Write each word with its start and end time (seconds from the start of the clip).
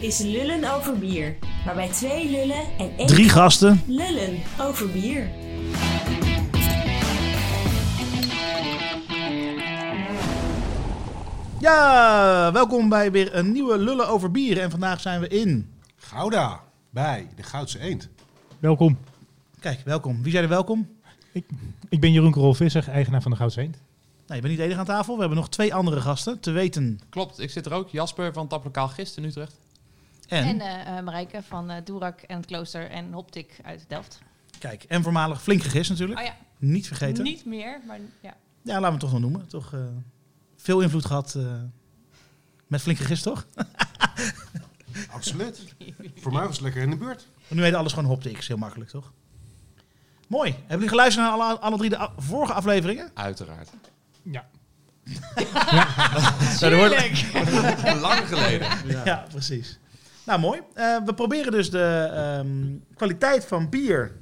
is 0.00 0.18
Lullen 0.18 0.74
over 0.74 0.98
bier. 0.98 1.36
Waarbij 1.64 1.88
twee 1.88 2.30
lullen 2.30 2.64
en 2.78 2.96
één 2.96 3.06
Drie 3.06 3.28
gasten. 3.28 3.82
lullen 3.86 4.42
over 4.60 4.90
bier. 4.90 5.30
Ja, 11.60 12.52
welkom 12.52 12.88
bij 12.88 13.10
weer 13.12 13.34
een 13.34 13.52
nieuwe 13.52 13.78
Lullen 13.78 14.08
over 14.08 14.30
bier. 14.30 14.60
En 14.60 14.70
vandaag 14.70 15.00
zijn 15.00 15.20
we 15.20 15.28
in... 15.28 15.70
Gouda, 15.96 16.60
bij 16.90 17.28
de 17.36 17.42
Goudse 17.42 17.78
Eend. 17.78 18.08
Welkom. 18.58 18.98
Kijk, 19.60 19.80
welkom. 19.84 20.22
Wie 20.22 20.30
zijn 20.32 20.44
er 20.44 20.48
welkom? 20.50 20.88
Ik 21.88 22.00
ben 22.00 22.12
Jeroen 22.12 22.30
Krol 22.30 22.54
Visser, 22.54 22.88
eigenaar 22.88 23.22
van 23.22 23.30
de 23.30 23.36
Goudse 23.36 23.60
Eend. 23.60 23.76
Nee, 24.26 24.36
je 24.36 24.42
bent 24.42 24.48
niet 24.48 24.56
de 24.56 24.62
enige 24.62 24.78
aan 24.78 24.86
tafel. 24.86 25.14
We 25.14 25.20
hebben 25.20 25.38
nog 25.38 25.48
twee 25.48 25.74
andere 25.74 26.00
gasten. 26.00 26.40
Te 26.40 26.50
weten 26.50 27.00
Klopt, 27.08 27.38
ik 27.40 27.50
zit 27.50 27.66
er 27.66 27.72
ook. 27.72 27.88
Jasper 27.88 28.32
van 28.32 28.48
Taplokaal 28.48 28.88
Gist 28.88 29.16
in 29.16 29.24
Utrecht. 29.24 29.56
En... 30.26 30.44
En 30.44 30.60
eh, 30.60 30.98
eh, 30.98 31.04
Marijke 31.04 31.42
van 31.42 31.70
eh 31.70 31.84
Doerak 31.84 32.20
en 32.20 32.36
het 32.36 32.46
Klooster 32.46 32.90
en 32.90 33.12
Hoptik 33.12 33.58
uit 33.64 33.84
Delft. 33.88 34.18
Kijk, 34.58 34.82
en 34.82 35.02
voormalig 35.02 35.42
flink 35.42 35.62
gegist 35.62 35.90
natuurlijk. 35.90 36.18
Oh 36.20 36.24
ja, 36.26 36.34
Niet 36.58 36.86
vergeten. 36.86 37.24
niet 37.24 37.44
meer, 37.44 37.80
maar 37.86 37.98
ja. 38.20 38.34
Ja, 38.62 38.72
laten 38.72 38.84
we 38.84 38.90
het 38.90 39.00
toch 39.00 39.12
nog 39.12 39.20
noemen. 39.20 39.46
Toch 39.48 39.74
eh, 39.74 39.80
veel 40.56 40.80
invloed 40.80 41.04
gehad 41.04 41.34
eh, 41.34 41.42
met 42.66 42.80
flink 42.82 42.98
gegist, 42.98 43.22
toch? 43.22 43.46
Absoluut. 45.10 45.74
Voor 46.20 46.32
mij 46.32 46.42
was 46.42 46.52
het 46.54 46.60
lekker 46.60 46.82
in 46.82 46.90
de 46.90 46.96
buurt. 46.96 47.26
Nu 47.48 47.62
heet 47.62 47.74
alles 47.74 47.92
gewoon 47.92 48.08
Hoptix. 48.08 48.48
Heel 48.48 48.56
makkelijk, 48.56 48.90
toch? 48.90 49.12
Mooi. 50.28 50.50
Hebben 50.50 50.68
jullie 50.68 50.88
geluisterd 50.88 51.26
naar 51.26 51.34
alle, 51.40 51.58
alle 51.58 51.76
drie 51.76 51.90
de 51.90 51.98
a- 52.00 52.12
vorige 52.16 52.52
afleveringen? 52.52 53.10
Uiteraard. 53.14 53.70
Ja. 54.22 54.46
Er 56.60 56.76
wordt- 56.76 56.94
Lang 58.06 58.28
geleden. 58.28 58.68
Ja. 59.04 59.26
precies. 59.30 59.78
Nou, 60.26 60.40
mooi. 60.40 60.60
Eh, 60.74 61.04
we 61.04 61.14
proberen 61.14 61.52
dus 61.52 61.70
de 61.70 62.10
ehm, 62.12 62.76
kwaliteit 62.94 63.44
van 63.44 63.68
bier 63.68 64.16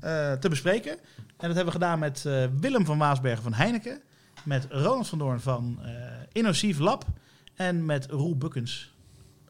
eh, 0.00 0.32
te 0.32 0.48
bespreken. 0.48 0.92
En 1.16 1.48
dat 1.48 1.56
hebben 1.56 1.64
we 1.64 1.80
gedaan 1.80 1.98
met 1.98 2.24
eh, 2.26 2.44
Willem 2.60 2.84
van 2.84 2.98
Waasbergen 2.98 3.42
van 3.42 3.52
Heineken. 3.52 4.02
Met 4.44 4.66
Ronald 4.70 5.08
van 5.08 5.18
Doorn 5.18 5.40
van 5.40 5.78
eh 5.82 5.92
Innosief 6.32 6.78
Lab. 6.78 7.04
En 7.54 7.84
met 7.84 8.06
Roel 8.06 8.36
Bukkens, 8.36 8.94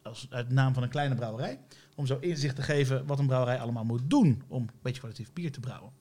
als 0.02 0.26
uit 0.30 0.50
naam 0.50 0.74
van 0.74 0.82
een 0.82 0.88
kleine 0.88 1.14
brouwerij. 1.14 1.60
Om 1.94 2.06
zo 2.06 2.18
inzicht 2.20 2.56
te 2.56 2.62
geven 2.62 3.06
wat 3.06 3.18
een 3.18 3.26
brouwerij 3.26 3.60
allemaal 3.60 3.84
moet 3.84 4.10
doen 4.10 4.42
om 4.48 4.62
een 4.62 4.70
beetje 4.82 5.00
kwalitatief 5.00 5.32
bier 5.32 5.52
te 5.52 5.60
brouwen. 5.60 5.92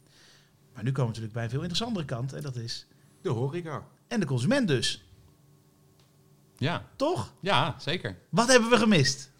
Maar 0.73 0.83
nu 0.83 0.91
komen 0.91 1.13
we 1.13 1.19
natuurlijk 1.19 1.33
bij 1.33 1.43
een 1.43 1.49
veel 1.49 1.59
interessantere 1.59 2.05
kant. 2.05 2.33
En 2.33 2.41
dat 2.41 2.55
is... 2.55 2.87
De 3.21 3.30
horeca. 3.30 3.83
En 4.07 4.19
de 4.19 4.25
consument 4.25 4.67
dus. 4.67 5.03
Ja, 6.57 6.85
Toch? 6.95 7.33
ja, 7.39 7.75
zeker. 7.77 8.17
Wat 8.30 8.47
hebben 8.47 8.69
we 8.69 8.77
gemist? 8.77 9.31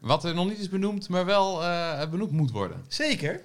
Wat 0.00 0.24
er 0.24 0.34
nog 0.34 0.48
niet 0.48 0.58
is 0.58 0.68
benoemd, 0.68 1.08
maar 1.08 1.24
wel 1.24 1.64
eh, 1.64 2.10
benoemd 2.10 2.30
moet 2.30 2.50
worden. 2.50 2.84
Zeker. 2.88 3.42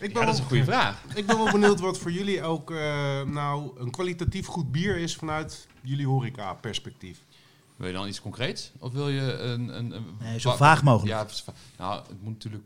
Ik 0.00 0.12
ben, 0.12 0.20
Ja, 0.20 0.24
dat 0.24 0.34
is 0.34 0.40
een 0.40 0.46
goede 0.46 0.64
vraag. 0.64 1.02
ik 1.14 1.26
ben 1.26 1.36
wel 1.36 1.50
benieuwd 1.52 1.80
wat 1.80 1.98
voor 1.98 2.12
jullie 2.12 2.42
ook 2.42 2.70
eh, 2.70 3.22
nou 3.22 3.80
een 3.80 3.90
kwalitatief 3.90 4.46
goed 4.46 4.72
bier 4.72 4.96
is 4.96 5.16
vanuit 5.16 5.66
jullie 5.80 6.06
horeca 6.06 6.54
perspectief. 6.54 7.18
Wil 7.76 7.86
je 7.86 7.92
dan 7.92 8.08
iets 8.08 8.20
concreets? 8.20 8.72
Of 8.78 8.92
wil 8.92 9.08
je 9.08 9.32
een... 9.32 9.78
een, 9.78 9.90
een 9.90 10.04
Nee, 10.20 10.40
zo 10.40 10.56
vaag 10.56 10.82
mogelijk. 10.82 11.12
Ja, 11.12 11.26
nou, 11.78 12.02
het 12.08 12.22
moet 12.22 12.32
natuurlijk... 12.32 12.64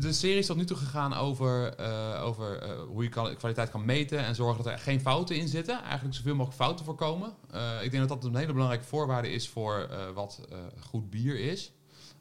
De 0.00 0.12
serie 0.12 0.38
is 0.38 0.46
tot 0.46 0.56
nu 0.56 0.64
toe 0.64 0.76
gegaan 0.76 1.14
over, 1.14 1.74
eh, 1.74 2.22
over 2.24 2.58
eh, 2.62 2.80
hoe 2.88 3.02
je 3.02 3.08
kan- 3.08 3.36
kwaliteit 3.36 3.70
kan 3.70 3.84
meten 3.84 4.18
en 4.18 4.34
zorgen 4.34 4.64
dat 4.64 4.72
er 4.72 4.78
geen 4.78 5.00
fouten 5.00 5.36
in 5.36 5.48
zitten. 5.48 5.82
Eigenlijk 5.82 6.14
zoveel 6.14 6.34
mogelijk 6.34 6.62
fouten 6.62 6.84
voorkomen. 6.84 7.34
Eh, 7.50 7.82
ik 7.82 7.90
denk 7.90 8.08
dat 8.08 8.22
dat 8.22 8.30
een 8.30 8.38
hele 8.38 8.52
belangrijke 8.52 8.84
voorwaarde 8.86 9.30
is 9.30 9.48
voor 9.48 9.78
eh, 9.78 10.10
wat 10.10 10.40
eh, 10.50 10.58
goed 10.80 11.10
bier 11.10 11.38
is. 11.40 11.72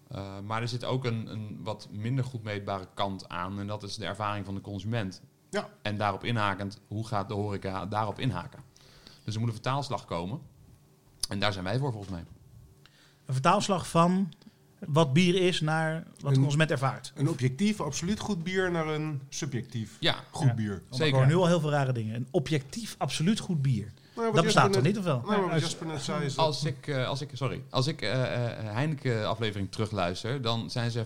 Eh, 0.08 0.40
maar 0.46 0.62
er 0.62 0.68
zit 0.68 0.84
ook 0.86 1.06
een, 1.06 1.28
een 1.32 1.60
wat 1.64 1.88
minder 1.92 2.24
goed 2.26 2.44
meetbare 2.44 2.88
kant 2.94 3.30
aan. 3.30 3.60
En 3.60 3.68
dat 3.68 3.84
is 3.84 3.96
de 3.96 4.06
ervaring 4.06 4.46
van 4.46 4.56
de 4.56 4.62
consument. 4.62 5.22
Ja. 5.50 5.70
En 5.82 5.98
daarop 5.98 6.24
inhakend, 6.24 6.80
hoe 6.88 7.08
gaat 7.08 7.28
de 7.28 7.34
horeca 7.34 7.86
daarop 7.86 8.20
inhaken? 8.20 8.60
Dus 9.24 9.34
er 9.34 9.40
moet 9.40 9.50
een 9.50 9.56
vertaalslag 9.56 10.06
komen. 10.06 10.42
En 11.30 11.40
daar 11.40 11.54
zijn 11.54 11.64
wij 11.66 11.78
voor 11.80 11.92
volgens 11.92 12.12
mij. 12.12 12.26
Een 13.26 13.34
vertaalslag 13.34 13.88
van 13.90 14.34
wat 14.88 15.14
bier 15.14 15.36
is 15.36 15.62
naar 15.62 15.94
wat 16.20 16.32
de 16.32 16.36
Een- 16.38 16.42
consument 16.42 16.72
ervaart. 16.72 17.12
Een 17.16 17.30
objectief, 17.30 17.82
absoluut 17.82 18.20
goed 18.20 18.44
bier 18.44 18.72
naar 18.72 18.88
een 18.88 19.22
subjectief 19.30 19.98
Ja, 20.00 20.16
goed 20.32 20.48
Ja. 20.48 20.54
bier. 20.54 20.82
Zeker. 20.90 21.18
Hoor 21.18 21.28
nu 21.28 21.36
al 21.36 21.48
heel 21.48 21.60
veel 21.60 21.70
rare 21.70 21.92
dingen. 21.94 22.16
Een 22.16 22.28
objectief, 22.32 22.96
absoluut 22.98 23.40
goed 23.40 23.62
bier. 23.62 23.92
Nou, 24.16 24.34
Dat 24.34 24.44
bestaat 24.44 24.74
toch 24.74 24.82
niet, 24.84 24.98
of 24.98 25.04
wel? 25.04 25.24
Nou, 25.28 25.52
als- 25.52 25.62
Jasper 25.62 25.88
net 25.88 26.02
zei 26.02 26.26
is 26.26 26.38
Als 26.38 26.64
ik, 26.64 26.88
eh, 26.88 27.08
als 27.08 27.22
ik, 27.22 27.30
sorry, 27.34 27.62
als 27.70 27.88
ik 27.88 28.02
eh, 28.02 28.46
eh, 28.46 28.74
Heineken-aflevering 28.74 29.72
terugluister, 29.72 30.42
dan 30.42 30.70
zijn 30.70 30.92
ze 30.92 31.06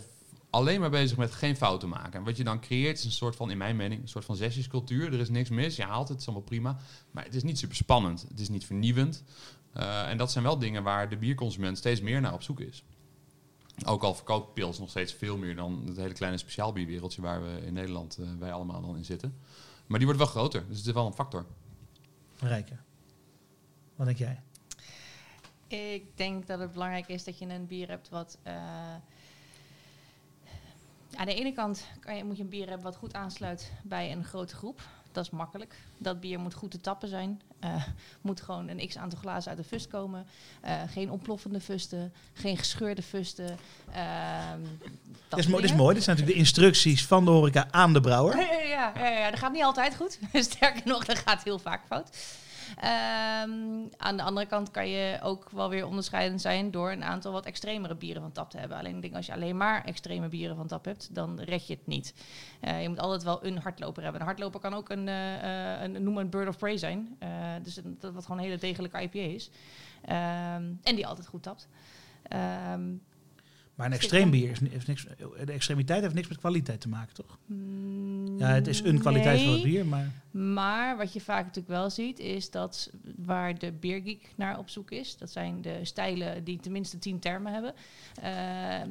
alleen 0.50 0.80
maar 0.80 0.90
bezig 0.90 1.18
met 1.18 1.32
geen 1.32 1.56
fouten 1.58 1.90
maken. 1.90 2.14
En 2.14 2.24
wat 2.24 2.38
je 2.38 2.44
dan 2.44 2.60
creëert 2.60 2.98
is 2.98 3.06
een 3.06 3.12
soort 3.12 3.36
van, 3.36 3.52
in 3.52 3.58
mijn 3.58 3.76
mening, 3.76 4.02
een 4.02 4.08
soort 4.08 4.26
van 4.26 4.36
zesjescultuur. 4.36 5.14
Er 5.14 5.20
is 5.20 5.30
niks 5.30 5.50
mis, 5.50 5.76
je 5.76 5.84
haalt 5.84 6.00
het, 6.02 6.10
het 6.10 6.20
is 6.20 6.26
allemaal 6.26 6.46
prima. 6.46 6.78
Maar 7.12 7.24
het 7.24 7.36
is 7.36 7.44
niet 7.44 7.60
super 7.60 7.76
spannend, 7.76 8.26
het 8.30 8.40
is 8.40 8.50
niet 8.50 8.66
vernieuwend. 8.66 9.24
Eh, 9.74 10.10
en 10.10 10.18
dat 10.18 10.32
zijn 10.32 10.44
wel 10.44 10.58
dingen 10.58 10.84
waar 10.84 11.10
de 11.10 11.18
bierconsument 11.18 11.78
steeds 11.78 12.02
meer 12.02 12.22
naar 12.22 12.34
op 12.34 12.44
zoek 12.44 12.60
is. 12.60 12.84
Ook 13.86 14.04
al 14.04 14.14
verkoopt 14.16 14.54
Pils 14.54 14.80
nog 14.80 14.90
steeds 14.90 15.14
veel 15.14 15.38
meer 15.38 15.56
dan 15.56 15.84
het 15.86 15.98
hele 15.98 16.14
kleine 16.14 16.38
speciaalbierwereldje 16.38 17.22
waar 17.22 17.44
we 17.44 17.66
in 17.66 17.74
Nederland, 17.74 18.18
eh, 18.18 18.26
wij 18.40 18.54
allemaal 18.54 18.82
dan 18.82 18.98
in 18.98 19.06
zitten. 19.06 19.38
Maar 19.86 19.98
die 19.98 20.08
wordt 20.08 20.24
wel 20.24 20.32
groter, 20.32 20.68
dus 20.68 20.78
het 20.78 20.88
is 20.88 20.94
wel 20.94 21.06
een 21.06 21.14
factor. 21.14 21.46
Rijke. 22.40 22.78
Wat 23.96 24.06
denk 24.06 24.18
jij? 24.18 24.42
Ik 25.68 26.18
denk 26.18 26.48
dat 26.48 26.60
het 26.60 26.72
belangrijk 26.72 27.08
is 27.08 27.24
dat 27.24 27.40
je 27.40 27.46
een 27.46 27.68
bier 27.68 27.88
hebt 27.88 28.10
wat... 28.10 28.38
eh, 28.44 28.54
aan 31.16 31.26
de 31.26 31.34
ene 31.34 31.54
kant 31.54 31.88
kan 32.00 32.16
je, 32.18 32.24
moet 32.24 32.38
je 32.38 32.44
een 32.44 32.50
bier 32.50 32.68
hebben 32.68 32.84
wat 32.86 32.96
goed 32.96 33.14
aansluit 33.14 33.72
bij 33.84 34.12
een 34.12 34.24
grote 34.24 34.56
groep. 34.56 34.82
Dat 35.12 35.24
is 35.24 35.30
makkelijk. 35.30 35.76
Dat 35.98 36.20
bier 36.20 36.40
moet 36.40 36.54
goed 36.54 36.72
te 36.72 36.82
tappen 36.82 37.08
zijn. 37.10 37.42
Eh, 37.60 37.84
moet 38.22 38.42
gewoon 38.42 38.68
een 38.68 38.88
x 38.88 38.98
aantal 38.98 39.20
glazen 39.20 39.50
uit 39.50 39.60
de 39.60 39.64
fust 39.66 39.88
komen. 39.88 40.26
Eh, 40.62 40.74
geen 40.92 41.12
ontploffende 41.12 41.62
fusten. 41.62 42.14
Geen 42.34 42.58
gescheurde 42.58 43.02
fusten. 43.02 43.58
ehm, 43.92 44.60
Dit 44.62 45.40
is, 45.40 45.44
soort 45.44 45.48
mo- 45.48 45.56
dit 45.56 45.64
is 45.64 45.70
dingen. 45.70 45.76
mooi. 45.84 45.96
Dit 45.96 46.04
zijn 46.04 46.16
natuurlijk 46.16 46.28
de 46.28 46.34
instructies 46.46 47.06
van 47.06 47.26
de 47.26 47.32
horeca 47.32 47.68
aan 47.72 47.94
de 47.94 48.02
brouwer. 48.02 48.38
Ja, 48.38 48.52
ja, 48.62 48.92
ja, 48.96 49.08
ja, 49.10 49.30
dat 49.30 49.40
gaat 49.40 49.52
niet 49.52 49.64
altijd 49.64 49.96
goed. 49.96 50.20
Sterker 50.34 50.82
nog, 50.86 51.06
dat 51.06 51.18
gaat 51.20 51.44
heel 51.44 51.60
vaak 51.60 51.82
fout. 51.88 52.10
Ehm, 52.78 53.88
aan 53.98 54.18
de 54.18 54.24
andere 54.24 54.46
kant 54.46 54.72
kan 54.72 54.88
je 54.88 55.20
ook 55.22 55.50
wel 55.50 55.70
weer 55.70 55.86
onderscheidend 55.86 56.42
zijn 56.42 56.72
door 56.72 56.92
een 56.92 57.04
aantal 57.04 57.32
wat 57.32 57.46
extremere 57.46 57.96
bieren 57.96 58.22
van 58.22 58.32
tap 58.32 58.50
te 58.50 58.58
hebben. 58.58 58.78
Alleen 58.78 58.96
ik 58.96 59.02
denk 59.02 59.16
als 59.16 59.26
je 59.26 59.34
alleen 59.34 59.58
maar 59.58 59.86
extreme 59.86 60.28
bieren 60.28 60.56
van 60.56 60.68
tap 60.68 60.86
hebt, 60.86 61.16
dan 61.16 61.40
red 61.40 61.68
je 61.68 61.74
het 61.74 61.88
niet. 61.88 62.14
Eh, 62.60 62.82
je 62.82 62.90
moet 62.90 63.00
altijd 63.00 63.24
wel 63.24 63.46
een 63.46 63.58
hardloper 63.58 64.04
hebben. 64.04 64.22
Een 64.22 64.28
hardloper 64.28 64.60
kan 64.60 64.74
ook 64.74 64.90
een, 64.90 65.08
eh, 65.08 65.82
een 65.82 66.18
een 66.18 66.30
bird 66.30 66.48
of 66.48 66.58
prey 66.58 66.78
zijn. 66.78 67.16
Eh, 67.20 67.30
dus 67.64 67.80
dat 68.00 68.14
wat 68.14 68.24
gewoon 68.24 68.38
een 68.38 68.44
hele 68.44 68.58
degelijke 68.58 69.02
IPA 69.02 69.20
is. 69.20 69.50
Ehm, 70.02 70.64
en 70.84 70.96
die 70.96 71.08
altijd 71.08 71.28
goed 71.28 71.44
tapt. 71.44 71.68
Ehm, 72.24 72.82
Maar 73.82 73.90
een 73.90 73.96
extreem 73.96 74.30
bier 74.30 74.50
is, 74.50 74.60
heeft 74.70 74.88
niks... 74.88 75.06
De 75.46 75.52
extremiteit 75.52 76.02
heeft 76.02 76.14
niks 76.14 76.28
met 76.28 76.38
kwaliteit 76.38 76.82
te 76.82 76.90
maken, 76.90 77.14
toch? 77.14 77.38
Ja, 78.38 78.48
het 78.48 78.68
is 78.68 78.84
een 78.84 79.00
kwaliteit 79.00 79.42
van 79.42 79.52
het 79.54 79.64
bier, 79.64 79.86
maar... 79.86 80.12
Maar 80.32 80.98
wat 80.98 81.14
je 81.14 81.22
vaak 81.22 81.46
natuurlijk 81.46 81.68
wel 81.68 81.90
ziet, 81.90 82.20
is 82.20 82.52
dat 82.52 82.92
waar 83.18 83.58
de 83.60 83.72
beergeek 83.72 84.34
naar 84.36 84.58
op 84.58 84.70
zoek 84.70 84.92
is, 84.92 85.18
dat 85.18 85.32
zijn 85.32 85.62
de 85.62 85.80
stijlen 85.84 86.44
die 86.44 86.60
tenminste 86.60 87.00
tien 87.00 87.20
termen 87.20 87.54
hebben. 87.54 87.74
Eh, 88.22 88.82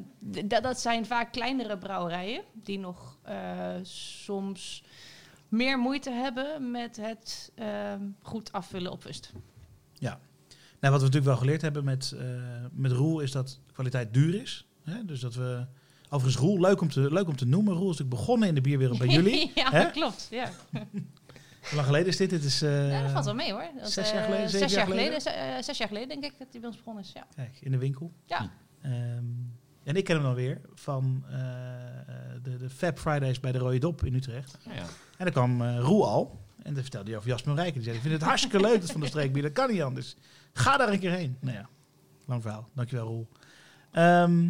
dat- 0.44 0.80
zijn 0.80 1.06
vaak 1.06 1.32
kleinere 1.32 1.78
brouwerijen 1.78 2.42
die 2.52 2.78
nog 2.78 3.18
eh, 3.22 3.74
soms 3.82 4.84
meer 5.48 5.78
moeite 5.78 6.10
hebben 6.10 6.70
met 6.70 6.96
het 6.96 7.52
eh, 7.54 7.94
goed 8.22 8.52
afvullen 8.52 8.92
op 8.92 9.02
fust. 9.02 9.32
Nou, 10.80 10.92
wat 10.92 11.00
we 11.00 11.06
natuurlijk 11.06 11.32
wel 11.32 11.36
geleerd 11.42 11.62
hebben 11.62 11.84
met, 11.84 12.12
eh, 12.18 12.26
met 12.72 12.92
Roel 12.92 13.20
is 13.20 13.32
dat 13.32 13.60
kwaliteit 13.72 14.14
duur 14.14 14.40
is. 14.40 14.66
Hè? 14.84 15.04
Dus 15.04 15.20
dat 15.20 15.34
we... 15.34 15.66
Overigens, 16.12 16.42
Roel, 16.44 16.60
leuk 16.60 16.80
om, 16.80 16.88
te, 16.88 17.12
leuk 17.12 17.28
om 17.28 17.36
te 17.36 17.46
noemen. 17.46 17.72
Roel 17.74 17.90
is 17.90 17.98
natuurlijk 17.98 18.20
begonnen 18.20 18.48
in 18.48 18.54
de 18.54 18.60
bierwereld 18.60 18.98
bij 18.98 19.08
jullie. 19.08 19.52
ja, 19.54 19.70
hè? 19.70 19.82
dat 19.82 19.92
klopt. 19.92 20.28
Ja. 20.30 20.50
Hoe 20.70 21.74
lang 21.74 21.86
geleden 21.86 22.06
is 22.08 22.16
dit? 22.16 22.30
Dit 22.30 22.44
is... 22.44 22.62
eh, 22.62 22.90
ja, 22.90 23.02
dat 23.02 23.10
valt 23.10 23.24
wel 23.24 23.34
mee 23.34 23.52
hoor. 23.52 23.64
Dat, 23.80 23.90
zes 23.90 24.08
eh, 24.08 24.14
jaar 24.14 24.24
geleden, 24.24 24.50
Zes 24.50 24.60
jaar 24.60 24.70
jaar 24.70 24.86
geleden? 24.86 25.20
geleden, 25.20 25.56
eh, 25.56 25.62
zes 25.62 25.78
jaar 25.78 25.88
geleden 25.88 26.08
denk 26.08 26.24
ik 26.24 26.38
dat 26.38 26.46
hij 26.50 26.60
bij 26.60 26.68
ons 26.68 26.78
begonnen 26.78 27.02
is. 27.02 27.12
Ja. 27.14 27.26
Kijk, 27.34 27.58
in 27.60 27.70
de 27.70 27.78
winkel. 27.78 28.12
Ja. 28.24 28.50
Ehm, 28.82 29.24
en 29.84 29.96
ik 29.96 30.04
ken 30.04 30.14
hem 30.14 30.24
dan 30.24 30.34
weer 30.34 30.60
van 30.74 31.24
eh, 31.28 31.32
de, 32.42 32.56
de 32.56 32.70
Fab 32.70 32.98
Fridays 32.98 33.40
bij 33.40 33.52
de 33.52 33.58
Rode 33.58 33.78
Dop 33.78 34.04
in 34.04 34.14
Utrecht. 34.14 34.58
Ja. 34.64 34.72
En 35.16 35.24
dan 35.24 35.32
kwam 35.32 35.62
eh 35.62 35.78
Roel 35.78 36.08
al. 36.08 36.40
En 36.62 36.74
dan 36.74 36.82
vertelde 36.82 37.08
hij 37.08 37.16
over 37.18 37.30
Jasper 37.30 37.54
Rijken. 37.54 37.74
Die 37.74 37.82
zei, 37.82 37.96
ik 37.96 38.02
vind 38.02 38.14
het 38.14 38.22
hartstikke 38.22 38.60
leuk 38.60 38.80
dat 38.80 38.90
van 38.90 39.00
de 39.00 39.06
streekbier. 39.06 39.42
Dat 39.42 39.52
kan 39.52 39.70
niet 39.70 39.82
anders. 39.82 40.16
Ga 40.52 40.76
daar 40.76 40.92
een 40.92 40.98
keer 40.98 41.10
heen. 41.12 41.36
Nou 41.40 41.56
ja, 41.56 41.68
lang 42.24 42.42
verhaal. 42.42 42.68
Dankjewel 42.74 43.06
Roel. 43.06 43.28
Ehm 43.92 44.48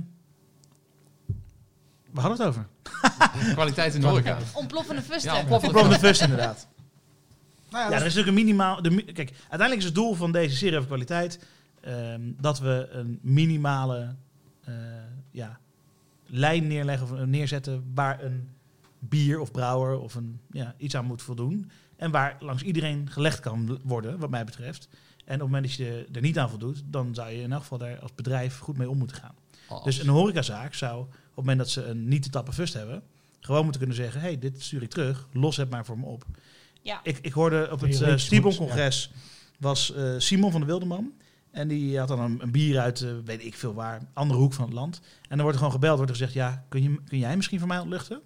waar 2.12 2.24
hadden 2.24 2.38
we 2.38 2.44
het 2.44 2.56
over? 2.56 2.66
Kwaliteit 3.54 3.94
in 3.94 4.00
de 4.00 4.06
horeca. 4.06 4.38
Ontploffende 4.54 5.02
fusten. 5.02 5.32
Ja, 5.32 5.38
ontploffende 5.38 5.78
Van 5.78 5.88
de 5.88 5.98
Fust 5.98 6.20
inderdaad. 6.22 6.66
Nou 7.70 7.84
ja, 7.84 7.90
er 7.90 7.96
is- 7.96 8.00
natuurlijk 8.14 8.28
een 8.28 8.34
minimaal... 8.44 8.82
De, 8.82 9.02
kijk, 9.04 9.30
uiteindelijk 9.30 9.78
is 9.78 9.84
het 9.84 9.94
doel 9.94 10.14
van 10.14 10.32
deze 10.32 10.56
serie 10.56 10.74
over 10.76 10.88
kwaliteit... 10.88 11.44
ehm, 11.80 12.20
dat 12.40 12.58
we 12.58 12.88
een 12.90 13.18
minimale 13.22 14.14
eh, 14.64 14.74
ja, 15.30 15.58
lijn 16.26 16.66
neerleggen 16.66 17.06
of 17.20 17.24
neerzetten 17.26 17.90
waar 17.94 18.22
een 18.24 18.48
bier 18.98 19.40
of 19.40 19.50
brouwer 19.50 19.98
of 19.98 20.14
een, 20.14 20.40
ja, 20.50 20.74
iets 20.76 20.96
aan 20.96 21.04
moet 21.04 21.22
voldoen. 21.22 21.70
En 21.96 22.10
waar 22.10 22.36
langs 22.40 22.62
iedereen 22.62 23.10
gelegd 23.10 23.40
kan 23.40 23.80
worden, 23.84 24.18
wat 24.18 24.30
mij 24.30 24.44
betreft. 24.44 24.88
En 25.24 25.34
op 25.34 25.40
het 25.40 25.50
moment 25.50 25.62
dat 25.64 25.74
je 25.74 26.06
er 26.12 26.20
niet 26.20 26.38
aan 26.38 26.48
voldoet, 26.50 26.82
dan 26.86 27.14
zou 27.14 27.30
je 27.30 27.42
in 27.42 27.52
elk 27.52 27.60
geval 27.62 27.78
daar 27.78 27.98
als 27.98 28.14
bedrijf 28.14 28.58
goed 28.58 28.76
mee 28.76 28.90
om 28.90 28.98
moeten 28.98 29.16
gaan. 29.16 29.34
Als- 29.68 29.84
Dus 29.84 29.98
een 29.98 30.08
horecazaak 30.08 30.74
zou 30.74 31.06
het 31.36 31.36
moment 31.36 31.58
dat 31.58 31.70
ze 31.70 31.84
een 31.84 32.08
niet 32.08 32.22
te 32.22 32.30
tappen 32.30 32.54
fust 32.54 32.74
hebben, 32.74 33.02
gewoon 33.40 33.62
moeten 33.62 33.80
kunnen 33.80 33.98
zeggen: 33.98 34.20
hey, 34.20 34.38
dit 34.38 34.62
stuur 34.62 34.82
ik 34.82 34.90
terug, 34.90 35.26
los 35.32 35.56
het 35.56 35.70
maar 35.70 35.84
voor 35.84 35.98
me 35.98 36.06
op. 36.06 36.24
Ja. 36.82 37.00
Ik, 37.02 37.18
ik 37.22 37.32
hoorde 37.32 37.68
op 37.72 37.80
het 37.80 38.00
uh, 38.00 38.08
goed, 38.08 38.20
Stibon-congres 38.20 39.10
was 39.58 39.94
eh, 39.94 40.14
Simon 40.18 40.50
van 40.50 40.60
de 40.60 40.66
Wildeman. 40.66 41.12
En 41.50 41.68
die 41.68 41.98
had 41.98 42.08
dan 42.08 42.20
een, 42.20 42.42
een 42.42 42.50
bier 42.50 42.78
uit, 42.78 43.00
eh, 43.00 43.10
weet 43.24 43.44
ik 43.44 43.54
veel 43.54 43.74
waar, 43.74 44.00
andere 44.12 44.40
hoek 44.40 44.52
van 44.52 44.64
het 44.64 44.74
land. 44.74 45.00
En 45.02 45.28
dan 45.28 45.38
wordt 45.40 45.52
er 45.52 45.58
gewoon 45.58 45.72
gebeld, 45.72 45.96
wordt 45.96 46.10
er 46.10 46.16
gezegd: 46.16 46.34
ja, 46.34 46.64
kun, 46.68 46.82
je, 46.82 46.98
kun 47.08 47.18
jij 47.18 47.36
misschien 47.36 47.58
voor 47.58 47.68
mij 47.68 47.78
ontluchten? 47.78 48.20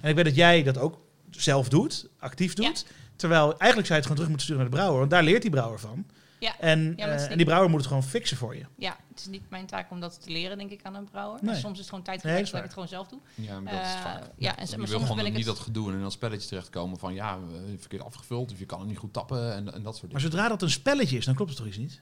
En 0.00 0.08
ik 0.08 0.14
weet 0.14 0.24
dat 0.24 0.34
jij 0.34 0.62
dat 0.62 0.78
ook 0.78 1.00
zelf 1.30 1.68
doet, 1.68 2.08
actief 2.18 2.54
doet. 2.54 2.86
Terwijl 3.16 3.58
eigenlijk 3.58 3.86
zou 3.86 3.86
je 3.86 3.94
het 3.94 4.02
gewoon 4.02 4.16
terug 4.16 4.28
moeten 4.28 4.46
sturen 4.46 4.62
naar 4.62 4.70
de 4.70 4.76
brouwer, 4.76 4.98
want 4.98 5.10
daar 5.10 5.22
leert 5.22 5.42
die 5.42 5.50
brouwer 5.50 5.78
van. 5.78 6.06
Ja. 6.40 6.58
En, 6.58 6.80
Ja, 6.80 6.86
maar 6.86 7.06
het 7.06 7.08
is 7.08 7.14
eh, 7.14 7.20
niet- 7.20 7.30
en 7.30 7.36
die 7.36 7.46
brouwer 7.46 7.70
moet 7.70 7.78
het 7.78 7.88
gewoon 7.88 8.02
fixen 8.02 8.36
voor 8.36 8.56
je. 8.56 8.64
Ja, 8.76 8.96
het 9.08 9.18
is 9.20 9.26
niet 9.26 9.50
mijn 9.50 9.66
taak 9.66 9.90
om 9.90 10.00
dat 10.00 10.22
te 10.22 10.30
leren, 10.30 10.58
denk 10.58 10.70
ik, 10.70 10.80
aan 10.82 10.94
een 10.94 11.04
brouwer. 11.10 11.38
Nee. 11.42 11.54
Soms 11.54 11.72
is 11.72 11.78
het 11.78 11.88
gewoon 11.88 12.04
tijd 12.04 12.22
Nee, 12.22 12.32
geweest 12.32 12.50
dat 12.50 12.60
ik 12.60 12.64
het 12.66 12.74
gewoon 12.74 12.88
zelf 12.88 13.08
doe. 13.08 13.18
Ja, 13.34 13.60
maar 13.60 13.72
dat 13.72 13.82
is 13.82 13.88
het 13.88 13.96
Eh, 13.98 14.02
vaak. 14.04 14.22
ja, 14.36 14.56
en 14.56 14.60
je 14.60 14.66
zo- 14.66 14.70
wil 14.70 14.78
maar 14.78 14.88
soms 14.88 15.02
gewoon 15.02 15.16
ben 15.16 15.26
ik 15.26 15.32
niet 15.32 15.46
het- 15.46 15.54
dat 15.56 15.64
gedoe 15.64 15.88
en 15.90 15.94
in 15.96 16.02
dat 16.02 16.12
spelletje 16.12 16.48
terechtkomen 16.48 16.98
van 16.98 17.14
ja, 17.14 17.34
eh, 17.36 17.60
verkeerd 17.78 18.02
afgevuld 18.02 18.52
of 18.52 18.58
je 18.58 18.66
kan 18.66 18.78
het 18.78 18.88
niet 18.88 18.98
goed 18.98 19.12
tappen 19.12 19.54
en, 19.54 19.72
en 19.74 19.82
dat 19.82 19.96
soort 19.96 20.12
Maar 20.12 20.20
dingen. 20.20 20.20
zodra 20.20 20.48
dat 20.48 20.62
een 20.62 20.70
spelletje 20.70 21.16
is, 21.16 21.24
dan 21.24 21.34
klopt 21.34 21.50
het 21.50 21.58
toch 21.58 21.68
iets 21.68 21.76
niet? 21.78 22.00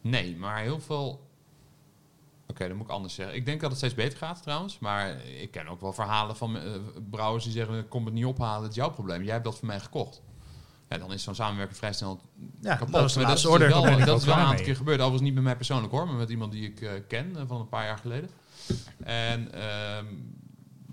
Nee, 0.00 0.36
maar 0.36 0.60
heel 0.62 0.80
veel... 0.80 1.24
Oké, 2.48 2.68
dat 2.68 2.76
moet 2.76 2.86
ik 2.86 2.92
anders 2.92 3.14
zeggen. 3.14 3.36
Ik 3.36 3.46
denk 3.46 3.60
dat 3.60 3.68
het 3.70 3.78
steeds 3.78 3.94
beter 3.94 4.18
gaat 4.18 4.42
trouwens. 4.42 4.78
Maar 4.78 5.24
ik 5.24 5.50
ken 5.50 5.66
ook 5.68 5.80
wel 5.80 5.92
verhalen 5.92 6.36
van 6.36 6.58
brouwers 7.10 7.44
die 7.44 7.52
zeggen... 7.52 7.88
kom 7.88 8.04
het 8.04 8.14
niet 8.14 8.24
ophalen, 8.24 8.62
het 8.62 8.70
is 8.70 8.76
jouw 8.76 8.90
probleem. 8.90 9.22
Jij 9.22 9.32
hebt 9.32 9.44
dat 9.44 9.58
voor 9.58 9.66
mij 9.66 9.80
gekocht. 9.80 10.22
Ja, 10.88 10.98
dan 10.98 11.12
is 11.12 11.22
zo'n 11.22 11.34
samenwerking 11.34 11.78
vrij 11.78 11.92
snel 11.92 12.20
Ja, 12.60 12.74
kapot. 12.76 12.92
dat 12.92 13.14
Maar 13.16 13.26
dat 13.26 13.38
is 13.38 13.46
order. 13.46 13.68
wel, 13.68 13.82
dat 13.82 14.08
ook 14.08 14.16
is 14.18 14.24
wel 14.24 14.34
een 14.34 14.40
aantal 14.40 14.54
mee. 14.54 14.64
keer 14.64 14.76
gebeurd. 14.76 14.96
Overigens 14.98 15.22
niet 15.22 15.34
met 15.34 15.42
mij 15.42 15.56
persoonlijk 15.56 15.92
hoor, 15.92 16.06
maar 16.06 16.14
met 16.16 16.30
iemand 16.30 16.52
die 16.52 16.68
ik 16.70 16.80
eh, 16.80 16.90
ken 17.08 17.36
eh, 17.36 17.42
van 17.46 17.60
een 17.60 17.68
paar 17.68 17.84
jaar 17.84 17.98
geleden. 17.98 18.30
En 19.04 19.52
ehm 19.52 20.04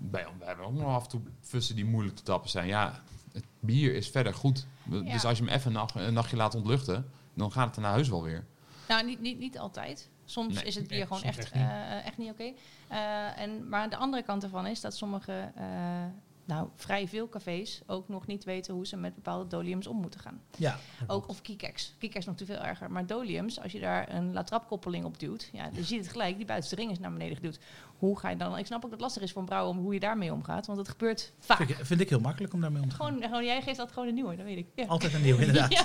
bij, 0.06 0.26
we 0.38 0.44
hebben 0.44 0.66
ook 0.66 0.72
nog 0.72 0.86
af 0.94 1.02
en 1.02 1.08
toe 1.08 1.20
fussen 1.40 1.74
die 1.74 1.84
moeilijk 1.84 2.16
te 2.16 2.22
tappen 2.22 2.50
zijn. 2.50 2.66
Ja, 2.66 3.02
het 3.32 3.44
bier 3.60 3.94
is 3.94 4.08
verder 4.08 4.34
goed. 4.34 4.66
Dus 4.84 5.24
als 5.24 5.38
je 5.38 5.44
hem 5.44 5.52
even 5.52 5.66
een, 5.66 5.72
nacht- 5.76 5.94
een 5.94 6.14
nachtje 6.14 6.36
laat 6.36 6.54
ontluchten, 6.54 7.10
dan 7.34 7.52
gaat 7.52 7.64
het 7.66 7.74
daarna 7.74 7.92
heus 7.94 8.08
wel 8.08 8.22
weer. 8.22 8.44
Nou, 8.88 9.04
niet, 9.06 9.20
niet, 9.20 9.38
niet 9.38 9.58
altijd. 9.58 10.10
Soms 10.24 10.54
Nee, 10.54 10.64
is 10.64 10.74
het 10.74 10.86
bier 10.88 10.96
nee, 10.98 11.06
gewoon 11.06 11.22
echt, 11.22 11.38
echt 11.38 11.54
niet. 11.54 11.62
eh, 11.62 12.06
echt 12.06 12.18
niet 12.18 12.30
oké. 12.30 12.52
Eh, 12.88 13.38
en 13.40 13.68
maar 13.68 13.90
de 13.90 13.96
andere 13.96 14.22
kant 14.22 14.42
ervan 14.42 14.66
is 14.66 14.80
dat 14.80 14.96
sommige, 14.96 15.50
eh, 15.54 15.64
nou 16.44 16.68
vrij 16.76 17.08
veel 17.08 17.28
cafés 17.28 17.80
ook 17.86 18.08
nog 18.08 18.26
niet 18.26 18.44
weten 18.44 18.74
hoe 18.74 18.86
ze 18.86 18.96
met 18.96 19.14
bepaalde 19.14 19.46
doliums 19.46 19.86
om 19.86 19.96
moeten 20.00 20.20
gaan. 20.20 20.40
Ja, 20.56 20.78
Ook 21.06 21.28
of 21.28 21.42
keycaps. 21.42 21.94
Keycaps 21.98 22.26
nog 22.26 22.36
te 22.36 22.44
veel 22.46 22.56
erger. 22.58 22.90
Maar 22.90 23.06
doliums, 23.06 23.60
als 23.60 23.72
je 23.72 23.80
daar 23.80 24.14
een 24.14 24.32
latrapkoppeling 24.32 25.04
op 25.04 25.18
duwt, 25.18 25.48
ja, 25.52 25.70
dan 25.74 25.84
zie 25.84 25.96
je 25.96 26.02
het 26.02 26.10
gelijk, 26.10 26.36
die 26.36 26.46
buitenste 26.46 26.76
ring 26.76 26.90
is 26.90 26.98
naar 26.98 27.12
beneden 27.12 27.36
geduwd. 27.36 27.58
Hoe 27.98 28.18
ga 28.18 28.30
je 28.30 28.36
dan? 28.36 28.58
Ik 28.58 28.66
snap 28.66 28.76
ook 28.76 28.82
dat 28.82 28.92
het 28.92 29.00
lastig 29.00 29.22
is 29.22 29.32
voor 29.32 29.40
een 29.40 29.46
brouwer 29.46 29.76
om 29.76 29.82
hoe 29.82 29.94
je 29.94 30.00
daarmee 30.00 30.32
omgaat, 30.32 30.66
want 30.66 30.78
het 30.78 30.88
gebeurt 30.88 31.32
vaak. 31.38 31.56
vind 31.56 31.70
ik, 31.70 31.76
vind 31.82 32.00
ik 32.00 32.08
heel 32.08 32.20
makkelijk 32.20 32.52
om 32.52 32.60
daarmee 32.60 32.82
om 32.82 32.88
te 32.88 32.94
gaan. 32.94 33.06
Gewoon, 33.06 33.22
gewoon, 33.22 33.44
jij 33.44 33.62
geeft 33.62 33.76
dat 33.76 33.92
gewoon 33.92 34.08
een 34.08 34.14
nieuwe, 34.14 34.36
dat 34.36 34.44
weet 34.44 34.58
ik. 34.58 34.66
Ja. 34.74 34.84
Altijd 34.86 35.14
een 35.14 35.22
nieuw, 35.22 35.36
inderdaad. 35.44 35.72
Ja, 35.72 35.84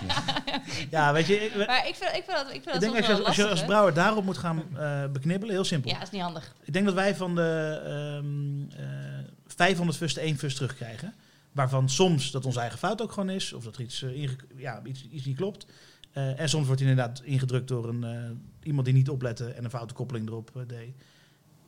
Ja. 0.90 1.14
weet 1.14 1.28
je, 1.28 1.36
ik, 1.36 1.68
Maar 1.68 1.88
ik 1.88 1.96
vind, 1.96 2.16
ik 2.16 2.24
vind 2.24 2.38
dat, 2.38 2.46
ik 2.46 2.52
vind 2.52 2.66
ik 2.66 2.72
dat 2.72 2.82
denk 2.82 2.96
als 2.96 3.06
je, 3.06 3.14
wel 3.14 3.26
als 3.26 3.36
je 3.36 3.48
als 3.50 3.66
brouwer 3.66 3.94
daarop 3.94 4.24
moet 4.26 4.38
gaan 4.38 4.64
eh, 4.78 5.06
beknibbelen, 5.12 5.56
heel 5.56 5.64
simpel. 5.64 5.90
Ja, 5.92 5.98
dat 5.98 6.08
is 6.08 6.14
niet 6.14 6.22
handig. 6.22 6.56
Ik 6.64 6.74
denk 6.74 6.86
dat 6.86 6.94
wij 6.94 7.16
van 7.16 7.36
de 7.36 7.82
ehm, 7.86 8.82
eh 8.82 9.19
500 9.60 9.98
fusten 9.98 10.22
één 10.22 10.38
fust 10.38 10.56
terugkrijgen. 10.56 11.14
Waarvan 11.52 11.90
soms 11.90 12.32
dat 12.32 12.46
onze 12.46 12.60
eigen 12.60 12.80
fout 12.80 13.02
ook 13.02 13.12
gewoon 13.12 13.30
is. 13.30 13.54
Of 13.54 13.64
dat 13.64 13.76
er 13.76 13.82
iets, 13.82 14.02
eh, 14.04 14.16
inge- 14.22 14.36
ja, 14.56 14.82
iets, 14.84 15.08
iets 15.12 15.26
niet 15.26 15.36
klopt. 15.38 15.66
Eh, 16.12 16.40
en 16.40 16.50
soms 16.50 16.66
wordt 16.66 16.82
hij 16.82 16.90
inderdaad 16.90 17.22
ingedrukt 17.24 17.68
door 17.68 17.90
een, 17.90 18.04
eh, 18.04 18.30
iemand 18.64 18.86
die 18.86 18.94
niet 18.96 19.10
oplette 19.10 19.46
en 19.50 19.64
een 19.64 19.70
foute 19.70 19.94
koppeling 19.94 20.28
erop 20.28 20.52
eh, 20.56 20.62
deed. 20.68 20.94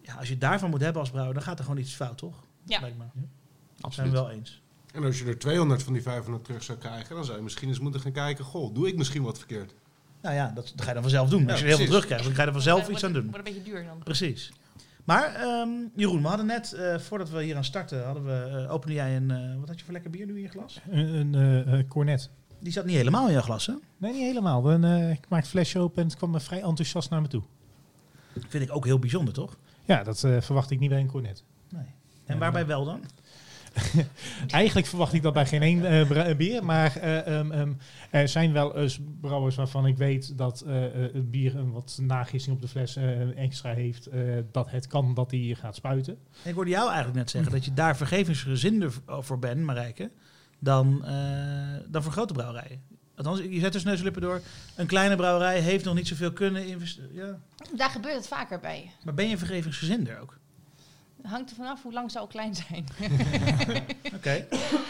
Ja, 0.01 0.13
als 0.13 0.25
je 0.27 0.31
het 0.31 0.41
daarvan 0.41 0.69
moet 0.69 0.81
hebben 0.81 1.01
als 1.01 1.09
brouwer, 1.09 1.33
dan 1.33 1.43
gaat 1.43 1.57
er 1.59 1.63
gewoon 1.65 1.79
iets 1.79 1.93
fout, 1.93 2.17
toch? 2.17 2.43
Ja. 2.65 2.79
Lijkt 2.81 2.97
me. 2.97 3.03
Zijn 3.13 3.29
we 3.77 3.81
Absoluut. 3.81 4.11
wel 4.11 4.29
eens. 4.31 4.61
En 4.93 5.03
als 5.03 5.19
je 5.19 5.25
er 5.25 5.39
200 5.39 5.83
van 5.83 5.93
die 5.93 6.01
500 6.01 6.43
terug 6.45 6.63
zou 6.63 6.77
krijgen, 6.77 7.15
dan 7.15 7.25
zou 7.25 7.37
je 7.37 7.43
misschien 7.43 7.67
eens 7.67 7.79
moeten 7.79 8.01
gaan 8.01 8.11
kijken, 8.11 8.45
goh, 8.45 8.73
doe 8.75 8.87
ik 8.87 8.97
misschien 8.97 9.23
wat 9.23 9.37
verkeerd? 9.37 9.73
Nou 10.21 10.35
ja, 10.35 10.51
dat, 10.55 10.71
dat 10.75 10.81
ga 10.81 10.87
je 10.87 10.93
dan 10.93 11.01
vanzelf 11.01 11.29
doen. 11.29 11.43
Ja, 11.43 11.51
als 11.51 11.59
je 11.59 11.65
heel 11.65 11.77
veel 11.77 11.85
terugkrijgt, 11.85 12.23
dan 12.25 12.33
ga 12.33 12.41
je 12.41 12.47
er 12.47 12.53
vanzelf 12.53 12.89
iets 12.89 13.03
aan 13.03 13.13
doen. 13.13 13.23
Wordt 13.29 13.37
een 13.47 13.53
beetje 13.53 13.71
duur 13.71 13.85
dan. 13.85 13.99
Precies. 14.03 14.51
Maar 15.05 15.35
ehm, 15.35 15.69
Jeroen, 15.95 16.21
we 16.21 16.27
hadden 16.27 16.45
net, 16.45 16.73
eh, 16.73 16.97
voordat 16.97 17.29
we 17.29 17.43
hier 17.43 17.55
aan 17.55 17.63
starten, 17.63 18.05
hadden 18.05 18.25
we, 18.25 18.63
eh, 18.63 18.71
opende 18.71 18.93
jij 18.93 19.15
een, 19.15 19.31
eh, 19.31 19.59
wat 19.59 19.67
had 19.67 19.77
je 19.77 19.83
voor 19.83 19.93
lekker 19.93 20.11
bier 20.11 20.25
nu 20.25 20.35
in 20.35 20.41
je 20.41 20.47
glas? 20.47 20.79
Een, 20.89 21.33
een 21.33 21.87
cornet. 21.87 22.29
Die 22.59 22.71
zat 22.71 22.85
niet 22.85 22.95
helemaal 22.95 23.25
in 23.25 23.33
jouw 23.33 23.41
glas, 23.41 23.65
hè? 23.65 23.73
Nee, 23.97 24.11
niet 24.11 24.21
helemaal. 24.21 24.61
Dan, 24.61 24.85
ik 24.85 25.29
maak 25.29 25.39
het 25.39 25.49
flesje 25.49 25.79
open 25.79 26.01
en 26.01 26.07
het 26.07 26.17
kwam 26.17 26.31
me 26.31 26.39
vrij 26.39 26.61
enthousiast 26.61 27.09
naar 27.09 27.21
me 27.21 27.27
toe. 27.27 27.43
Vind 28.47 28.63
ik 28.63 28.75
ook 28.75 28.85
heel 28.85 28.99
bijzonder, 28.99 29.33
toch? 29.33 29.57
Ja, 29.85 30.03
dat 30.03 30.19
verwacht 30.19 30.71
ik 30.71 30.79
niet 30.79 30.89
bij 30.89 30.99
een 30.99 31.07
cornet. 31.07 31.43
Nee. 31.69 31.85
En 32.25 32.37
waarbij 32.37 32.65
wel 32.65 32.85
dan? 32.85 33.01
Eigenlijk 34.47 34.87
verwacht 34.87 35.13
ik 35.13 35.21
dat 35.21 35.33
bij 35.33 35.45
geen 35.45 35.61
één 35.61 35.85
eh, 35.85 36.07
bra- 36.07 36.35
bier. 36.35 36.65
Maar 36.65 36.95
eh, 36.95 37.37
ehm, 37.39 37.51
ehm, 37.51 37.73
er 38.09 38.27
zijn 38.27 38.53
wel 38.53 38.77
eens 38.77 38.99
brouwers 39.21 39.55
waarvan 39.55 39.85
ik 39.85 39.97
weet 39.97 40.37
dat 40.37 40.61
eh, 40.61 40.85
eh, 40.85 41.13
het 41.13 41.31
bier 41.31 41.55
een 41.55 41.71
wat 41.71 41.97
nagissing 42.01 42.55
op 42.55 42.61
de 42.61 42.67
fles 42.67 42.95
eh, 42.95 43.37
extra 43.37 43.73
heeft. 43.73 44.05
eh, 44.07 44.19
dat 44.51 44.71
het 44.71 44.87
kan 44.87 45.13
dat 45.13 45.29
die 45.29 45.55
gaat 45.55 45.75
spuiten. 45.75 46.17
Ik 46.43 46.53
hoorde 46.53 46.69
jou 46.71 46.85
eigenlijk 46.87 47.17
net 47.17 47.29
zeggen 47.29 47.51
dat 47.51 47.65
je 47.65 47.73
daar 47.73 47.97
vergevingsgezinder 47.97 48.93
voor 49.05 49.39
bent, 49.39 49.61
Marijke, 49.61 50.11
dan, 50.59 51.05
eh, 51.05 51.13
dan 51.87 52.03
voor 52.03 52.11
grote 52.11 52.33
brouwerijen. 52.33 52.81
Althans, 53.15 53.39
je 53.49 53.59
zet 53.59 53.73
dus 53.73 53.83
neus 53.83 53.97
en 53.97 54.03
lippen 54.03 54.21
door. 54.21 54.41
Een 54.75 54.87
kleine 54.87 55.15
brouwerij 55.15 55.59
heeft 55.59 55.85
nog 55.85 55.95
niet 55.95 56.07
zoveel 56.07 56.31
kunnen 56.33 56.67
investeren. 56.67 57.09
Ja. 57.13 57.39
Daar 57.77 57.89
gebeurt 57.89 58.15
het 58.15 58.27
vaker 58.27 58.59
bij. 58.59 58.91
Maar 59.03 59.13
ben 59.13 59.29
je 59.29 59.37
vergevingsgezinder 59.37 60.19
ook? 60.21 60.39
Hangt 61.23 61.49
er 61.49 61.55
vanaf 61.55 61.83
hoe 61.83 61.93
lang 61.93 62.11
ze 62.11 62.19
al 62.19 62.27
klein 62.27 62.55
zijn. 62.55 62.85
Oké, 64.15 64.45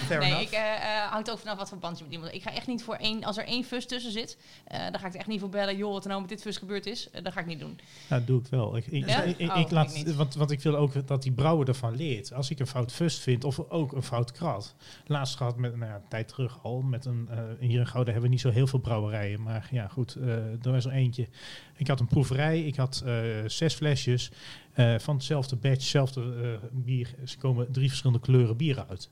fair 0.06 0.20
nee, 0.20 0.30
enough. 0.30 0.42
ik 0.42 0.52
eh, 0.52 0.74
eh, 0.76 1.12
hangt 1.12 1.32
ook 1.32 1.40
vanaf 1.40 1.58
wat 1.58 1.70
voor 1.70 1.78
band 1.78 1.98
je 1.98 2.04
met 2.04 2.14
iemand. 2.14 2.34
Ik 2.34 2.42
ga 2.44 2.52
echt 2.54 2.68
niet 2.68 2.84
voor 2.84 2.96
één, 2.96 3.24
als 3.24 3.38
er 3.38 3.46
één 3.46 3.64
fus 3.64 3.86
tussen 3.88 4.12
zit, 4.12 4.38
eh, 4.68 4.80
dan 4.92 5.00
ga 5.00 5.08
ik 5.08 5.14
er 5.14 5.20
echt 5.20 5.28
niet 5.28 5.40
voor 5.40 5.50
bellen. 5.50 5.78
Joh, 5.78 5.92
wat 5.92 6.04
er 6.04 6.10
nou 6.10 6.22
met 6.22 6.30
dit 6.30 6.42
fus 6.42 6.58
gebeurd 6.58 6.86
is, 6.86 7.10
eh, 7.10 7.24
dat 7.24 7.34
ga 7.34 7.40
ik 7.40 7.46
niet 7.46 7.60
doen. 7.60 7.80
Nou, 8.10 8.22
dat 8.22 8.28
doe 8.28 8.40
ik 8.40 8.48
wel. 8.48 8.78
Ik, 8.78 8.88
ik, 8.88 9.08
Ja? 9.10 9.22
ik, 9.22 9.38
ik- 9.38 9.50
Oh, 9.52 9.60
ik 9.60 9.72
laat, 9.72 10.14
want, 10.16 10.36
want 10.36 10.52
ik 10.52 10.62
wil 10.62 10.76
ook 10.76 11.08
dat 11.08 11.24
die 11.24 11.32
brouwer 11.32 11.68
ervan 11.68 11.96
leert. 11.96 12.34
Als 12.34 12.50
ik 12.50 12.60
een 12.60 12.68
fout 12.68 12.92
fust 12.92 13.20
vind, 13.20 13.44
of 13.44 13.60
ook 13.70 13.92
een 13.92 14.04
fout 14.04 14.32
krat. 14.32 14.76
Laatst 15.06 15.36
gehad, 15.36 15.58
met, 15.58 15.76
nou 15.76 15.90
ja, 15.92 15.96
een 15.96 16.08
tijd 16.10 16.28
terug 16.28 16.60
al, 16.64 16.82
met 16.82 17.06
een, 17.06 17.28
eh, 17.32 17.38
hier 17.60 17.80
in 17.80 17.88
Gouden 17.88 18.14
hebben 18.14 18.30
we 18.30 18.36
niet 18.36 18.44
zo 18.46 18.50
heel 18.52 18.68
veel 18.68 18.80
brouwerijen. 18.80 19.42
Maar 19.42 19.68
ja, 19.72 19.88
goed, 19.88 20.16
eh, 20.16 20.28
er 20.66 20.72
was 20.72 20.86
er 20.86 20.92
eentje. 20.92 21.28
Ik 21.76 21.88
had 21.88 22.00
een 22.00 22.08
proeverij, 22.08 22.62
ik 22.62 22.76
had 22.76 23.04
eh, 23.06 23.14
zes 23.48 23.74
flesjes 23.74 24.32
eh, 24.74 25.00
van 25.00 25.16
hetzelfde 25.16 25.56
batch, 25.56 25.74
hetzelfde 25.74 26.22
eh, 26.22 26.68
bier. 26.72 27.16
Ze 27.26 27.38
komen 27.38 27.72
drie 27.72 27.88
verschillende 27.88 28.22
kleuren 28.22 28.58
bier 28.58 28.86
uit. 28.90 29.10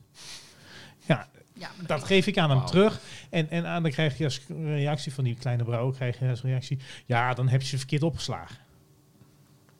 Ja, 1.06 1.28
Ja, 1.54 1.70
dat 1.86 2.04
geef 2.04 2.26
ik 2.26 2.38
aan 2.38 2.50
hem 2.50 2.64
terug. 2.66 3.00
En, 3.30 3.50
en 3.50 3.66
aan, 3.66 3.82
dan 3.82 3.90
krijg 3.90 4.18
je 4.18 4.24
als 4.24 4.40
reactie 4.48 5.14
van 5.14 5.24
die 5.24 5.34
kleine 5.34 5.64
brouwer, 5.64 5.94
krijg 5.94 6.18
je 6.18 6.28
als 6.28 6.42
reactie, 6.42 6.78
ja, 7.06 7.34
dan 7.34 7.48
heb 7.48 7.60
je 7.60 7.66
ze 7.66 7.78
verkeerd 7.78 8.02
opgeslagen. 8.02 8.56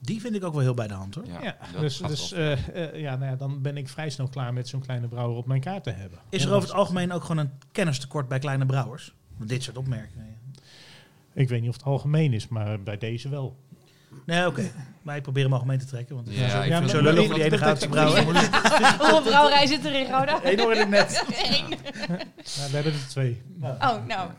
Die 0.01 0.21
vind 0.21 0.35
ik 0.35 0.45
ook 0.45 0.53
wel 0.53 0.63
heel 0.63 0.75
bij 0.75 0.87
de 0.87 0.95
hand, 0.95 1.15
hoor. 1.15 1.25
Ja, 1.27 1.57
dus, 1.81 1.99
dus 1.99 2.33
eh, 2.33 2.53
eh, 2.53 3.01
ja, 3.01 3.17
nou 3.17 3.31
ja, 3.31 3.37
dan 3.37 3.63
ben 3.63 3.77
ik 3.77 3.89
vrij 3.89 4.11
snel 4.11 4.29
klaar 4.29 4.53
met 4.53 4.69
zo'n 4.69 4.81
kleine 4.81 5.09
brouwer 5.09 5.37
op 5.37 5.47
mijn 5.47 5.61
kaart 5.61 5.83
te 5.83 5.91
hebben. 5.91 6.19
Is 6.29 6.45
er 6.45 6.53
over 6.53 6.69
het 6.69 6.79
algemeen 6.79 7.13
ook 7.13 7.23
gewoon 7.23 7.39
een 7.39 7.51
kennistekort 7.73 8.29
bij 8.29 8.39
kleine 8.39 8.67
brouwers? 8.67 9.15
Dit 9.37 9.63
soort 9.63 9.77
opmerkingen. 9.77 10.39
Ik 11.33 11.49
weet 11.49 11.61
niet 11.61 11.69
of 11.69 11.77
het 11.77 11.85
algemeen 11.85 12.33
is, 12.33 12.49
maar 12.49 12.83
bij 12.83 12.99
deze 12.99 13.29
wel. 13.29 13.57
Nee, 14.27 14.47
oké. 14.47 14.71
Maar 15.03 15.17
ik 15.17 15.23
probeer 15.23 15.43
hem 15.45 15.53
algemeen 15.53 15.79
te 15.79 15.85
trekken. 15.85 16.15
Want 16.15 16.27
het 16.27 16.37
Ja, 16.37 16.45
is 16.47 16.51
zo, 16.53 16.59
ik 16.61 16.65
ja, 16.69 16.75
zo 16.89 17.03
maar- 17.03 17.15
voor 17.15 17.35
die 17.35 17.41
ene 17.43 17.51
dat- 17.51 17.59
goudse 17.59 17.89
dat- 17.89 17.91
brouwer. 17.91 18.25
Hoeveel 18.99 19.23
brouwerij 19.23 19.67
zit 19.67 19.85
er 19.85 19.93
in 19.95 20.07
Roda? 20.11 20.41
Eén 20.43 20.61
hoorde 20.61 20.81
ik 20.81 20.89
net. 20.89 21.25
Eén. 21.45 21.69
Ja, 21.69 22.67
we 22.69 22.75
hebben 22.75 22.93
er 22.93 23.09
twee. 23.09 23.43
Oh, 23.63 24.07
nou. 24.07 24.31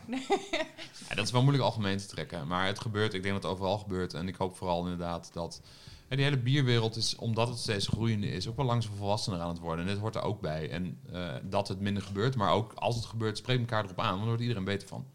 Ja, 1.08 1.14
dat 1.14 1.24
is 1.24 1.30
wel 1.30 1.40
moeilijk 1.42 1.64
algemeen 1.64 1.98
te 1.98 2.06
trekken. 2.06 2.46
Maar 2.46 2.66
het 2.66 2.80
gebeurt, 2.80 3.14
ik 3.14 3.22
denk 3.22 3.34
dat 3.34 3.42
het 3.42 3.52
overal 3.52 3.78
gebeurt. 3.78 4.14
En 4.14 4.28
ik 4.28 4.34
hoop 4.36 4.56
vooral 4.56 4.82
inderdaad 4.82 5.30
dat... 5.32 5.60
Ja, 6.08 6.16
die 6.16 6.24
hele 6.26 6.38
bierwereld 6.38 6.96
is, 6.96 7.16
omdat 7.16 7.48
het 7.48 7.58
steeds 7.58 7.86
groeiende 7.88 8.26
is, 8.30 8.48
ook 8.48 8.56
wel 8.56 8.66
langzaam 8.66 8.94
volwassener 8.96 9.40
aan 9.40 9.48
het 9.48 9.58
worden. 9.58 9.84
En 9.84 9.90
dit 9.90 10.00
hoort 10.00 10.14
er 10.14 10.22
ook 10.22 10.40
bij. 10.40 10.70
En 10.70 10.98
eh, 11.12 11.20
dat 11.42 11.68
het 11.68 11.80
minder 11.80 12.02
gebeurt, 12.02 12.36
maar 12.36 12.50
ook 12.52 12.72
als 12.74 12.94
het 12.96 13.04
gebeurt, 13.04 13.38
spreek 13.38 13.58
elkaar 13.58 13.84
erop 13.84 13.98
aan. 13.98 14.04
Want 14.06 14.18
daar 14.18 14.26
wordt 14.26 14.42
iedereen 14.42 14.64
beter 14.64 14.88
van. 14.88 15.06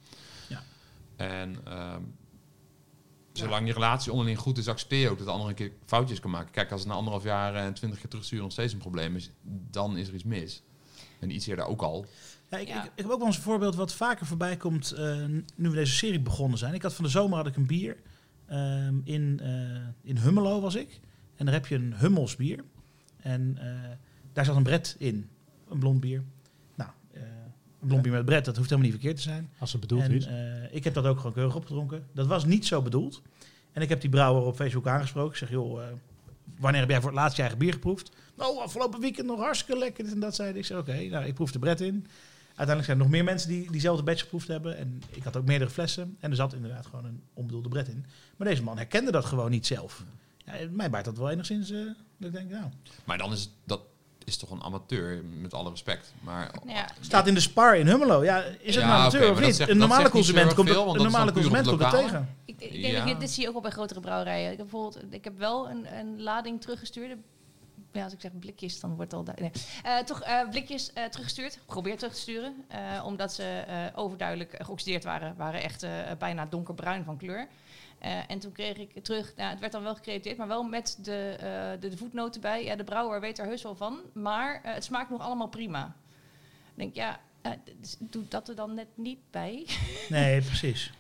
Ja. 0.47 0.63
En 1.15 1.55
ehm, 1.65 2.01
zolang 3.37 3.67
je 3.67 3.73
relatie 3.73 4.11
onderling 4.11 4.37
goed 4.37 4.57
is, 4.57 4.67
accepteer 4.67 4.99
je 4.99 5.09
ook 5.09 5.17
dat 5.17 5.27
de 5.27 5.33
ander 5.33 5.49
een 5.49 5.55
keer 5.55 5.71
foutjes 5.85 6.19
kan 6.19 6.31
maken. 6.31 6.51
Kijk, 6.51 6.71
als 6.71 6.79
het 6.79 6.89
na 6.89 6.95
anderhalf 6.95 7.23
jaar 7.23 7.55
en 7.55 7.73
twintig 7.73 7.99
keer 7.99 8.09
terugsturen 8.09 8.43
nog 8.43 8.53
steeds 8.53 8.73
een 8.73 8.79
probleem 8.79 9.15
is, 9.15 9.31
dan 9.71 9.97
is 9.97 10.07
er 10.07 10.13
iets 10.13 10.23
mis. 10.23 10.63
En 11.19 11.29
iets 11.29 11.47
eerder 11.47 11.65
ook 11.65 11.81
al. 11.81 12.05
Ja, 12.49 12.57
ik, 12.57 12.67
Ja. 12.67 12.83
Ik, 12.83 12.83
ik 12.83 12.91
heb 12.95 13.09
ook 13.09 13.17
wel 13.17 13.27
eens 13.27 13.35
een 13.35 13.41
voorbeeld 13.41 13.75
wat 13.75 13.93
vaker 13.93 14.25
voorbij 14.25 14.57
komt 14.57 14.91
eh, 14.91 15.25
nu 15.55 15.69
we 15.69 15.75
deze 15.75 15.95
serie 15.95 16.19
begonnen 16.19 16.57
zijn. 16.57 16.73
Ik 16.73 16.81
had 16.81 16.93
van 16.93 17.03
de 17.03 17.09
zomer 17.09 17.37
had 17.37 17.47
ik 17.47 17.55
een 17.55 17.67
bier. 17.67 17.97
Ehm, 18.45 18.95
in, 19.03 19.39
eh, 19.43 20.09
in 20.09 20.17
Hummelo 20.17 20.61
was 20.61 20.75
ik. 20.75 20.99
En 21.35 21.45
daar 21.45 21.53
heb 21.53 21.67
je 21.67 21.75
een 21.75 21.95
Hummelsbier. 21.97 22.63
En 23.17 23.57
eh, 23.59 23.97
daar 24.33 24.45
zat 24.45 24.55
een 24.55 24.63
bret 24.63 24.95
in. 24.97 25.29
Een 25.69 25.79
blond 25.79 25.99
bier. 25.99 26.23
Bier 27.79 28.11
met 28.11 28.25
bret, 28.25 28.45
dat 28.45 28.55
hoeft 28.57 28.69
helemaal 28.69 28.91
niet 28.91 28.99
verkeerd 28.99 29.15
te 29.23 29.29
zijn. 29.29 29.49
Als 29.59 29.71
het 29.71 29.81
bedoeld 29.81 30.01
en, 30.03 30.11
is. 30.11 30.25
eh, 30.25 30.75
ik 30.75 30.83
heb 30.83 30.93
dat 30.93 31.05
ook 31.05 31.17
gewoon 31.17 31.33
keurig 31.33 31.55
opgedronken. 31.55 32.07
Dat 32.13 32.27
was 32.27 32.45
niet 32.45 32.65
zo 32.65 32.81
bedoeld. 32.81 33.21
En 33.71 33.81
ik 33.81 33.89
heb 33.89 34.01
die 34.01 34.09
brouwer 34.09 34.43
op 34.43 34.55
Facebook 34.55 34.87
aangesproken. 34.87 35.31
Ik 35.31 35.37
zeg, 35.37 35.49
joh, 35.49 35.81
eh, 35.83 35.87
wanneer 36.59 36.79
heb 36.81 36.89
jij 36.89 36.99
voor 37.01 37.09
het 37.09 37.19
laatst 37.19 37.35
je 37.35 37.41
eigen 37.41 37.59
bier 37.59 37.73
geproefd? 37.73 38.11
Nou, 38.37 38.57
afgelopen 38.59 38.99
weekend 38.99 39.27
nog 39.27 39.39
hartstikke 39.39 39.79
lekker. 39.79 40.03
Dit 40.03 40.13
en 40.13 40.19
dat 40.19 40.35
zei 40.35 40.49
hij. 40.49 40.59
Ik 40.59 40.65
zei, 40.65 40.79
oké, 40.79 41.03
nou, 41.03 41.25
ik 41.25 41.33
proef 41.33 41.51
de 41.51 41.59
bret 41.59 41.81
in. 41.81 42.07
Uiteindelijk 42.47 42.85
zijn 42.85 42.97
er 42.97 43.03
nog 43.03 43.13
meer 43.13 43.23
mensen 43.23 43.49
die 43.49 43.71
diezelfde 43.71 44.03
batch 44.03 44.21
geproefd 44.21 44.47
hebben. 44.47 44.77
En 44.77 45.01
ik 45.09 45.23
had 45.23 45.37
ook 45.37 45.45
meerdere 45.45 45.69
flessen. 45.69 46.15
En 46.19 46.29
er 46.29 46.35
zat 46.35 46.53
inderdaad 46.53 46.85
gewoon 46.85 47.05
een 47.05 47.21
onbedoelde 47.33 47.69
bret 47.69 47.87
in. 47.87 48.05
Maar 48.37 48.47
deze 48.47 48.63
man 48.63 48.77
herkende 48.77 49.11
dat 49.11 49.25
gewoon 49.25 49.51
niet 49.51 49.65
zelf. 49.65 50.03
Ja, 50.45 50.53
mij 50.71 50.89
baart 50.89 51.05
dat 51.05 51.17
wel 51.17 51.29
enigszins... 51.29 51.71
eh, 51.71 51.77
dat 52.17 52.29
ik 52.29 52.31
denk, 52.31 52.49
nou... 52.49 52.65
Maar 53.03 53.17
dan 53.17 53.31
is 53.31 53.39
het- 53.41 53.49
dat 53.65 53.81
is 54.27 54.37
toch 54.37 54.49
een 54.51 54.63
amateur, 54.63 55.23
met 55.41 55.53
alle 55.53 55.69
respect. 55.69 56.13
Maar 56.19 56.51
Ja, 56.65 56.85
Staat 56.99 57.27
in 57.27 57.33
de 57.33 57.39
spar 57.39 57.77
in 57.77 57.87
Hummelo. 57.87 58.23
Ja, 58.23 58.37
is 58.43 58.75
het 58.75 58.83
Ja, 58.83 58.89
een 58.89 58.95
amateur 58.99 59.31
of 59.31 59.39
niet? 59.39 59.55
zegt- 59.55 59.69
een 59.69 59.77
normale 59.77 60.09
consument 60.09 60.53
komt 60.53 60.69
veel, 60.69 60.95
een 60.95 61.01
normale 61.01 61.31
consument 61.31 61.67
komt 61.67 61.79
lokale. 61.81 62.01
tegen. 62.03 62.35
Ik, 62.45 62.61
ik 62.61 62.81
denk 62.81 63.07
dat 63.07 63.19
dit 63.19 63.31
zie 63.31 63.41
je 63.41 63.47
ook 63.47 63.53
wel 63.53 63.61
bij 63.61 63.71
grotere 63.71 63.99
brouwerijen. 63.99 64.51
Ik 64.51 64.57
heb 64.57 64.67
bijvoorbeeld, 64.69 65.13
ik 65.13 65.23
heb 65.23 65.37
wel 65.37 65.69
een, 65.69 65.97
een 65.97 66.21
lading 66.21 66.61
teruggestuurd. 66.61 67.17
Ja, 67.91 68.03
als 68.03 68.13
ik 68.13 68.21
zeg 68.21 68.31
blikjes, 68.39 68.79
dan 68.79 68.95
wordt 68.95 69.11
het 69.11 69.27
al... 69.27 69.33
Nee. 69.39 69.51
Eh, 69.83 69.97
toch 69.97 70.21
eh, 70.21 70.49
blikjes 70.49 70.93
eh, 70.93 71.03
teruggestuurd, 71.05 71.53
geprobeerd 71.59 71.97
terug 71.99 72.13
te 72.13 72.19
sturen. 72.19 72.55
eh, 72.67 72.79
omdat 73.05 73.33
ze 73.33 73.43
eh, 73.43 73.75
overduidelijk 73.95 74.55
geoxideerd 74.59 75.03
waren. 75.03 75.35
Waren 75.37 75.61
echt 75.63 75.83
eh, 75.83 75.89
bijna 76.19 76.45
donkerbruin 76.45 77.03
van 77.03 77.17
kleur. 77.17 77.47
Eh, 78.07 78.13
en 78.27 78.39
toen 78.39 78.51
kreeg 78.51 78.77
ik 78.77 79.03
terug, 79.03 79.33
nou, 79.35 79.49
het 79.49 79.59
werd 79.59 79.71
dan 79.71 79.83
wel 79.83 79.95
gecreëteerd, 79.95 80.37
maar 80.37 80.47
wel 80.47 80.63
met 80.63 80.97
de, 81.01 81.35
eh, 81.39 81.81
de, 81.81 81.89
de 81.89 81.97
voetnoten 81.97 82.41
bij. 82.41 82.63
Ja, 82.63 82.75
de 82.75 82.83
brouwer 82.83 83.19
weet 83.21 83.39
er 83.39 83.45
heus 83.45 83.61
wel 83.63 83.75
van, 83.75 83.99
maar 84.13 84.61
eh, 84.63 84.73
het 84.73 84.83
smaakt 84.83 85.09
nog 85.09 85.21
allemaal 85.21 85.47
prima. 85.47 85.95
Ik 86.65 86.73
denk, 86.75 86.95
ja, 86.95 87.19
eh, 87.41 87.51
d- 87.81 87.97
doe 87.99 88.23
dat 88.29 88.49
er 88.49 88.55
dan 88.55 88.73
net 88.73 88.87
niet 88.95 89.17
bij. 89.31 89.65
Nee, 90.09 90.41
precies. 90.41 90.91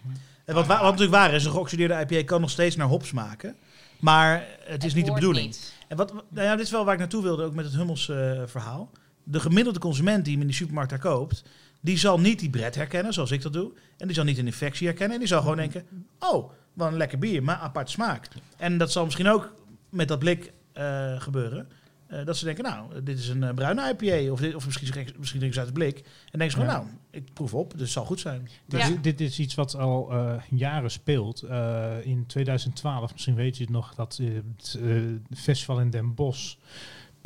En 0.45 0.53
wat, 0.55 0.65
wa- 0.67 0.75
wat 0.81 0.83
natuurlijk 0.91 1.11
waar 1.17 1.33
is, 1.33 1.45
een 1.45 1.51
geoxideerde 1.51 2.05
IPA 2.07 2.23
kan 2.25 2.41
nog 2.41 2.49
steeds 2.49 2.75
naar 2.75 2.87
hops 2.87 3.07
smaken. 3.07 3.55
Maar 3.99 4.47
het 4.63 4.83
is 4.83 4.93
niet 4.93 5.05
de 5.05 5.13
bedoeling. 5.13 5.45
niet. 5.45 5.73
En 5.87 5.97
wat, 5.97 6.13
nou 6.13 6.45
ja, 6.47 6.55
dit 6.55 6.65
is 6.65 6.71
wel 6.71 6.83
waar 6.85 6.93
ik 6.93 6.99
naartoe 6.99 7.23
wilde, 7.23 7.43
ook 7.43 7.53
met 7.53 7.65
het 7.65 7.73
Hummels 7.75 8.05
verhaal. 8.45 8.89
De 9.23 9.39
gemiddelde 9.39 9.79
consument 9.79 10.23
die 10.23 10.33
hem 10.33 10.41
in 10.41 10.47
die 10.47 10.55
supermarkt 10.57 10.89
daar 10.89 10.99
koopt, 10.99 11.43
die 11.79 11.97
zal 11.97 12.19
niet 12.19 12.39
die 12.39 12.49
bret 12.49 12.75
herkennen, 12.75 13.13
zoals 13.13 13.31
ik 13.31 13.41
dat 13.41 13.53
doe. 13.53 13.71
En 13.97 14.05
die 14.07 14.15
zal 14.15 14.23
niet 14.25 14.37
een 14.37 14.45
infectie 14.45 14.87
herkennen. 14.87 15.13
En 15.13 15.19
die 15.19 15.27
zal 15.31 15.41
gewoon 15.41 15.57
denken, 15.57 15.85
oh, 16.19 16.51
wat 16.77 16.87
een 16.91 16.97
lekker 16.97 17.17
bier, 17.17 17.43
maar 17.43 17.55
apart 17.55 17.89
smaak. 17.89 18.27
En 18.57 18.77
dat 18.77 18.91
zal 18.91 19.03
misschien 19.03 19.27
ook 19.27 19.53
met 19.89 20.07
dat 20.07 20.19
blik 20.19 20.53
eh, 20.73 21.21
gebeuren. 21.21 21.67
Eh, 22.07 22.25
dat 22.25 22.37
ze 22.37 22.45
denken, 22.45 22.63
nou, 22.63 23.03
dit 23.03 23.17
is 23.19 23.27
een 23.29 23.43
eh, 23.43 23.53
bruine 23.53 23.95
IPA. 23.97 24.31
Of, 24.31 24.39
dit, 24.39 24.55
of 24.55 24.65
misschien, 24.65 24.87
misschien 25.17 25.39
drinken 25.39 25.53
ze 25.53 25.59
uit 25.59 25.67
het 25.67 25.73
blik. 25.73 25.97
En 26.31 26.39
denken 26.39 26.51
ze 26.51 26.57
gewoon, 26.57 26.73
Ja. 26.73 26.77
nou, 26.77 26.87
ik 27.11 27.33
proef 27.33 27.53
op, 27.53 27.71
dus 27.71 27.81
het 27.81 27.89
zal 27.89 28.05
goed 28.05 28.19
zijn. 28.19 28.49
Dit, 28.65 28.81
Ja. 28.81 28.89
dit 29.01 29.21
is 29.21 29.39
iets 29.39 29.55
wat 29.55 29.75
al 29.75 30.11
eh, 30.11 30.33
jaren 30.49 30.91
speelt. 30.91 31.41
Eh, 31.41 31.95
in 32.01 32.25
2012, 32.25 33.11
misschien 33.11 33.35
weet 33.35 33.57
je 33.57 33.63
het 33.63 33.73
nog, 33.73 33.95
dat 33.95 34.19
het 34.23 34.77
eh, 34.83 34.95
festival 35.37 35.79
in 35.79 35.89
Den 35.89 36.13
Bosch 36.13 36.55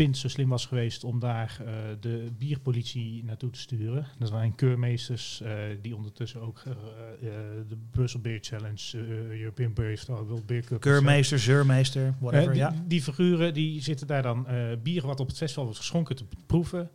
Pint 0.01 0.17
zo 0.17 0.27
slim 0.27 0.49
was 0.49 0.65
geweest 0.65 1.03
om 1.03 1.19
daar 1.19 1.57
eh, 1.59 1.73
de 1.99 2.31
bierpolitie 2.37 3.23
naartoe 3.23 3.49
te 3.49 3.59
sturen. 3.59 4.05
Dat 4.17 4.29
waren 4.29 4.55
keurmeesters 4.55 5.41
eh, 5.41 5.53
die 5.81 5.95
ondertussen 5.95 6.41
ook 6.41 6.63
eh, 6.65 6.73
de 7.67 7.77
Brussel 7.91 8.19
Beer 8.19 8.37
Challenge, 8.41 8.97
European 9.39 9.73
Beer 9.73 9.89
Festival, 9.89 10.25
World 10.25 10.45
Beer 10.45 10.63
Cup. 10.63 10.81
Keurmeester, 10.81 11.39
zeurmeester, 11.39 12.13
whatever, 12.19 12.51
die, 12.51 12.61
ja. 12.61 12.83
die 12.87 13.01
figuren 13.01 13.53
die 13.53 13.81
zitten 13.81 14.07
daar 14.07 14.21
dan 14.21 14.47
bier 14.83 15.05
wat 15.05 15.19
op 15.19 15.27
het 15.27 15.37
festival 15.37 15.63
wordt 15.63 15.79
geschonken 15.79 16.15
te 16.15 16.25
proeven. 16.45 16.89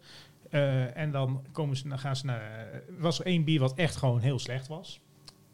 En 0.95 1.11
dan, 1.11 1.43
komen 1.53 1.77
ze, 1.77 1.89
dan 1.89 1.99
gaan 1.99 2.17
ze 2.17 2.27
naar. 2.27 2.83
was 2.99 3.19
er 3.19 3.27
één 3.27 3.45
bier 3.45 3.61
wat 3.61 3.75
echt 3.75 3.97
gewoon 3.97 4.21
heel 4.21 4.39
slecht 4.39 4.67
was. 4.67 5.01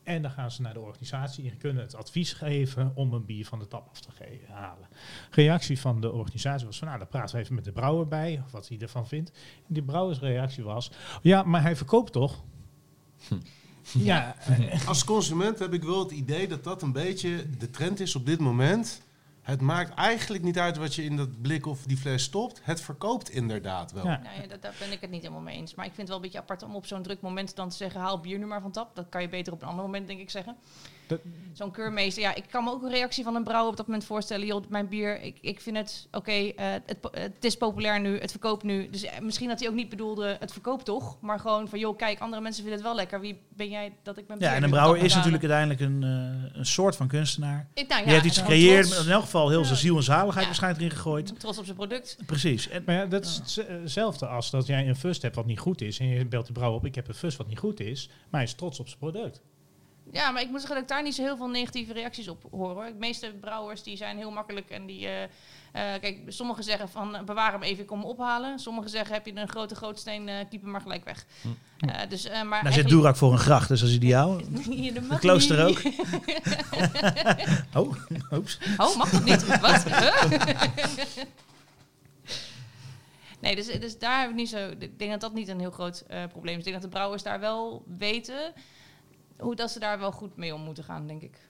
En 0.03 0.23
dan 0.23 0.31
gaan 0.31 0.51
ze 0.51 0.63
naar 0.63 0.75
de 0.75 0.81
organisatie 0.81 1.51
en 1.51 1.59
kunnen 1.59 1.83
het 1.83 1.95
advies 1.95 2.33
geven 2.33 2.93
om 2.95 3.13
een 3.13 3.25
bier 3.25 3.47
van 3.47 3.59
de 3.59 3.69
tap 3.69 3.89
af 3.91 4.01
te 4.01 4.11
halen. 4.49 4.89
Reactie 5.31 5.81
van 5.81 6.01
de 6.01 6.13
organisatie 6.13 6.67
was 6.67 6.79
van, 6.79 6.87
nou, 6.87 6.99
dan 6.99 7.09
praten 7.09 7.35
we 7.35 7.43
even 7.43 7.55
met 7.55 7.65
de 7.65 7.73
brouwer 7.73 8.09
bij, 8.09 8.43
of 8.45 8.53
wat 8.53 8.69
hij 8.69 8.79
ervan 8.79 9.09
vindt. 9.09 9.31
En 9.69 9.75
die 9.75 9.83
brouwersreactie 9.83 10.65
was, 10.65 10.91
ja, 11.23 11.43
maar 11.43 11.63
hij 11.63 11.77
verkoopt 11.77 12.13
toch? 12.13 12.43
Ja, 13.93 14.37
Als 14.87 15.05
consument 15.05 15.59
heb 15.59 15.73
ik 15.73 15.83
wel 15.83 15.99
het 15.99 16.11
idee 16.11 16.49
dat 16.49 16.65
dat 16.65 16.83
een 16.83 16.93
beetje 16.93 17.47
de 17.59 17.71
trend 17.71 18.01
is 18.01 18.17
op 18.17 18.27
dit 18.27 18.39
moment. 18.39 19.03
Het 19.43 19.61
maakt 19.61 19.95
eigenlijk 19.95 20.43
niet 20.43 20.59
uit 20.59 20.77
wat 20.77 20.95
je 20.95 21.05
in 21.05 21.17
dat 21.17 21.43
blik 21.43 21.67
of 21.67 21.83
die 21.83 21.97
fles 21.97 22.23
stopt. 22.23 22.61
Het 22.63 22.81
verkoopt 22.81 23.31
inderdaad 23.31 23.93
wel. 23.93 24.05
Ja. 24.05 24.21
Nou 24.23 24.41
ja, 24.41 24.47
dat, 24.47 24.63
daar 24.63 24.75
ben 24.79 24.93
ik 24.93 25.01
het 25.01 25.11
niet 25.11 25.23
helemaal 25.23 25.43
mee 25.43 25.57
eens. 25.57 25.75
Maar 25.75 25.87
ik 25.87 25.95
vind 25.95 26.09
het 26.09 26.09
wel 26.09 26.17
een 26.17 26.23
beetje 26.23 26.39
apart 26.39 26.63
om 26.63 26.75
op 26.75 26.87
zo'n 26.87 27.03
druk 27.03 27.21
moment 27.21 27.57
dan 27.57 27.69
te 27.69 27.77
zeggen... 27.77 28.01
haal 28.01 28.21
bier 28.21 28.39
nu 28.39 28.47
maar 28.47 28.61
van 28.61 28.73
tap. 28.73 28.95
Dat 28.95 29.09
kan 29.09 29.23
je 29.23 29.29
beter 29.29 29.53
op 29.53 29.63
een 29.63 29.69
ander 29.69 29.85
moment, 29.85 30.07
denk 30.07 30.21
ik, 30.21 30.31
zeggen. 30.31 30.57
Zo'n 31.52 31.71
keurmeester. 31.71 32.23
Ja, 32.23 32.35
ik 32.35 32.45
kan 32.50 32.64
me 32.64 32.71
ook 32.71 32.83
een 32.83 32.90
reactie 32.90 33.25
van 33.25 33.35
een 33.35 33.45
brouwer 33.45 33.71
op 33.71 33.76
dat 33.76 33.87
moment 33.87 34.04
voorstellen. 34.04 34.47
Joh, 34.47 34.62
mijn 34.69 34.88
bier, 34.88 35.21
ik, 35.21 35.38
ik 35.40 35.61
vind 35.61 35.76
het... 35.76 36.09
Oké, 36.12 36.33
eh, 36.33 36.66
het, 36.87 36.97
het 37.11 37.45
is 37.45 37.57
populair 37.57 38.00
nu, 38.00 38.19
het 38.19 38.31
verkoopt 38.31 38.62
nu. 38.62 38.90
Dus 38.90 39.02
eh, 39.04 39.19
misschien 39.21 39.49
dat 39.49 39.61
hij 39.61 39.69
ook 39.69 39.75
niet 39.75 39.88
bedoelde, 39.88 40.37
het 40.40 40.52
verkoopt 40.52 40.85
toch. 40.85 41.16
Maar 41.21 41.38
gewoon 41.40 41.69
van, 41.69 41.78
joh, 41.78 41.97
kijk, 41.97 42.19
andere 42.21 42.42
mensen 42.42 42.62
vinden 42.62 42.81
het 42.81 42.88
wel 42.88 42.97
lekker. 42.99 43.21
Wie 43.21 43.40
ben 43.57 43.69
jij 43.69 43.92
dat 44.02 44.19
ik 44.19 44.26
mijn 44.26 44.38
bier 44.38 44.49
Ja, 44.49 44.54
en 44.54 44.62
een 44.62 44.71
brouwer 44.71 45.02
is 45.02 45.14
natuurlijk 45.14 45.42
uiteindelijk 45.45 45.81
een, 45.81 46.02
eh, 46.02 46.59
een 46.59 46.66
soort 46.66 46.97
van 46.97 47.09
kunstenaar. 47.09 47.69
Ik, 47.75 47.88
nou, 47.88 47.99
ja, 48.00 48.04
Die 48.04 48.12
heeft 48.14 48.26
iets 48.26 48.38
gecreëerd, 48.38 49.02
in 49.04 49.11
elk 49.11 49.23
geval 49.23 49.49
heel 49.49 49.61
Ja. 49.61 49.66
zijn 49.66 49.78
ziel 49.78 49.97
en 49.97 50.02
zaligheid 50.02 50.40
Ja. 50.40 50.45
waarschijnlijk 50.47 50.83
erin 50.85 50.97
gegooid. 50.97 51.40
Trots 51.40 51.59
op 51.59 51.64
zijn 51.64 51.76
product. 51.76 52.16
Precies. 52.26 52.69
En, 52.69 52.83
Maar 52.87 52.95
ja, 52.95 53.07
dat 53.07 53.25
is 53.25 53.40
hetzelfde 53.66 54.26
als 54.26 54.50
dat 54.50 54.66
jij 54.66 54.88
een 54.88 54.97
first 54.97 55.23
hebt 55.23 55.35
wat 55.37 55.47
niet 55.47 55.59
goed 55.59 55.81
is. 55.81 55.99
En 55.99 56.07
je 56.07 56.26
belt 56.26 56.47
de 56.47 56.52
brouwer 56.52 56.78
op, 56.78 56.87
ik 56.87 56.95
heb 56.95 57.09
een 57.09 57.14
first 57.14 57.37
wat 57.37 57.49
niet 57.49 57.59
goed 57.59 57.81
is. 57.81 58.07
Maar 58.09 58.40
hij 58.40 58.42
is 58.42 58.54
trots 58.54 58.81
op 58.81 58.87
zijn 58.87 58.99
product. 58.99 59.40
Ja, 60.11 60.31
maar 60.31 60.43
ik 60.43 60.49
moet 60.49 60.61
zeggen 60.61 60.75
dat 60.75 60.83
ik 60.83 60.89
daar 60.89 61.03
niet 61.03 61.15
zo 61.15 61.23
heel 61.23 61.37
veel 61.37 61.49
negatieve 61.49 61.93
reacties 61.93 62.29
op 62.29 62.43
hoor. 62.51 62.71
hoor. 62.75 62.85
De 62.85 62.95
meeste 62.99 63.35
brouwers 63.41 63.83
die 63.83 63.97
zijn 63.97 64.17
heel 64.17 64.31
makkelijk 64.31 64.71
en 64.71 64.87
die... 64.87 65.07
eh, 65.07 65.23
eh, 65.23 66.01
kijk, 66.01 66.19
sommigen 66.29 66.65
zeggen 66.65 66.89
van 66.89 67.17
bewaar 67.25 67.53
hem 67.53 67.63
even, 67.63 67.81
ik 67.81 67.87
kom 67.87 67.99
hem 68.01 68.09
ophalen. 68.09 68.59
Sommigen 68.59 68.91
zeggen 68.91 69.15
heb 69.15 69.27
je 69.27 69.37
een 69.37 69.49
grote 69.49 69.75
gootsteen, 69.75 70.29
eh 70.29 70.37
kiep 70.51 70.63
hem 70.63 70.71
maar 70.71 70.81
gelijk 70.81 71.05
weg. 71.05 71.25
Hm. 71.41 71.49
Dus, 72.09 72.29
maar 72.45 72.63
daar 72.63 72.73
zit 72.73 72.89
Doerak 72.89 73.17
voor 73.17 73.33
een 73.33 73.39
gracht, 73.39 73.69
dus 73.69 73.81
dat 73.81 73.89
is 73.89 73.95
ideaal. 73.95 74.37
Dat 74.37 74.65
Het 75.09 75.19
klooster 75.19 75.67
ook. 75.67 75.83
Oh, 77.75 77.97
oeps. 78.33 78.59
Oh, 78.77 78.97
mag 78.97 79.11
dat 79.11 79.25
niet? 79.25 79.47
Wat? 79.61 79.85
Nee, 83.41 83.57
dus, 83.57 83.67
dus 83.67 83.99
daar 83.99 84.21
heb 84.21 84.31
ik 84.31 84.37
niet 84.37 84.49
zo... 84.49 84.69
Ik 84.79 84.99
denk 84.99 85.11
dat 85.11 85.21
dat 85.21 85.35
niet 85.35 85.49
een 85.49 85.61
heel 85.61 85.71
groot 85.71 86.05
probleem 86.29 86.59
is. 86.59 86.59
Ik 86.59 86.65
denk 86.65 86.75
dat 86.75 86.83
de 86.83 86.97
brouwers 86.97 87.23
daar 87.23 87.41
wel 87.41 87.85
weten... 87.99 88.53
Hoe 89.43 89.57
dat 89.57 89.71
ze 89.71 89.79
daar 89.79 89.99
wel 89.99 90.13
goed 90.13 90.37
mee 90.37 90.55
om 90.55 90.61
moeten 90.61 90.85
gaan, 90.85 91.07
denk 91.07 91.23
ik. 91.23 91.49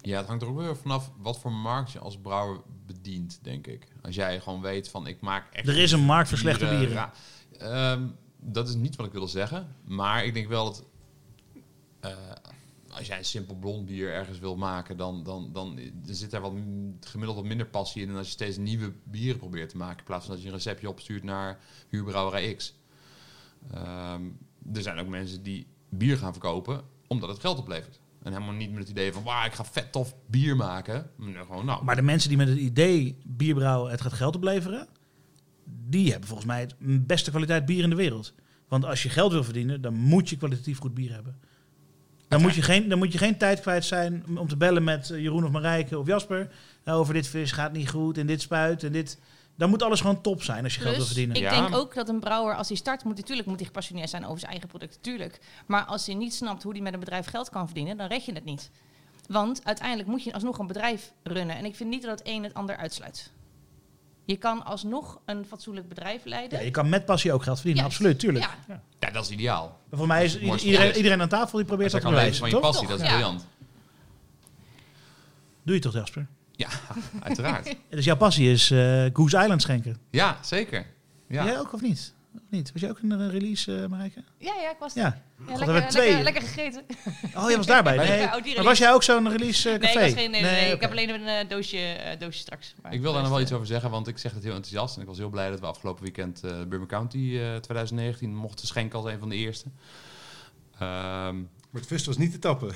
Ja, 0.00 0.16
het 0.18 0.26
hangt 0.26 0.42
er 0.42 0.48
ook 0.48 0.58
weer 0.58 0.76
vanaf 0.76 1.10
wat 1.16 1.38
voor 1.38 1.52
markt 1.52 1.92
je 1.92 1.98
als 1.98 2.18
brouwer 2.18 2.60
bedient, 2.86 3.38
denk 3.42 3.66
ik. 3.66 3.88
Als 4.02 4.14
jij 4.14 4.40
gewoon 4.40 4.60
weet 4.60 4.88
van 4.88 5.06
ik 5.06 5.20
maak 5.20 5.52
echt... 5.52 5.68
Er 5.68 5.78
is 5.78 5.92
een 5.92 6.04
markt 6.04 6.28
voor 6.28 6.38
slechte 6.38 6.66
bieren. 6.66 7.10
Ehm, 7.58 8.08
dat 8.40 8.68
is 8.68 8.74
niet 8.74 8.96
wat 8.96 9.06
ik 9.06 9.12
wil 9.12 9.28
zeggen. 9.28 9.76
Maar 9.84 10.24
ik 10.24 10.34
denk 10.34 10.48
wel 10.48 10.64
dat... 10.64 10.84
eh, 12.00 12.16
als 12.90 13.06
jij 13.06 13.18
een 13.18 13.24
simpel 13.24 13.54
blond 13.54 13.86
bier 13.86 14.12
ergens 14.12 14.38
wil 14.38 14.56
maken, 14.56 14.96
dan, 14.96 15.22
dan, 15.22 15.52
dan, 15.52 15.80
dan 15.94 16.14
zit 16.14 16.30
daar 16.30 16.40
wat 16.40 16.52
gemiddeld 17.00 17.36
wat 17.36 17.46
minder 17.46 17.66
passie 17.66 18.02
in 18.02 18.08
dan 18.08 18.16
als 18.16 18.26
je 18.26 18.32
steeds 18.32 18.56
nieuwe 18.56 18.92
bieren 19.04 19.38
probeert 19.38 19.68
te 19.70 19.76
maken. 19.76 19.98
In 19.98 20.04
plaats 20.04 20.24
van 20.24 20.34
dat 20.34 20.42
je 20.42 20.48
een 20.48 20.54
receptje 20.54 20.88
opstuurt 20.88 21.22
naar 21.22 21.58
huurbrouwerij 21.88 22.54
X. 22.54 22.74
Ehm, 23.70 24.22
er 24.72 24.82
zijn 24.82 24.98
ook 24.98 25.08
mensen 25.08 25.42
die 25.42 25.66
bier 25.98 26.16
gaan 26.16 26.32
verkopen 26.32 26.82
omdat 27.06 27.28
het 27.28 27.40
geld 27.40 27.58
oplevert. 27.58 28.00
En 28.22 28.32
helemaal 28.32 28.54
niet 28.54 28.70
met 28.70 28.78
het 28.78 28.88
idee 28.88 29.12
van, 29.12 29.22
wauw, 29.22 29.46
ik 29.46 29.52
ga 29.52 29.64
vet 29.64 29.92
tof 29.92 30.14
bier 30.26 30.56
maken. 30.56 31.10
Maar 31.16 31.44
gewoon, 31.46 31.64
nou, 31.64 31.84
Maar 31.84 31.96
de 31.96 32.02
mensen 32.02 32.28
die 32.28 32.38
met 32.38 32.48
het 32.48 32.58
idee 32.58 33.18
bierbrouwen 33.24 33.90
het 33.90 34.00
gaat 34.00 34.12
geld 34.12 34.36
opleveren, 34.36 34.88
die 35.64 36.10
hebben 36.10 36.28
volgens 36.28 36.48
mij 36.48 36.60
het 36.60 37.06
beste 37.06 37.30
kwaliteit 37.30 37.66
bier 37.66 37.82
in 37.82 37.90
de 37.90 37.96
wereld. 37.96 38.34
Want 38.68 38.84
als 38.84 39.02
je 39.02 39.08
geld 39.08 39.32
wil 39.32 39.44
verdienen, 39.44 39.80
dan 39.80 39.94
moet 39.94 40.28
je 40.28 40.36
kwalitatief 40.36 40.78
goed 40.78 40.94
bier 40.94 41.12
hebben. 41.12 41.36
Dan 42.28 42.40
moet 42.40 42.54
je 42.54 42.62
geen, 42.62 42.88
dan 42.88 42.98
moet 42.98 43.12
je 43.12 43.18
geen 43.18 43.36
tijd 43.36 43.60
kwijt 43.60 43.84
zijn 43.84 44.38
om 44.38 44.48
te 44.48 44.56
bellen 44.56 44.84
met 44.84 45.10
eh, 45.10 45.20
Jeroen 45.20 45.44
of 45.44 45.50
Marijke 45.50 45.98
of 45.98 46.06
Jasper. 46.06 46.50
Nou, 46.84 46.98
over 46.98 47.14
dit 47.14 47.26
vis 47.26 47.52
gaat 47.52 47.72
niet 47.72 47.90
goed 47.90 48.18
en 48.18 48.26
dit 48.26 48.40
spuit 48.40 48.82
en 48.82 48.92
dit. 48.92 49.18
Dan 49.56 49.70
moet 49.70 49.82
alles 49.82 50.00
gewoon 50.00 50.20
top 50.20 50.42
zijn 50.42 50.64
als 50.64 50.74
je 50.74 50.80
geld 50.80 50.96
wil 50.96 51.04
verdienen. 51.04 51.36
ik 51.36 51.42
Ja. 51.42 51.60
denk 51.60 51.74
ook 51.74 51.94
dat 51.94 52.08
een 52.08 52.20
brouwer, 52.20 52.54
als 52.56 52.68
hij 52.68 52.76
start, 52.76 53.04
moet 53.04 53.16
natuurlijk 53.16 53.48
moet 53.48 53.56
hij 53.56 53.66
gepassioneerd 53.66 54.10
zijn 54.10 54.24
over 54.26 54.38
zijn 54.38 54.50
eigen 54.50 54.68
product, 54.68 54.98
tuurlijk. 55.02 55.40
Maar 55.66 55.84
als 55.84 56.06
hij 56.06 56.14
niet 56.14 56.34
snapt 56.34 56.62
hoe 56.62 56.72
hij 56.72 56.80
met 56.80 56.92
een 56.92 57.00
bedrijf 57.00 57.26
geld 57.26 57.50
kan 57.50 57.64
verdienen, 57.66 57.96
dan 57.96 58.06
red 58.06 58.24
je 58.24 58.32
het 58.32 58.44
niet. 58.44 58.70
Want 59.28 59.64
uiteindelijk 59.64 60.08
moet 60.08 60.22
je 60.24 60.32
alsnog 60.32 60.58
een 60.58 60.66
bedrijf 60.66 61.12
runnen. 61.22 61.56
En 61.56 61.64
ik 61.64 61.76
vind 61.76 61.90
niet 61.90 62.02
dat 62.02 62.18
het 62.18 62.28
een 62.28 62.42
het 62.42 62.54
ander 62.54 62.76
uitsluit. 62.76 63.32
Je 64.24 64.36
kan 64.36 64.64
alsnog 64.64 65.20
een 65.24 65.44
fatsoenlijk 65.46 65.88
bedrijf 65.88 66.24
leiden. 66.24 66.58
Ja, 66.58 66.64
je 66.64 66.70
kan 66.70 66.88
met 66.88 67.04
passie 67.04 67.32
ook 67.32 67.42
geld 67.42 67.56
verdienen, 67.56 67.84
absoluut, 67.84 68.18
tuurlijk. 68.18 68.44
Ja, 68.68 68.80
ja, 69.00 69.10
dat 69.10 69.24
is 69.24 69.30
ideaal. 69.30 69.78
Maar 69.88 69.98
voor 69.98 70.08
mij 70.08 70.24
is 70.24 70.40
Dat 70.40 70.62
iedereen, 70.62 70.88
er 70.88 70.96
iedereen 70.96 71.20
aan 71.22 71.28
tafel 71.28 71.58
die 71.58 71.66
probeert 71.66 71.90
dat 71.92 72.02
jij 72.02 72.10
te 72.10 72.16
bewijzen, 72.16 72.40
van 72.40 72.48
je 72.48 72.54
toch? 72.54 72.64
passie, 72.64 72.88
dat 72.88 73.00
is 73.00 73.06
Ja. 73.06 73.12
briljant. 73.12 73.46
Doe 75.62 75.74
je 75.74 75.80
toch, 75.80 75.92
Jasper? 75.92 76.26
Ja, 76.52 76.68
uiteraard. 77.26 77.74
Dus 77.90 78.04
jouw 78.04 78.16
passie 78.16 78.50
is 78.50 78.70
eh 78.70 79.04
Goose 79.12 79.38
Island 79.38 79.62
schenken. 79.62 79.96
Ja, 80.10 80.38
zeker. 80.42 80.86
Ja. 81.28 81.44
Jij 81.44 81.58
ook 81.58 81.72
of 81.72 81.80
niet? 81.80 82.14
Of 82.34 82.40
niet? 82.48 82.72
Was 82.72 82.80
jij 82.80 82.90
ook 82.90 82.98
in 82.98 83.10
een 83.10 83.30
release, 83.30 83.82
eh 83.82 83.86
Marijke? 83.88 84.24
Ja, 84.38 84.52
ja, 84.62 84.70
ik 84.70 84.76
was 84.78 84.94
Ja. 84.94 85.22
Ja, 85.48 85.56
God, 85.56 85.66
lekker, 85.66 85.88
twee. 85.90 86.06
lekker, 86.06 86.24
lekker 86.24 86.42
gegeten. 86.42 86.82
Oh, 87.36 87.48
jij 87.48 87.56
was 87.56 87.66
daarbij. 87.66 87.94
Ja, 87.96 88.02
Nee. 88.02 88.50
oh, 88.50 88.54
Maar 88.56 88.64
was 88.64 88.78
jij 88.78 88.92
ook 88.92 89.02
zo'n 89.02 89.30
release 89.30 89.70
eh, 89.70 89.78
Nee, 89.80 89.92
café? 89.92 90.04
ik, 90.06 90.12
was 90.14 90.22
geen, 90.22 90.30
nee, 90.30 90.42
nee, 90.42 90.52
nee, 90.52 90.72
ik 90.72 90.80
heb 90.80 90.90
alleen 90.90 91.26
een 91.28 91.48
doosje, 91.48 92.16
doosje 92.18 92.38
straks. 92.38 92.74
Maar 92.82 92.92
Ik 92.92 93.00
wil 93.00 93.12
daar 93.12 93.22
nog 93.22 93.30
wel 93.30 93.40
iets 93.40 93.52
over 93.52 93.66
zeggen, 93.66 93.90
want 93.90 94.08
ik 94.08 94.18
zeg 94.18 94.32
het 94.32 94.42
heel 94.42 94.54
enthousiast. 94.54 94.96
En 94.96 95.02
ik 95.02 95.08
was 95.08 95.18
heel 95.18 95.28
blij 95.30 95.50
dat 95.50 95.60
we 95.60 95.66
afgelopen 95.66 96.02
weekend 96.02 96.44
eh 96.44 96.50
Burma 96.68 96.86
County 96.86 97.18
eh, 97.18 97.56
2019 97.56 98.34
mochten 98.36 98.66
schenken 98.66 98.98
als 98.98 99.08
een 99.12 99.18
van 99.18 99.28
de 99.28 99.36
eerste. 99.36 99.66
Ehm, 100.78 101.36
Maar 101.72 101.80
het 101.80 101.90
vis 101.90 102.06
was 102.06 102.16
niet 102.16 102.32
te 102.32 102.38
tappen. 102.38 102.68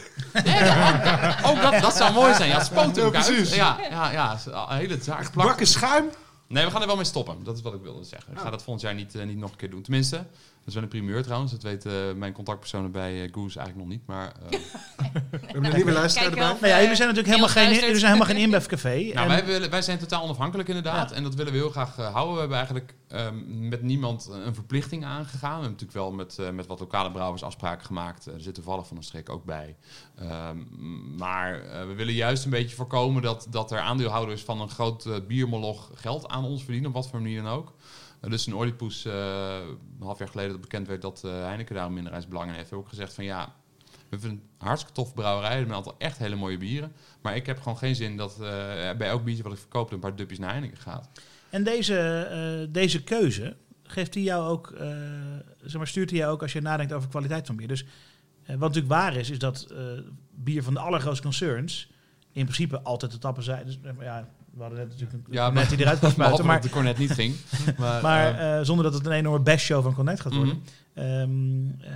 oh, 1.44 1.62
dat, 1.62 1.82
dat 1.82 1.96
zou 1.96 2.12
mooi 2.12 2.34
zijn. 2.34 2.48
Ja, 2.48 2.64
spoot 2.64 2.96
Ja, 2.96 3.10
precies. 3.10 3.54
Ja, 3.54 3.78
ja, 3.90 4.10
ja, 4.12 4.38
een 4.46 4.76
hele 4.76 4.98
zaak. 5.02 5.32
Bakken 5.32 5.66
schuim. 5.66 6.10
Nee, 6.46 6.64
we 6.64 6.70
gaan 6.70 6.80
er 6.80 6.86
wel 6.86 6.96
mee 6.96 7.04
stoppen. 7.04 7.44
Dat 7.44 7.56
is 7.56 7.62
wat 7.62 7.74
ik 7.74 7.82
wilde 7.82 8.04
zeggen. 8.04 8.32
Ik 8.32 8.38
ga 8.38 8.50
dat 8.50 8.62
volgend 8.62 8.84
jaar 8.84 8.94
niet, 8.94 9.14
eh, 9.14 9.26
niet 9.26 9.36
nog 9.36 9.50
een 9.50 9.56
keer 9.56 9.70
doen. 9.70 9.82
Tenminste, 9.82 10.26
is 10.66 10.74
wel 10.74 10.82
een 10.82 10.88
primeur 10.88 11.22
trouwens. 11.22 11.52
Dat 11.52 11.62
weten 11.62 12.08
eh, 12.08 12.14
mijn 12.14 12.32
contactpersonen 12.32 12.90
bij 12.92 13.24
eh, 13.24 13.32
Goose 13.32 13.58
eigenlijk 13.58 13.88
nog 13.88 13.98
niet. 13.98 14.06
Maar 14.06 14.32
eh, 14.50 14.58
We 15.30 15.38
hebben 15.46 15.64
een 15.64 15.74
nieuwe 15.74 15.92
luisteraar 15.92 16.28
erbij. 16.28 16.44
Nou 16.44 16.66
ja, 16.66 16.80
jullie 16.80 16.96
zijn 16.96 17.08
natuurlijk 17.08 17.34
helemaal 17.34 17.48
geen, 17.48 17.72
jullie 17.72 17.98
zijn 17.98 18.12
helemaal 18.12 18.26
geen. 18.26 18.34
Nou, 19.14 19.14
En- 19.14 19.28
wij, 19.28 19.44
willen, 19.44 19.70
wij 19.70 19.82
zijn 19.82 19.98
totaal 19.98 20.22
onafhankelijk 20.22 20.68
inderdaad. 20.68 21.10
Ja. 21.10 21.16
En 21.16 21.22
dat 21.22 21.34
willen 21.34 21.52
we 21.52 21.58
heel 21.58 21.70
graag 21.70 21.96
houden. 21.96 22.34
We 22.34 22.40
hebben 22.40 22.56
eigenlijk 22.56 22.94
ehm, 23.08 23.68
met 23.68 23.82
niemand 23.82 24.28
een 24.44 24.54
verplichting 24.54 25.04
aangegaan. 25.04 25.56
We 25.56 25.66
hebben 25.66 25.70
natuurlijk 25.70 25.92
wel 25.92 26.12
met, 26.12 26.38
eh, 26.38 26.50
met 26.50 26.66
wat 26.66 26.80
lokale 26.80 27.10
brouwers 27.10 27.42
afspraken 27.42 27.86
gemaakt. 27.86 28.26
Er 28.26 28.40
zit 28.40 28.54
toevallig 28.54 28.86
van 28.86 28.96
een 28.96 29.02
streek 29.02 29.30
ook 29.30 29.44
bij. 29.44 29.76
Ehm, 30.18 30.56
maar 31.16 31.60
eh, 31.60 31.86
we 31.86 31.94
willen 31.94 32.14
juist 32.14 32.44
een 32.44 32.50
beetje 32.50 32.76
voorkomen 32.76 33.22
dat, 33.22 33.46
dat 33.50 33.72
er 33.72 33.78
aandeelhouders 33.78 34.42
van 34.42 34.60
een 34.60 34.70
groot 34.70 35.26
biermoloch 35.26 35.90
geld 35.94 36.28
aan 36.28 36.44
ons 36.44 36.62
verdienen. 36.62 36.88
Op 36.88 36.96
wat 36.96 37.08
voor 37.08 37.20
manier 37.20 37.42
dan 37.42 37.52
ook. 37.52 37.72
Dus 38.30 38.46
een 38.46 38.54
Oedipus, 38.54 39.04
eh 39.04 39.58
een 39.98 40.06
half 40.06 40.18
jaar 40.18 40.28
geleden 40.28 40.52
dat 40.52 40.60
bekend 40.60 40.86
werd 40.86 41.02
dat 41.02 41.22
eh, 41.24 41.30
Heineken 41.30 41.74
daar 41.74 41.86
een 41.86 41.92
minderheidsbelang 41.92 42.48
in 42.48 42.54
heeft. 42.54 42.70
Hebben 42.70 42.86
ook 42.86 42.92
gezegd 42.92 43.14
van 43.14 43.24
ja, 43.24 43.54
we 44.08 44.16
het 44.16 44.24
een 44.24 44.42
hartstikke 44.58 44.94
tof 44.94 45.14
brouwerij. 45.14 45.58
Met 45.58 45.68
een 45.68 45.74
aantal 45.74 45.94
echt 45.98 46.18
hele 46.18 46.36
mooie 46.36 46.58
bieren. 46.58 46.92
Maar 47.20 47.36
ik 47.36 47.46
heb 47.46 47.58
gewoon 47.58 47.78
geen 47.78 47.94
zin 47.94 48.16
dat 48.16 48.32
eh, 48.32 48.38
bij 48.96 49.08
elk 49.08 49.24
biertje 49.24 49.42
wat 49.42 49.52
ik 49.52 49.58
verkoop 49.58 49.92
een 49.92 49.98
paar 49.98 50.16
dupjes 50.16 50.38
naar 50.38 50.50
Heineken 50.50 50.78
gaat. 50.78 51.08
En 51.50 51.64
deze, 51.64 52.68
deze 52.70 53.04
keuze, 53.04 53.56
geeft 53.82 54.14
hij 54.14 54.22
jou 54.22 54.48
ook, 54.48 54.74
zeg 55.62 55.76
maar, 55.76 55.86
stuurt 55.86 56.10
hij 56.10 56.18
jou 56.18 56.32
ook 56.32 56.42
als 56.42 56.52
je 56.52 56.60
nadenkt 56.60 56.92
over 56.92 57.08
kwaliteit 57.08 57.46
van 57.46 57.56
bier? 57.56 57.68
Dus 57.68 57.84
wat 58.46 58.58
natuurlijk 58.58 58.88
waar 58.88 59.16
is, 59.16 59.30
is 59.30 59.38
dat 59.38 59.74
bier 60.34 60.62
van 60.62 60.74
de 60.74 60.80
allergrootste 60.80 61.22
concerns 61.22 61.90
in 62.32 62.44
principe 62.44 62.82
altijd 62.82 63.10
te 63.10 63.18
tappen 63.18 63.42
zijn. 63.42 63.66
Dus, 63.66 63.78
ja, 64.00 64.28
we 64.56 64.62
hadden 64.62 64.78
net 64.78 64.88
natuurlijk 64.88 65.12
een 65.12 65.32
Ja, 65.34 65.50
net 65.50 65.68
die 65.68 65.78
eruit 65.80 66.00
Behalve 66.00 66.14
spuiten, 66.22 66.36
dat 66.36 66.46
maar, 66.46 66.60
de 66.60 66.70
cornet 66.70 66.98
niet 66.98 67.12
ging. 67.12 67.34
Maar, 67.78 68.02
maar 68.02 68.38
eh, 68.38 68.58
eh, 68.58 68.64
zonder 68.64 68.84
dat 68.84 68.94
het 68.94 69.06
een 69.06 69.12
enorme 69.12 69.40
bestshow 69.44 69.82
van 69.82 69.94
Cornet 69.94 70.20
gaat 70.20 70.34
worden. 70.34 70.62
mhm. 70.94 71.04
Ehm, 71.04 71.90
eh, 71.90 71.92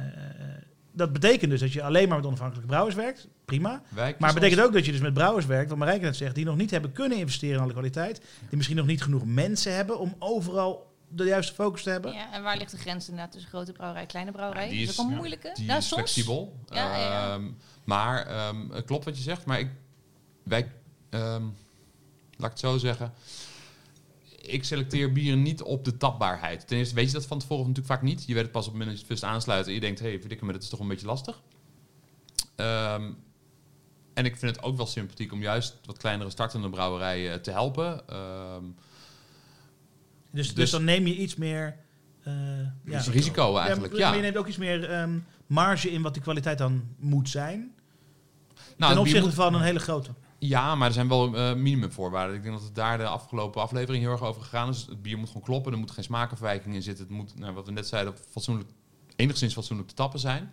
dat 0.93 1.13
betekent 1.13 1.51
dus 1.51 1.61
dat 1.61 1.73
je 1.73 1.83
alleen 1.83 2.09
maar 2.09 2.17
met 2.17 2.27
onafhankelijke 2.27 2.69
brouwers 2.69 2.95
werkt. 2.97 3.29
Prima. 3.45 3.83
Wij 3.89 4.15
Maar 4.19 4.29
het 4.31 4.39
betekent 4.39 4.59
ons- 4.61 4.69
ook 4.69 4.75
dat 4.75 4.85
je 4.87 4.93
dus 4.93 5.01
met 5.01 5.15
brouwers 5.15 5.47
werkt, 5.47 5.69
wat 5.69 5.79
Marijke 5.79 6.05
net 6.05 6.17
zegt, 6.17 6.35
die 6.35 6.45
nog 6.45 6.57
niet 6.57 6.71
hebben 6.71 6.93
kunnen 6.93 7.19
investeren 7.19 7.57
in 7.57 7.63
alle 7.63 7.73
kwaliteit. 7.73 8.21
Die 8.49 8.57
misschien 8.57 8.77
nog 8.77 8.87
niet 8.87 9.03
genoeg 9.03 9.25
mensen 9.25 9.75
hebben 9.75 9.99
om 9.99 10.15
overal 10.19 10.89
de 11.09 11.25
juiste 11.25 11.55
focus 11.55 11.83
te 11.83 11.91
hebben. 11.91 12.13
Ja, 12.13 12.33
en 12.33 12.43
waar 12.43 12.57
ligt 12.57 12.71
de 12.71 12.77
grens 12.79 13.09
inderdaad 13.09 13.33
tussen 13.33 13.51
grote 13.51 13.73
brouwerij 13.73 14.03
en 14.03 14.09
kleine 14.09 14.33
brouwerij? 14.33 14.65
Ja, 14.65 14.71
die 14.71 14.83
is 14.83 14.89
is- 14.89 14.97
dat 14.97 15.05
een 15.05 15.11
ja, 15.11 15.17
moeilijke? 15.17 15.51
Die 15.55 15.65
is 15.67 15.73
soms. 15.73 15.89
flexibel. 15.89 16.57
Ja, 16.69 16.97
ja, 16.97 16.99
ja. 16.99 17.35
Ehm, 17.35 17.43
maar 17.85 18.27
ehm, 18.27 18.57
het 18.71 18.85
klopt 18.85 19.05
wat 19.05 19.17
je 19.17 19.23
zegt. 19.23 19.45
Maar 19.45 19.59
ik, 19.61 19.69
wij, 20.43 20.71
ehm, 21.11 21.43
laat 22.41 22.51
ik 22.51 22.57
het 22.57 22.71
zo 22.71 22.79
zeggen. 22.79 23.13
Ik 24.43 24.65
selecteer 24.65 25.13
bieren 25.13 25.43
niet 25.43 25.63
op 25.63 25.85
de 25.85 25.97
tapbaarheid. 25.97 26.67
Ten 26.69 26.79
eerste 26.79 26.95
weet 26.95 27.07
je 27.07 27.13
dat 27.13 27.27
van 27.27 27.39
tevoren 27.39 27.67
natuurlijk 27.67 27.95
vaak 27.95 28.03
niet. 28.03 28.25
Je 28.27 28.35
weet 28.35 28.43
het 28.43 28.53
pas 28.53 28.67
op 28.67 28.73
het 28.73 28.79
moment 28.81 28.91
dat 28.99 29.07
je 29.07 29.13
het 29.13 29.21
first 29.21 29.35
aansluit 29.35 29.67
en 29.67 29.73
je 29.73 29.81
denkt, 29.81 30.01
hé, 30.01 30.09
hey, 30.09 30.21
verdikke 30.21 30.45
me, 30.45 30.53
dat 30.53 30.63
is 30.63 30.69
toch 30.69 30.81
een 30.81 30.89
beetje 30.89 31.07
lastig. 31.07 31.43
Ehm, 32.57 33.11
en 34.15 34.25
ik 34.25 34.37
vind 34.37 34.57
het 34.57 34.65
ook 34.65 34.77
wel 34.77 34.87
sympathiek 34.87 35.33
om 35.33 35.43
juist 35.43 35.77
wat 35.85 35.97
kleinere 35.99 36.31
startende 36.31 36.71
brouwerijen 36.71 37.43
te 37.43 37.51
helpen. 37.51 38.09
Ehm, 38.09 38.65
Dus, 40.33 40.47
dus, 40.47 40.55
Dus- 40.55 40.71
dan 40.71 40.85
neem 40.85 41.07
je 41.07 41.17
iets 41.17 41.37
meer 41.37 41.77
eh, 42.23 42.33
ja, 42.85 43.01
risico 43.01 43.57
eigenlijk, 43.57 43.93
maar 43.93 44.01
ja. 44.03 44.15
je 44.15 44.21
neemt 44.21 44.37
ook 44.37 44.47
iets 44.47 44.57
meer 44.57 44.91
ehm, 44.91 45.19
marge 45.47 45.91
in 45.91 46.03
wat 46.03 46.13
die 46.15 46.23
kwaliteit 46.23 46.59
dan 46.59 46.83
moet 46.99 47.29
zijn. 47.29 47.75
Nou, 48.77 48.93
ten 48.93 49.01
opzichte 49.01 49.25
moet- 49.27 49.35
van 49.35 49.55
een 49.55 49.63
hele 49.63 49.79
grote. 49.79 50.11
Ja, 50.43 50.75
maar 50.75 50.89
er 50.89 50.95
zijn 50.95 51.09
wel 51.09 51.35
eh, 51.37 51.55
minimumvoorwaarden. 51.55 52.37
Ik 52.37 52.43
denk 52.43 52.55
dat 52.55 52.65
het 52.65 52.75
daar 52.75 52.99
de 52.99 53.07
afgelopen 53.07 53.63
aflevering 53.63 54.03
heel 54.03 54.13
erg 54.13 54.23
over 54.23 54.43
gegaan 54.43 54.69
is. 54.69 54.87
Het 54.89 55.03
bier 55.03 55.19
moet 55.19 55.27
gewoon 55.27 55.43
kloppen, 55.43 55.73
er 55.73 55.79
moeten 55.79 55.95
geen 55.97 56.05
smaakafwijkingen 56.05 56.77
in 56.77 56.83
zitten. 56.83 57.05
Het 57.07 57.15
moet, 57.15 57.39
nou, 57.39 57.53
wat 57.55 57.67
we 57.67 57.73
net 57.73 57.87
zeiden, 57.89 58.15
fatsoenlijk, 58.31 58.69
enigszins 59.17 59.53
fatsoenlijk 59.55 59.89
te 59.89 59.95
tappen 59.95 60.21
zijn. 60.21 60.53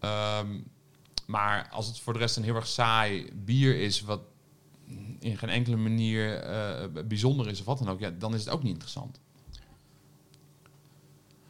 Ehm, 0.00 0.58
maar 1.26 1.68
als 1.70 1.86
het 1.86 2.00
voor 2.00 2.12
de 2.12 2.18
rest 2.18 2.36
een 2.36 2.42
heel 2.44 2.54
erg 2.54 2.66
saai 2.66 3.30
bier 3.34 3.80
is, 3.80 4.00
wat 4.02 4.20
in 5.20 5.38
geen 5.38 5.48
enkele 5.48 5.76
manier 5.76 6.34
eh, 6.40 6.88
bijzonder 7.06 7.48
is 7.48 7.60
of 7.60 7.66
wat 7.66 7.78
dan 7.78 7.88
ook, 7.88 8.00
ja, 8.00 8.10
dan 8.10 8.34
is 8.34 8.40
het 8.44 8.54
ook 8.54 8.62
niet 8.62 8.72
interessant. 8.72 9.20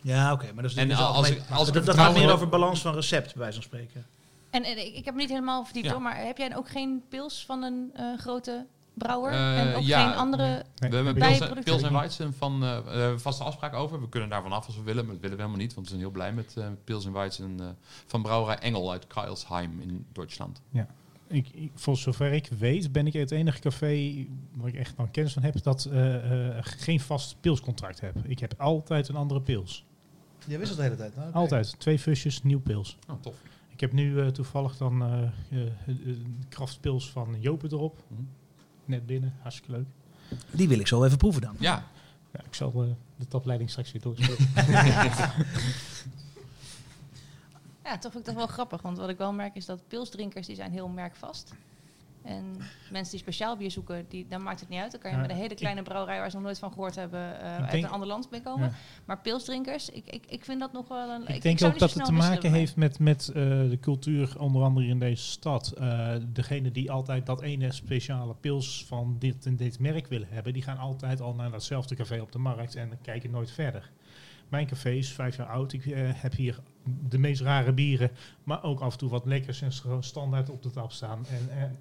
Ja, 0.01 0.33
oké. 0.33 0.53
maar 0.53 0.63
dat 0.63 0.73
is 0.73 0.77
En 0.79 0.89
dus 0.89 0.99
als 0.99 1.29
ik- 1.31 1.43
als 1.51 1.73
dat, 1.73 1.87
dat 1.87 1.95
gaat 1.97 2.15
meer 2.15 2.33
over 2.33 2.49
balans 2.49 2.81
van 2.81 2.95
recept, 2.95 3.35
bij 3.35 3.53
van 3.53 3.63
spreken. 3.63 4.07
En, 4.55 4.65
en 4.65 4.87
ik, 4.87 4.95
ik 4.95 5.05
heb 5.05 5.15
me 5.15 5.21
niet 5.21 5.31
helemaal 5.31 5.65
verdiept 5.65 5.87
Ja. 5.87 5.93
hoor, 5.93 6.03
maar 6.03 6.25
heb 6.27 6.39
jij 6.39 6.57
ook 6.57 6.69
geen 6.69 7.03
pils 7.09 7.45
van 7.47 7.63
een 7.63 7.91
eh, 7.95 8.19
grote 8.19 8.67
brouwer? 8.95 9.33
Eh, 9.33 9.61
en 9.61 9.75
ook 9.75 9.83
ja. 9.83 10.09
geen 10.09 10.17
andere... 10.17 10.65
Nee, 10.77 10.91
we 10.91 10.97
hebben 10.97 11.15
Pils, 11.15 11.65
Pils 11.65 11.83
en 11.83 11.93
Weizen 11.93 12.35
van 12.35 12.53
eh, 12.55 12.61
we 12.61 12.91
hebben 12.91 13.11
een 13.11 13.21
vaste 13.21 13.45
afspraak 13.45 13.75
over. 13.75 14.01
We 14.01 14.09
kunnen 14.09 14.29
daarvan 14.29 14.53
af 14.53 14.67
als 14.67 14.77
we 14.77 14.83
willen, 14.83 15.05
maar 15.05 15.13
dat 15.13 15.23
willen 15.23 15.37
we 15.37 15.43
helemaal 15.43 15.65
niet. 15.65 15.75
Want 15.75 15.87
we 15.87 15.93
zijn 15.93 16.05
heel 16.05 16.15
blij 16.15 16.33
met 16.33 16.55
eh 16.57 16.67
Pils 16.85 17.07
en 17.07 17.13
Weizen 17.13 17.61
eh, 17.61 17.67
van 18.07 18.23
brouwerij 18.23 18.59
Engel 18.59 18.91
uit 18.91 19.07
Karlsheim 19.07 19.81
in 19.81 20.07
Duitsland. 20.13 20.61
Ik, 21.29 21.49
ik, 21.49 21.71
voor 21.75 21.97
zover 21.97 22.33
ik 22.33 22.49
weet, 22.59 22.93
ben 22.93 23.07
ik 23.07 23.13
het 23.13 23.31
enige 23.31 23.61
café 23.61 24.27
waar 24.53 24.69
ik 24.69 24.75
echt 24.75 24.97
dan 24.97 25.11
kennis 25.11 25.33
van 25.33 25.43
heb, 25.43 25.63
dat 25.63 25.85
eh, 25.85 26.49
eh, 26.57 26.59
geen 26.61 27.01
vast 27.01 27.37
pilscontract 27.41 28.01
heb. 28.01 28.17
Ik 28.27 28.39
heb 28.39 28.55
altijd 28.57 29.09
een 29.09 29.17
andere 29.17 29.41
pils. 29.41 29.85
Je 30.47 30.59
wisselt 30.59 30.79
de 30.79 30.85
hele 30.85 30.97
tijd. 30.97 31.17
nou. 31.17 31.33
Altijd. 31.33 31.75
Twee 31.79 31.99
fusjes, 31.99 32.43
nieuw 32.43 32.61
pils. 32.61 32.99
Oh, 33.09 33.21
tof. 33.21 33.35
Ik 33.75 33.81
heb 33.81 33.93
nu 33.93 34.21
eh, 34.21 34.27
toevallig 34.27 34.77
dan 34.77 35.03
eh, 35.03 35.23
eh, 35.23 35.73
een 35.87 36.45
kraftpils 36.49 37.11
van 37.11 37.37
Jopen 37.41 37.73
erop. 37.73 38.03
Mhm. 38.09 38.23
Net 38.85 39.07
binnen, 39.07 39.35
hartstikke 39.41 39.73
leuk. 39.73 39.87
Die 40.51 40.69
wil 40.69 40.79
ik 40.79 40.87
zo 40.87 41.05
even 41.05 41.19
proeven 41.19 41.43
dan. 41.43 41.57
Ja, 41.59 41.85
Ja, 42.33 42.41
ik 42.47 42.55
zal 42.55 42.73
eh, 42.83 42.89
de 43.17 43.27
tapleiding 43.29 43.71
straks 43.71 43.93
weer 43.93 44.03
doorspelen. 44.03 44.39
Ja, 47.85 47.99
toch 47.99 48.13
vind 48.13 48.29
ik 48.29 48.35
dat 48.35 48.35
wel 48.35 48.47
grappig. 48.55 48.83
Want 48.83 48.99
wat 48.99 49.09
ik 49.09 49.19
wel 49.19 49.33
merk 49.33 49.55
is 49.55 49.65
dat 49.67 49.89
pilsdrinkers, 49.89 50.47
die 50.47 50.57
zijn 50.57 50.73
heel 50.73 50.89
merkvast. 50.89 51.53
En 52.25 52.57
mensen 52.91 53.11
die 53.11 53.21
speciaal 53.21 53.57
bier 53.57 53.71
zoeken, 53.71 54.05
die, 54.09 54.27
dan 54.29 54.43
maakt 54.43 54.61
het 54.61 54.69
niet 54.69 54.81
uit. 54.81 54.91
Dan 54.91 55.01
kan 55.01 55.11
je 55.11 55.17
Ja, 55.17 55.23
met 55.23 55.31
een 55.31 55.37
hele 55.37 55.55
kleine 55.55 55.83
brouwerij 55.83 56.19
waar 56.19 56.31
ze 56.31 56.37
nog 56.37 56.45
nooit 56.45 56.59
van 56.59 56.73
gehoord 56.73 56.95
hebben, 56.95 57.41
eh, 57.41 57.57
uit 57.57 57.71
denk- 57.71 57.85
een 57.85 57.91
ander 57.91 58.09
land 58.09 58.31
mee 58.31 58.43
komen. 58.43 58.69
Ja. 58.69 58.75
Maar 59.05 59.21
pilsdrinkers, 59.21 59.91
ik, 59.91 60.07
ik, 60.07 60.25
ik 60.27 60.45
vind 60.45 60.61
dat 60.61 60.73
nog 60.73 60.89
wel 60.89 61.11
een... 61.11 61.29
Ik 61.29 61.43
denk 61.43 61.59
zou 61.59 61.73
ook 61.73 61.79
dat 61.79 61.95
het 61.95 62.05
te 62.05 62.13
maken 62.13 62.53
heeft 62.53 62.77
met, 62.77 62.99
met 62.99 63.29
eh, 63.29 63.35
de 63.45 63.79
cultuur, 63.81 64.41
onder 64.41 64.63
andere 64.63 64.87
in 64.87 64.99
deze 64.99 65.25
stad. 65.25 65.73
Eh, 65.73 66.15
degene 66.33 66.71
die 66.71 66.91
altijd 66.91 67.27
dat 67.27 67.41
ene 67.41 67.73
speciale 67.73 68.35
pils 68.35 68.85
van 68.87 69.17
dit 69.19 69.47
en 69.47 69.57
dit 69.57 69.79
merk 69.79 70.07
willen 70.07 70.29
hebben, 70.31 70.53
die 70.53 70.63
gaan 70.63 70.79
altijd 70.79 71.21
al 71.21 71.35
naar 71.35 71.51
datzelfde 71.51 71.95
café 71.95 72.21
op 72.21 72.33
de 72.33 72.39
markt 72.39 72.75
en 72.75 72.99
kijken 73.03 73.31
nooit 73.31 73.51
verder. 73.51 73.91
Mijn 74.49 74.67
café 74.67 74.91
is 74.91 75.13
vijf 75.13 75.37
jaar 75.37 75.49
oud. 75.49 75.73
Ik 75.73 75.85
heb 76.15 76.35
hier 76.35 76.59
de 77.09 77.19
meest 77.19 77.41
rare 77.41 77.73
bieren, 77.73 78.11
maar 78.45 78.63
ook 78.63 78.81
af 78.81 78.93
en 78.93 78.99
toe 78.99 79.11
wat 79.11 79.27
lekkers 79.27 79.63
en 79.63 80.03
standaard 80.03 80.51
op 80.51 80.63
de 80.63 80.71
tap 80.71 80.93
staan. 80.93 81.27
En, 81.27 81.59
en, 81.59 81.79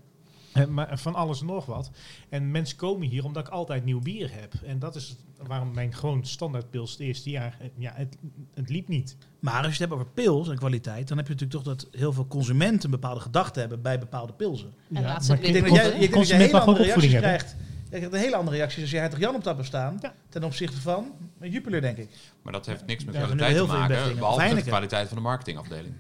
maar 0.70 1.00
van 1.00 1.16
alles 1.16 1.40
en 1.40 1.46
nog 1.46 1.66
wat. 1.66 1.92
En 2.30 2.52
mensen 2.52 2.78
komen 2.78 3.08
hier 3.08 3.26
omdat 3.26 3.48
ik 3.48 3.54
altijd 3.54 3.86
nieuw 3.86 4.02
bier 4.02 4.32
heb. 4.34 4.54
En 4.66 4.80
dat 4.80 4.96
is 4.96 5.16
waarom 5.48 5.74
mijn 5.74 5.94
gewoon 5.94 6.26
standaard 6.26 6.70
pils 6.70 6.92
het 6.92 7.00
eerste 7.00 7.30
jaar, 7.30 7.58
eh, 7.60 7.68
ja, 7.78 7.92
het, 7.96 8.18
het 8.54 8.70
liep 8.70 8.88
niet. 8.88 9.16
Maar 9.40 9.54
als 9.54 9.64
je 9.64 9.70
het 9.70 9.80
hebt 9.80 9.92
over 9.92 10.06
pils 10.06 10.50
en 10.50 10.58
kwaliteit, 10.58 11.08
dan 11.08 11.18
heb 11.18 11.28
je 11.28 11.34
natuurlijk 11.34 11.64
toch 11.64 11.76
dat 11.76 11.88
heel 11.92 12.14
veel 12.14 12.28
consumenten 12.28 12.90
bepaalde 12.90 13.20
gedachten 13.20 13.62
hebben 13.62 13.82
bij 13.82 14.00
bepaalde 14.00 14.34
pilsen. 14.34 14.74
En 14.94 15.04
laat 15.04 15.26
ze 15.26 15.32
maar 15.32 15.38
het 15.38 15.48
Ik 15.48 15.54
denk 15.54 15.66
dat 15.66 15.76
jij, 15.76 15.92
ik 15.92 16.00
denk 16.00 16.14
dat 16.14 16.28
je 16.28 16.36
hele 16.36 16.60
andere 16.60 16.84
reacties 16.84 17.16
krijgt. 17.16 17.56
Je 17.84 18.00
krijgt 18.00 18.14
een 18.14 18.20
hele 18.20 18.36
andere 18.36 18.58
reacties 18.58 18.82
als 18.82 18.92
je 18.92 18.98
Hertog 18.98 19.20
Jan 19.20 19.36
op 19.36 19.44
tappen 19.44 19.66
staan. 19.66 19.98
Ja. 20.02 20.14
Ten 20.30 20.44
opzichte 20.44 20.82
van 20.82 21.12
Jupiler, 21.42 21.82
denk 21.82 21.98
ik. 21.98 22.10
maar 22.42 22.54
dat 22.54 22.66
heeft 22.66 22.86
niks 22.86 23.06
met 23.06 23.14
Ja, 23.14 23.20
kwaliteit 23.22 23.50
te 23.50 23.56
heel 23.56 23.68
veel 23.68 23.78
maken, 23.78 24.16
behalve 24.16 24.54
met 24.54 24.64
de 24.64 24.70
kwaliteit 24.70 25.08
van 25.08 25.18
de 25.18 25.24
marketingafdeling. 25.24 25.94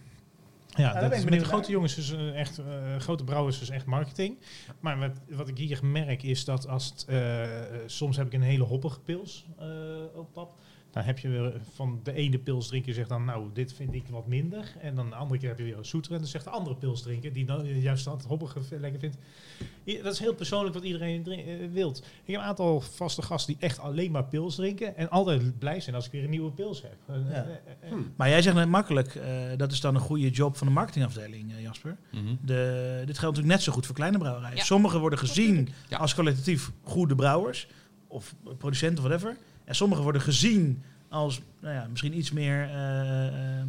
Ja, 0.76 1.00
dat 1.00 1.14
is, 1.14 1.24
met 1.24 1.40
de 1.40 1.46
grote 1.46 1.72
jongens 1.72 1.98
is 1.98 2.12
eh, 2.12 2.40
echt 2.40 2.58
eh, 2.58 2.66
grote 2.98 3.24
brouwers 3.24 3.62
is 3.62 3.70
echt 3.70 3.86
marketing. 3.86 4.40
Maar 4.80 5.00
wat, 5.00 5.22
wat 5.30 5.48
ik 5.48 5.58
hier 5.58 5.80
merk 5.86 6.24
is 6.24 6.46
dat 6.46 6.68
als 6.68 6.86
het, 6.86 7.06
eh, 7.06 7.48
soms 7.86 8.18
heb 8.18 8.26
ik 8.26 8.34
een 8.34 8.42
hele 8.42 8.64
hoppige 8.64 9.00
pils 9.00 9.48
eh, 9.60 9.68
op 10.16 10.34
tap. 10.34 10.60
Dan 10.94 11.04
heb 11.04 11.20
je 11.20 11.30
weer 11.30 11.54
van 11.74 12.00
de 12.04 12.14
ene 12.14 12.38
pilsdrinker 12.40 12.94
zegt 12.94 13.10
dan, 13.10 13.26
nou, 13.26 13.50
dit 13.54 13.74
vind 13.74 13.94
ik 13.94 14.04
wat 14.10 14.28
minder. 14.28 14.74
En 14.82 14.96
dan 14.96 15.10
de 15.10 15.16
andere 15.16 15.40
keer 15.40 15.50
heb 15.50 15.58
je 15.58 15.64
weer 15.64 15.78
een 15.78 15.86
zoeter. 15.86 16.12
En 16.12 16.18
dan 16.18 16.28
zegt 16.28 16.44
de 16.44 16.50
andere 16.50 16.76
pilsdrinker, 16.76 17.34
die 17.34 17.46
dan 17.46 17.66
juist 17.80 18.06
dat 18.06 18.24
hoppige 18.28 18.60
lekker 18.80 19.00
vindt. 19.00 19.18
Dat 20.04 20.14
is 20.14 20.20
heel 20.20 20.34
persoonlijk 20.34 20.74
wat 20.74 20.84
iedereen 20.84 21.26
eh, 21.28 21.38
wilt. 21.72 21.98
Ik 21.98 22.34
heb 22.34 22.36
een 22.42 22.48
aantal 22.48 22.82
vaste 22.82 23.22
gasten 23.22 23.54
die 23.54 23.62
echt 23.64 23.80
alleen 23.80 24.12
maar 24.12 24.24
pils 24.26 24.56
drinken. 24.56 24.98
En 24.98 25.10
altijd 25.10 25.60
blij 25.60 25.80
zijn 25.80 25.96
als 25.96 26.06
ik 26.06 26.12
weer 26.12 26.24
een 26.24 26.30
nieuwe 26.30 26.52
pils 26.52 26.82
heb. 26.82 26.96
Eh, 27.08 27.16
Ja. 27.16 27.32
eh, 27.32 27.40
eh, 27.40 27.92
eh. 27.92 27.98
Maar 28.16 28.30
jij 28.30 28.42
zegt 28.42 28.56
net 28.56 28.68
makkelijk, 28.70 29.16
eh, 29.16 29.30
dat 29.58 29.72
is 29.72 29.80
dan 29.82 29.96
een 29.96 30.02
goede 30.02 30.30
job 30.30 30.58
van 30.58 30.68
de 30.68 30.74
marketingafdeling, 30.74 31.52
eh, 31.54 31.62
Jasper. 31.62 31.98
Mhm. 32.12 32.24
De, 32.42 33.04
dit 33.06 33.18
geldt 33.18 33.36
natuurlijk 33.36 33.48
net 33.56 33.62
zo 33.62 33.72
goed 33.72 33.86
voor 33.86 33.96
kleine 33.96 34.18
brouwerijen. 34.18 34.58
Ja. 34.58 34.64
Sommige 34.64 35.00
worden 35.00 35.20
gezien 35.20 35.70
Ja. 35.90 35.98
als 35.98 36.14
kwalitatief 36.14 36.72
goede 36.84 37.16
brouwers, 37.16 37.68
of 38.08 38.36
producenten 38.58 39.04
of 39.04 39.10
whatever. 39.10 39.38
En 39.66 39.76
sommige 39.76 40.02
worden 40.02 40.22
gezien 40.22 40.84
als 41.10 41.42
nou 41.60 41.76
ja, 41.76 41.88
misschien 41.90 42.18
iets 42.18 42.32
meer 42.32 42.64
eh, 42.64 43.28
eh, 43.28 43.28
eh, 43.28 43.66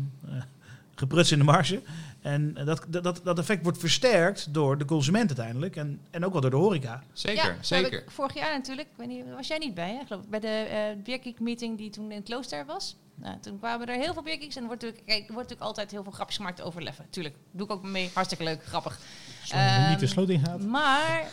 gepruts 0.94 1.33
in 1.33 1.38
de 1.38 1.44
marge. 1.44 1.83
En 2.20 2.54
dat, 2.54 2.87
dat, 2.88 3.20
dat 3.24 3.38
effect 3.38 3.62
wordt 3.62 3.78
versterkt 3.78 4.54
door 4.54 4.78
de 4.78 4.85
consument 4.85 5.26
uiteindelijk 5.26 5.76
en, 5.76 6.00
en 6.11 6.24
ook 6.24 6.33
wel 6.33 6.40
door 6.40 6.50
de 6.50 6.57
horeca. 6.57 7.02
Zeker, 7.12 7.44
ja, 7.44 7.57
zeker. 7.61 8.02
ik 8.02 8.11
vorig 8.11 8.35
jaar 8.35 8.57
natuurlijk, 8.57 8.88
ik 8.88 8.96
weet 8.96 9.09
niet, 9.09 9.24
was 9.37 9.46
jij 9.46 9.59
niet 9.59 9.74
bij, 9.74 9.92
hè? 9.92 10.00
Ik 10.00 10.07
geloof, 10.07 10.28
bij 10.28 10.40
de 10.40 10.46
eh 10.48 11.02
Beergeek 11.04 11.40
meeting 11.40 11.78
die 11.78 11.90
toen 11.90 12.11
in 12.11 12.16
het 12.16 12.24
klooster 12.24 12.66
was. 12.66 12.96
Nou, 13.14 13.40
toen 13.40 13.59
kwamen 13.59 13.87
er 13.87 13.94
heel 13.94 14.12
veel 14.12 14.22
Beergeeks 14.22 14.57
en 14.57 14.61
er 14.62 14.66
wordt 14.66 14.83
natuurlijk, 14.83 15.11
kijk, 15.11 15.28
er 15.28 15.35
wordt 15.35 15.48
natuurlijk 15.48 15.66
altijd 15.68 15.90
heel 15.90 16.02
veel 16.02 16.12
grapjes 16.12 16.37
gemaakt 16.37 16.62
over 16.62 16.83
leffen. 16.83 17.07
Tuurlijk, 17.11 17.35
doe 17.50 17.66
ik 17.66 17.72
ook 17.72 17.83
mee, 17.83 18.11
hartstikke 18.14 18.44
leuk, 18.44 18.64
grappig. 18.64 18.98
Sorry, 19.42 19.64
dat 19.64 19.88
niet 19.88 19.98
de 19.98 20.04
Ehm, 20.04 20.14
sloot 20.14 20.28
ingaat. 20.28 20.61
Maar. 20.61 21.30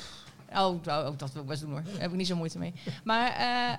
Oh, 0.55 0.83
dat 1.17 1.31
wil 1.31 1.41
ik 1.41 1.47
best 1.47 1.61
doen 1.61 1.71
hoor. 1.71 1.83
Daar 1.83 2.01
heb 2.01 2.11
ik 2.11 2.17
niet 2.17 2.27
zo 2.27 2.35
moeite 2.35 2.57
mee. 2.59 2.73
Maar 3.03 3.31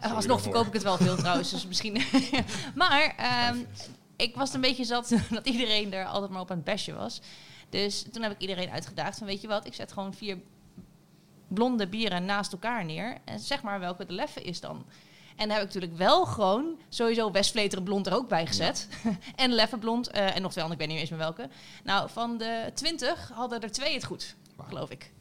eh, 0.03 0.13
alsnog 0.15 0.43
verkoop 0.43 0.67
ik 0.67 0.73
het 0.73 0.83
wel 0.83 0.97
veel 0.97 1.17
trouwens. 1.17 1.51
Dus 1.51 1.67
misschien. 1.67 2.03
maar 2.75 3.15
ehm, 3.17 3.57
ik 4.17 4.37
was 4.37 4.55
een 4.55 4.61
beetje 4.61 4.85
zat 4.85 5.09
dat 5.31 5.47
iedereen 5.47 5.93
er 5.93 6.05
altijd 6.05 6.31
maar 6.31 6.41
op 6.41 6.51
aan 6.51 6.57
het 6.57 6.67
bashen 6.67 6.97
was. 6.97 7.21
Dus 7.69 8.05
toen 8.13 8.23
heb 8.23 8.33
ik 8.33 8.41
iedereen 8.41 8.71
uitgedaagd 8.71 9.19
van 9.19 9.27
weet 9.27 9.41
je 9.41 9.49
wat, 9.49 9.67
ik 9.67 9.75
zet 9.75 9.93
gewoon 9.93 10.15
vier 10.15 10.39
blonde 11.49 11.89
bieren 11.89 12.25
naast 12.25 12.53
elkaar 12.53 12.85
neer. 12.85 13.17
En 13.25 13.39
zeg 13.39 13.63
maar 13.63 13.81
welke 13.81 14.07
de 14.07 14.13
leffe 14.13 14.43
is 14.43 14.61
dan. 14.61 14.85
En 15.37 15.49
daar 15.49 15.59
heb 15.59 15.69
ik 15.69 15.75
natuurlijk 15.75 16.03
wel 16.03 16.27
gewoon 16.27 16.79
sowieso 16.89 17.31
Westvleteren 17.31 17.85
blond 17.85 18.07
er 18.07 18.15
ook 18.15 18.29
bij 18.29 18.47
gezet. 18.47 18.89
en 19.37 19.53
leffe 19.53 19.79
blond. 19.79 20.09
eh, 20.09 20.37
en 20.37 20.43
nog 20.43 20.51
twee 20.51 20.65
andere, 20.65 20.83
ik 20.83 20.87
weet 20.87 20.89
niet 20.89 20.99
eens 20.99 21.11
meer 21.11 21.19
welke. 21.19 21.49
Nou, 21.85 22.11
van 22.11 22.39
de 22.39 22.71
twintig 22.75 23.31
hadden 23.35 23.61
er 23.61 23.73
twee 23.73 23.95
het 23.95 24.05
goed, 24.05 24.37
geloof 24.59 24.91
ik. 24.91 25.13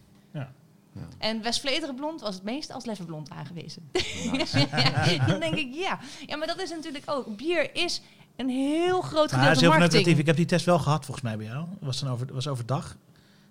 Ja. 0.93 1.01
En 1.17 1.41
West-Vleteren 1.41 1.95
blond 1.95 2.21
was 2.21 2.36
het 2.36 2.43
meest 2.43 2.71
als 2.71 2.86
leffe 2.86 3.04
blond 3.04 3.30
aangewezen. 3.30 3.89
dan 5.27 5.39
denk 5.39 5.56
ik, 5.56 5.73
ja. 5.73 5.99
Ja, 6.25 6.38
maar 6.38 6.47
dat 6.47 6.62
is 6.62 6.69
natuurlijk 6.69 7.04
ook. 7.06 7.38
Bier 7.38 7.75
is 7.75 8.01
een 8.36 8.49
heel 8.49 9.01
groot 9.01 9.32
Maar 9.32 9.39
het 9.39 9.51
is 9.51 9.56
gedeelte 9.58 9.65
heel 9.65 9.88
marketing. 9.88 10.17
Ik 10.17 10.25
heb 10.25 10.36
die 10.36 10.45
test 10.45 10.65
wel 10.65 10.80
gehad 10.80 11.06
volgens 11.06 11.25
mij 11.25 11.38
bij 11.38 11.45
jou. 11.45 11.65
Was 11.80 11.99
dan 11.99 12.12
over, 12.12 12.34
was 12.34 12.47
overdag. 12.47 12.97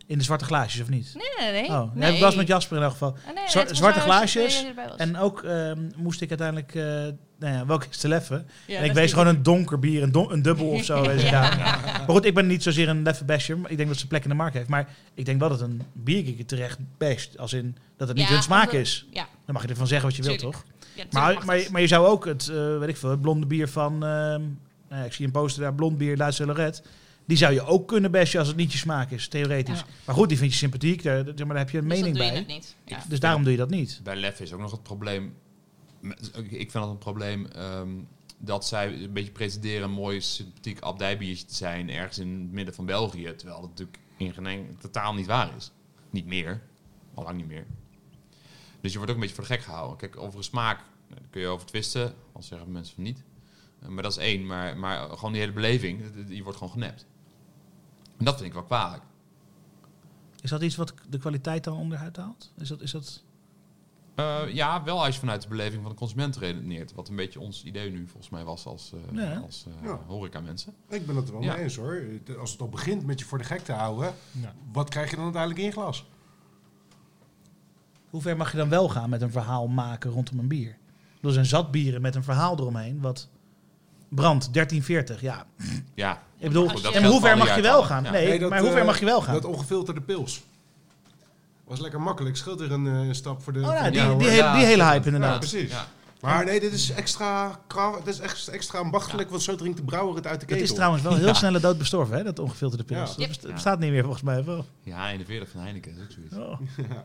In 0.06 0.18
de 0.18 0.24
zwarte 0.24 0.44
glaasjes 0.44 0.82
of 0.82 0.88
niet? 0.88 1.14
Nee, 1.14 1.52
nee, 1.52 1.60
nee. 1.62 1.70
Oh, 1.70 1.94
nee. 1.94 2.14
ik 2.14 2.20
was 2.20 2.34
met 2.34 2.46
Jasper 2.46 2.76
in 2.76 2.82
elk 2.82 2.92
geval. 2.92 3.16
Ah, 3.28 3.34
nee, 3.34 3.48
Zwa- 3.48 3.74
zwarte 3.74 4.00
glaasjes. 4.00 4.64
En 4.96 5.16
ook 5.16 5.42
ehm, 5.42 5.90
moest 5.96 6.20
ik 6.20 6.28
uiteindelijk, 6.28 6.74
eh, 6.74 7.06
nou 7.40 7.54
ja, 7.54 7.66
welke 7.66 7.86
is 7.90 7.96
te 7.96 8.08
leffen? 8.08 8.46
Ja, 8.66 8.78
en 8.78 8.84
ik 8.84 8.92
wees 8.92 9.10
gewoon 9.12 9.26
een 9.26 9.42
donker 9.42 9.78
bier, 9.78 10.02
een, 10.02 10.12
don- 10.12 10.32
een 10.32 10.42
dubbel 10.42 10.66
of 10.66 10.84
zo. 10.84 11.06
wees 11.06 11.22
Ja. 11.30 11.40
Maar 11.56 12.04
goed, 12.08 12.24
ik 12.24 12.34
ben 12.34 12.46
niet 12.46 12.62
zozeer 12.62 12.88
een 12.88 13.02
leffe 13.02 13.24
basher. 13.24 13.58
maar 13.58 13.70
Ik 13.70 13.76
denk 13.76 13.88
dat 13.88 13.98
ze 13.98 14.06
plek 14.06 14.22
in 14.22 14.28
de 14.28 14.34
markt 14.34 14.54
heeft. 14.54 14.68
Maar 14.68 14.88
ik 15.14 15.24
denk 15.24 15.40
wel 15.40 15.48
dat 15.48 15.60
een 15.60 15.82
bierkikker 15.92 16.46
terecht 16.46 16.78
best. 16.98 17.38
Als 17.38 17.52
in 17.52 17.76
dat 17.96 18.08
het 18.08 18.16
niet 18.16 18.26
hun 18.28 18.42
smaak 18.42 18.72
is. 18.72 19.06
Ja, 19.10 19.28
Dan 19.44 19.54
mag 19.54 19.62
je 19.62 19.68
ervan 19.68 19.86
zeggen 19.86 20.08
wat 20.08 20.16
je 20.16 20.22
wilt, 20.22 20.38
toch? 20.38 20.64
Maar, 21.10 21.44
maar, 21.44 21.66
maar 21.70 21.80
je 21.80 21.86
zou 21.86 22.06
ook 22.06 22.24
het, 22.24 22.48
eh, 22.48 22.78
weet 22.78 22.88
ik 22.88 22.96
veel, 22.96 23.10
het 23.10 23.20
blonde 23.20 23.46
bier 23.46 23.68
van... 23.68 23.92
ehm, 23.92 24.40
nou 24.88 25.00
ja, 25.00 25.04
ik 25.04 25.12
zie 25.12 25.26
een 25.26 25.32
poster 25.32 25.62
daar, 25.62 25.74
blond 25.74 25.98
bier, 25.98 26.16
Duitse 26.16 26.46
Lorette. 26.46 26.82
Die 27.26 27.36
zou 27.36 27.52
je 27.52 27.64
ook 27.66 27.88
kunnen 27.88 28.10
bashen 28.10 28.38
als 28.38 28.48
het 28.48 28.56
niet 28.56 28.72
je 28.72 28.78
smaak 28.78 29.10
is, 29.10 29.28
theoretisch. 29.28 29.78
Ja. 29.78 29.84
Maar 30.04 30.14
goed, 30.14 30.28
die 30.28 30.38
vind 30.38 30.50
je 30.52 30.56
sympathiek. 30.58 31.02
Daar, 31.02 31.24
daar- 31.34 31.56
heb 31.56 31.70
je 31.70 31.78
een 31.78 31.88
Dus 31.88 31.98
mening 31.98 32.16
doe 32.16 32.24
je 32.24 32.32
bij. 32.32 32.44
niet. 32.54 32.74
Ja. 32.84 32.98
Dus 33.08 33.20
daarom 33.20 33.42
doe 33.42 33.52
je 33.52 33.58
dat 33.58 33.70
niet. 33.70 34.00
Bij 34.02 34.16
Lef 34.16 34.40
is 34.40 34.52
ook 34.52 34.60
nog 34.60 34.70
het 34.70 34.82
probleem. 34.82 35.34
Ik 36.48 36.70
vind 36.70 36.72
dat 36.72 36.88
een 36.88 36.98
probleem 36.98 37.46
ehm, 37.46 37.90
dat 38.38 38.66
zij 38.66 39.02
een 39.02 39.12
beetje 39.12 39.32
pretenderen 39.32 39.82
een 39.82 39.90
mooi 39.94 40.20
sympathiek 40.20 40.80
abdijbiertje 40.80 41.46
te 41.46 41.54
zijn 41.54 41.90
ergens 41.90 42.18
in 42.18 42.40
het 42.40 42.52
midden 42.52 42.74
van 42.74 42.86
België, 42.86 43.34
terwijl 43.36 43.60
dat 43.60 43.70
natuurlijk 43.70 43.98
in 44.16 44.32
geen 44.34 44.76
totaal 44.80 45.14
niet 45.14 45.26
waar 45.26 45.56
is. 45.56 45.70
Niet 46.10 46.26
meer, 46.26 46.62
al 47.14 47.24
lang 47.24 47.36
niet 47.36 47.46
meer. 47.46 47.66
Dus 48.80 48.90
je 48.92 48.96
wordt 48.96 49.10
ook 49.12 49.16
een 49.16 49.22
beetje 49.26 49.34
voor 49.42 49.46
de 49.46 49.52
gek 49.54 49.62
gehouden. 49.62 49.96
Kijk, 49.96 50.16
over 50.16 50.38
een 50.38 50.44
smaak 50.44 50.80
daar 51.08 51.18
kun 51.30 51.40
je 51.40 51.46
over 51.46 51.66
twisten, 51.66 52.14
al 52.32 52.42
zeggen 52.42 52.72
mensen 52.72 52.94
van 52.94 53.04
niet. 53.04 53.22
Eh, 53.82 53.88
Maar 53.88 54.02
dat 54.02 54.12
is 54.12 54.18
één, 54.18 54.46
maar, 54.46 54.76
maar 54.76 55.08
gewoon 55.10 55.32
die 55.32 55.40
hele 55.40 55.52
beleving, 55.52 56.02
d- 56.02 56.26
d- 56.26 56.30
je 56.30 56.42
wordt 56.42 56.58
gewoon 56.58 56.72
genept. 56.72 57.06
En 58.16 58.24
dat 58.24 58.34
vind 58.34 58.46
ik 58.46 58.52
wel 58.52 58.62
kwalijk. 58.64 59.02
Is 60.40 60.50
dat 60.50 60.62
iets 60.62 60.76
wat 60.76 60.94
de 61.08 61.18
kwaliteit 61.18 61.64
dan 61.64 61.76
onderuit? 61.76 62.18
Is 62.58 62.68
dat, 62.68 62.80
is 62.80 62.90
dat... 62.90 63.22
Eh, 64.20 64.54
ja, 64.54 64.82
wel 64.84 65.04
als 65.04 65.14
je 65.14 65.20
vanuit 65.20 65.42
de 65.42 65.48
beleving 65.48 65.82
van 65.82 65.90
de 65.90 65.96
consument 65.96 66.36
redeneert. 66.36 66.92
Wat 66.94 67.08
een 67.08 67.16
beetje 67.16 67.40
ons 67.40 67.64
idee 67.64 67.90
nu 67.90 68.06
volgens 68.06 68.28
mij 68.30 68.44
was 68.44 68.66
als, 68.66 68.92
eh 69.12 69.18
Ja. 69.22 69.36
als 69.36 69.64
eh, 69.68 69.84
Ja. 69.88 69.98
horeca 70.06 70.40
mensen. 70.40 70.74
Ik 70.88 71.06
ben 71.06 71.16
het 71.16 71.26
er 71.26 71.32
wel 71.32 71.42
Ja. 71.42 71.52
mee 71.54 71.62
eens 71.62 71.76
hoor. 71.76 72.02
Als 72.40 72.52
het 72.52 72.60
al 72.60 72.68
begint 72.68 73.06
met 73.06 73.18
je 73.18 73.24
voor 73.24 73.38
de 73.38 73.44
gek 73.44 73.60
te 73.60 73.72
houden, 73.72 74.14
Ja. 74.30 74.52
wat 74.72 74.88
krijg 74.88 75.10
je 75.10 75.14
dan 75.16 75.24
uiteindelijk 75.24 75.60
in 75.62 75.66
je 75.66 75.72
glas? 75.72 76.06
Hoe 78.10 78.22
ver 78.22 78.36
mag 78.36 78.50
je 78.50 78.56
dan 78.56 78.68
wel 78.68 78.88
gaan 78.88 79.10
met 79.10 79.22
een 79.22 79.30
verhaal 79.30 79.68
maken 79.68 80.10
rondom 80.10 80.38
een 80.38 80.48
bier? 80.48 80.76
Er 81.22 81.32
zijn 81.32 81.46
zat 81.46 81.70
bieren 81.70 82.00
met 82.02 82.14
een 82.14 82.22
verhaal 82.24 82.58
eromheen. 82.58 83.00
Wat 83.00 83.28
brandt 84.08 84.52
1340. 84.52 85.20
Ja, 85.20 85.46
Ja, 85.94 86.22
ik 86.38 86.46
bedoel, 86.48 86.68
en 86.92 87.04
hoe 87.04 87.20
ver 87.20 87.36
mag 87.38 87.56
je 87.56 87.62
wel 87.62 87.82
gaan? 87.82 88.04
Ja. 88.04 88.10
Nee, 88.10 88.28
Nee, 88.28 88.38
dat, 88.38 88.50
maar 88.50 88.60
hoe 88.60 88.70
ver 88.70 88.84
mag 88.84 88.98
je 88.98 89.04
wel 89.04 89.22
gaan? 89.22 89.34
Dat 89.34 89.44
ongefilterde 89.44 90.00
pils. 90.00 90.42
Was 91.70 91.80
lekker 91.80 92.00
makkelijk. 92.00 92.36
Scheelt 92.36 92.60
er 92.60 92.72
een 92.72 92.86
eh, 92.86 93.12
stap 93.14 93.42
voor 93.42 93.52
de... 93.52 93.58
Oh, 93.60 93.66
nou, 93.66 93.84
de- 93.84 93.90
die, 93.90 94.00
Ja, 94.00 94.14
die, 94.14 94.28
hele, 94.28 94.52
die 94.56 94.64
hele 94.64 94.82
hype 94.82 94.98
Ja, 94.98 95.04
inderdaad. 95.04 95.38
precies. 95.38 95.70
ja. 95.70 95.86
Maar 96.20 96.44
nee, 96.44 96.60
dit 96.60 96.72
is 96.72 96.90
extra, 96.90 97.60
dit 98.04 98.14
is 98.14 98.20
echt 98.20 98.48
extra 98.48 98.78
ambachtelijk, 98.78 99.30
want 99.30 99.42
zo 99.42 99.54
drinkt 99.54 99.76
de 99.76 99.84
brouwer 99.84 100.16
het 100.16 100.26
uit 100.26 100.40
de 100.40 100.46
ketel. 100.46 100.62
is 100.62 100.72
trouwens 100.74 101.02
wel 101.02 101.14
heel 101.16 101.26
Ja. 101.26 101.34
snel 101.34 101.60
dood 101.60 101.78
bestorven, 101.78 102.16
hè, 102.16 102.22
dat 102.24 102.38
ongefilterde 102.38 102.84
pils. 102.84 102.98
Ja. 102.98 103.04
Dat 103.06 103.16
Yep. 103.16 103.28
best- 103.28 103.42
Ja. 103.42 103.52
bestaat 103.52 103.78
niet 103.78 103.90
meer 103.90 104.02
volgens 104.02 104.22
mij. 104.22 104.44
Wel. 104.44 104.64
ja 104.82 105.10
41 105.10 105.48
van 105.50 105.60
Heineken 105.60 105.92
is 105.92 105.98
ook 106.02 106.10
zoiets. 106.10 106.36
Oh. 106.36 106.60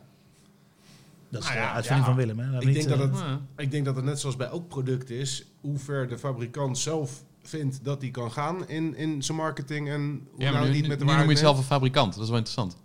Dat 1.30 1.44
is 1.44 1.50
Nou 1.50 1.60
de 1.62 1.68
uitvinding 1.68 2.08
ja. 2.08 2.14
van 2.14 2.16
Willem. 2.16 2.40
Hè. 2.40 2.60
Ik 2.60 2.66
niet, 2.66 2.76
denk, 2.76 2.88
dat 2.90 2.98
eh, 3.00 3.04
het, 3.04 3.20
Ja. 3.20 3.40
ik 3.58 3.72
denk 3.72 3.86
dat 3.86 3.96
het 3.96 4.06
net 4.06 4.20
zoals 4.20 4.36
bij 4.36 4.48
elk 4.48 4.68
product 4.68 5.10
is, 5.10 5.46
hoe 5.62 5.78
ver 5.78 6.08
de 6.08 6.18
fabrikant 6.18 6.78
zelf 6.78 7.24
vindt 7.44 7.80
dat 7.84 8.02
hij 8.02 8.12
kan 8.12 8.32
gaan 8.32 8.68
in, 8.68 8.96
in 8.96 9.24
zijn 9.24 9.38
marketing 9.38 9.90
en 9.90 10.02
hoe 10.32 10.42
Ja, 10.42 10.52
maar 10.52 10.54
nou 10.54 10.66
nu, 10.66 10.72
niet 10.74 10.82
nu, 10.82 10.88
met 10.88 11.00
de 11.00 11.06
nu 11.06 11.12
noem 11.12 11.22
je 11.22 11.28
jezelf 11.28 11.58
een 11.58 11.64
fabrikant. 11.64 12.14
Dat 12.14 12.24
is 12.24 12.30
wel 12.30 12.38
interessant. 12.38 12.78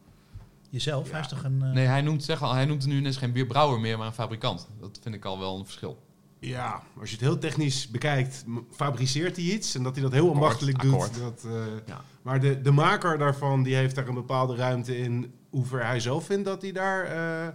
Jezelf, 0.71 1.11
hij 1.11 1.21
is 1.21 1.29
toch 1.29 1.45
een... 1.45 1.63
eh, 1.63 1.73
Nee, 1.73 1.87
hij 1.87 2.01
noemt, 2.03 2.25
zeg 2.25 2.43
al, 2.43 2.53
hij 2.55 2.65
noemt 2.65 2.87
nu 2.87 2.97
ineens 2.97 3.17
geen 3.17 3.33
bierbrouwer 3.33 3.81
meer, 3.81 3.99
maar 3.99 4.07
een 4.07 4.13
fabrikant. 4.13 4.69
Dat 4.81 4.99
vind 5.03 5.15
ik 5.15 5.25
al 5.25 5.39
wel 5.39 5.59
een 5.59 5.65
verschil. 5.65 6.03
Ja, 6.39 6.83
als 7.01 7.09
je 7.11 7.15
het 7.17 7.25
heel 7.25 7.39
technisch 7.39 7.89
bekijkt, 7.89 8.45
fabriceert 8.71 9.37
hij 9.37 9.45
iets 9.45 9.75
en 9.75 9.83
dat 9.83 9.95
hij 9.95 10.03
dat 10.03 10.13
heel 10.13 10.31
ambachtelijk 10.31 10.83
doet. 10.83 11.19
Dat, 11.21 11.45
eh, 11.47 11.53
Ja. 11.87 12.01
Maar 12.23 12.41
de, 12.41 12.61
de 12.61 12.71
maker 12.71 13.19
daarvan, 13.19 13.63
die 13.63 13.75
heeft 13.75 13.95
daar 13.95 14.09
een 14.09 14.15
bepaalde 14.15 14.55
ruimte 14.57 14.99
in 14.99 15.33
hoe 15.51 15.65
ver 15.65 15.87
hij 15.87 16.01
zelf 16.01 16.25
vindt 16.27 16.45
dat 16.45 16.63
hij 16.63 16.73
daar 16.73 17.05
eh, 17.05 17.55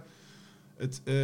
het 0.76 1.00
eh, 1.04 1.14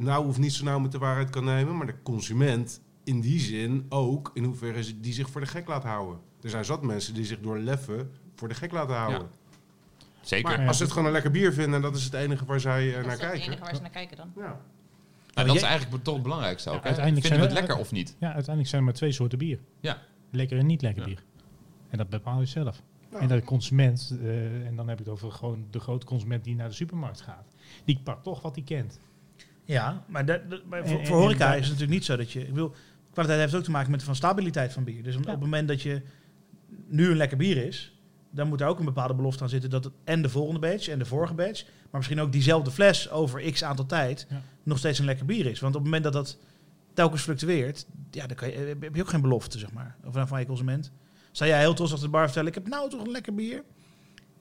nou 0.00 0.26
of 0.26 0.38
niet 0.38 0.52
zo 0.52 0.64
nauw 0.64 0.78
met 0.78 0.92
de 0.92 0.98
waarheid 0.98 1.30
kan 1.30 1.44
nemen. 1.44 1.76
Maar 1.76 1.86
de 1.86 2.02
consument 2.02 2.80
in 3.04 3.20
die 3.20 3.40
zin 3.40 3.86
ook 3.88 4.30
in 4.34 4.44
hoeverre 4.44 5.00
die 5.00 5.12
zich 5.12 5.30
voor 5.30 5.40
de 5.40 5.46
gek 5.46 5.68
laat 5.68 5.84
houden. 5.84 6.18
Er 6.40 6.50
zijn 6.50 6.64
zat 6.64 6.82
mensen 6.82 7.14
die 7.14 7.24
zich 7.24 7.40
door 7.40 7.58
leffen 7.58 8.10
voor 8.34 8.48
de 8.48 8.54
gek 8.54 8.72
laten 8.72 8.94
houden. 8.96 9.28
Zeker. 10.22 10.50
Maar 10.50 10.60
Ja. 10.60 10.66
als 10.66 10.76
ze 10.76 10.82
het 10.82 10.92
gewoon 10.92 11.06
een 11.06 11.12
lekker 11.12 11.30
bier 11.30 11.52
vinden, 11.52 11.74
en 11.74 11.82
dat 11.82 11.96
is 11.96 12.04
het 12.04 12.14
enige 12.14 12.44
waar 12.44 12.60
zij 12.60 12.88
eh, 12.88 12.94
Dat 12.94 13.04
naar 13.04 13.12
is 13.14 13.20
het 13.20 13.30
kijken. 13.30 13.46
enige 13.46 13.62
waar 13.64 13.74
ze 13.74 13.80
naar 13.80 13.90
kijken 13.90 14.16
dan. 14.16 14.32
Ja. 14.36 14.60
Nou, 15.34 15.46
dat 15.46 15.56
is 15.56 15.62
eigenlijk 15.62 16.04
toch 16.04 16.14
het 16.14 16.22
belangrijkste 16.22 16.70
ook. 16.70 16.84
Uiteindelijk 16.84 17.26
Vinden 17.26 17.40
we 17.48 17.54
het 17.54 17.60
lekker 17.60 17.78
of 17.78 17.92
niet? 17.92 18.16
Ja, 18.18 18.26
uiteindelijk 18.26 18.68
zijn 18.68 18.80
er 18.80 18.86
maar 18.86 18.96
twee 18.96 19.12
soorten 19.12 19.38
bier. 19.38 19.58
Ja. 19.80 19.98
Lekker 20.30 20.58
en 20.58 20.66
niet 20.66 20.82
lekker 20.82 21.02
Ja. 21.02 21.08
bier. 21.08 21.22
En 21.90 21.98
dat 21.98 22.08
bepaal 22.08 22.40
je 22.40 22.46
zelf. 22.46 22.82
Ja. 23.10 23.18
En 23.18 23.28
de 23.28 23.42
consument, 23.42 24.16
eh, 24.22 24.66
en 24.66 24.76
dan 24.76 24.88
heb 24.88 24.98
ik 25.00 25.04
het 25.04 25.14
over 25.14 25.32
gewoon 25.32 25.66
de 25.70 25.80
grote 25.80 26.06
consument 26.06 26.44
die 26.44 26.54
naar 26.54 26.68
de 26.68 26.74
supermarkt 26.74 27.20
gaat. 27.20 27.46
Die 27.84 28.00
pakt 28.04 28.24
toch 28.24 28.42
wat 28.42 28.54
hij 28.54 28.64
kent. 28.64 28.98
Ja, 29.64 30.04
maar, 30.06 30.26
dat- 30.26 30.50
dat- 30.50 30.64
maar 30.64 30.86
voor, 30.86 30.98
En- 30.98 31.06
voor 31.06 31.16
en- 31.16 31.22
horeca 31.22 31.46
en- 31.52 31.58
is 31.58 31.68
het 31.68 31.72
natuurlijk 31.72 31.90
niet 31.90 32.04
zo 32.04 32.16
dat 32.16 32.32
je... 32.32 32.40
Ik 32.40 32.48
bedoel, 32.52 32.72
kwaliteit 33.12 33.40
heeft 33.40 33.54
ook 33.54 33.62
te 33.64 33.70
maken 33.70 33.90
met 33.90 34.02
van 34.02 34.14
stabiliteit 34.16 34.72
van 34.72 34.84
bier. 34.84 35.02
Dus 35.02 35.16
op 35.16 35.26
het 35.26 35.40
moment 35.40 35.68
dat 35.68 35.82
je 35.82 36.02
nu 36.86 37.10
een 37.10 37.16
lekker 37.16 37.36
bier 37.36 37.56
is... 37.66 37.96
dan 38.34 38.48
moet 38.48 38.60
er 38.60 38.66
ook 38.66 38.78
een 38.78 38.84
bepaalde 38.84 39.14
belofte 39.14 39.42
aan 39.42 39.48
zitten... 39.48 39.70
dat 39.70 39.84
het 39.84 39.92
en 40.04 40.22
de 40.22 40.28
volgende 40.28 40.60
batch 40.60 40.88
en 40.88 40.98
de 40.98 41.04
vorige 41.04 41.34
batch... 41.34 41.62
maar 41.64 41.70
misschien 42.00 42.20
ook 42.20 42.32
diezelfde 42.32 42.70
fles 42.70 43.10
over 43.10 43.50
x 43.52 43.64
aantal 43.64 43.86
tijd... 43.86 44.26
Ja. 44.30 44.42
nog 44.62 44.78
steeds 44.78 44.98
een 44.98 45.04
lekker 45.04 45.24
bier 45.26 45.46
is. 45.46 45.60
Want 45.60 45.74
op 45.74 45.82
het 45.82 45.90
moment 45.92 46.04
dat 46.04 46.12
dat 46.12 46.38
telkens 46.94 47.22
fluctueert... 47.22 47.86
ja, 48.10 48.26
dan 48.26 48.36
kan 48.36 48.48
je, 48.50 48.76
heb 48.80 48.94
je 48.94 49.02
ook 49.02 49.08
geen 49.08 49.20
belofte, 49.20 49.58
zeg 49.58 49.72
maar. 49.72 49.96
Of 50.04 50.28
van 50.28 50.40
je 50.40 50.46
consument. 50.46 50.90
Zou 51.32 51.50
jij 51.50 51.58
heel 51.58 51.74
trots 51.74 51.92
achter 51.92 52.06
de 52.06 52.12
bar 52.12 52.24
vertellen... 52.24 52.48
ik 52.48 52.54
heb 52.54 52.68
nou 52.68 52.90
toch 52.90 53.00
een 53.04 53.10
lekker 53.10 53.34
bier... 53.34 53.62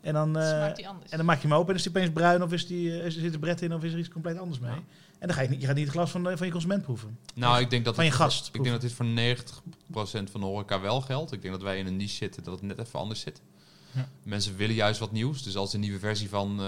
En 0.01 0.13
dan, 0.13 0.37
eh, 0.37 0.63
en 0.65 0.75
dan 1.09 1.25
maak 1.25 1.41
je 1.41 1.47
hem 1.47 1.57
open 1.57 1.69
en 1.69 1.75
is 1.75 1.81
die 1.83 1.91
opeens 1.91 2.11
bruin 2.13 2.43
of 2.43 2.51
is 2.51 2.67
die, 2.67 2.99
eh, 2.99 3.05
is- 3.05 3.17
zit 3.17 3.33
er 3.33 3.39
bret 3.39 3.61
in 3.61 3.73
of 3.73 3.83
is 3.83 3.93
er 3.93 3.99
iets 3.99 4.09
compleet 4.09 4.37
anders 4.37 4.59
mee. 4.59 4.71
Ja. 4.71 4.77
En 5.19 5.27
dan 5.27 5.33
ga 5.35 5.41
je, 5.41 5.49
niet, 5.49 5.61
je 5.61 5.67
gaat 5.67 5.75
niet 5.75 5.85
het 5.85 5.93
glas 5.93 6.11
van, 6.11 6.23
de- 6.23 6.37
van 6.37 6.45
je 6.45 6.51
consument 6.51 6.81
proeven. 6.83 7.17
Nou, 7.35 7.59
ik 7.61 7.69
denk 7.69 7.85
dat 7.85 7.95
Van 7.95 8.03
je 8.03 8.09
het- 8.11 8.19
gast 8.19 8.47
Ik 8.47 8.53
denk 8.53 8.65
dat 8.67 8.81
dit 8.81 8.91
voor 8.93 9.05
90% 9.05 10.31
van 10.31 10.39
de 10.39 10.45
horeca 10.45 10.81
wel 10.81 11.01
geldt. 11.01 11.31
Ik 11.31 11.41
denk 11.41 11.53
dat 11.53 11.63
wij 11.63 11.77
in 11.77 11.87
een 11.87 11.97
niche 11.97 12.15
zitten 12.15 12.43
dat 12.43 12.53
het 12.53 12.61
net 12.63 12.79
even 12.79 12.99
anders 12.99 13.19
zit. 13.19 13.41
Ja. 13.93 14.07
Mensen 14.23 14.55
willen 14.55 14.75
juist 14.75 14.99
wat 14.99 15.11
nieuws. 15.11 15.43
Dus 15.43 15.55
als 15.55 15.71
de 15.71 15.77
nieuwe 15.77 15.99
versie 15.99 16.29
van 16.29 16.59
eh 16.61 16.65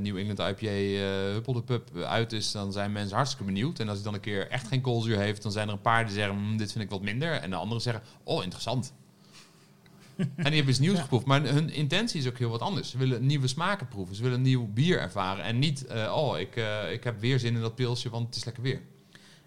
New 0.00 0.16
England 0.16 0.38
IPA 0.38 0.66
eh 0.66 1.32
Huppel 1.32 1.52
de 1.52 1.62
Pub 1.62 1.96
uit 1.96 2.32
is, 2.32 2.52
dan 2.52 2.72
zijn 2.72 2.92
mensen 2.92 3.16
hartstikke 3.16 3.44
benieuwd. 3.44 3.78
En 3.78 3.86
als 3.88 3.96
hij 3.96 4.04
dan 4.04 4.14
een 4.14 4.20
keer 4.20 4.48
echt 4.50 4.66
geen 4.68 4.80
koolzuur 4.80 5.18
heeft, 5.18 5.42
dan 5.42 5.52
zijn 5.52 5.66
er 5.68 5.74
een 5.74 5.80
paar 5.80 6.04
die 6.04 6.14
zeggen, 6.14 6.34
"Hmm, 6.36 6.56
dit 6.56 6.72
vind 6.72 6.84
ik 6.84 6.90
wat 6.90 7.02
minder. 7.02 7.32
En 7.32 7.50
de 7.50 7.56
anderen 7.56 7.82
zeggen, 7.82 8.02
oh, 8.22 8.42
interessant. 8.42 8.92
en 10.16 10.26
die 10.34 10.44
hebben 10.44 10.68
iets 10.68 10.78
nieuws 10.78 10.98
geproefd. 11.00 11.26
Maar 11.26 11.42
hun 11.42 11.70
intentie 11.70 12.20
is 12.20 12.26
ook 12.28 12.38
heel 12.38 12.50
wat 12.50 12.60
anders. 12.60 12.90
Ze 12.90 12.98
willen 12.98 13.26
nieuwe 13.26 13.46
smaken 13.46 13.88
proeven. 13.88 14.16
Ze 14.16 14.22
willen 14.22 14.42
nieuw 14.42 14.68
bier 14.72 15.00
ervaren. 15.00 15.44
En 15.44 15.58
niet, 15.58 15.86
eh, 15.86 16.12
oh, 16.16 16.38
ik, 16.38 16.56
ik 16.92 17.04
heb 17.04 17.20
weer 17.20 17.38
zin 17.38 17.54
in 17.54 17.60
dat 17.60 17.74
pilsje, 17.74 18.10
want 18.10 18.26
het 18.26 18.36
is 18.36 18.44
lekker 18.44 18.62
weer. 18.62 18.80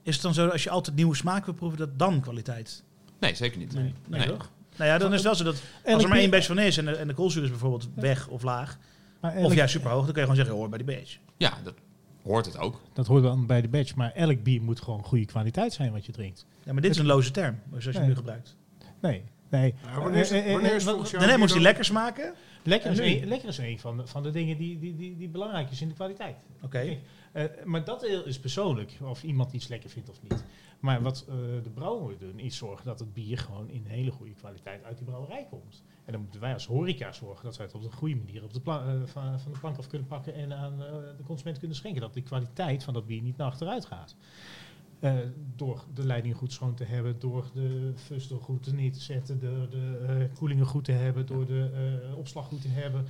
Is 0.04 0.14
het 0.14 0.24
dan 0.24 0.34
zo 0.34 0.44
dat 0.44 0.52
als 0.52 0.64
je 0.64 0.70
altijd 0.70 0.96
nieuwe 0.96 1.16
smaak 1.16 1.46
wil 1.46 1.54
proeven, 1.54 1.78
dat 1.78 2.00
dan 2.00 2.22
kwaliteit? 2.22 2.84
Nee, 3.20 3.36
zeker 3.36 3.58
niet. 3.58 3.74
Nee, 3.74 3.94
Nee. 4.08 4.28
toch? 4.28 4.50
Nou 4.80 4.92
ja, 4.92 4.98
dan 4.98 5.10
is 5.10 5.16
het 5.16 5.24
wel 5.24 5.36
zo 5.36 5.44
dat 5.44 5.62
als 5.86 6.04
er 6.04 6.10
maar 6.10 6.18
één 6.18 6.30
batch 6.30 6.48
van 6.48 6.60
is 6.60 6.78
en 6.78 6.86
de, 6.86 6.92
en 6.96 7.08
de 7.08 7.14
koolzuur 7.14 7.44
is 7.44 7.50
bijvoorbeeld 7.50 7.90
weg 7.96 8.28
of 8.28 8.44
laag, 8.44 8.78
of 9.22 9.54
juist 9.54 9.74
super 9.74 9.90
hoog, 9.90 10.04
dan 10.04 10.14
kun 10.14 10.22
je 10.22 10.22
gewoon 10.22 10.36
zeggen, 10.36 10.56
hoor 10.56 10.70
bij 10.70 10.78
die 10.78 10.96
batch. 10.96 11.18
Ja, 11.38 11.54
dat 11.64 11.74
hoort 12.24 12.46
het 12.46 12.58
ook. 12.58 12.82
Dat 12.94 13.08
hoort 13.08 13.24
dan 13.24 13.46
bij 13.46 13.62
de 13.62 13.68
badge. 13.68 13.94
Maar 13.96 14.12
elk 14.12 14.44
bier 14.44 14.62
moet 14.62 14.82
gewoon 14.82 15.04
goede 15.04 15.26
kwaliteit 15.26 15.74
zijn 15.74 15.92
wat 15.92 16.06
je 16.06 16.12
drinkt. 16.12 16.46
Ja, 16.64 16.74
maar 16.74 16.82
dit 16.82 16.92
is 16.92 16.98
een 16.98 17.06
loze 17.06 17.32
term, 17.32 17.60
zoals 17.70 17.84
je 17.84 17.92
hem 17.92 18.00
Nee. 18.00 18.10
nu 18.10 18.16
gebruikt. 18.16 18.56
Nee, 19.02 19.24
nee. 19.50 19.74
Ja, 19.86 20.02
wanneer 20.02 20.22
is, 20.22 20.32
Eh, 20.32 20.38
eh, 20.38 20.46
eh, 20.46 20.52
wanneer 20.54 20.76
is 20.76 20.84
volgens 20.84 21.12
jou 21.12 21.38
moest 21.38 21.60
lekker 21.60 21.86
smaken. 21.86 22.34
Lekker 22.64 22.92
is, 22.92 23.00
een, 23.00 23.28
lekker 23.28 23.50
is 23.50 23.58
een 23.58 23.80
van 23.80 23.98
de, 23.98 24.08
van 24.08 24.24
de 24.24 24.32
dingen 24.32 24.58
die, 24.58 24.80
die, 24.80 24.96
die, 24.96 25.18
die 25.18 25.28
belangrijk 25.28 25.70
is 25.72 25.82
in 25.82 25.88
de 25.88 25.94
kwaliteit. 25.94 26.36
Oké. 26.62 26.98
Eh, 27.32 27.44
maar 27.66 27.84
dat 27.84 28.04
is 28.04 28.40
persoonlijk, 28.40 28.92
of 29.02 29.24
iemand 29.24 29.54
iets 29.54 29.68
lekker 29.68 29.90
vindt 29.90 30.10
of 30.10 30.16
niet. 30.22 30.44
Maar 30.80 31.02
wat 31.02 31.26
eh, 31.28 31.36
de 31.64 31.70
brouwer 31.74 32.18
doen, 32.18 32.40
is 32.40 32.58
zorgen 32.58 32.86
dat 32.86 33.00
het 33.00 33.14
bier 33.14 33.38
gewoon 33.38 33.70
in 33.70 33.86
hele 33.86 34.12
goede 34.12 34.34
kwaliteit 34.34 34.84
uit 34.84 34.98
die 34.98 35.06
brouwerij 35.06 35.48
komt. 35.50 35.84
En 36.06 36.12
dan 36.12 36.22
moeten 36.22 36.40
wij 36.40 36.54
als 36.54 36.66
horeca 36.66 37.12
zorgen 37.12 37.46
dat 37.46 37.58
wij 37.58 37.66
het 37.66 37.76
op 37.76 37.84
een 37.84 37.92
goede 37.92 38.16
manier 38.16 38.44
op 38.44 38.54
de 38.54 38.62
eh, 38.66 39.02
van, 39.06 39.40
van 39.40 39.52
de 39.52 39.60
plank 39.60 39.78
af 39.78 39.88
kunnen 39.88 40.08
pakken 40.08 40.34
en 40.34 40.54
aan 40.54 40.84
eh, 40.84 40.92
de 41.18 41.24
consument 41.24 41.60
kunnen 41.60 41.78
schenken. 41.78 42.02
Dat 42.02 42.14
die 42.14 42.24
kwaliteit 42.24 42.84
van 42.84 42.94
dat 42.94 43.06
bier 43.06 43.22
niet 43.22 43.38
naar 43.38 43.48
achteruit 43.48 43.86
gaat. 43.86 44.16
Eh, 45.00 45.14
door 45.56 45.84
de 45.94 46.06
leiding 46.06 46.36
goed 46.36 46.52
schoon 46.54 46.76
te 46.76 46.84
hebben, 46.84 47.20
door 47.20 47.46
de 47.54 47.94
fusten 48.06 48.40
goed 48.40 48.74
neer 48.74 48.92
te 48.92 49.00
zetten, 49.00 49.40
door 49.40 49.70
de 49.70 50.06
eh, 50.08 50.38
koelingen 50.38 50.66
goed 50.66 50.86
te 50.86 50.92
hebben, 50.92 51.26
door 51.26 51.46
de 51.46 51.70
eh, 52.12 52.18
opslag 52.18 52.46
goed 52.46 52.62
te 52.62 52.68
hebben. 52.68 53.06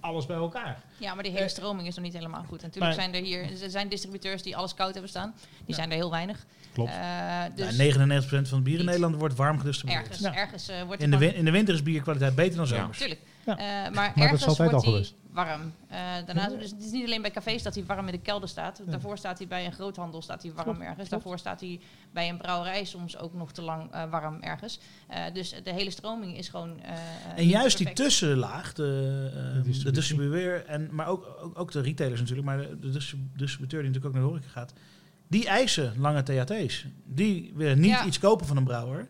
Alles 0.00 0.26
bij 0.26 0.36
elkaar. 0.36 0.82
Ja, 0.98 1.14
maar 1.14 1.22
die 1.22 1.32
hele 1.32 1.48
stroming 1.48 1.88
is 1.88 1.94
nog 1.94 2.04
niet 2.04 2.14
helemaal 2.14 2.42
goed. 2.42 2.62
Natuurlijk 2.62 2.96
maar- 2.96 3.02
zijn 3.02 3.14
er 3.14 3.22
hier 3.22 3.62
er 3.62 3.70
zijn 3.70 3.88
distributeurs 3.88 4.42
die 4.42 4.56
alles 4.56 4.74
koud 4.74 4.92
hebben 4.92 5.10
staan. 5.10 5.34
Die 5.36 5.48
Ja. 5.66 5.74
zijn 5.74 5.90
er 5.90 5.96
heel 5.96 6.10
weinig. 6.10 6.46
Klopt. 6.72 6.90
Eh, 6.90 7.42
dus 7.54 7.64
Nou, 7.64 7.76
99% 7.76 8.48
van 8.48 8.58
het 8.58 8.64
bier 8.64 8.78
in. 8.78 8.84
Nederland 8.84 9.16
wordt 9.16 9.34
warm 9.36 9.58
gedistribueerd. 9.58 10.02
ergens, 10.02 10.20
Ja. 10.20 10.34
ergens 10.34 10.70
wordt 10.86 11.02
In 11.02 11.10
de, 11.10 11.34
in 11.34 11.44
de 11.44 11.50
winter 11.50 11.74
is 11.74 11.82
bierkwaliteit 11.82 12.34
beter 12.34 12.56
dan 12.56 12.66
Ja. 12.68 12.76
zomers. 12.76 12.98
Tuurlijk. 12.98 13.20
Ja. 13.46 13.58
Eh, 13.58 13.94
maar, 13.94 14.12
is 14.16 14.22
ergens 14.22 14.46
altijd 14.46 14.70
wordt 14.70 14.86
al 14.86 14.92
geweest. 14.92 15.14
Warm. 15.32 15.72
Eh, 15.88 15.98
daarnaast, 16.26 16.58
dus 16.58 16.70
het 16.70 16.84
is 16.84 16.90
niet 16.90 17.04
alleen 17.04 17.22
bij 17.22 17.30
cafés 17.30 17.62
dat 17.62 17.74
hij 17.74 17.84
warm 17.84 18.06
in 18.06 18.12
de 18.12 18.18
kelder 18.20 18.48
staat. 18.48 18.80
Daarvoor 18.86 19.18
staat 19.18 19.38
hij 19.38 19.46
bij 19.46 19.66
een 19.66 19.72
groothandel 19.72 20.22
staat 20.22 20.42
hij 20.42 20.52
warm 20.52 20.64
Klopt, 20.64 20.80
ergens. 20.80 20.96
klopt. 20.96 21.10
Daarvoor 21.10 21.38
staat 21.38 21.60
hij 21.60 21.80
bij 22.12 22.28
een 22.28 22.36
brouwerij 22.36 22.84
soms 22.84 23.18
ook 23.18 23.34
nog 23.34 23.52
te 23.52 23.62
lang 23.62 23.92
eh, 23.92 24.10
warm 24.10 24.40
ergens. 24.40 24.80
Eh, 25.08 25.24
dus 25.32 25.54
de 25.64 25.72
hele 25.72 25.90
stroming 25.90 26.38
is 26.38 26.48
gewoon. 26.48 26.80
eh, 26.80 26.92
En 27.36 27.46
juist 27.46 27.78
die 27.78 27.92
tussenlaag, 27.92 28.72
de, 28.72 29.30
eh, 29.56 29.62
De 29.84 29.90
distributeur, 29.90 30.64
en, 30.66 30.88
maar 30.92 31.06
ook, 31.06 31.36
ook, 31.42 31.58
ook 31.58 31.72
de 31.72 31.80
retailers 31.80 32.20
natuurlijk, 32.20 32.46
maar 32.48 32.58
de, 32.58 32.78
de 32.78 32.90
distrib- 32.90 33.20
distributeur 33.38 33.82
die 33.82 33.90
natuurlijk 33.90 34.16
ook 34.16 34.22
naar 34.22 34.30
de 34.30 34.36
horeca 34.36 34.60
gaat, 34.60 34.72
die 35.28 35.46
eisen 35.46 35.92
lange 35.98 36.22
THT's. 36.22 36.86
Die 37.04 37.52
willen 37.54 37.80
niet 37.80 37.90
Ja. 37.90 38.04
iets 38.06 38.18
kopen 38.18 38.46
van 38.46 38.56
een 38.56 38.64
brouwer. 38.64 39.08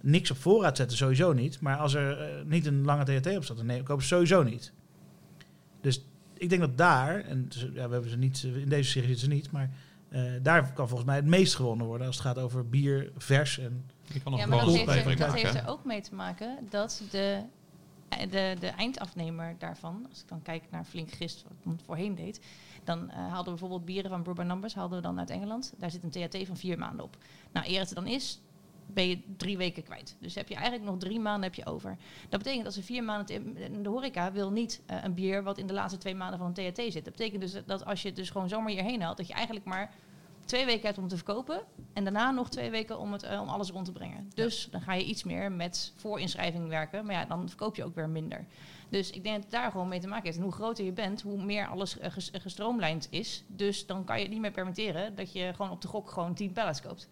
Niks 0.00 0.30
op 0.30 0.36
voorraad 0.36 0.76
zetten, 0.76 0.96
sowieso 0.96 1.32
niet. 1.32 1.60
Maar 1.60 1.76
als 1.76 1.94
er 1.94 2.42
niet 2.46 2.66
een 2.66 2.84
lange 2.84 3.04
THT 3.20 3.36
op 3.36 3.44
staat, 3.44 3.56
dan 3.56 3.66
nee, 3.66 3.82
kopen 3.82 4.02
ze 4.02 4.08
sowieso 4.08 4.42
niet. 4.42 4.72
Dus 5.84 6.04
ik 6.34 6.48
denk 6.48 6.60
dat 6.60 6.76
daar, 6.78 7.20
en 7.20 7.46
ze- 7.48 7.72
ja, 7.72 7.86
we 7.86 7.92
hebben 7.92 8.10
ze 8.10 8.16
niet, 8.16 8.42
in 8.42 8.68
deze 8.68 8.90
serie 8.90 9.08
zitten 9.08 9.26
ze 9.28 9.34
niet, 9.34 9.50
maar 9.50 9.70
eh, 10.08 10.22
daar 10.42 10.72
kan 10.72 10.88
volgens 10.88 11.08
mij 11.08 11.16
het 11.16 11.24
meest 11.24 11.54
gewonnen 11.54 11.86
worden 11.86 12.06
als 12.06 12.16
het 12.16 12.24
gaat 12.26 12.38
over 12.38 12.68
bier 12.68 13.10
vers 13.16 13.58
en 13.58 13.84
Ik 14.12 14.22
kan 14.22 14.32
nog 14.32 14.40
Ja, 14.40 14.46
een 14.46 14.50
maar 14.50 14.64
dat 14.64 14.74
heeft, 14.74 14.88
er, 15.06 15.16
dat 15.16 15.34
heeft 15.34 15.54
er 15.54 15.68
ook 15.68 15.84
mee 15.84 16.00
te 16.00 16.14
maken 16.14 16.58
dat 16.70 17.02
de, 17.10 17.42
eh, 18.08 18.30
de, 18.30 18.56
de 18.60 18.66
eindafnemer 18.66 19.54
daarvan, 19.58 20.06
als 20.10 20.20
ik 20.20 20.28
dan 20.28 20.42
kijk 20.42 20.62
naar 20.70 20.84
Flink 20.84 21.10
Gist, 21.12 21.42
wat 21.42 21.72
het 21.72 21.82
voorheen 21.86 22.14
deed, 22.14 22.40
dan 22.84 23.10
eh, 23.10 23.16
haalden 23.16 23.44
we 23.44 23.50
bijvoorbeeld 23.50 23.84
bieren 23.84 24.10
van 24.10 24.22
Brew 24.22 24.36
by 24.36 24.42
Numbers, 24.42 24.74
haalden 24.74 24.96
we 24.96 25.02
dan 25.02 25.18
uit 25.18 25.30
Engeland. 25.30 25.74
Daar 25.78 25.90
zit 25.90 26.02
een 26.02 26.10
THT 26.28 26.46
van 26.46 26.56
vier 26.56 26.78
maanden 26.78 27.04
op. 27.04 27.16
Nou, 27.52 27.66
eer 27.68 27.78
het 27.80 27.88
er 27.88 27.94
dan 27.94 28.06
is, 28.06 28.40
ben 28.86 29.08
je 29.08 29.20
drie 29.36 29.56
weken 29.56 29.82
kwijt. 29.82 30.16
Dus 30.20 30.34
heb 30.34 30.48
je 30.48 30.54
eigenlijk 30.54 30.84
nog 30.84 30.98
drie 30.98 31.20
maanden 31.20 31.42
heb 31.42 31.54
je 31.54 31.66
over. 31.66 31.96
Dat 32.28 32.38
betekent 32.38 32.64
dat 32.64 32.74
ze 32.74 32.82
vier 32.82 33.04
maanden... 33.04 33.82
De 33.82 33.88
horeca 33.88 34.32
wil 34.32 34.50
niet 34.50 34.82
eh, 34.86 34.96
een 35.02 35.14
bier 35.14 35.42
wat 35.42 35.58
in 35.58 35.66
de 35.66 35.72
laatste 35.72 35.98
twee 35.98 36.14
maanden 36.14 36.38
van 36.38 36.52
een 36.54 36.72
THT 36.72 36.92
zit. 36.92 37.04
Dat 37.04 37.16
betekent 37.16 37.40
dus 37.40 37.56
dat 37.66 37.84
als 37.84 38.02
je 38.02 38.08
het 38.08 38.16
dus 38.16 38.30
gewoon 38.30 38.48
zomaar 38.48 38.70
hierheen 38.70 39.02
haalt... 39.02 39.16
dat 39.16 39.26
je 39.26 39.32
eigenlijk 39.32 39.66
maar 39.66 39.92
twee 40.44 40.64
weken 40.64 40.86
hebt 40.86 40.98
om 40.98 41.08
te 41.08 41.16
verkopen... 41.16 41.60
en 41.92 42.04
daarna 42.04 42.30
nog 42.30 42.48
twee 42.48 42.70
weken 42.70 42.98
om, 42.98 43.12
het, 43.12 43.22
eh, 43.22 43.40
om 43.40 43.48
alles 43.48 43.70
rond 43.70 43.84
te 43.84 43.92
brengen. 43.92 44.30
Dus 44.34 44.68
dan 44.70 44.80
ga 44.80 44.94
je 44.94 45.04
iets 45.04 45.24
meer 45.24 45.52
met 45.52 45.92
voorinschrijving 45.96 46.68
werken. 46.68 47.04
Maar 47.04 47.14
ja, 47.14 47.24
dan 47.24 47.48
verkoop 47.48 47.76
je 47.76 47.84
ook 47.84 47.94
weer 47.94 48.08
minder. 48.08 48.46
Dus 48.88 49.10
ik 49.10 49.22
denk 49.22 49.34
dat 49.34 49.44
het 49.44 49.52
daar 49.52 49.70
gewoon 49.70 49.88
mee 49.88 50.00
te 50.00 50.08
maken 50.08 50.24
heeft. 50.24 50.36
En 50.36 50.42
hoe 50.42 50.52
groter 50.52 50.84
je 50.84 50.92
bent, 50.92 51.22
hoe 51.22 51.42
meer 51.42 51.66
alles 51.66 51.98
eh, 51.98 52.10
ges- 52.10 52.30
gestroomlijnd 52.32 53.06
is. 53.10 53.44
Dus 53.46 53.86
dan 53.86 54.04
kan 54.04 54.16
je 54.16 54.22
het 54.22 54.32
niet 54.32 54.40
meer 54.40 54.50
permitteren... 54.50 55.14
dat 55.14 55.32
je 55.32 55.52
gewoon 55.54 55.70
op 55.70 55.80
de 55.80 55.88
gok 55.88 56.10
gewoon 56.10 56.34
10 56.34 56.52
pallets 56.52 56.82
koopt. 56.82 57.08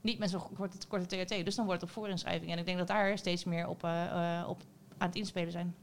Niet 0.00 0.18
met 0.18 0.30
zo'n 0.30 0.42
korte, 0.54 0.86
korte 0.86 1.24
THT. 1.24 1.44
Dus 1.44 1.54
dan 1.54 1.64
wordt 1.64 1.80
het 1.80 1.90
op 1.90 1.96
voorinschrijving. 1.96 2.50
En 2.50 2.58
ik 2.58 2.66
denk 2.66 2.78
dat 2.78 2.86
daar 2.86 3.18
steeds 3.18 3.44
meer 3.44 3.66
op, 3.66 3.84
eh, 3.84 4.38
eh, 4.38 4.48
op 4.48 4.62
aan 4.98 5.06
het 5.06 5.16
inspelen 5.16 5.52
zijn. 5.52 5.74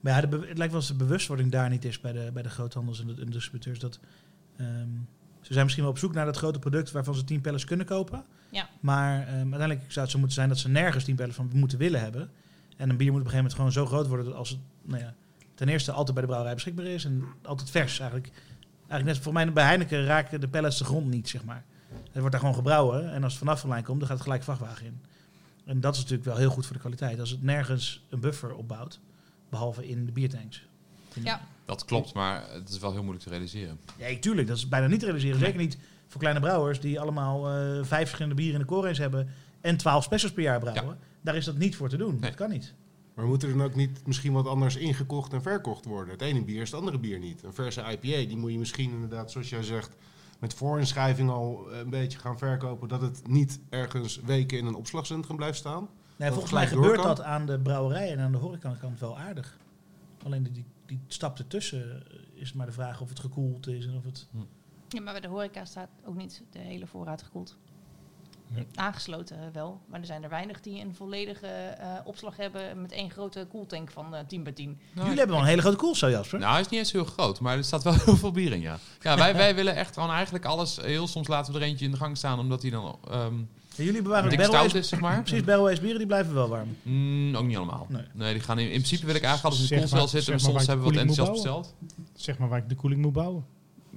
Maar 0.00 0.12
ja, 0.12 0.20
de 0.26 0.36
het 0.36 0.58
lijkt 0.58 0.72
wel 0.72 0.80
als 0.80 0.88
de 0.88 0.94
bewustwording 0.94 1.50
daar 1.50 1.70
niet 1.70 1.84
is 1.84 2.00
bij 2.00 2.12
de, 2.12 2.30
bij 2.32 2.42
de 2.42 2.48
groothandels 2.48 3.00
en 3.00 3.06
de, 3.06 3.12
en 3.12 3.26
de 3.26 3.32
distributeurs. 3.32 3.78
Dat, 3.78 3.98
ehm, 4.56 4.88
ze 5.40 5.52
zijn 5.52 5.64
misschien 5.64 5.84
wel 5.84 5.92
op 5.92 5.98
zoek 5.98 6.14
naar 6.14 6.24
dat 6.24 6.36
grote 6.36 6.58
product 6.58 6.90
waarvan 6.90 7.14
ze 7.14 7.24
10 7.24 7.40
pellets 7.40 7.64
kunnen 7.64 7.86
kopen. 7.86 8.24
Ja. 8.50 8.68
Maar 8.80 9.20
ehm, 9.20 9.34
uiteindelijk 9.34 9.80
zou 9.88 10.00
het 10.00 10.10
zo 10.10 10.18
moeten 10.18 10.36
zijn 10.36 10.48
dat 10.48 10.58
ze 10.58 10.68
nergens 10.68 11.04
10 11.04 11.16
pellets 11.16 11.36
van 11.36 11.50
moeten 11.54 11.78
willen 11.78 12.00
hebben. 12.00 12.30
En 12.76 12.90
een 12.90 12.96
bier 12.96 13.12
moet 13.12 13.20
op 13.20 13.26
een 13.26 13.32
gegeven 13.32 13.36
moment 13.36 13.54
gewoon 13.54 13.72
zo 13.72 13.86
groot 13.86 14.06
worden 14.06 14.26
dat 14.26 14.34
als 14.34 14.48
het 14.48 14.58
nou 14.82 15.02
ja, 15.02 15.14
ten 15.54 15.68
eerste 15.68 15.92
altijd 15.92 16.12
bij 16.12 16.20
de 16.20 16.26
brouwerij 16.26 16.54
beschikbaar 16.54 16.84
is 16.84 17.04
en 17.04 17.24
altijd 17.42 17.70
vers 17.70 17.98
eigenlijk. 17.98 18.30
Eigenlijk 18.88 19.04
net 19.04 19.18
voor 19.18 19.32
mij 19.32 19.52
bij 19.52 19.64
Heineken 19.64 20.04
raken 20.04 20.40
de 20.40 20.48
pellets 20.48 20.78
de 20.78 20.84
grond 20.84 21.06
niet, 21.06 21.28
zeg 21.28 21.44
maar. 21.44 21.64
Het 21.92 22.12
wordt 22.12 22.30
daar 22.30 22.40
gewoon 22.40 22.54
gebrouwen 22.54 23.12
en 23.12 23.22
als 23.22 23.32
het 23.32 23.42
vanaf 23.42 23.60
de 23.60 23.68
lijn 23.68 23.84
komt, 23.84 23.98
dan 23.98 24.08
gaat 24.08 24.16
het 24.16 24.26
gelijk 24.26 24.42
vrachtwagen 24.42 24.86
in. 24.86 25.00
En 25.64 25.80
dat 25.80 25.94
is 25.94 26.00
natuurlijk 26.00 26.28
wel 26.28 26.36
heel 26.36 26.50
goed 26.50 26.64
voor 26.66 26.74
de 26.74 26.80
kwaliteit. 26.80 27.20
Als 27.20 27.30
het 27.30 27.42
nergens 27.42 28.06
een 28.08 28.20
buffer 28.20 28.54
opbouwt, 28.54 29.00
behalve 29.48 29.88
in 29.88 30.06
de 30.06 30.12
biertanks. 30.12 30.68
Ja. 31.22 31.40
Dat 31.64 31.84
klopt, 31.84 32.14
maar 32.14 32.44
het 32.52 32.68
is 32.68 32.78
wel 32.78 32.92
heel 32.92 33.02
moeilijk 33.02 33.24
te 33.24 33.30
realiseren. 33.30 33.78
Ja, 33.96 34.18
tuurlijk. 34.20 34.48
Dat 34.48 34.56
is 34.56 34.68
bijna 34.68 34.86
niet 34.86 34.98
te 34.98 35.04
realiseren. 35.04 35.38
Zeker 35.38 35.58
niet 35.58 35.78
voor 36.06 36.20
kleine 36.20 36.40
brouwers 36.40 36.80
die 36.80 37.00
allemaal 37.00 37.48
eh, 37.48 37.84
vijf 37.84 38.02
verschillende 38.02 38.34
bieren 38.34 38.54
in 38.54 38.60
de 38.60 38.72
koolreens 38.72 38.98
hebben 38.98 39.28
en 39.60 39.76
twaalf 39.76 40.04
specials 40.04 40.34
per 40.34 40.42
jaar 40.42 40.60
brouwen. 40.60 40.98
Daar 41.20 41.36
is 41.36 41.44
dat 41.44 41.56
niet 41.56 41.76
voor 41.76 41.88
te 41.88 41.96
doen. 41.96 42.12
Nee. 42.12 42.20
Dat 42.20 42.34
kan 42.34 42.50
niet. 42.50 42.74
Maar 43.14 43.26
moet 43.26 43.42
er 43.42 43.48
dan 43.48 43.62
ook 43.62 43.74
niet 43.74 44.06
misschien 44.06 44.32
wat 44.32 44.46
anders 44.46 44.76
ingekocht 44.76 45.32
en 45.32 45.42
verkocht 45.42 45.84
worden? 45.84 46.12
Het 46.12 46.22
ene 46.22 46.44
bier 46.44 46.62
is 46.62 46.70
het 46.70 46.80
andere 46.80 46.98
bier 46.98 47.18
niet. 47.18 47.42
Een 47.42 47.54
verse 47.54 47.80
IPA, 47.80 48.28
die 48.28 48.36
moet 48.36 48.52
je 48.52 48.58
misschien 48.58 48.90
inderdaad, 48.90 49.30
zoals 49.30 49.48
jij 49.48 49.62
zegt, 49.62 49.96
met 50.40 50.54
voorinschrijving 50.54 51.30
al 51.30 51.72
een 51.72 51.90
beetje 51.90 52.18
gaan 52.18 52.38
verkopen. 52.38 52.88
Dat 52.88 53.00
het 53.00 53.28
niet 53.28 53.60
ergens 53.68 54.20
weken 54.20 54.58
in 54.58 54.66
een 54.66 54.74
opslagcentrum 54.74 55.36
blijft 55.36 55.58
staan. 55.58 55.88
Nee, 56.16 56.30
volgens 56.30 56.52
mij 56.52 56.66
gebeurt 56.66 57.02
dat 57.02 57.20
aan 57.20 57.46
de 57.46 57.58
brouwerij 57.58 58.12
en 58.12 58.20
aan 58.20 58.32
de 58.32 58.38
horecakant 58.38 59.00
wel 59.00 59.18
aardig. 59.18 59.58
Alleen 60.22 60.42
die, 60.42 60.64
die, 60.86 61.00
stap 61.06 61.38
ertussen 61.38 62.02
is 62.34 62.52
maar 62.52 62.66
de 62.66 62.72
vraag 62.72 63.00
of 63.00 63.08
het 63.08 63.20
gekoeld 63.20 63.66
is 63.66 63.86
en 63.86 63.96
of 63.96 64.04
het... 64.04 64.28
Ja, 64.88 65.00
maar 65.00 65.12
bij 65.12 65.22
de 65.22 65.28
horeca 65.28 65.64
staat 65.64 65.88
ook 66.04 66.16
niet 66.16 66.42
de 66.50 66.58
hele 66.58 66.86
voorraad 66.86 67.22
gekoeld. 67.22 67.56
Aangesloten 68.74 69.36
wel, 69.52 69.80
maar 69.86 70.00
er 70.00 70.06
zijn 70.06 70.22
er 70.22 70.28
weinig 70.28 70.60
die 70.60 70.80
een 70.80 70.94
volledige 70.94 71.46
eh, 71.46 71.88
opslag 72.04 72.36
hebben 72.36 72.80
met 72.80 72.92
één 72.92 73.10
grote 73.10 73.46
koeltank 73.50 73.90
van 73.90 74.14
eh 74.14 74.24
10 74.26 74.42
bij 74.42 74.52
10. 74.52 74.80
Jullie 74.94 75.08
hebben 75.08 75.28
wel 75.28 75.38
een 75.38 75.44
hele 75.44 75.60
grote 75.60 75.76
koelcel, 75.76 76.10
Jasper. 76.10 76.38
Nou, 76.38 76.52
hij 76.52 76.60
is 76.60 76.68
niet 76.68 76.78
eens 76.78 76.92
heel 76.92 77.04
groot, 77.04 77.40
maar 77.40 77.56
er 77.56 77.64
staat 77.64 77.82
wel 77.82 77.94
heel 78.04 78.16
veel 78.16 78.30
bier 78.30 78.52
in, 78.52 78.60
ja. 78.60 78.78
Ja, 79.00 79.16
wij, 79.16 79.34
wij 79.44 79.54
willen 79.54 79.74
echt 79.74 79.94
gewoon 79.94 80.10
eigenlijk 80.10 80.44
alles... 80.44 80.76
Heel 80.76 81.06
soms 81.06 81.28
laten 81.28 81.52
we 81.52 81.58
er 81.58 81.64
eentje 81.64 81.84
in 81.84 81.90
de 81.90 81.96
gang 81.96 82.16
staan, 82.16 82.38
omdat 82.38 82.62
hij 82.62 82.70
dan 82.70 82.98
ehm 83.10 83.34
En 83.76 83.84
jullie 83.84 84.02
bewaren 84.02 84.36
barrel 84.36 84.74
is, 84.74 84.88
zeg 84.88 85.00
maar. 85.00 85.22
Precies, 85.22 85.44
barrel-aged 85.44 85.80
bieren 85.80 85.98
die 85.98 86.06
blijven 86.06 86.34
wel 86.34 86.48
warm. 86.48 86.76
Mm, 86.82 87.36
ook 87.36 87.44
niet 87.44 87.56
allemaal. 87.56 87.86
Nee. 87.88 88.02
Nee. 88.12 88.32
die 88.32 88.42
gaan 88.42 88.58
in, 88.58 88.64
in 88.64 88.70
principe 88.70 89.06
wil 89.06 89.14
ik 89.14 89.22
eigenlijk 89.22 89.54
altijd 89.54 89.70
in 89.70 89.80
de 89.80 89.88
koelcel 89.88 90.08
zitten. 90.08 90.32
maar 90.32 90.40
soms 90.40 90.66
hebben 90.66 90.86
we 90.86 90.92
wat 90.92 91.00
enthousiast 91.00 91.32
besteld. 91.32 91.74
Zeg 92.14 92.38
maar 92.38 92.48
waar 92.48 92.58
ik 92.58 92.68
de 92.68 92.74
koeling 92.74 93.02
moet 93.02 93.12
bouwen. 93.12 93.44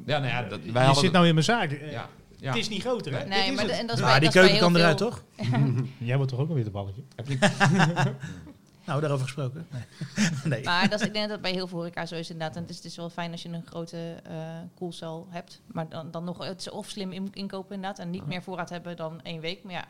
Ja, 0.06 0.20
nou 0.20 0.32
ja, 0.32 0.42
dat, 0.42 0.60
wij 0.60 0.72
je 0.72 0.78
hadden... 0.78 1.04
zit 1.04 1.12
nou 1.12 1.28
in 1.28 1.34
mijn 1.34 1.46
zaak. 1.46 1.80
Ja, 1.92 2.10
ja. 2.44 2.50
Het 2.50 2.60
is 2.60 2.70
niet 2.70 2.82
groter, 2.82 3.12
hè? 3.12 3.18
Nee. 3.18 3.28
Dit 3.28 3.38
Nee, 3.38 3.50
is 3.50 3.56
maar 3.56 3.70
en 3.80 3.88
dat 3.88 3.96
is 3.98 4.02
bij, 4.04 4.20
die 4.20 4.30
dat 4.30 4.34
keuken 4.44 4.60
kan 4.60 4.76
eruit, 4.76 4.98
toch? 4.98 5.24
Jij 5.98 6.16
wordt 6.16 6.32
toch 6.32 6.40
ook 6.40 6.50
een 6.50 6.56
witte 6.56 6.72
balletje? 6.72 7.02
Nou, 8.86 9.02
daarover 9.02 9.26
gesproken. 9.26 9.68
Nee. 9.72 9.84
nee. 10.54 10.64
Maar 10.64 10.90
dat 10.90 11.00
is, 11.00 11.06
ik 11.08 11.14
denk 11.14 11.26
dat 11.30 11.34
dat 11.34 11.42
bij 11.42 11.52
heel 11.52 11.68
veel 11.68 11.78
horeca 11.78 12.06
zo 12.06 12.16
is 12.16 12.30
inderdaad. 12.30 12.56
En 12.56 12.62
het 12.62 12.72
is, 12.72 12.76
het 12.76 12.86
is 12.86 12.96
wel 12.96 13.10
fijn 13.10 13.32
als 13.32 13.42
je 13.42 13.50
een 13.50 13.66
grote 13.66 14.16
eh 14.24 14.36
koelcel 14.76 15.28
hebt. 15.30 15.62
Maar 15.66 15.90
dan, 15.90 16.12
dan 16.12 16.24
nog 16.24 16.38
het 16.48 16.60
is 16.60 16.70
of 16.70 16.90
slim 16.90 17.12
in- 17.12 17.30
inkopen 17.34 17.76
inderdaad. 17.76 18.00
En 18.00 18.10
niet 18.10 18.26
meer 18.26 18.42
voorraad 18.44 18.70
hebben 18.70 18.96
dan 18.96 19.22
één 19.22 19.42
week. 19.42 19.64
Maar 19.64 19.74
ja, 19.74 19.86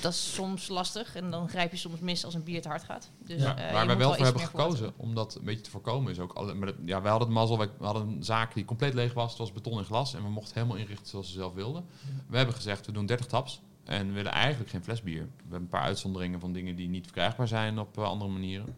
dat 0.00 0.12
is 0.12 0.34
soms 0.34 0.68
lastig. 0.68 1.14
En 1.16 1.30
dan 1.30 1.48
grijp 1.48 1.70
je 1.70 1.76
soms 1.76 2.00
mis 2.00 2.24
als 2.24 2.34
een 2.34 2.42
bier 2.42 2.62
te 2.62 2.68
hard 2.68 2.84
gaat. 2.84 3.10
Dus, 3.24 3.42
Ja, 3.42 3.56
eh, 3.56 3.72
waar 3.72 3.86
wij 3.86 3.96
wel 3.96 4.08
iets 4.08 4.16
voor 4.16 4.24
hebben 4.26 4.42
gekozen 4.46 4.92
om 4.96 5.14
dat 5.14 5.34
een 5.34 5.44
beetje 5.44 5.60
te 5.60 5.70
voorkomen 5.70 6.12
is 6.12 6.18
ook... 6.18 6.32
Alle, 6.32 6.54
maar 6.54 6.66
dat- 6.66 6.76
ja, 6.84 7.00
wij 7.02 7.10
hadden 7.10 7.28
het 7.28 7.36
mazzel, 7.38 7.58
wij 7.58 7.68
we 7.78 7.84
hadden 7.84 8.08
een 8.08 8.22
zaak 8.24 8.54
die 8.54 8.64
compleet 8.64 8.94
leeg 8.94 9.14
was. 9.14 9.28
Het 9.28 9.38
was 9.38 9.52
beton 9.52 9.78
en 9.78 9.84
glas 9.84 10.14
en 10.14 10.22
we 10.22 10.28
mochten 10.30 10.54
helemaal 10.54 10.76
inrichten 10.76 11.06
zoals 11.06 11.26
we 11.26 11.32
zelf 11.32 11.54
wilden. 11.54 11.84
We 12.28 12.36
hebben 12.36 12.54
gezegd, 12.54 12.86
we 12.86 12.92
doen 12.92 13.06
30 13.06 13.26
taps 13.26 13.60
en 13.84 14.06
we 14.06 14.12
willen 14.12 14.32
eigenlijk 14.32 14.70
geen 14.70 14.84
fles 14.84 15.02
bier. 15.02 15.22
We 15.22 15.30
hebben 15.40 15.60
een 15.60 15.68
paar 15.68 15.82
uitzonderingen 15.82 16.40
van 16.40 16.52
dingen 16.52 16.76
die 16.76 16.88
niet 16.88 17.04
verkrijgbaar 17.04 17.48
zijn 17.48 17.78
op 17.78 17.98
eh, 17.98 18.04
andere 18.04 18.30
manieren. 18.30 18.74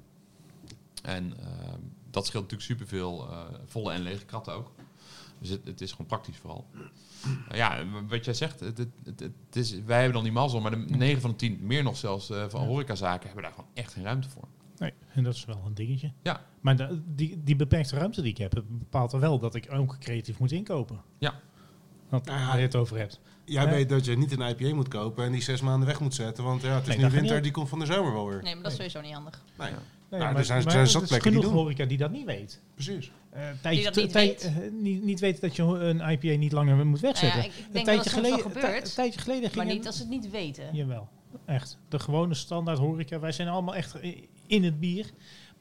En 1.03 1.35
eh, 1.41 1.47
dat 2.11 2.27
scheelt 2.27 2.43
natuurlijk 2.43 2.71
superveel 2.71 3.29
eh 3.31 3.39
volle 3.67 3.93
en 3.93 4.01
lege 4.01 4.25
kratten 4.25 4.53
ook. 4.55 4.71
Dus 5.39 5.49
het, 5.49 5.65
het 5.65 5.81
is 5.81 5.91
gewoon 5.91 6.07
praktisch 6.07 6.37
vooral. 6.37 6.67
Uh, 6.73 7.57
ja, 7.57 7.85
wat 8.09 8.25
jij 8.25 8.35
zegt, 8.35 8.61
het, 8.61 8.79
het, 8.79 8.89
het, 9.21 9.57
is, 9.57 9.81
wij 9.85 9.97
hebben 9.97 10.15
dan 10.15 10.23
die 10.23 10.33
mazzel, 10.33 10.61
maar 10.61 10.71
de 10.71 10.77
9 10.97 11.21
van 11.21 11.31
de 11.31 11.37
10, 11.37 11.59
meer 11.63 11.83
nog 11.83 11.97
zelfs 11.97 12.31
eh, 12.31 12.45
van 12.49 12.61
Ja. 12.61 12.67
horecazaken, 12.67 13.27
hebben 13.27 13.43
daar 13.43 13.53
gewoon 13.53 13.71
echt 13.75 13.93
geen 13.93 14.05
ruimte 14.05 14.29
voor. 14.29 14.49
Nee, 14.79 14.93
en 15.15 15.23
dat 15.25 15.35
is 15.35 15.45
wel 15.45 15.63
een 15.67 15.75
dingetje. 15.75 16.13
Ja. 16.23 16.45
Maar 16.61 16.77
de- 16.77 17.01
die, 17.15 17.43
die 17.45 17.57
beperkte 17.57 17.97
ruimte 17.97 18.23
die 18.23 18.31
ik 18.31 18.39
heb, 18.39 18.53
het 18.55 18.79
bepaalt 18.79 19.13
er 19.13 19.21
wel 19.21 19.39
dat 19.39 19.55
ik 19.55 19.73
ook 19.73 19.97
creatief 19.99 20.39
moet 20.39 20.53
inkopen. 20.53 21.01
Ja. 21.19 21.35
Want 22.09 22.25
Nou 22.25 22.47
waar 22.47 22.57
je 22.57 22.63
het 22.63 22.77
over 22.77 22.97
hebt. 22.99 23.21
Jij 23.45 23.65
Ja. 23.65 23.71
weet 23.71 23.89
dat 23.89 24.05
je 24.05 24.17
niet 24.17 24.33
een 24.33 24.49
IPA 24.49 24.75
moet 24.75 24.89
kopen 24.89 25.25
en 25.25 25.33
die 25.33 25.43
zes 25.43 25.61
maanden 25.61 25.89
weg 25.89 26.01
moet 26.01 26.15
zetten. 26.15 26.45
Want 26.45 26.63
ja, 26.63 26.75
het 26.75 26.89
is 26.89 26.97
Nee, 26.97 27.05
nu 27.05 27.11
winter, 27.11 27.43
die 27.43 27.51
komt 27.53 27.69
van 27.69 27.79
de 27.79 27.87
zomer 27.87 28.13
wel 28.13 28.29
weer. 28.29 28.43
Nee, 28.43 28.55
maar 28.55 28.63
dat 28.63 28.73
is 28.73 28.77
sowieso 28.77 29.01
niet 29.01 29.13
handig. 29.13 29.43
Nee, 29.59 29.71
Ja. 29.71 29.79
Nee, 30.11 30.21
Nou, 30.21 30.33
maar, 30.33 30.41
er 30.41 30.47
zijn- 30.47 30.59
er 30.59 30.65
maar 30.65 30.73
zijn 30.73 30.87
zat 30.87 31.07
plekken 31.07 31.31
die 31.33 31.41
doen. 31.41 31.53
horeca 31.53 31.85
die 31.85 31.99
dat 31.99 32.11
niet 32.11 32.25
weet. 32.25 32.61
precies. 32.75 33.11
Eh, 33.31 33.43
tijdje, 33.63 33.85
dat 33.85 33.95
niet 33.95 34.13
weet? 34.13 34.45
eh, 34.45 34.57
niet, 34.73 35.03
niet 35.05 35.21
weet 35.21 35.41
dat 35.41 35.57
je 35.57 35.63
een 35.63 36.11
IPA 36.11 36.37
niet 36.39 36.53
langer 36.53 36.87
moet 36.87 37.01
wegzetten. 37.01 37.39
Nou 37.39 37.51
ja, 37.51 37.55
ik, 37.57 37.59
ik 37.59 37.67
een 37.67 37.73
dat 37.73 37.85
tijdje 37.85 38.03
het 38.03 38.13
soms 38.13 38.29
wel 38.29 38.39
geleden, 38.39 38.61
gebeurt. 38.63 38.89
een 38.89 38.95
tijdje 38.95 39.21
geleden 39.21 39.43
ging 39.43 39.55
maar 39.57 39.67
het- 39.67 39.75
niet 39.75 39.87
als 39.87 39.97
ze 39.97 40.03
het 40.03 40.11
niet 40.11 40.31
weten. 40.31 40.65
Jawel, 40.73 41.09
echt. 41.45 41.79
De 41.89 41.99
gewone 41.99 42.35
standaard 42.35 42.79
horeca. 42.79 43.19
Wij 43.21 43.33
zijn 43.33 43.49
allemaal 43.49 43.75
echt 43.75 43.95
i- 44.03 44.29
in 44.47 44.65
het 44.65 44.81
bier. 44.81 45.11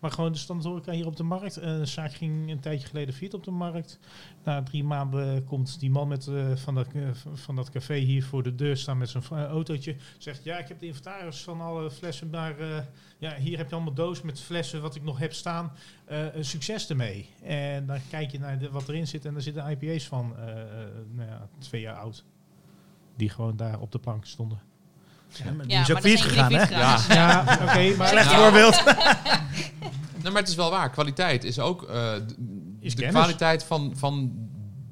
Maar 0.05 0.13
gewoon 0.13 0.31
de 0.31 0.37
standaard 0.37 0.69
horeca 0.69 0.91
hier 0.91 1.05
op 1.05 1.15
de 1.15 1.23
markt. 1.23 1.57
Eh, 1.57 1.77
de 1.77 1.85
zaak 1.85 2.13
ging 2.13 2.51
een 2.51 2.59
tijdje 2.59 2.87
geleden 2.87 3.13
failliet 3.13 3.33
op 3.33 3.43
de 3.43 3.51
markt. 3.51 3.99
Na 4.43 4.63
drie 4.63 4.83
maanden 4.83 5.43
komt 5.43 5.79
die 5.79 5.89
man 5.89 6.07
met, 6.07 6.27
eh, 6.27 6.55
van, 6.55 6.75
dat, 6.75 6.87
eh, 6.93 7.09
van 7.33 7.55
dat 7.55 7.69
café 7.69 7.95
hier 7.95 8.23
voor 8.23 8.43
de 8.43 8.55
deur 8.55 8.77
staan 8.77 8.97
met 8.97 9.09
zijn 9.09 9.23
autootje. 9.45 9.95
Zegt, 10.17 10.43
ja, 10.43 10.57
ik 10.57 10.67
heb 10.67 10.79
de 10.79 10.85
inventaris 10.85 11.43
van 11.43 11.61
alle 11.61 11.91
flessen. 11.91 12.29
Maar 12.29 12.59
eh, 12.59 12.83
ja, 13.17 13.35
hier 13.35 13.57
heb 13.57 13.69
je 13.69 13.75
allemaal 13.75 13.93
doos 13.93 14.21
met 14.21 14.41
flessen 14.41 14.81
wat 14.81 14.95
ik 14.95 15.03
nog 15.03 15.17
heb 15.17 15.33
staan. 15.33 15.71
Eh, 16.05 16.35
een 16.35 16.45
succes 16.45 16.89
ermee. 16.89 17.29
En 17.43 17.85
dan 17.85 17.99
kijk 18.09 18.31
je 18.31 18.39
naar 18.39 18.69
wat 18.71 18.89
erin 18.89 19.07
zit. 19.07 19.25
En 19.25 19.33
daar 19.33 19.41
zitten 19.41 19.69
IPA's 19.69 20.07
van 20.07 20.37
eh, 20.37 20.61
eh, 20.61 20.87
nou 21.11 21.29
ja, 21.29 21.49
twee 21.57 21.81
jaar 21.81 21.95
oud. 21.95 22.25
Die 23.15 23.29
gewoon 23.29 23.55
daar 23.55 23.79
op 23.79 23.91
de 23.91 23.99
plank 23.99 24.25
stonden. 24.25 24.59
Ja, 25.43 25.51
maar 25.51 25.65
die 25.65 25.75
Ja, 25.75 25.81
is 25.81 25.91
ook 25.91 25.99
failliet 25.99 26.21
gegaan, 26.21 26.53
hè? 26.53 26.59
dus- 26.59 27.07
Ja, 27.07 27.41
oké. 27.61 27.95
maar 27.97 28.07
Slecht 28.07 28.31
Nou, 28.31 28.41
voorbeeld. 28.43 28.83
Nee, 30.23 30.33
maar 30.33 30.41
het 30.41 30.49
is 30.51 30.55
wel 30.57 30.69
waar. 30.69 30.89
Kwaliteit 30.89 31.43
is 31.43 31.59
ook... 31.59 31.83
eh, 31.83 32.13
d- 32.13 32.35
Is 32.79 32.95
de 32.95 33.07
kwaliteit 33.07 33.63
van, 33.63 33.93
van 33.95 34.31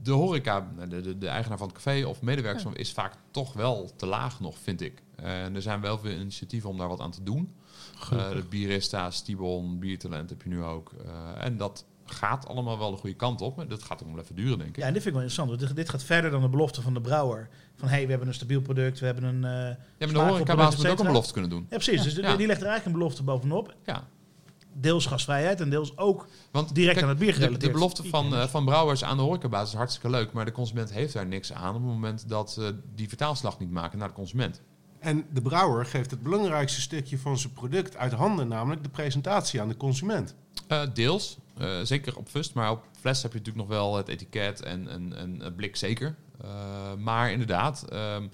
de 0.03 0.11
horeca, 0.11 0.67
de, 0.89 1.01
de, 1.01 1.17
de 1.17 1.27
eigenaar 1.27 1.57
van 1.57 1.67
het 1.67 1.75
café 1.75 2.05
of 2.05 2.21
medewerkers, 2.21 2.63
van, 2.63 2.75
is 2.75 2.91
vaak 2.91 3.13
toch 3.31 3.53
wel 3.53 3.91
te 3.95 4.05
laag 4.05 4.39
nog, 4.39 4.57
vind 4.63 4.81
ik. 4.81 5.01
En 5.15 5.55
er 5.55 5.61
zijn 5.61 5.81
wel 5.81 5.97
veel 5.97 6.11
initiatieven 6.11 6.69
om 6.69 6.77
daar 6.77 6.87
wat 6.87 6.99
aan 6.99 7.11
te 7.11 7.23
doen. 7.23 7.53
Eh 8.11 8.29
de 8.29 8.43
Bierista, 8.49 9.11
Stibon, 9.11 9.79
Biertalent 9.79 10.29
heb 10.29 10.41
je 10.41 10.49
nu 10.49 10.63
ook. 10.63 10.91
Eh, 11.05 11.45
en 11.45 11.57
dat 11.57 11.85
gaat 12.13 12.47
allemaal 12.47 12.77
wel 12.77 12.91
de 12.91 12.97
goede 12.97 13.15
kant 13.15 13.41
op. 13.41 13.55
Maar 13.55 13.67
dat 13.67 13.83
gaat 13.83 13.99
ook 14.01 14.05
nog 14.07 14.15
wel 14.15 14.23
even 14.23 14.35
duren, 14.35 14.57
denk 14.57 14.69
ik. 14.69 14.75
Ja, 14.77 14.85
en 14.87 14.93
dit 14.93 15.01
vind 15.03 15.15
ik 15.15 15.21
wel 15.21 15.29
interessant. 15.29 15.47
want 15.49 15.59
Dit, 15.61 15.75
dit 15.75 15.89
gaat 15.89 16.03
verder 16.03 16.31
dan 16.31 16.41
de 16.41 16.49
belofte 16.49 16.81
van 16.81 16.93
de 16.93 17.01
brouwer. 17.01 17.49
Van, 17.75 17.87
hé, 17.87 17.93
hey, 17.93 18.03
we 18.03 18.09
hebben 18.09 18.27
een 18.27 18.33
stabiel 18.33 18.61
product, 18.61 18.99
we 18.99 19.05
hebben 19.05 19.23
een... 19.23 19.43
eh, 19.43 19.51
Ja, 19.51 19.77
maar 19.99 20.07
de 20.07 20.19
horecabaas 20.19 20.75
moet 20.77 20.87
ook 20.87 20.99
een 20.99 21.05
belofte 21.05 21.31
kunnen 21.33 21.49
doen. 21.49 21.65
Ja, 21.69 21.77
precies. 21.77 22.03
Dus 22.03 22.15
Ja. 22.15 22.35
die 22.35 22.47
legt 22.47 22.61
er 22.61 22.67
eigenlijk 22.67 22.85
een 22.85 23.01
belofte 23.01 23.23
bovenop. 23.23 23.75
Ja. 23.85 24.07
Deels 24.75 25.05
gastvrijheid 25.05 25.61
en 25.61 25.69
deels 25.69 25.97
ook 25.97 26.27
Want 26.51 26.75
direct 26.75 26.93
kijk, 26.93 27.03
aan 27.03 27.09
het 27.11 27.19
bier 27.19 27.33
gerelateerd. 27.33 27.61
de 27.61 27.71
belofte 27.71 28.03
van, 28.03 28.35
eh, 28.35 28.47
van 28.47 28.65
brouwers 28.65 29.03
aan 29.03 29.17
de 29.17 29.23
horecabaas 29.23 29.67
is 29.69 29.75
hartstikke 29.77 30.09
leuk. 30.09 30.31
Maar 30.31 30.45
de 30.45 30.51
consument 30.51 30.93
heeft 30.93 31.13
daar 31.13 31.25
niks 31.25 31.53
aan 31.53 31.75
op 31.75 31.81
het 31.81 31.91
moment 31.91 32.29
dat 32.29 32.51
ze 32.51 32.75
die 32.95 33.07
vertaalslag 33.07 33.59
niet 33.59 33.71
maken 33.71 33.97
naar 33.99 34.07
de 34.07 34.13
consument. 34.13 34.61
En 35.03 35.25
de 35.31 35.41
brouwer 35.41 35.85
geeft 35.85 36.11
het 36.11 36.21
belangrijkste 36.21 36.81
stukje 36.81 37.17
van 37.17 37.37
zijn 37.37 37.53
product 37.53 37.97
uit 37.97 38.11
handen, 38.11 38.47
namelijk 38.47 38.83
de 38.83 38.89
presentatie 38.89 39.61
aan 39.61 39.67
de 39.67 39.77
consument. 39.77 40.35
Eh, 40.67 40.81
deels, 40.93 41.37
eh, 41.57 41.79
zeker 41.83 42.17
op 42.17 42.29
Fust, 42.29 42.53
maar 42.53 42.71
op 42.71 42.83
fles 42.99 43.21
heb 43.21 43.31
je 43.31 43.37
natuurlijk 43.37 43.67
nog 43.67 43.77
wel 43.77 43.95
het 43.95 44.07
etiket 44.07 44.61
en, 44.61 44.87
en, 44.87 45.17
en 45.17 45.39
het 45.39 45.55
blik 45.55 45.75
zeker. 45.75 46.15
Eh, 46.41 46.49
maar 46.97 47.31
inderdaad, 47.31 47.85
ehm, 47.89 48.27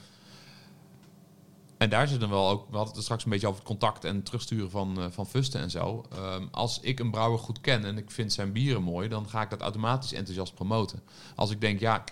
en 1.77 1.89
daar 1.89 2.07
zit 2.07 2.19
dan 2.19 2.29
wel 2.29 2.49
ook, 2.49 2.69
we 2.69 2.75
hadden 2.75 2.95
het 2.95 3.03
straks 3.03 3.23
een 3.23 3.29
beetje 3.29 3.47
over 3.47 3.59
het 3.59 3.69
contact 3.69 4.05
en 4.05 4.15
het 4.15 4.25
terugsturen 4.25 4.69
van, 4.69 5.11
van 5.11 5.27
Fusten 5.27 5.61
en 5.61 5.69
zo. 5.69 6.05
Ehm, 6.11 6.45
als 6.51 6.79
ik 6.79 6.99
een 6.99 7.11
brouwer 7.11 7.39
goed 7.39 7.61
ken 7.61 7.85
en 7.85 7.97
ik 7.97 8.11
vind 8.11 8.33
zijn 8.33 8.51
bieren 8.51 8.83
mooi, 8.83 9.07
dan 9.07 9.29
ga 9.29 9.41
ik 9.41 9.49
dat 9.49 9.61
automatisch 9.61 10.13
enthousiast 10.13 10.53
promoten. 10.53 11.01
Als 11.35 11.51
ik 11.51 11.61
denk, 11.61 11.79
ja, 11.79 12.03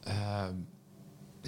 ehm, 0.00 0.54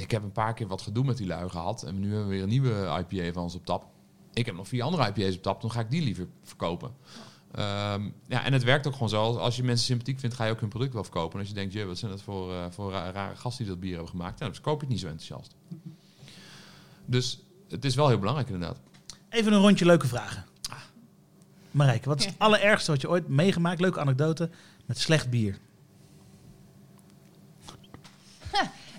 ik 0.03 0.11
heb 0.11 0.23
een 0.23 0.33
paar 0.33 0.55
keer 0.55 0.67
wat 0.67 0.83
gedoe 0.83 1.05
met 1.05 1.17
die 1.17 1.27
lui 1.27 1.49
gehad 1.49 1.83
en 1.83 2.01
nu 2.01 2.07
hebben 2.09 2.25
we 2.29 2.33
weer 2.35 2.43
een 2.43 2.49
nieuwe 2.49 3.05
IPA 3.09 3.33
van 3.33 3.43
ons 3.43 3.55
op 3.55 3.65
tap. 3.67 3.85
Ik 4.33 4.47
heb 4.47 4.55
nog 4.55 4.69
vier 4.69 4.83
andere 4.83 5.09
IPA's 5.09 5.37
op 5.37 5.43
tap, 5.43 5.61
dan 5.61 5.71
ga 5.71 5.81
ik 5.81 5.91
die 5.91 6.03
liever 6.03 6.27
verkopen. 6.43 6.91
Ehm, 7.53 8.09
ja, 8.27 8.45
en 8.45 8.53
het 8.53 8.63
werkt 8.65 8.87
ook 8.87 8.93
gewoon 8.93 9.09
zo. 9.09 9.37
Als 9.37 9.57
je 9.57 9.63
mensen 9.63 9.87
sympathiek 9.87 10.19
vindt, 10.21 10.35
ga 10.37 10.45
je 10.45 10.53
ook 10.53 10.61
hun 10.61 10.69
product 10.69 10.93
wel 10.93 11.03
verkopen. 11.03 11.33
En 11.33 11.39
als 11.39 11.49
je 11.49 11.55
denkt, 11.55 11.73
je, 11.73 11.85
wat 11.85 11.99
zijn 11.99 12.11
dat 12.11 12.23
voor, 12.23 12.53
eh, 12.53 12.65
voor 12.71 12.91
ra- 12.91 13.11
rare 13.11 13.37
gasten 13.37 13.65
die 13.65 13.73
dat 13.73 13.81
bier 13.83 13.93
hebben 13.93 14.11
gemaakt? 14.11 14.39
Ja, 14.39 14.45
dan 14.45 14.55
verkoop 14.55 14.75
je 14.75 14.81
het 14.81 14.89
niet 14.89 15.01
zo 15.01 15.07
enthousiast. 15.07 15.55
Dus 17.07 17.41
het 17.69 17.85
is 17.85 17.95
wel 17.95 18.09
heel 18.09 18.19
belangrijk 18.19 18.49
inderdaad. 18.49 18.81
Even 19.29 19.53
een 19.53 19.61
rondje 19.61 19.85
leuke 19.85 20.07
vragen. 20.07 20.45
Marijke, 21.71 22.09
wat 22.09 22.19
is 22.19 22.27
het 22.27 22.35
allerergste 22.39 22.91
wat 22.91 23.01
je 23.01 23.09
ooit 23.09 23.29
meegemaakt, 23.29 23.81
leuke 23.81 24.01
anekdote, 24.01 24.51
met 24.87 24.99
slecht 24.99 25.31
bier? 25.31 25.59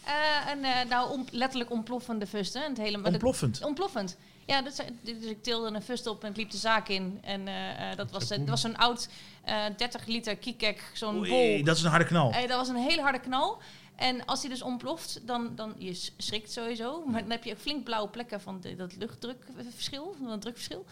Eh, 0.06 0.52
en 0.52 0.64
eh, 0.64 0.90
nou, 0.90 1.12
om, 1.12 1.26
letterlijk 1.32 1.72
ontploffende 1.72 2.28
fusten. 2.28 2.62
Het 2.62 2.78
hele, 2.78 2.98
dat- 3.02 3.12
Ontploffend. 3.12 3.64
Ontploffend. 3.64 4.18
Ja, 4.46 4.62
dat, 4.62 4.84
dus 5.02 5.24
ik 5.24 5.44
tilde 5.44 5.76
een 5.76 5.82
fust 5.82 6.08
op 6.08 6.24
en 6.24 6.34
liep 6.36 6.52
de 6.52 6.58
zaak 6.58 6.88
in. 6.88 7.20
En 7.22 7.48
eh, 7.48 7.96
dat 7.96 8.12
was, 8.12 8.30
het 8.30 8.50
was 8.50 8.62
zo'n 8.62 8.78
oud 8.78 9.10
eh 9.44 9.64
30 9.78 10.06
liter 10.06 10.36
kiekek, 10.38 10.92
zo'n 10.94 11.16
bol. 11.30 11.64
dat 11.64 11.78
is 11.78 11.84
een 11.84 11.90
harde 11.90 12.06
knal. 12.06 12.32
Dat 12.32 12.50
was 12.58 12.68
een 12.68 12.76
hele 12.76 13.02
harde 13.02 13.20
knal. 13.20 13.58
En 13.96 14.26
als 14.26 14.42
die 14.42 14.50
dus 14.50 14.62
ontploft, 14.62 15.20
dan, 15.28 15.56
dan 15.56 15.76
je 15.78 16.10
schrikt 16.18 16.52
sowieso. 16.52 17.04
Maar 17.06 17.22
dan 17.22 17.32
heb 17.32 17.44
je 17.44 17.56
flink 17.58 17.84
blauwe 17.84 18.10
plekken 18.10 18.42
van 18.42 18.62
de- 18.62 18.76
dat 18.76 18.96
luchtdrukverschil, 18.96 20.16
van 20.22 20.32
het 20.32 20.42
drukverschil. 20.42 20.86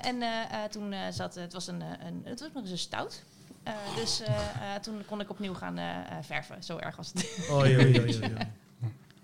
En 0.00 0.22
toen 0.70 0.94
zat 1.10 1.34
het 1.34 1.52
was 1.52 1.66
een, 1.66 1.80
een 1.80 2.22
het 2.24 2.40
was 2.40 2.48
nog 2.52 2.62
eens 2.62 2.72
een 2.72 2.78
stout. 2.78 3.22
Eh, 3.64 3.72
dus 3.96 4.20
eh, 4.20 4.34
eh, 4.34 4.80
toen 4.82 5.02
kon 5.06 5.20
ik 5.20 5.30
opnieuw 5.30 5.54
gaan 5.54 5.78
eh, 5.78 5.96
eh, 5.98 6.02
verven. 6.22 6.62
Zo 6.62 6.76
erg 6.76 6.96
was 6.96 7.10
het. 7.14 7.38
Oei, 7.50 7.76
oei, 7.76 7.84
oei, 7.86 8.00
oei, 8.00 8.20
oei. 8.22 8.34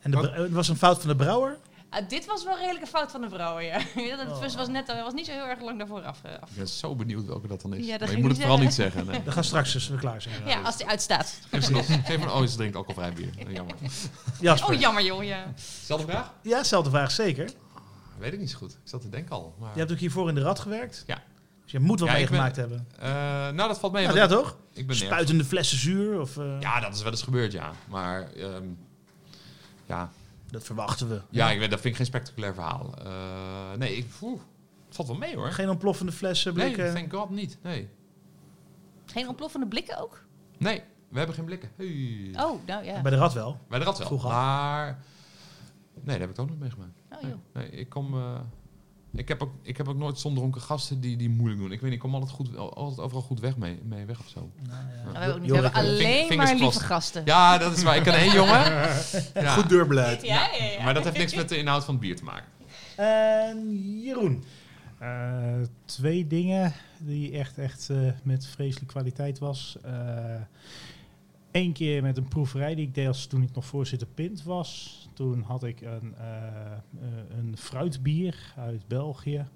En 0.00 0.16
het 0.16 0.50
was 0.50 0.68
een 0.68 0.76
fout 0.76 0.98
van 1.00 1.09
de 1.09 1.16
brouwer? 1.16 1.59
Ah, 1.88 2.09
dit 2.09 2.26
was 2.26 2.44
wel 2.44 2.57
redelijk 2.57 2.81
een 2.81 2.87
fout 2.88 3.11
van 3.11 3.20
de 3.20 3.29
vrouwen, 3.29 3.64
ja. 3.70 3.79
Dat 4.16 4.26
Oh. 4.26 4.55
was 4.57 4.68
net 4.68 4.87
was 4.87 5.12
niet 5.12 5.26
zo 5.26 5.33
heel 5.33 5.46
erg 5.46 5.61
lang 5.61 5.79
daarvoor 5.79 6.03
af. 6.03 6.20
af. 6.40 6.50
Ik 6.50 6.57
ben 6.57 6.68
zo 6.68 6.94
benieuwd 6.96 7.26
welke 7.26 7.46
dat 7.46 7.61
dan 7.61 7.74
is. 7.74 7.87
Ja, 7.87 7.90
dat 7.90 8.00
maar 8.00 8.11
je 8.11 8.16
ik 8.16 8.22
moet 8.22 8.31
het 8.31 8.40
vooral 8.40 8.59
niet 8.59 8.74
zeggen. 8.74 9.07
Nee. 9.07 9.22
Dat 9.22 9.35
gaat 9.35 9.44
straks 9.44 9.74
als 9.74 9.88
we 9.88 9.96
klaar 9.96 10.22
zijn. 10.22 10.35
Ja, 10.46 10.61
als 10.61 10.76
die 10.76 10.87
uitstaat. 10.87 11.38
Geef 11.50 12.18
me 12.18 12.31
oh, 12.31 12.46
ze 12.46 12.57
drinkt 12.57 12.76
alcoholvrij 12.76 13.12
bier. 13.12 13.53
Jammer. 13.53 13.74
Jasper. 14.40 14.74
Oh, 14.74 14.81
jammer 14.81 15.03
joh, 15.05 15.24
ja. 15.24 15.53
Zelfde 15.85 16.07
vraag? 16.07 16.33
Ja, 16.42 16.59
dezelfde 16.59 16.90
vraag, 16.90 17.11
zeker. 17.11 17.50
Weet 18.18 18.33
ik 18.33 18.38
niet 18.38 18.50
zo 18.50 18.59
goed. 18.59 18.72
Ik 18.72 18.79
zat 18.85 19.00
te 19.00 19.09
denken 19.09 19.33
al. 19.35 19.55
Maar, 19.59 19.70
Je 19.72 19.79
hebt 19.79 19.92
ook 19.92 19.98
hiervoor 19.98 20.29
in 20.29 20.35
de 20.35 20.40
rad 20.42 20.59
gewerkt. 20.59 21.05
Ja. 21.07 21.22
Dus 21.70 21.80
je 21.80 21.87
moet 21.87 22.00
wat 22.00 22.09
Ja, 22.09 22.14
meegemaakt 22.14 22.56
hebben. 22.56 22.87
Eh, 22.98 23.09
nou, 23.09 23.56
dat 23.56 23.78
valt 23.78 23.92
mee. 23.92 24.02
Ja, 24.02 24.09
want 24.09 24.20
ja, 24.20 24.26
toch? 24.37 24.50
ik 24.50 24.56
ben 24.74 24.87
nergens- 24.87 24.98
Spuitende 25.00 25.44
flessen 25.44 25.78
zuur. 25.78 26.20
Of, 26.20 26.37
eh, 26.37 26.61
Ja, 26.61 26.80
dat 26.80 26.94
is 26.94 27.02
wel 27.02 27.11
eens 27.12 27.22
gebeurd, 27.22 27.52
ja. 27.52 27.72
Maar 27.88 28.33
ehm, 28.33 28.64
ja, 29.87 30.11
Dat 30.51 30.64
verwachten 30.64 31.09
we. 31.09 31.20
ja 31.30 31.51
ik 31.51 31.59
weet, 31.59 31.70
dat 31.70 31.80
vind 31.80 31.90
ik 31.92 31.97
geen 31.97 32.07
spectaculair 32.07 32.55
verhaal. 32.55 32.95
Eh, 33.05 33.78
nee, 33.78 33.97
ik, 33.97 34.07
oeh, 34.22 34.40
het 34.86 34.95
valt 34.95 35.09
wel 35.09 35.16
mee 35.16 35.36
hoor. 35.36 35.53
Geen 35.53 35.68
ontploffende 35.68 36.12
flessen, 36.12 36.55
nee, 36.55 36.72
blikken. 36.72 36.95
thank 36.95 37.12
god 37.12 37.30
niet. 37.30 37.59
Nee. 37.62 37.88
Geen 39.07 39.28
ontploffende 39.28 39.66
blikken 39.66 39.99
ook? 40.01 40.24
nee, 40.59 40.82
we 41.09 41.18
hebben 41.18 41.36
geen 41.36 41.45
blikken. 41.45 41.70
Hey. 41.76 42.30
Oh, 42.45 42.66
nou 42.66 42.84
ja. 42.84 43.01
Bij 43.03 43.11
de 43.11 43.16
rad 43.16 43.32
wel. 43.32 43.61
Bij 43.68 43.78
de 43.78 43.84
rat 43.84 43.99
wel. 43.99 44.07
Vroeger. 44.07 44.30
Maar 44.30 44.99
nee, 45.95 46.18
dat 46.18 46.20
heb 46.20 46.30
ik 46.30 46.38
ook 46.38 46.49
nog 46.49 46.59
meegemaakt. 46.59 47.01
Oh, 47.12 47.20
joh. 47.20 47.38
Nee, 47.53 47.70
ik 47.70 47.88
kom... 47.88 48.14
eh, 49.12 49.18
ik 49.18 49.28
heb, 49.28 49.42
ook, 49.42 49.50
ik 49.62 49.76
heb 49.76 49.88
ook 49.88 49.96
nooit 49.96 50.18
zondronken 50.18 50.61
gasten 50.61 51.00
die, 51.00 51.16
die 51.16 51.28
moeilijk 51.30 51.61
doen. 51.61 51.72
Ik 51.72 51.80
weet 51.80 51.90
niet, 51.90 51.92
ik 51.92 51.98
kom 51.98 52.14
altijd, 52.14 52.32
goed, 52.32 52.56
altijd 52.56 52.98
overal 53.00 53.22
goed 53.22 53.40
weg 53.40 53.56
mee, 53.56 53.78
mee 53.84 54.04
weg 54.04 54.18
of 54.20 54.28
zo. 54.28 54.50
Nou, 54.68 54.72
ja. 54.72 55.02
Nou, 55.02 55.12
we 55.12 55.18
hebben, 55.18 55.34
ook 55.34 55.40
niet, 55.40 55.50
we 55.50 55.56
Jorik, 55.56 55.74
hebben 55.74 55.96
Fing- 55.96 56.08
alleen 56.08 56.36
maar 56.36 56.54
lieve 56.54 56.80
gasten. 56.80 57.22
Ja, 57.24 57.58
dat 57.58 57.76
is 57.76 57.82
waar. 57.82 57.96
Ik 57.96 58.02
ken 58.02 58.14
één 58.14 58.32
jongen. 58.40 58.64
Ja. 59.34 59.54
Goed 59.54 59.68
deurbeleid. 59.68 60.22
ja, 60.22 60.48
ja. 60.58 60.64
ja. 60.64 60.82
Maar 60.84 60.94
dat 60.94 61.04
heeft 61.04 61.16
niks 61.18 61.34
met 61.34 61.48
de 61.48 61.56
inhoud 61.56 61.84
van 61.84 61.94
het 61.94 62.02
bier 62.02 62.16
te 62.16 62.24
maken. 62.24 62.48
En 62.96 63.76
Jeroen. 64.02 64.44
Eh, 64.98 65.54
twee 65.84 66.26
dingen 66.26 66.72
die 66.98 67.32
echt, 67.38 67.58
echt 67.58 67.90
eh, 67.90 67.96
met 68.22 68.46
vreselijke 68.46 68.92
kwaliteit 68.92 69.38
was. 69.38 69.76
Eén 71.53 71.72
keer 71.72 72.03
met 72.03 72.16
een 72.16 72.28
proeverij 72.28 72.74
die 72.74 72.86
ik 72.86 72.94
deed 72.94 73.07
als 73.07 73.26
toen 73.26 73.42
ik 73.42 73.55
nog 73.55 73.64
voorzitter 73.64 74.09
Pint 74.09 74.42
was. 74.42 74.98
Toen 75.12 75.42
had 75.42 75.64
ik 75.64 75.80
een, 75.80 76.14
eh, 76.14 76.72
eh, 76.72 76.78
een 77.38 77.57
fruitbier 77.57 78.53
uit 78.57 78.88
België. 78.88 79.46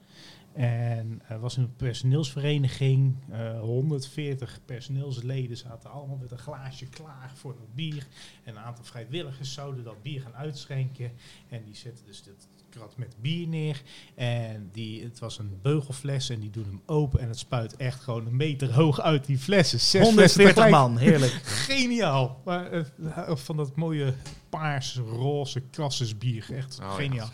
En 0.53 1.23
er 1.29 1.41
was 1.41 1.57
een 1.57 1.77
personeelsvereniging. 1.77 3.17
eh 3.31 3.61
140 3.61 4.61
personeelsleden 4.65 5.57
zaten 5.57 5.91
allemaal 5.91 6.17
met 6.17 6.31
een 6.31 6.39
glaasje 6.39 6.89
klaar 6.89 7.31
voor 7.35 7.55
dat 7.57 7.75
bier. 7.75 8.07
En 8.45 8.57
een 8.57 8.63
aantal 8.63 8.85
vrijwilligers 8.85 9.53
zouden 9.53 9.85
dat 9.85 10.03
bier 10.03 10.21
gaan 10.21 10.35
uitschenken. 10.35 11.13
En 11.49 11.65
die 11.65 11.77
zetten 11.77 12.07
dus 12.07 12.23
dit 12.23 12.49
krat 12.75 12.97
met 12.97 13.15
bier 13.21 13.49
neer. 13.49 13.83
En 14.15 14.69
die, 14.73 15.03
het 15.03 15.19
was 15.19 15.39
een 15.39 15.59
beugelfles 15.63 16.29
en 16.31 16.41
die 16.41 16.51
doen 16.51 16.65
hem 16.65 16.83
open. 16.87 17.21
En 17.21 17.29
het 17.29 17.39
spuit 17.39 17.77
echt 17.77 18.01
gewoon 18.01 18.27
een 18.27 18.37
meter 18.37 18.73
hoog 18.75 19.01
uit 19.01 19.27
die 19.27 19.39
flessen. 19.39 19.81
Zes 19.81 19.91
flessen 19.91 20.15
140 20.15 20.55
tegelijk. 20.55 20.71
man, 20.83 20.97
heerlijk. 20.97 21.33
Geniaal. 21.69 22.41
Maar, 22.45 22.73
eh, 22.73 23.37
van 23.37 23.57
dat 23.57 23.77
mooie 23.77 24.15
paars, 24.49 24.97
roze 24.97 25.61
krassesbier. 25.61 26.47
Echt 26.53 26.79
Oh, 26.83 26.95
geniaal. 26.95 27.29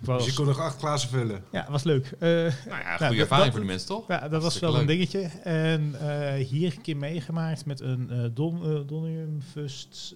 Ik 0.00 0.06
was- 0.06 0.24
Dus 0.24 0.30
je 0.30 0.36
kon 0.38 0.46
nog 0.46 0.60
acht 0.60 0.78
glazen 0.78 1.08
vullen. 1.08 1.44
ja, 1.52 1.66
was 1.70 1.82
leuk. 1.82 2.06
Eh, 2.18 2.28
Nou 2.30 2.42
ja, 2.42 2.52
Nou, 2.66 2.96
goede 2.96 2.98
dat- 2.98 3.18
ervaring 3.18 3.28
dat- 3.44 3.50
voor 3.50 3.60
de 3.60 3.66
mensen, 3.66 3.86
toch? 3.88 4.08
ja, 4.08 4.28
dat 4.28 4.42
was 4.42 4.58
wel 4.58 4.78
een 4.78 4.86
dingetje. 4.86 5.20
En 5.42 5.94
eh, 6.00 6.46
hier 6.46 6.72
een 6.76 6.80
keer 6.82 6.96
meegemaakt 6.96 7.64
met 7.66 7.80
een 7.80 8.10
eh 8.10 8.24
Don, 8.34 8.84
Donium 8.86 9.42
Fust. 9.52 10.14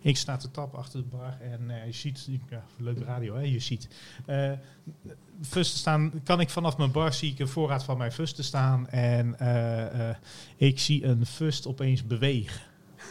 ik 0.00 0.16
sta 0.16 0.36
te 0.36 0.50
tap 0.50 0.74
achter 0.74 0.98
de 1.00 1.06
bar 1.16 1.38
en 1.40 1.70
je 1.86 1.92
ziet, 1.92 2.28
ja, 2.50 2.64
leuk 2.76 2.98
radio 2.98 3.34
hè, 3.34 3.40
je 3.42 3.60
ziet. 3.60 3.88
eh 4.26 4.52
fusten 5.42 5.78
staan, 5.78 6.12
kan 6.24 6.40
ik 6.40 6.50
vanaf 6.50 6.76
mijn 6.76 6.90
bar 6.90 7.12
zie 7.12 7.32
ik 7.32 7.38
een 7.38 7.48
voorraad 7.48 7.84
van 7.84 7.98
mijn 7.98 8.12
fusten 8.12 8.44
staan 8.44 8.88
en 8.88 9.38
eh, 9.38 10.08
eh, 10.10 10.16
ik 10.56 10.78
zie 10.80 11.04
een 11.04 11.26
fust 11.26 11.66
opeens 11.66 12.06
bewegen. 12.06 12.60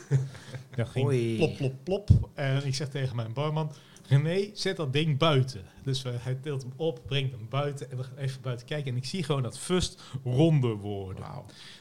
Dat 0.75 0.89
ging 0.89 1.05
Oei. 1.05 1.35
plop, 1.37 1.57
plop, 1.57 1.73
plop. 1.83 2.29
En 2.33 2.65
ik 2.65 2.75
zeg 2.75 2.89
tegen 2.89 3.15
mijn 3.15 3.33
barman, 3.33 3.71
René, 4.07 4.49
zet 4.53 4.77
dat 4.77 4.93
ding 4.93 5.17
buiten. 5.17 5.61
Dus 5.83 6.01
we, 6.01 6.13
hij 6.19 6.35
tilt 6.35 6.61
hem 6.61 6.73
op, 6.75 7.01
brengt 7.05 7.31
hem 7.31 7.45
buiten 7.49 7.91
en 7.91 7.97
we 7.97 8.03
gaan 8.03 8.17
even 8.17 8.41
buiten 8.41 8.65
kijken. 8.65 8.91
En 8.91 8.97
ik 8.97 9.05
zie 9.05 9.23
gewoon 9.23 9.43
dat 9.43 9.59
fust 9.59 10.01
ronder 10.23 10.75
worden. 10.75 11.25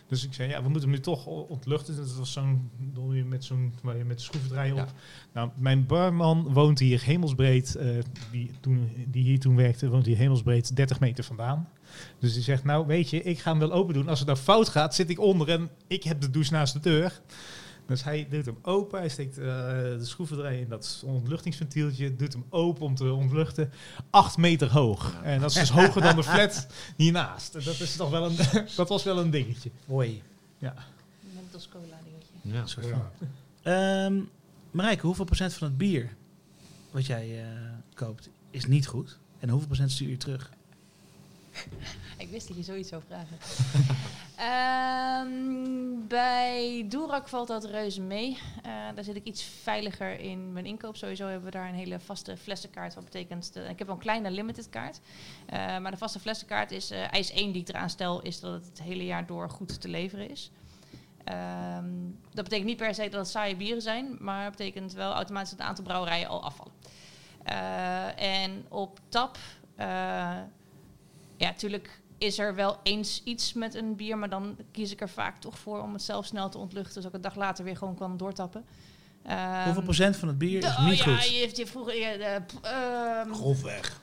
Dus 0.07 0.25
ik 0.25 0.35
zei, 0.35 0.49
ja, 0.49 0.63
we 0.63 0.69
moeten 0.69 0.89
hem 0.89 0.99
nu 0.99 1.01
toch 1.01 1.27
ontluchten. 1.27 1.97
Dat 1.97 2.17
was 2.17 2.33
zo'n 2.33 2.71
dolly 2.79 3.23
met 3.23 3.45
zo'n 3.45 3.75
waar 3.83 3.97
je 3.97 4.05
met 4.05 4.17
de 4.17 4.23
schroevendraaier 4.23 4.73
op. 4.73 4.79
Ja. 4.79 4.93
Nou, 5.33 5.51
mijn 5.57 5.87
barman 5.87 6.53
woont 6.53 6.79
hier 6.79 7.03
hemelsbreed, 7.05 7.75
eh, 7.75 7.89
die, 8.31 8.51
toen, 8.61 8.91
die 9.09 9.23
hier 9.23 9.41
toen 9.41 9.57
werkte, 9.57 9.89
woont 9.89 10.07
hier 10.07 10.17
hemelsbreed 10.17 10.77
30 10.77 11.01
meter 11.01 11.25
vandaan. 11.25 11.69
Dus 12.19 12.33
die 12.33 12.43
zegt, 12.43 12.65
nou 12.65 12.87
weet 12.87 13.11
je, 13.11 13.23
ik 13.23 13.39
ga 13.39 13.51
hem 13.51 13.59
wel 13.59 13.73
open 13.73 13.95
doen. 13.95 14.09
Als 14.09 14.19
het 14.19 14.29
nou 14.29 14.41
fout 14.41 14.69
gaat, 14.69 14.95
zit 14.95 15.11
ik 15.11 15.21
onder 15.21 15.49
en 15.49 15.71
ik 15.87 16.03
heb 16.03 16.21
de 16.21 16.31
douche 16.31 16.53
naast 16.53 16.73
de 16.73 16.81
deur. 16.81 17.21
Dus 17.87 18.05
hij 18.05 18.27
doet 18.31 18.47
hem 18.47 18.59
open, 18.63 18.99
hij 18.99 19.09
steekt 19.09 19.39
eh, 19.39 19.45
de 19.45 20.05
schroevendraaier 20.05 20.61
in 20.61 20.69
dat 20.69 21.03
ontluchtingsventieltje, 21.07 22.17
doet 22.17 22.33
hem 22.33 22.45
open 22.51 22.85
om 22.87 22.95
te 22.95 23.13
ontluchten. 23.13 23.73
Acht 24.11 24.37
meter 24.37 24.71
hoog. 24.71 25.15
En 25.23 25.41
dat 25.41 25.51
is 25.51 25.57
dus 25.57 25.71
hoger 25.71 26.03
dan 26.03 26.17
de 26.17 26.23
flat 26.23 26.67
hiernaast. 26.97 27.53
Dat, 27.53 27.81
is 27.81 27.97
toch 27.97 28.11
wel 28.11 28.25
een, 28.25 28.37
dat 28.77 28.89
was 28.89 29.03
wel 29.03 29.19
een 29.19 29.31
dingetje. 29.31 29.71
Hoi. 29.87 30.23
Mentos 31.35 31.69
cola 31.69 31.99
dingetje. 32.43 32.79
Ja. 32.83 33.11
Ja. 33.63 34.07
Ehm 34.07 34.21
Marijke, 34.75 35.07
hoeveel 35.07 35.25
procent 35.25 35.55
van 35.55 35.69
het 35.69 35.77
bier 35.77 36.17
wat 36.91 37.07
jij 37.07 37.43
eh, 37.43 37.49
koopt 37.95 38.31
is 38.51 38.67
niet 38.67 38.87
goed? 38.87 39.19
En 39.39 39.49
hoeveel 39.49 39.67
procent 39.67 39.91
stuur 39.91 40.09
je 40.09 40.17
terug? 40.17 40.51
Ik 42.19 42.29
wist 42.31 42.49
dat 42.49 42.57
je 42.57 42.63
zoiets 42.63 42.89
zou 42.89 43.03
vragen. 43.09 43.37
Ehm, 44.37 46.07
bij 46.09 46.87
Doerak 46.89 47.29
valt 47.29 47.49
dat 47.49 47.65
reuze 47.65 48.01
mee. 48.01 48.39
Eh, 48.63 48.73
daar 48.95 49.05
zit 49.05 49.17
ik 49.17 49.25
iets 49.25 49.43
veiliger 49.63 50.21
in 50.21 50.53
mijn 50.53 50.67
inkoop. 50.67 50.97
Sowieso 50.97 51.27
hebben 51.27 51.45
we 51.45 51.51
daar 51.51 51.69
een 51.69 51.75
hele 51.75 52.01
vaste 52.01 52.37
flessenkaart. 52.37 52.95
Wat 52.95 53.05
betekent, 53.05 53.53
de- 53.53 53.61
ik 53.61 53.79
heb 53.79 53.87
wel 53.87 53.97
een 53.97 54.03
kleine 54.03 54.31
limited 54.31 54.69
kaart. 54.71 55.01
Eh, 55.47 55.79
maar 55.79 55.91
de 55.91 55.97
vaste 55.97 56.21
flessenkaart 56.21 56.71
is, 56.71 56.91
eh 56.91 57.13
eis 57.13 57.31
1 57.33 57.53
die 57.53 57.61
ik 57.61 57.69
eraan 57.69 57.91
stel, 57.91 58.23
is 58.23 58.41
dat 58.41 58.53
het 58.53 58.65
het 58.67 58.83
hele 58.83 59.05
jaar 59.05 59.27
door 59.27 59.51
goed 59.51 59.81
te 59.81 59.89
leveren 59.89 60.31
is. 60.31 60.51
Ehm, 61.25 61.89
dat 62.33 62.45
betekent 62.45 62.69
niet 62.69 62.77
per 62.77 62.95
se 62.95 63.03
dat 63.09 63.21
het 63.21 63.29
saaie 63.29 63.57
bieren 63.57 63.83
zijn, 63.83 64.17
maar 64.21 64.51
betekent 64.51 64.93
wel 64.93 65.13
automatisch 65.13 65.51
dat 65.51 65.59
het 65.59 65.69
aantal 65.69 65.85
brouwerijen 65.85 66.29
al 66.29 66.43
afvallen. 66.45 66.73
Eh, 67.43 68.43
en 68.43 68.65
op 68.69 69.01
tap, 69.09 69.39
eh, 69.77 70.39
ja, 71.45 71.51
natuurlijk 71.51 72.01
is 72.19 72.39
er 72.39 72.55
wel 72.55 72.79
eens 72.83 73.21
iets 73.25 73.53
met 73.53 73.75
een 73.75 73.97
bier, 73.97 74.19
maar 74.19 74.29
dan 74.29 74.57
kies 74.73 74.93
ik 74.93 75.01
er 75.01 75.09
vaak 75.09 75.41
toch 75.41 75.59
voor 75.59 75.83
om 75.83 75.93
het 75.93 76.03
zelf 76.03 76.27
snel 76.27 76.49
te 76.49 76.59
ontluchten, 76.59 76.95
zodat 76.95 77.09
ik 77.09 77.15
een 77.15 77.31
dag 77.31 77.35
later 77.35 77.65
weer 77.65 77.77
gewoon 77.77 77.95
kan 77.95 78.17
doortappen. 78.17 78.65
Ehm, 79.25 79.65
hoeveel 79.65 79.83
procent 79.83 80.17
van 80.17 80.29
het 80.29 80.39
bier 80.39 80.59
is 80.59 80.77
oh 80.77 80.87
niet 80.87 80.99
ja, 80.99 81.17
goed? 81.17 81.29
Je 81.29 81.37
heeft 81.37 81.57
je 81.57 81.67
vroeger. 81.67 82.21
ehm, 82.21 83.33
Grofweg. 83.33 84.03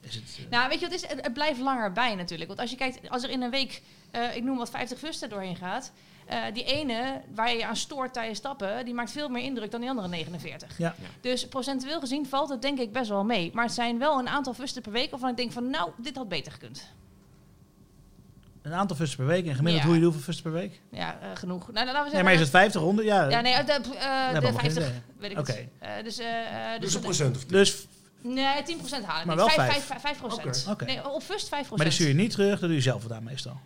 Is 0.00 0.14
het, 0.14 0.38
eh, 0.38 0.50
nou, 0.50 0.68
weet 0.68 0.80
je 0.80 0.86
wat 0.86 0.94
is? 0.94 1.06
Het, 1.06 1.22
het 1.22 1.32
blijft 1.32 1.60
langer 1.60 1.92
bij 1.92 2.14
natuurlijk. 2.14 2.48
Want 2.48 2.60
als 2.60 2.70
je 2.70 2.76
kijkt, 2.76 3.10
als 3.10 3.22
er 3.22 3.30
in 3.30 3.42
een 3.42 3.50
week, 3.50 3.82
eh, 4.10 4.36
ik 4.36 4.42
noem 4.42 4.56
wat 4.56 4.70
50 4.70 4.98
fusten 4.98 5.28
doorheen 5.28 5.56
gaat, 5.56 5.92
eh, 6.26 6.38
die 6.52 6.64
ene 6.64 7.20
waar 7.34 7.50
je 7.50 7.56
je 7.58 7.66
aan 7.66 7.76
stoort 7.76 8.12
tijdens 8.12 8.38
stappen, 8.38 8.84
die 8.84 8.94
maakt 8.94 9.10
veel 9.10 9.28
meer 9.28 9.42
indruk 9.42 9.70
dan 9.70 9.80
die 9.80 9.88
andere 9.90 10.08
49. 10.08 10.78
Ja. 10.78 10.94
Ja. 10.98 11.06
Dus 11.20 11.46
procentueel 11.48 12.00
gezien 12.00 12.26
valt 12.26 12.48
het 12.48 12.62
denk 12.62 12.78
ik 12.78 12.92
best 12.92 13.08
wel 13.08 13.24
mee. 13.24 13.50
Maar 13.54 13.64
het 13.64 13.74
zijn 13.74 13.98
wel 13.98 14.18
een 14.18 14.28
aantal 14.28 14.54
fusten 14.54 14.82
per 14.82 14.92
week 14.92 15.10
waarvan 15.10 15.30
ik 15.30 15.36
denk 15.36 15.52
van, 15.52 15.70
nou, 15.70 15.90
dit 15.96 16.16
had 16.16 16.28
beter 16.28 16.52
gekund. 16.52 16.86
een 18.62 18.72
aantal 18.74 18.96
fusten 18.96 19.16
per 19.18 19.26
week. 19.26 19.46
En 19.46 19.54
gemiddeld 19.54 19.82
Ja. 19.82 19.88
hoe 19.88 19.98
je 19.98 20.04
hoeveel 20.04 20.22
fusten 20.22 20.42
per 20.44 20.52
week? 20.52 20.80
Ja, 20.90 21.18
eh, 21.20 21.28
genoeg. 21.34 21.72
Nou, 21.72 21.74
laten 21.74 21.86
we 21.86 21.94
zeggen. 21.94 22.12
Nee, 22.14 22.22
maar 22.22 22.32
is 22.32 22.40
het 22.40 22.50
50 22.50 22.80
ronden? 22.80 23.04
Ja. 23.04 23.28
Ja, 23.28 23.40
nee, 23.40 23.52
eh, 23.52 23.66
de, 23.66 23.80
de 23.82 24.46
geen 24.46 24.52
50, 24.54 24.86
idee. 24.86 25.00
weet 25.18 25.30
ik 25.30 25.38
Oké. 25.38 25.52
niet. 25.52 25.68
Eh, 25.78 25.90
dus, 26.04 26.16
Dus 26.16 26.24
een 26.74 26.80
dus, 26.80 26.98
procent 26.98 27.36
of 27.36 27.42
tien. 27.44 27.52
Dus, 27.52 27.86
nee, 28.20 28.62
10% 28.62 29.04
halen. 29.04 29.26
Maar 29.26 29.36
wel 29.36 29.48
Vijf- 29.48 29.70
vijf. 29.70 29.84
vijf- 29.84 30.00
vijf 30.00 30.18
procent. 30.18 30.60
Oké. 30.62 30.70
Oké. 30.70 30.84
Nee, 30.84 31.10
op 31.10 31.22
fust 31.22 31.48
5%. 31.48 31.76
maar 31.76 31.84
die 31.84 31.94
stuur 31.94 32.08
je 32.08 32.14
niet 32.14 32.30
terug, 32.30 32.50
dat 32.50 32.60
doe 32.68 32.74
je 32.74 32.80
zelf 32.80 33.02
gedaan 33.02 33.22
meestal. 33.22 33.60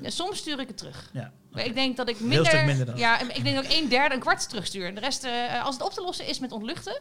Ja, 0.00 0.10
Soms 0.10 0.38
stuur 0.38 0.60
ik 0.60 0.68
het 0.68 0.76
terug. 0.78 1.10
Ja. 1.12 1.32
Maar 1.50 1.64
Ik 1.64 1.74
denk 1.74 1.96
dat 1.96 2.08
ik 2.08 2.20
minder, 2.20 2.64
minder 2.64 2.86
dan. 2.86 2.96
Ja, 2.96 3.20
ik 3.20 3.42
denk 3.44 3.56
dat 3.56 3.64
ik 3.64 3.72
een 3.82 3.88
derde, 3.88 4.14
een 4.14 4.20
kwart 4.20 4.48
terugstuur. 4.48 4.94
De 4.94 5.00
rest, 5.00 5.24
eh, 5.24 5.64
als 5.64 5.74
het 5.74 5.84
op 5.84 5.92
te 5.92 6.00
lossen 6.02 6.26
is 6.26 6.38
met 6.38 6.52
ontluchten, 6.52 7.00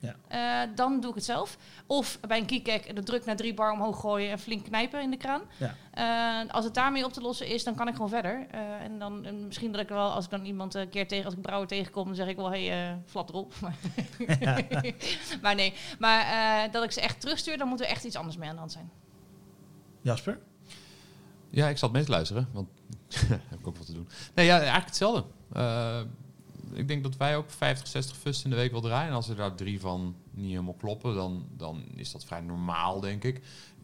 Ja. 0.00 0.16
eh, 0.28 0.68
dan 0.74 1.00
doe 1.00 1.08
ik 1.10 1.14
het 1.16 1.24
zelf. 1.24 1.56
Of 1.86 2.20
bij 2.20 2.38
een 2.38 2.46
kiekek 2.46 2.94
de 2.96 3.02
druk 3.02 3.24
naar 3.24 3.36
drie 3.36 3.54
bar 3.54 3.72
omhoog 3.72 4.00
gooien 4.00 4.30
en 4.30 4.38
flink 4.38 4.64
knijpen 4.64 5.02
in 5.02 5.10
de 5.10 5.16
kraan. 5.16 5.40
Ja. 5.56 5.74
Eh, 6.44 6.50
als 6.52 6.64
het 6.64 6.74
daarmee 6.74 7.04
op 7.04 7.12
te 7.12 7.20
lossen 7.20 7.46
is, 7.46 7.64
dan 7.64 7.74
kan 7.74 7.88
ik 7.88 7.94
gewoon 7.94 8.08
verder. 8.08 8.46
Eh, 8.50 8.60
en 8.82 8.98
dan 8.98 9.24
eh, 9.24 9.32
misschien 9.32 9.72
dat 9.72 9.80
ik 9.80 9.88
wel, 9.88 10.10
als 10.10 10.24
ik 10.24 10.30
dan 10.30 10.44
iemand 10.44 10.74
een 10.74 10.88
keer 10.88 11.08
tegen, 11.08 11.24
als 11.24 11.34
ik 11.34 11.40
brouwer 11.40 11.68
tegenkom, 11.68 12.04
dan 12.06 12.14
zeg 12.14 12.26
ik 12.28 12.36
wel, 12.36 12.50
hé, 12.52 12.66
hey, 12.66 12.90
eh 12.90 12.96
flap 13.06 13.28
erop. 13.28 13.54
Maar, 13.60 13.74
maar 15.42 15.54
nee, 15.54 15.74
maar 15.98 16.20
eh, 16.66 16.72
dat 16.72 16.84
ik 16.84 16.90
ze 16.92 17.00
echt 17.00 17.20
terugstuur, 17.20 17.58
dan 17.58 17.68
moet 17.68 17.80
er 17.80 17.86
echt 17.86 18.04
iets 18.04 18.16
anders 18.16 18.36
mee 18.36 18.48
aan 18.48 18.54
de 18.54 18.60
hand 18.60 18.72
zijn. 18.72 18.90
Jasper? 20.02 20.38
Ja, 21.50 21.68
ik 21.68 21.78
zat 21.78 21.92
mee 21.92 22.04
te 22.04 22.10
luisteren, 22.10 22.48
want 22.52 22.68
heb 23.48 23.60
ik 23.60 23.66
ook 23.66 23.76
wat 23.76 23.86
te 23.86 23.92
doen. 23.92 24.08
Nee, 24.34 24.46
ja, 24.46 24.56
eigenlijk 24.56 24.86
hetzelfde. 24.86 25.24
Eh, 25.52 26.00
ik 26.72 26.88
denk 26.88 27.02
dat 27.02 27.16
wij 27.16 27.36
ook 27.36 27.50
50, 27.50 27.86
60 27.86 28.16
fusts 28.16 28.44
in 28.44 28.50
de 28.50 28.56
week 28.56 28.72
wel 28.72 28.80
draaien. 28.80 29.08
En 29.08 29.14
als 29.14 29.28
er 29.28 29.36
daar 29.36 29.54
drie 29.54 29.80
van 29.80 30.16
niet 30.30 30.50
helemaal 30.50 30.74
kloppen, 30.74 31.14
dan, 31.14 31.46
dan 31.56 31.84
is 31.94 32.12
dat 32.12 32.24
vrij 32.24 32.40
normaal, 32.40 33.00
denk 33.00 33.24
ik. 33.24 33.40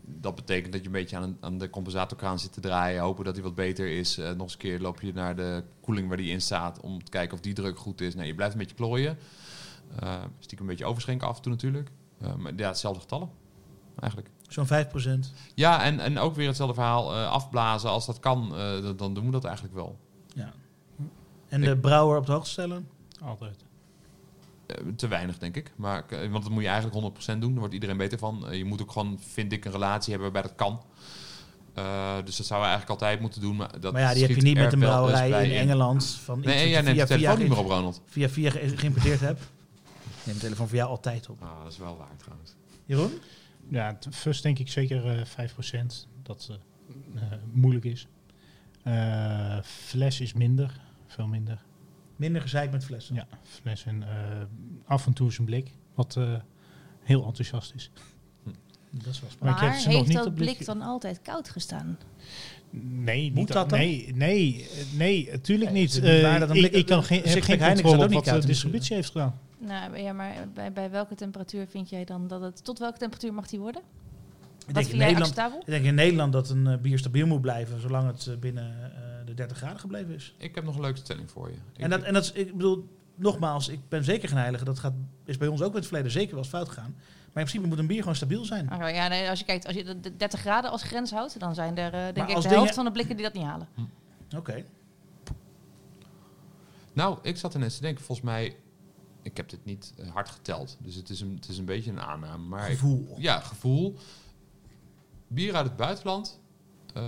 Dat 0.06 0.34
betekent 0.34 0.72
dat 0.72 0.80
je 0.80 0.86
een 0.86 0.92
beetje 0.92 1.34
aan, 1.40 1.58
de 1.58 1.70
compensatorkraan 1.70 2.38
zit 2.38 2.52
te 2.52 2.60
draaien. 2.60 3.00
Hopen 3.02 3.24
dat 3.24 3.34
hij 3.34 3.42
wat 3.42 3.54
beter 3.54 3.98
is. 3.98 4.18
Eh, 4.18 4.30
nog 4.30 4.42
eens 4.42 4.52
een 4.52 4.58
keer 4.58 4.80
loop 4.80 5.00
je 5.00 5.12
naar 5.12 5.36
de 5.36 5.64
koeling 5.80 6.08
waar 6.08 6.16
die 6.16 6.30
in 6.30 6.40
staat 6.40 6.80
om 6.80 7.04
te 7.04 7.10
kijken 7.10 7.34
of 7.34 7.40
die 7.40 7.54
druk 7.54 7.78
goed 7.78 8.00
is. 8.00 8.14
Nee, 8.14 8.26
je 8.26 8.34
blijft 8.34 8.52
een 8.52 8.58
beetje 8.58 8.76
klooien. 8.76 9.18
Eh 10.00 10.22
stiekem 10.38 10.66
een 10.66 10.72
beetje 10.72 10.84
overschenken 10.84 11.28
af 11.28 11.36
en 11.36 11.42
toe 11.42 11.52
natuurlijk. 11.52 11.90
Maar 12.36 12.52
ja, 12.56 12.68
hetzelfde 12.68 13.00
getallen, 13.00 13.30
eigenlijk. 14.00 14.30
Zo'n 14.54 14.66
5%. 14.66 15.32
Ja, 15.54 15.82
en, 15.82 16.00
en 16.00 16.18
ook 16.18 16.34
weer 16.34 16.46
hetzelfde 16.46 16.74
verhaal. 16.74 17.12
eh, 17.14 17.30
afblazen 17.30 17.90
als 17.90 18.06
dat 18.06 18.20
kan, 18.20 18.56
eh, 18.56 18.82
dan, 18.82 18.96
dan 18.96 19.14
doen 19.14 19.24
we 19.24 19.30
dat 19.30 19.44
eigenlijk 19.44 19.74
wel. 19.74 19.98
Ja. 20.34 20.52
En 21.48 21.60
de 21.60 21.76
brouwer 21.76 22.18
op 22.18 22.26
de 22.26 22.32
hoogte 22.32 22.50
stellen? 22.50 22.88
Altijd. 23.24 23.56
Eh, 24.66 24.76
te 24.96 25.08
weinig, 25.08 25.38
denk 25.38 25.56
ik. 25.56 25.72
Maar, 25.76 26.04
want 26.30 26.42
dat 26.42 26.52
moet 26.52 26.62
je 26.62 26.68
eigenlijk 26.68 26.96
100% 26.96 27.38
doen. 27.40 27.50
Daar 27.50 27.58
wordt 27.58 27.74
iedereen 27.74 27.96
beter 27.96 28.18
van. 28.18 28.46
Je 28.50 28.64
moet 28.64 28.82
ook 28.82 28.90
gewoon, 28.92 29.18
vind 29.32 29.52
ik, 29.52 29.64
een 29.64 29.72
relatie 29.72 30.12
hebben 30.12 30.32
waarbij 30.32 30.50
dat 30.50 30.58
kan. 30.66 30.82
Eh, 31.74 32.14
dus 32.24 32.36
dat 32.36 32.46
zouden 32.46 32.68
we 32.70 32.74
eigenlijk 32.76 32.88
altijd 32.90 33.20
moeten 33.20 33.40
doen. 33.40 33.56
Maar, 33.56 33.80
dat 33.80 33.92
maar 33.92 34.02
ja, 34.02 34.12
die 34.12 34.22
heb 34.26 34.36
je 34.36 34.42
niet 34.42 34.56
met 34.56 34.72
een 34.72 34.78
brouwerij 34.78 35.48
in 35.48 35.56
Engeland. 35.58 36.06
Van 36.24 36.38
iets 36.38 36.46
Nee, 36.46 36.54
wat 36.60 36.68
jij 36.68 36.76
je 36.76 36.82
neemt 36.82 36.96
via, 36.96 37.00
het 37.00 37.08
via, 37.08 37.16
telefoonnummer 37.16 37.58
op, 37.58 37.66
Ronald. 37.70 38.00
via, 38.06 38.28
via 38.28 38.50
ge- 38.50 38.76
geïmporteerd 38.76 39.20
hebt. 39.20 39.42
Neem 40.24 40.34
de 40.34 40.40
telefoon 40.40 40.68
voor 40.68 40.76
jou 40.76 40.90
altijd 40.90 41.28
op. 41.28 41.42
Ah, 41.42 41.48
dat 41.62 41.72
is 41.72 41.78
wel 41.78 41.96
waar 41.96 42.16
trouwens. 42.16 42.54
Jeroen? 42.86 43.12
Ja, 43.68 43.86
het 44.00 44.16
first 44.16 44.42
denk 44.42 44.58
ik 44.58 44.68
zeker 44.68 45.06
eh 45.06 45.24
5% 45.26 46.08
dat 46.22 46.50
eh, 46.50 47.22
eh, 47.22 47.38
moeilijk 47.52 47.84
is. 47.84 48.06
Eh, 48.82 49.58
fles 49.62 50.20
is 50.20 50.32
minder, 50.32 50.80
veel 51.06 51.26
minder. 51.26 51.64
Minder 52.16 52.42
gezeik 52.42 52.70
met 52.70 52.84
flessen. 52.84 53.14
Ja, 53.14 53.26
fles 53.42 53.84
en 53.84 54.02
eh, 54.02 54.42
af 54.84 55.06
en 55.06 55.12
toe 55.12 55.28
is 55.28 55.38
een 55.38 55.44
blik, 55.44 55.70
wat 55.94 56.16
eh, 56.16 56.34
heel 57.02 57.24
enthousiast 57.24 57.72
is. 57.74 57.90
Dat 58.90 59.06
is 59.06 59.20
wel 59.20 59.30
spannend. 59.30 59.60
Maar 59.60 59.70
nog 59.74 59.84
heeft 59.84 60.06
niet 60.08 60.16
dat 60.16 60.34
blik 60.34 60.64
dan 60.64 60.82
altijd 60.82 61.20
koud 61.22 61.48
gestaan? 61.48 61.98
Nee, 62.80 63.26
Moet 63.26 63.34
niet 63.34 63.52
dat 63.52 63.70
dan? 63.70 63.78
Nee, 63.78 64.12
nee, 64.14 64.68
eh, 64.70 64.98
nee, 64.98 65.28
natuurlijk 65.30 65.70
Nee, 65.70 65.80
niet. 65.80 66.00
Eh, 66.00 66.72
ik, 66.72 66.86
kan 66.86 67.04
geen, 67.04 67.22
een 67.24 67.30
heb 67.30 67.42
geen 67.42 67.58
Heineken 67.58 67.82
controle 67.82 67.96
op 67.96 68.02
ook 68.04 68.14
wat 68.14 68.24
de 68.24 68.30
koud 68.30 68.46
distributie 68.46 68.96
heeft 68.96 69.10
gedaan. 69.10 69.38
Nou, 69.66 69.98
ja, 69.98 70.12
maar 70.12 70.34
bij, 70.54 70.72
bij 70.72 70.90
welke 70.90 71.14
temperatuur 71.14 71.66
vind 71.66 71.88
jij 71.88 72.04
dan 72.04 72.26
dat 72.28 72.40
het... 72.40 72.64
Tot 72.64 72.78
welke 72.78 72.98
temperatuur 72.98 73.34
mag 73.34 73.46
die 73.46 73.58
worden? 73.60 73.82
Ik 73.82 74.64
Wat 74.66 74.74
denk, 74.74 74.76
vind 74.86 74.88
in 74.92 74.96
jij 74.98 75.06
Nederland, 75.18 75.60
ik 75.60 75.66
denk 75.66 75.84
in 75.84 75.94
Nederland 75.94 76.32
dat 76.32 76.48
een 76.50 76.66
eh, 76.66 76.78
bier 76.78 76.98
stabiel 76.98 77.26
moet 77.26 77.40
blijven, 77.40 77.80
zolang 77.80 78.06
het 78.06 78.26
eh, 78.26 78.36
binnen 78.36 78.92
eh, 78.94 79.26
de 79.26 79.34
30 79.34 79.56
graden 79.56 79.80
gebleven 79.80 80.14
is. 80.14 80.34
Ik 80.38 80.54
heb 80.54 80.64
nog 80.64 80.74
een 80.74 80.80
leuke 80.80 80.98
stelling 80.98 81.30
voor 81.30 81.48
je. 81.48 81.54
Ik- 81.72 81.82
En 81.82 81.90
dat, 81.90 82.02
en 82.02 82.12
dat 82.14 82.22
is, 82.24 82.32
ik 82.32 82.52
bedoel, 82.52 82.88
nogmaals, 83.14 83.68
ik 83.68 83.80
ben 83.88 84.04
zeker 84.04 84.28
geen 84.28 84.38
heilige. 84.38 84.64
Dat 84.64 84.78
gaat, 84.78 84.92
is 85.24 85.36
bij 85.36 85.48
ons 85.48 85.62
ook 85.62 85.70
in 85.70 85.76
het 85.76 85.86
verleden 85.86 86.10
zeker 86.10 86.30
wel 86.30 86.38
eens 86.38 86.48
fout 86.48 86.68
gegaan. 86.68 86.94
Maar 86.96 87.42
in 87.42 87.48
principe 87.50 87.66
moet 87.66 87.78
een 87.78 87.86
bier 87.86 87.98
gewoon 88.00 88.14
stabiel 88.16 88.44
zijn. 88.44 88.66
Ja, 88.94 89.08
nee, 89.08 89.28
als 89.28 89.38
je 89.38 89.44
kijkt, 89.44 89.66
als 89.66 89.74
je 89.76 89.84
de- 89.84 90.00
de 90.00 90.16
30 90.16 90.40
graden 90.40 90.70
als 90.70 90.82
grens 90.82 91.10
houdt, 91.10 91.40
dan 91.40 91.54
zijn 91.54 91.76
er 91.78 91.92
eh, 91.92 92.14
denk 92.14 92.28
ik 92.28 92.34
de 92.42 92.48
helft 92.48 92.74
van 92.74 92.84
de 92.84 92.92
blikken 92.92 93.16
die 93.16 93.24
dat 93.24 93.34
niet 93.34 93.44
halen. 93.44 93.68
Oké. 94.36 94.64
Nou, 96.92 97.18
ik 97.22 97.36
zat 97.36 97.54
ineens 97.54 97.76
te 97.76 97.82
denken, 97.82 98.04
volgens 98.04 98.26
mij... 98.26 98.56
Ik 99.24 99.36
heb 99.36 99.48
dit 99.48 99.64
niet 99.64 99.92
eh, 99.96 100.08
hard 100.10 100.28
geteld, 100.28 100.76
dus 100.80 100.94
het 100.94 101.10
is 101.10 101.20
een, 101.20 101.34
het 101.34 101.48
is 101.48 101.58
een 101.58 101.64
beetje 101.64 101.90
een 101.90 102.00
aanname. 102.00 102.44
Maar 102.48 102.70
ik- 102.70 102.78
Gevoel. 102.78 103.14
ja, 103.18 103.40
gevoel. 103.40 103.96
Bier 105.28 105.54
uit 105.54 105.66
het 105.66 105.76
buitenland 105.76 106.40
eh, 106.94 107.02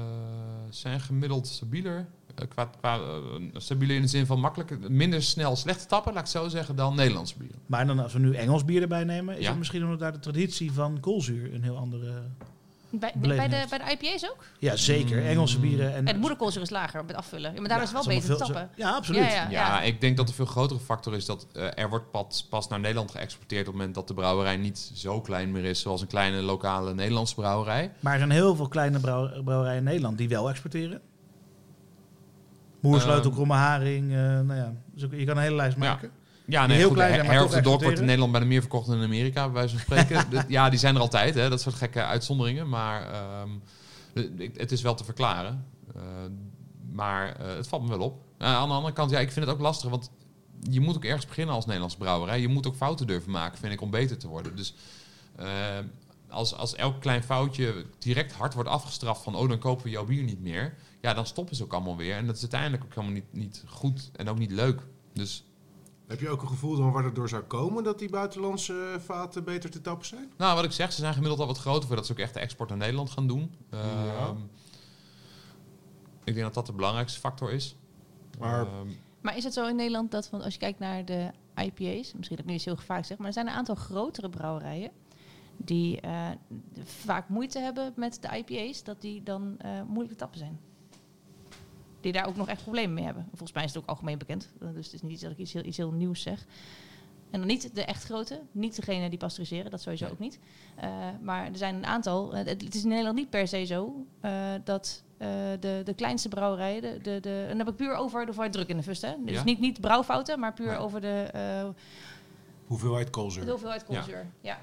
zijn 0.70 1.00
gemiddeld 1.00 1.46
stabieler. 1.46 2.08
eh, 2.34 2.48
qua, 2.48 2.64
qua, 2.80 3.00
stabieler 3.52 3.96
in 3.96 4.02
de 4.02 4.08
zin 4.08 4.26
van 4.26 4.40
makkelijker, 4.40 4.90
minder 4.92 5.22
snel 5.22 5.56
slecht 5.56 5.88
tappen, 5.88 6.12
laat 6.12 6.22
ik 6.22 6.30
zo 6.30 6.48
zeggen, 6.48 6.76
dan 6.76 6.94
Nederlandse 6.96 7.36
bieren. 7.38 7.58
Maar 7.66 7.86
dan 7.86 7.98
als 7.98 8.12
we 8.12 8.18
nu 8.18 8.34
Engels 8.34 8.64
bier 8.64 8.82
erbij 8.82 9.04
nemen, 9.04 9.36
is 9.36 9.42
Ja. 9.42 9.48
het 9.48 9.58
misschien 9.58 9.82
omdat 9.84 9.98
daar 9.98 10.12
de 10.12 10.18
traditie 10.18 10.72
van 10.72 11.00
koolzuur 11.00 11.54
een 11.54 11.62
heel 11.62 11.76
andere... 11.76 12.22
Bij, 12.98 13.12
de, 13.48 13.66
bij 13.68 13.78
de 13.78 13.96
IPA's 13.98 14.24
ook? 14.30 14.44
Ja, 14.58 14.76
zeker. 14.76 15.20
Mm. 15.20 15.26
Engelse 15.26 15.58
bieren. 15.60 15.90
En, 15.90 15.96
En 15.98 16.06
het 16.06 16.16
moederkoolzuur 16.20 16.62
is 16.62 16.70
lager 16.70 17.04
met 17.04 17.16
afvullen. 17.16 17.54
Ja, 17.54 17.60
maar 17.60 17.68
daar 17.68 17.76
Ja, 17.78 17.82
is 17.84 17.90
het 17.92 18.04
wel 18.04 18.14
het 18.14 18.22
beter 18.22 18.36
te 18.36 18.44
tappen. 18.44 18.70
Ja, 18.76 18.90
absoluut. 18.90 19.20
Ja, 19.20 19.28
ja. 19.32 19.48
Ja, 19.50 19.82
ik 19.82 20.00
denk 20.00 20.16
dat 20.16 20.26
de 20.26 20.32
veel 20.32 20.44
grotere 20.46 20.80
factor 20.80 21.14
is 21.14 21.24
dat 21.24 21.46
eh, 21.52 21.78
er 21.78 21.88
wordt 21.88 22.10
pas, 22.10 22.46
pas 22.50 22.68
naar 22.68 22.80
Nederland 22.80 23.10
geëxporteerd 23.10 23.60
op 23.60 23.66
het 23.66 23.76
moment 23.76 23.94
dat 23.94 24.08
de 24.08 24.14
brouwerij 24.14 24.56
niet 24.56 24.90
zo 24.94 25.20
klein 25.20 25.50
meer 25.52 25.64
is 25.64 25.80
zoals 25.80 26.00
een 26.00 26.06
kleine 26.06 26.42
lokale 26.42 26.94
Nederlandse 26.94 27.34
brouwerij. 27.34 27.92
Maar 28.00 28.12
er 28.12 28.18
zijn 28.18 28.30
heel 28.30 28.56
veel 28.56 28.68
kleine 28.68 29.00
brouw- 29.00 29.42
brouwerijen 29.42 29.78
in 29.78 29.84
Nederland 29.84 30.18
die 30.18 30.28
wel 30.28 30.48
exporteren. 30.48 31.00
Moersleutel, 32.80 33.24
Ehm. 33.24 33.32
Kromme 33.34 33.54
Haring. 33.54 34.10
eh, 34.12 34.16
nou 34.18 34.54
ja, 34.54 34.72
dus 34.94 35.06
je 35.10 35.24
kan 35.24 35.36
een 35.36 35.42
hele 35.42 35.54
lijst 35.56 35.76
maken. 35.76 36.08
Ja, 36.14 36.25
Die 36.46 36.58
nee, 36.58 36.76
heel 36.76 36.88
goed, 36.88 36.96
klein 36.96 37.48
toch 37.48 37.60
Dog 37.60 37.82
wordt 37.82 37.98
in. 37.98 38.04
Nederland 38.04 38.32
bijna 38.32 38.46
meer 38.46 38.60
verkocht 38.60 38.86
dan 38.86 38.96
in 38.96 39.04
Amerika, 39.04 39.44
bij 39.44 39.52
wijze 39.52 39.78
van 39.78 39.80
spreken. 39.80 40.44
Ja, 40.48 40.70
die 40.70 40.78
zijn 40.78 40.94
er 40.94 41.00
altijd, 41.00 41.34
hè, 41.34 41.48
dat 41.48 41.60
soort 41.60 41.74
gekke 41.74 42.04
uitzonderingen. 42.04 42.68
Maar 42.68 43.12
ehm, 43.12 43.50
het 44.56 44.72
is 44.72 44.82
wel 44.82 44.94
te 44.94 45.04
verklaren. 45.04 45.66
Eh, 45.94 46.02
maar 46.92 47.36
eh, 47.36 47.54
het 47.54 47.68
valt 47.68 47.82
me 47.82 47.88
wel 47.88 48.00
op. 48.00 48.22
Eh, 48.38 48.46
aan 48.46 48.68
de 48.68 48.74
andere 48.74 48.94
kant, 48.94 49.10
ja, 49.10 49.18
ik 49.18 49.32
vind 49.32 49.46
het 49.46 49.54
ook 49.54 49.60
lastig, 49.60 49.90
want 49.90 50.10
je 50.70 50.80
moet 50.80 50.96
ook 50.96 51.04
ergens 51.04 51.26
beginnen 51.26 51.54
als 51.54 51.64
Nederlandse 51.64 51.98
brouwerij. 51.98 52.40
Je 52.40 52.48
moet 52.48 52.66
ook 52.66 52.76
fouten 52.76 53.06
durven 53.06 53.30
maken, 53.30 53.58
vind 53.58 53.72
ik, 53.72 53.80
om 53.80 53.90
beter 53.90 54.18
te 54.18 54.28
worden. 54.28 54.56
Dus 54.56 54.74
als, 56.28 56.54
als 56.54 56.74
elk 56.74 57.00
klein 57.00 57.22
foutje 57.22 57.84
direct 57.98 58.32
hard 58.32 58.54
wordt 58.54 58.68
afgestraft 58.68 59.22
van... 59.22 59.34
oh, 59.34 59.48
dan 59.48 59.58
kopen 59.58 59.84
we 59.84 59.90
jouw 59.90 60.04
bier 60.04 60.22
niet 60.22 60.42
meer. 60.42 60.74
Ja, 61.00 61.14
dan 61.14 61.26
stoppen 61.26 61.56
ze 61.56 61.62
ook 61.62 61.72
allemaal 61.72 61.96
weer. 61.96 62.16
En 62.16 62.26
dat 62.26 62.34
is 62.34 62.40
uiteindelijk 62.40 62.84
ook 62.84 62.94
helemaal 62.94 63.12
niet, 63.14 63.32
niet 63.32 63.64
goed 63.66 64.10
en 64.16 64.28
ook 64.28 64.38
niet 64.38 64.50
leuk. 64.50 64.80
Dus 65.12 65.44
Heb 66.06 66.20
je 66.20 66.28
ook 66.28 66.42
een 66.42 66.48
gevoel 66.48 66.76
dan 66.76 66.92
waar 66.92 67.04
het 67.04 67.14
door 67.14 67.28
zou 67.28 67.42
komen 67.42 67.84
dat 67.84 67.98
die 67.98 68.10
buitenlandse 68.10 68.90
eh, 68.94 69.00
vaten 69.00 69.44
beter 69.44 69.70
te 69.70 69.80
tappen 69.80 70.06
zijn? 70.06 70.32
Nou, 70.36 70.54
wat 70.56 70.64
ik 70.64 70.72
zeg, 70.72 70.92
ze 70.92 71.00
zijn 71.00 71.12
gemiddeld 71.14 71.40
al 71.40 71.46
wat 71.46 71.58
groter 71.58 71.86
voordat 71.86 72.06
ze 72.06 72.12
ook 72.12 72.18
echt 72.18 72.34
de 72.34 72.40
export 72.40 72.68
naar 72.68 72.78
Nederland 72.78 73.10
gaan 73.10 73.26
doen. 73.26 73.54
Ja. 73.70 73.78
Ehm, 74.16 74.36
Ik 76.24 76.32
denk 76.34 76.44
dat 76.46 76.54
dat 76.54 76.66
de 76.66 76.72
belangrijkste 76.72 77.20
factor 77.20 77.52
is. 77.52 77.76
Maar- 78.38 78.66
Ehm, 78.66 78.88
Maar 79.20 79.36
is 79.36 79.44
het 79.44 79.52
zo 79.52 79.66
in 79.68 79.76
Nederland 79.76 80.10
dat 80.10 80.28
van, 80.28 80.42
als 80.42 80.52
je 80.52 80.58
kijkt 80.60 80.78
naar 80.78 81.04
de 81.04 81.30
IPA's, 81.56 82.12
misschien 82.14 82.36
dat 82.36 82.38
ik 82.38 82.44
nu 82.46 82.54
iets 82.54 82.64
heel 82.64 82.76
gevaarlijk 82.76 83.08
zeg, 83.08 83.18
maar 83.18 83.26
er 83.26 83.32
zijn 83.32 83.46
een 83.46 83.52
aantal 83.52 83.74
grotere 83.74 84.28
brouwerijen 84.28 84.90
die 85.56 86.00
eh, 86.00 86.28
vaak 86.84 87.28
moeite 87.28 87.58
hebben 87.58 87.92
met 87.96 88.18
de 88.22 88.36
IPA's, 88.38 88.82
dat 88.82 89.00
die 89.00 89.22
dan 89.22 89.54
eh, 89.58 89.82
moeilijk 89.82 90.08
te 90.10 90.16
tappen 90.16 90.38
zijn. 90.38 90.60
Die 92.06 92.14
daar 92.14 92.26
ook 92.26 92.36
nog 92.36 92.48
echt 92.48 92.62
problemen 92.62 92.94
mee 92.94 93.04
hebben. 93.04 93.26
Volgens 93.28 93.52
mij 93.52 93.64
is 93.64 93.74
het 93.74 93.82
ook 93.82 93.88
algemeen 93.88 94.18
bekend. 94.18 94.48
Uh, 94.62 94.68
Dus 94.74 94.84
het 94.84 94.94
is 94.94 95.02
niet 95.02 95.12
iets 95.12 95.22
dat 95.22 95.30
ik 95.30 95.38
iets 95.38 95.52
heel, 95.52 95.64
iets 95.64 95.76
heel 95.76 95.90
nieuws 95.92 96.22
zeg. 96.22 96.44
En 97.30 97.38
dan 97.38 97.46
niet 97.48 97.74
de 97.74 97.84
echt 97.84 98.04
grote, 98.04 98.40
niet 98.52 98.76
degene 98.76 99.08
die 99.08 99.18
pasteuriseren, 99.18 99.70
dat 99.70 99.80
sowieso 99.80 100.06
ook 100.06 100.18
niet. 100.18 100.38
Uh, 100.84 100.84
maar 101.22 101.44
er 101.46 101.56
zijn 101.56 101.74
een 101.74 101.86
aantal. 101.86 102.32
Uh, 102.32 102.38
het, 102.44 102.62
het 102.62 102.74
is 102.74 102.82
in 102.82 102.88
Nederland 102.88 103.16
niet 103.16 103.30
per 103.30 103.48
se 103.48 103.64
zo 103.64 104.06
uh, 104.24 104.30
dat 104.64 105.02
uh, 105.18 105.28
de, 105.60 105.80
de 105.84 105.94
kleinste 105.94 106.28
brouwerijen, 106.28 106.82
de, 106.82 106.98
de, 107.02 107.20
de, 107.20 107.40
en 107.42 107.48
dan 107.48 107.58
heb 107.58 107.68
ik 107.68 107.76
puur 107.76 107.94
over 107.94 108.18
de 108.20 108.24
hoeveelheid 108.24 108.52
druk 108.52 108.68
in 108.68 108.76
de 108.76 108.82
fust. 108.82 109.02
Hè? 109.02 109.14
Dus 109.24 109.34
Ja. 109.34 109.44
niet, 109.44 109.58
niet 109.60 109.80
brouwfouten, 109.80 110.38
maar 110.40 110.52
puur 110.52 110.66
Nee. 110.66 110.76
over 110.78 111.00
de, 111.00 111.30
Hoeveelheid 112.66 113.04
de 113.06 113.12
koolzuur. 113.12 113.48
hoeveelheid 113.48 113.84
koolzuur. 113.84 114.26
Ja. 114.40 114.58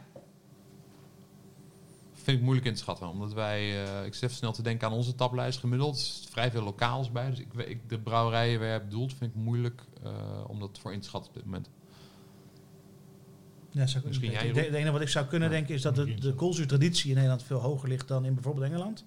Vind 2.24 2.38
ik 2.38 2.44
moeilijk 2.44 2.68
in 2.68 2.74
te 2.74 2.80
schatten. 2.80 3.08
Omdat 3.08 3.34
wij, 3.34 3.86
eh, 3.86 4.06
ik 4.06 4.14
zit 4.14 4.24
even 4.24 4.36
snel 4.36 4.52
te 4.54 4.62
denken 4.62 4.88
aan 4.88 4.94
onze 4.94 5.16
taplijst 5.16 5.60
gemiddeld. 5.60 5.96
Er 5.96 6.02
is 6.02 6.28
vrij 6.30 6.52
veel 6.52 6.64
lokaals 6.64 7.12
bij. 7.12 7.30
Dus 7.30 7.40
ik, 7.40 7.54
ik, 7.54 7.90
de 7.90 8.00
brouwerijen 8.00 8.58
waar 8.60 8.68
je 8.68 8.74
hebt 8.74 8.86
bedoeld, 8.90 9.14
vind 9.14 9.32
ik 9.36 9.42
moeilijk 9.42 9.82
eh, 10.04 10.12
om 10.48 10.60
dat 10.60 10.80
voor 10.82 10.94
in 10.94 11.00
te 11.00 11.08
schatten 11.08 11.30
op 11.30 11.36
dit 11.36 11.46
moment. 11.46 11.70
Ja, 13.72 13.88
zou 13.88 14.08
Misschien 14.08 14.32
jij, 14.32 14.52
De, 14.52 14.76
enige 14.76 14.92
wat 14.92 15.02
ik 15.02 15.08
zou 15.08 15.26
kunnen 15.26 15.50
Ja. 15.50 15.56
denken 15.56 15.76
is 15.76 15.82
dat 15.82 15.96
de, 15.96 16.14
de 16.16 16.34
koolzuurtraditie 16.34 17.08
in 17.10 17.14
Nederland 17.16 17.44
veel 17.44 17.60
hoger 17.60 17.90
ligt 17.90 18.08
dan 18.08 18.26
in 18.26 18.34
bijvoorbeeld 18.34 18.66
Engeland. 18.66 19.06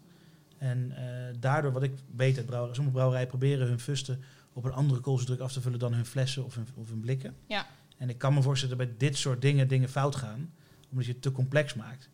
En 0.58 0.92
eh, 0.96 1.34
daardoor, 1.40 1.72
wat 1.72 1.82
ik 1.82 1.92
weet 2.16 2.36
uit 2.36 2.46
brouwerijen, 2.46 2.74
sommige 2.74 2.96
brouwerijen 2.96 3.28
proberen 3.28 3.66
hun 3.66 3.80
fusten 3.80 4.22
op 4.52 4.64
een 4.64 4.72
andere 4.72 5.00
koolzuurdruk 5.00 5.40
af 5.40 5.52
te 5.52 5.60
vullen 5.60 5.78
dan 5.78 5.92
hun 5.94 6.06
flessen 6.06 6.44
of 6.44 6.54
hun, 6.54 6.66
of 6.74 6.88
hun 6.88 7.00
blikken. 7.00 7.34
Ja. 7.46 7.66
En 7.96 8.08
ik 8.08 8.18
kan 8.18 8.34
me 8.34 8.42
voorstellen 8.42 8.78
dat 8.78 8.86
bij 8.86 8.96
dit 9.08 9.16
soort 9.16 9.42
dingen 9.42 9.68
dingen 9.68 9.88
fout 9.88 10.16
gaan, 10.16 10.52
omdat 10.90 11.06
je 11.06 11.12
het 11.12 11.22
te 11.22 11.32
complex 11.32 11.74
maakt. 11.74 12.08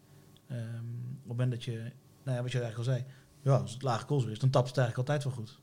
Ehm, 0.53 0.85
op 1.13 1.19
het 1.19 1.27
moment 1.27 1.51
dat 1.51 1.65
je, 1.65 1.73
nou 2.25 2.37
ja, 2.37 2.43
wat 2.43 2.53
je 2.53 2.61
eigenlijk 2.61 2.77
al 2.79 2.95
zei, 2.95 3.05
ja, 3.43 3.57
als 3.57 3.73
het 3.73 3.83
lage 3.83 4.05
koolzuur 4.05 4.31
is, 4.31 4.39
dan 4.39 4.51
tapt 4.51 4.69
het 4.69 4.79
eigenlijk 4.79 5.09
altijd 5.09 5.25
wel 5.29 5.45
goed. 5.45 5.59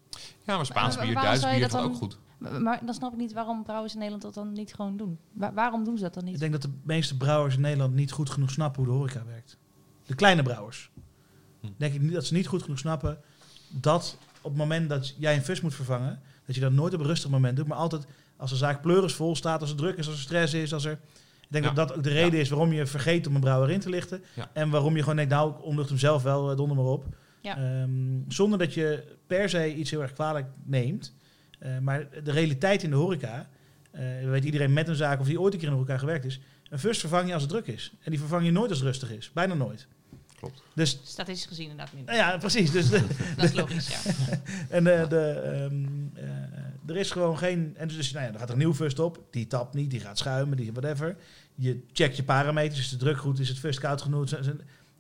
Ja, 0.45 0.55
maar 0.55 0.65
Spaans 0.65 0.99
bier, 0.99 1.13
Duits 1.13 1.49
bier 1.49 1.59
dat 1.59 1.71
gaat 1.71 1.81
ook 1.83 1.89
dan- 1.89 1.97
goed. 1.99 2.17
Maar, 2.61 2.85
dan 2.85 2.93
snap 2.93 3.11
ik 3.11 3.17
niet 3.17 3.33
waarom 3.33 3.63
brouwers 3.63 3.91
in 3.93 3.97
Nederland 3.99 4.23
dat 4.23 4.33
dan 4.33 4.53
niet 4.53 4.73
gewoon 4.73 4.97
doen. 4.97 5.19
Wa- 5.31 5.53
waarom 5.53 5.83
doen 5.83 5.97
ze 5.97 6.03
dat 6.03 6.13
dan 6.13 6.23
Ik 6.23 6.29
niet? 6.31 6.39
denk 6.39 6.51
dat 6.51 6.61
de 6.61 6.71
meeste 6.83 7.17
brouwers 7.17 7.55
in 7.55 7.61
Nederland 7.61 7.93
niet 7.93 8.11
goed 8.11 8.29
genoeg 8.29 8.51
snappen 8.51 8.83
hoe 8.83 8.91
de 8.91 8.97
horeca 8.97 9.25
werkt. 9.25 9.57
De 10.05 10.15
kleine 10.15 10.43
brouwers. 10.43 10.91
Hm. 11.61 11.67
Denk 11.77 11.93
ik 11.93 12.01
niet 12.01 12.13
dat 12.13 12.25
ze 12.25 12.33
niet 12.33 12.47
goed 12.47 12.61
genoeg 12.63 12.79
snappen 12.79 13.17
dat 13.69 14.17
op 14.41 14.49
het 14.51 14.59
moment 14.59 14.89
dat 14.89 15.15
jij 15.17 15.35
een 15.35 15.41
fus 15.43 15.61
moet 15.61 15.75
vervangen, 15.75 16.21
dat 16.45 16.55
je 16.55 16.61
dat 16.61 16.71
nooit 16.71 16.93
op 16.93 16.99
een 16.99 17.05
rustig 17.05 17.29
moment 17.29 17.57
doet, 17.57 17.67
maar 17.67 17.77
altijd 17.77 18.05
als 18.37 18.49
de 18.49 18.55
zaak 18.57 18.81
pleuris 18.81 19.13
vol 19.13 19.35
staat, 19.35 19.61
als 19.61 19.69
er 19.69 19.75
druk 19.77 19.97
is, 19.97 20.07
als 20.07 20.15
er 20.15 20.21
stress 20.21 20.53
is, 20.53 20.73
als 20.73 20.85
er... 20.85 20.99
Ik 21.49 21.55
denk 21.55 21.65
Ja. 21.65 21.73
dat 21.73 21.87
dat 21.87 21.97
ook 21.97 22.03
de 22.03 22.09
reden 22.09 22.39
is 22.39 22.49
waarom 22.49 22.73
je 22.73 22.85
vergeet 22.85 23.27
om 23.27 23.35
een 23.35 23.41
brouwer 23.41 23.69
in 23.69 23.79
te 23.79 23.89
lichten. 23.89 24.23
Ja. 24.33 24.49
En 24.53 24.69
waarom 24.69 24.95
je 24.95 24.99
gewoon 25.01 25.15
denkt, 25.15 25.31
nou, 25.31 25.51
ik 25.51 25.63
omlucht 25.63 25.89
hem 25.89 25.97
zelf 25.97 26.23
wel, 26.23 26.51
eh, 26.51 26.57
donder 26.57 26.75
maar 26.77 26.85
op. 26.85 27.05
Ja. 27.41 27.57
Ehm, 27.57 27.91
zonder 28.27 28.59
dat 28.59 28.73
je 28.73 29.03
per 29.27 29.49
se 29.49 29.75
iets 29.75 29.91
heel 29.91 30.01
erg 30.01 30.13
kwalijk 30.13 30.47
neemt. 30.63 31.15
Eh, 31.59 31.77
maar 31.77 32.07
de 32.23 32.31
realiteit 32.31 32.83
in 32.83 32.89
de 32.89 32.95
horeca, 32.95 33.49
eh 33.91 34.01
weet 34.25 34.43
iedereen 34.43 34.73
met 34.73 34.87
een 34.87 34.95
zaak 34.95 35.19
of 35.19 35.25
die 35.27 35.39
ooit 35.41 35.53
een 35.53 35.59
keer 35.59 35.67
in 35.67 35.73
de 35.73 35.79
horeca 35.79 35.99
gewerkt 35.99 36.25
is. 36.25 36.39
Een 36.69 36.79
first 36.79 36.99
vervang 36.99 37.27
je 37.27 37.33
als 37.33 37.41
het 37.41 37.51
druk 37.51 37.67
is. 37.67 37.91
En 38.03 38.11
die 38.11 38.19
vervang 38.19 38.45
je 38.45 38.51
nooit 38.51 38.69
als 38.69 38.79
het 38.79 38.87
rustig 38.87 39.11
is. 39.11 39.31
Bijna 39.33 39.53
nooit. 39.53 39.87
Klopt. 40.39 40.63
Dus, 40.75 40.99
Statistisch 41.03 41.45
gezien 41.47 41.69
inderdaad 41.69 41.93
nou 42.05 42.17
ja, 42.17 42.37
precies. 42.37 42.71
Dus 42.71 42.89
de, 42.89 43.01
Dat 43.37 43.45
is 43.45 43.53
logisch, 43.53 43.87
ja. 43.89 44.13
en 44.77 44.99
eh, 45.01 45.09
de, 45.09 45.19
ehm, 45.29 45.85
eh, 46.13 46.25
er 46.89 46.97
is 46.97 47.11
gewoon 47.11 47.37
geen... 47.37 47.73
En 47.77 47.87
dus, 47.87 48.11
nou 48.11 48.25
ja, 48.25 48.31
er 48.33 48.39
gaat 48.39 48.47
er 48.47 48.53
een 48.53 48.59
nieuw 48.59 48.73
fust 48.73 48.99
op. 48.99 49.23
Die 49.29 49.47
tapt 49.47 49.73
niet, 49.73 49.89
die 49.91 49.99
gaat 49.99 50.17
schuimen, 50.17 50.57
die 50.57 50.71
whatever. 50.71 51.15
Je 51.55 51.83
checkt 51.93 52.15
je 52.15 52.23
parameters. 52.23 52.79
Is 52.79 52.89
de 52.89 52.97
druk 52.97 53.17
goed? 53.17 53.39
Is 53.39 53.49
het 53.49 53.59
fust 53.59 53.79
koud 53.79 54.01
genoeg? 54.01 54.21
Als 54.31 54.45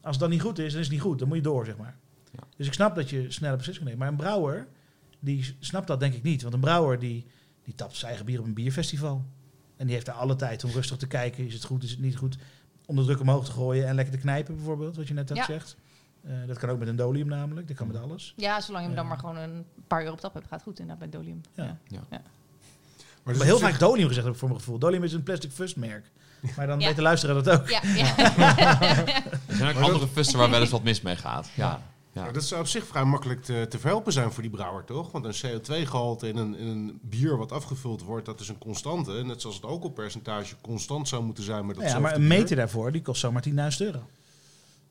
het 0.01 0.19
dan 0.19 0.29
niet 0.29 0.41
goed 0.41 0.59
is, 0.59 0.71
dan 0.71 0.79
is 0.79 0.85
het 0.85 0.95
niet 0.95 1.03
goed. 1.05 1.19
Dan 1.19 1.27
moet 1.27 1.37
je 1.37 1.43
door, 1.43 1.65
zeg 1.65 1.77
maar. 1.77 1.97
Ja. 2.31 2.39
Dus 2.55 2.67
ik 2.67 2.73
snap 2.73 2.95
dat 2.95 3.09
je 3.09 3.31
snelle 3.31 3.55
beslissingen 3.55 3.89
neemt. 3.89 3.99
Maar 4.03 4.11
een 4.11 4.17
brouwer, 4.17 4.67
die 5.19 5.55
snapt 5.59 5.87
dat 5.87 5.99
denk 5.99 6.13
ik 6.13 6.23
niet. 6.23 6.41
Want 6.41 6.53
een 6.53 6.59
brouwer, 6.59 6.99
die, 6.99 7.25
die 7.63 7.75
tapt 7.75 7.95
zijn 7.95 8.07
eigen 8.07 8.25
bier 8.25 8.39
op 8.39 8.45
een 8.45 8.53
bierfestival. 8.53 9.25
En 9.77 9.85
die 9.85 9.93
heeft 9.93 10.05
daar 10.05 10.15
alle 10.15 10.35
tijd 10.35 10.63
om 10.63 10.71
rustig 10.71 10.97
te 10.97 11.07
kijken. 11.07 11.45
Is 11.45 11.53
het 11.53 11.63
goed, 11.63 11.83
is 11.83 11.91
het 11.91 11.99
niet 11.99 12.15
goed? 12.17 12.37
Om 12.85 12.95
de 12.95 13.03
druk 13.03 13.19
omhoog 13.19 13.45
te 13.45 13.51
gooien 13.51 13.87
en 13.87 13.95
lekker 13.95 14.13
te 14.13 14.19
knijpen 14.19 14.55
bijvoorbeeld, 14.55 14.95
wat 14.95 15.07
je 15.07 15.13
net 15.13 15.29
had 15.29 15.37
Ja. 15.37 15.43
gezegd. 15.43 15.75
Eh, 16.29 16.35
dat 16.47 16.57
kan 16.57 16.69
ook 16.69 16.79
met 16.79 16.87
een 16.87 16.95
dolium 16.95 17.27
namelijk. 17.27 17.67
Dat 17.67 17.77
kan 17.77 17.87
met 17.87 17.97
alles. 18.01 18.33
Ja, 18.37 18.61
zolang 18.61 18.83
je 18.83 18.87
hem 18.87 18.95
dan 18.95 19.03
Ja. 19.03 19.09
maar 19.09 19.19
gewoon 19.19 19.37
een 19.37 19.65
paar 19.87 20.03
uur 20.03 20.11
op 20.11 20.19
tap 20.19 20.33
hebt, 20.33 20.45
gaat 20.47 20.53
het 20.59 20.63
goed 20.67 20.79
inderdaad 20.79 21.09
bij 21.11 21.19
Dolium. 21.19 21.41
Ja. 21.53 21.77
Ja. 21.87 21.99
Maar 22.09 22.21
Maar 23.23 23.33
dus 23.33 23.43
heel 23.43 23.53
op 23.53 23.59
zich- 23.59 23.69
vaak 23.69 23.79
Dolium 23.79 24.07
gezegd 24.07 24.25
heb 24.25 24.33
ik 24.33 24.39
voor 24.39 24.49
mijn 24.49 24.59
gevoel. 24.61 24.79
Dolium 24.79 25.03
is 25.03 25.13
een 25.13 25.23
plastic 25.23 25.51
fustmerk. 25.51 26.11
Maar 26.55 26.67
dan 26.67 26.79
Ja. 26.79 26.85
weet 26.87 26.95
de 26.95 27.01
luisteraar 27.01 27.43
dat 27.43 27.59
ook. 27.59 27.69
Ja, 27.69 27.81
ja. 27.83 28.17
Er 29.47 29.55
zijn 29.55 29.75
ook 29.77 29.83
andere 29.87 30.07
fusten 30.07 30.37
waar 30.39 30.49
wel 30.49 30.61
eens 30.61 30.69
wat 30.69 30.83
mis 30.83 31.01
mee 31.01 31.15
gaat. 31.15 31.49
Ja. 31.55 31.81
Ja. 32.11 32.23
Maar 32.23 32.33
dat 32.33 32.43
zou 32.43 32.61
op 32.61 32.67
zich 32.67 32.85
vrij 32.87 33.03
makkelijk 33.03 33.43
te, 33.43 33.65
te 33.69 33.79
verhelpen 33.79 34.13
zijn 34.13 34.31
voor 34.31 34.41
die 34.41 34.51
brouwer, 34.51 34.83
toch? 34.85 35.11
Want 35.11 35.25
een 35.25 35.33
CO2-gehalte 35.61 36.27
in 36.27 36.37
een, 36.37 36.55
in 36.55 36.67
een 36.67 36.99
bier 37.03 37.37
wat 37.37 37.51
afgevuld 37.51 38.01
wordt, 38.01 38.25
dat 38.25 38.39
is 38.39 38.47
een 38.49 38.57
constante. 38.57 39.11
Net 39.11 39.41
zoals 39.41 39.55
het 39.55 39.65
alcoholpercentage 39.65 40.55
constant 40.61 41.07
zou 41.07 41.23
moeten 41.23 41.43
zijn 41.43 41.65
met 41.65 41.75
dat 41.75 41.85
Ja, 41.91 41.99
maar 41.99 42.15
een 42.15 42.27
meter 42.27 42.55
daarvoor, 42.55 42.91
die 42.91 43.01
kost 43.01 43.19
zomaar 43.21 43.41
10.000 43.41 43.53
euro. 43.77 43.99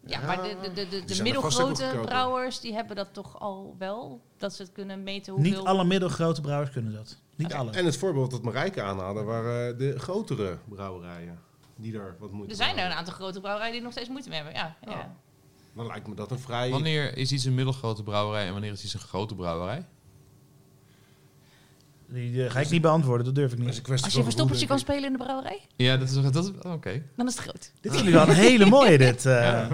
Ja, 0.08 0.20
maar 0.20 0.42
de, 0.42 0.56
de, 0.74 0.88
de, 0.88 1.04
de, 1.04 1.14
er 1.14 1.22
middelgrote 1.22 1.98
brouwers, 2.02 2.60
die 2.60 2.74
hebben 2.74 2.96
dat 2.96 3.08
toch 3.12 3.40
al 3.40 3.74
wel? 3.78 4.20
Dat 4.36 4.54
ze 4.54 4.62
het 4.62 4.72
kunnen 4.72 5.02
meten 5.02 5.32
hoeveel... 5.32 5.50
Niet 5.50 5.60
alle 5.60 5.84
middelgrote 5.84 6.40
brouwers 6.40 6.70
kunnen 6.70 6.92
dat. 6.92 7.16
Niet 7.36 7.52
alle. 7.54 7.70
En 7.70 7.84
het 7.84 7.96
voorbeeld 7.96 8.30
dat 8.30 8.42
Marijke 8.42 8.82
aanhaalde 8.82 9.22
waren 9.22 9.78
de 9.78 9.98
grotere 9.98 10.58
brouwerijen. 10.68 11.38
Die 11.76 11.92
daar 11.92 12.16
wat 12.18 12.30
moeite 12.32 12.50
Er 12.50 12.56
zijn 12.56 12.78
er 12.78 12.84
een 12.86 12.92
aantal 12.92 13.14
grote 13.14 13.40
brouwerijen 13.40 13.74
die 13.74 13.82
nog 13.82 13.92
steeds 13.92 14.08
moeite 14.08 14.28
mee 14.28 14.38
hebben. 14.42 14.54
Ja, 14.56 14.76
ja. 14.84 14.90
Ja. 14.90 15.16
Dan 15.74 15.86
lijkt 15.86 16.06
me 16.06 16.14
dat 16.14 16.30
een 16.30 16.38
vrij... 16.38 16.70
Wanneer 16.70 17.16
is 17.16 17.32
iets 17.32 17.44
een 17.44 17.54
middelgrote 17.54 18.02
brouwerij 18.02 18.46
en 18.46 18.52
wanneer 18.52 18.72
is 18.72 18.84
iets 18.84 18.94
een 18.94 19.00
grote 19.00 19.34
brouwerij? 19.34 19.86
Die 22.06 22.44
eh, 22.44 22.50
ga 22.50 22.60
ik 22.60 22.70
niet 22.70 22.82
beantwoorden, 22.82 23.24
dat 23.26 23.34
durf 23.34 23.52
ik 23.52 23.58
Dat 23.58 23.68
is 23.68 23.76
niet. 23.76 23.86
een 23.86 23.92
Als 23.92 24.02
je 24.04 24.10
van 24.10 24.22
verstoppertje 24.22 24.66
kan 24.66 24.78
spelen 24.78 25.04
in 25.04 25.12
de 25.12 25.18
brouwerij, 25.18 25.60
Ja, 25.76 25.96
dat 25.96 26.08
is, 26.08 26.14
dat 26.32 26.44
is 26.44 26.50
oké. 26.66 27.02
dan 27.16 27.26
is 27.26 27.34
het 27.34 27.42
groot. 27.42 27.72
Dit 27.80 27.94
is 27.94 28.02
nu 28.02 28.12
wel 28.12 28.28
een 28.28 28.34
hele 28.34 28.66
mooie, 28.66 28.98
dit. 28.98 29.26
eh. 29.26 29.32
Ja. 29.34 29.68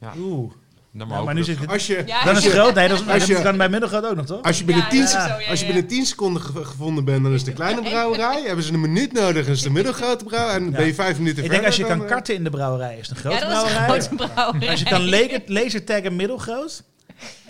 Ja. 0.00 0.12
Oeh. 0.18 0.52
Ja, 0.92 1.22
maar 1.22 1.34
nu 1.34 1.44
zit 1.44 1.58
het... 1.58 1.70
Als 1.70 1.86
je, 1.86 2.02
Ja, 2.06 2.24
Dan 2.24 2.34
als 2.34 2.38
is 2.38 2.44
het 2.52 2.52
groot. 2.62 2.74
Nee, 2.74 2.88
dat, 2.88 3.00
is, 3.00 3.08
als 3.08 3.18
dat 3.18 3.26
je- 3.26 3.42
kan 3.42 3.56
bij 3.56 3.68
middelgroot 3.68 4.06
ook 4.06 4.16
nog, 4.16 4.26
toch? 4.26 4.42
als 4.42 4.58
je 4.58 4.64
binnen 4.64 4.84
Ja, 4.84 4.90
10 4.90 4.98
dat 5.00 5.08
is 5.08 5.14
se- 5.14 5.20
zo, 5.28 5.38
ja, 5.40 5.50
als 5.50 5.60
je 5.60 5.66
ja. 5.66 5.72
binnen 5.72 5.90
10 5.90 6.06
seconden 6.06 6.42
ge- 6.42 6.64
gevonden 6.64 7.04
bent, 7.04 7.22
dan 7.22 7.32
is 7.32 7.40
het 7.40 7.46
de 7.50 7.52
kleine 7.56 7.82
brouwerij. 7.82 8.42
Hebben 8.46 8.64
ze 8.64 8.72
een 8.72 8.80
minuut 8.80 9.12
nodig, 9.12 9.42
dan 9.44 9.52
is 9.52 9.58
het 9.58 9.66
de 9.68 9.70
middelgrote 9.74 10.24
brouwerij. 10.24 10.56
En 10.60 10.70
ben 10.70 10.86
je 10.86 10.94
vijf 10.94 11.18
minuten 11.18 11.44
Ik 11.44 11.50
denk 11.50 11.64
als 11.64 11.76
je 11.76 11.80
verder, 11.84 11.88
kan 11.90 11.98
dan, 11.98 12.06
eh, 12.08 12.12
karten 12.14 12.34
in 12.34 12.44
de 12.44 12.50
brouwerij, 12.50 12.98
is 12.98 13.08
het 13.08 13.10
een 13.10 13.16
grote 13.16 13.36
ja, 13.36 13.40
dat 13.40 13.50
is 13.50 13.70
een 13.70 13.76
brouwerij. 13.76 14.00
grote 14.00 14.32
brouwerij. 14.34 14.68
Als 14.70 14.80
je 14.80 14.84
kan 14.86 15.08
laser, 15.08 15.42
lasertaggen 15.46 16.16
middelgroot. 16.16 16.82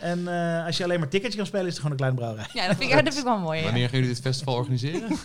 En 0.01 0.29
eh, 0.29 0.67
als 0.67 0.77
je 0.77 0.85
alleen 0.85 0.99
maar 0.99 1.09
ticketje 1.09 1.37
kan 1.37 1.47
spelen, 1.47 1.67
is 1.67 1.73
het 1.73 1.83
gewoon 1.83 1.91
een 1.93 1.99
kleine 1.99 2.19
brouwerij. 2.19 2.47
Ja, 2.53 2.67
dat 2.67 2.77
vind 2.77 2.91
ik, 2.91 2.97
dat 2.97 3.15
vind 3.15 3.17
ik 3.19 3.25
wel 3.33 3.39
mooi. 3.39 3.59
ja. 3.59 3.65
Wanneer 3.65 3.89
gaan 3.89 3.99
jullie 3.99 4.15
dit 4.15 4.23
festival 4.23 4.55
organiseren? 4.55 5.09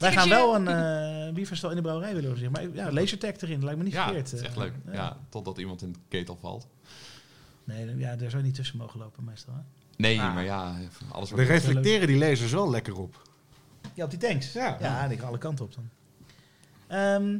Wij 0.00 0.12
gaan 0.12 0.28
wel 0.28 0.54
een 0.54 1.26
uh, 1.26 1.34
bierfestival 1.34 1.70
in 1.70 1.76
de 1.76 1.82
brouwerij 1.82 2.14
willen 2.14 2.30
we 2.30 2.36
zeggen. 2.36 2.52
Maar 2.52 2.84
ja, 2.84 2.92
lasertag 2.92 3.36
erin, 3.36 3.64
lijkt 3.64 3.78
me 3.78 3.84
niet 3.84 3.92
ja, 3.92 4.04
verkeerd. 4.04 4.30
dat 4.30 4.40
is 4.40 4.46
echt 4.46 4.56
eh. 4.56 4.62
leuk. 4.62 4.72
Ja. 4.92 5.16
totdat 5.28 5.58
iemand 5.58 5.82
in 5.82 5.92
de 5.92 5.98
ketel 6.08 6.36
valt. 6.40 6.68
Nee, 7.64 7.96
ja, 7.96 8.16
daar 8.16 8.30
zou 8.30 8.42
je 8.42 8.48
niet 8.48 8.56
tussen 8.56 8.76
mogen 8.76 9.00
lopen 9.00 9.24
meestal. 9.24 9.54
Hè? 9.54 9.60
Nee, 9.96 10.20
Ah. 10.20 10.34
maar 10.34 10.44
ja, 10.44 10.74
alles 11.12 11.28
Daar 11.28 11.38
wordt... 11.38 11.50
reflecteren 11.50 12.06
die 12.06 12.18
lasers 12.18 12.52
wel 12.52 12.70
lekker 12.70 12.98
op. 12.98 13.22
Ja, 13.94 14.04
op 14.04 14.10
die 14.10 14.18
tanks. 14.18 14.52
Ja. 14.52 14.76
Ja, 14.80 15.08
die 15.08 15.18
gaan 15.18 15.28
alle 15.28 15.38
kanten 15.38 15.64
op 15.64 15.74
dan. 15.74 15.88
Ehm, 16.86 17.38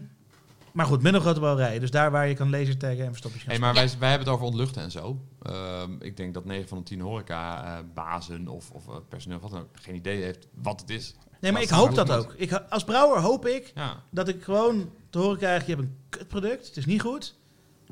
maar 0.72 0.86
goed, 0.86 1.02
middelgrote 1.02 1.40
brouwerij. 1.40 1.78
Dus 1.78 1.90
daar 1.90 2.10
waar 2.10 2.28
je 2.28 2.34
kan 2.34 2.50
lasertaggen 2.50 3.04
en 3.04 3.10
verstoppertjes 3.10 3.52
Hey, 3.52 3.60
gaan 3.60 3.74
maar 3.74 3.84
wij, 3.84 3.98
wij 3.98 4.08
hebben 4.08 4.26
het 4.26 4.36
over 4.36 4.46
ontluchten 4.46 4.82
en 4.82 4.90
zo. 4.90 5.20
Ehm, 5.42 5.92
ik 6.00 6.16
denk 6.16 6.34
dat 6.34 6.44
9 6.44 6.68
van 6.68 6.78
de 6.78 6.84
10 6.84 7.00
horeca-bazen 7.00 8.48
of, 8.48 8.70
of 8.70 8.88
eh, 8.88 8.94
personeel, 9.08 9.38
wat 9.38 9.50
dan 9.50 9.60
ook, 9.60 9.68
geen 9.72 9.94
idee 9.94 10.22
heeft 10.22 10.46
wat 10.54 10.80
het 10.80 10.90
is. 10.90 11.14
Nee, 11.40 11.52
maar 11.52 11.62
ik 11.62 11.68
hoop 11.68 11.94
dat 11.94 12.10
ook. 12.10 12.34
Ik, 12.36 12.52
als 12.52 12.84
brouwer 12.84 13.20
hoop 13.20 13.46
ik 13.46 13.72
Ja, 13.74 14.02
dat 14.10 14.28
ik 14.28 14.42
gewoon 14.42 14.90
te 15.10 15.18
horen 15.18 15.38
krijg, 15.38 15.66
je 15.66 15.74
hebt 15.74 15.82
een 15.84 15.96
kutproduct, 16.08 16.66
het 16.66 16.76
is 16.76 16.86
niet 16.86 17.00
goed. 17.00 17.34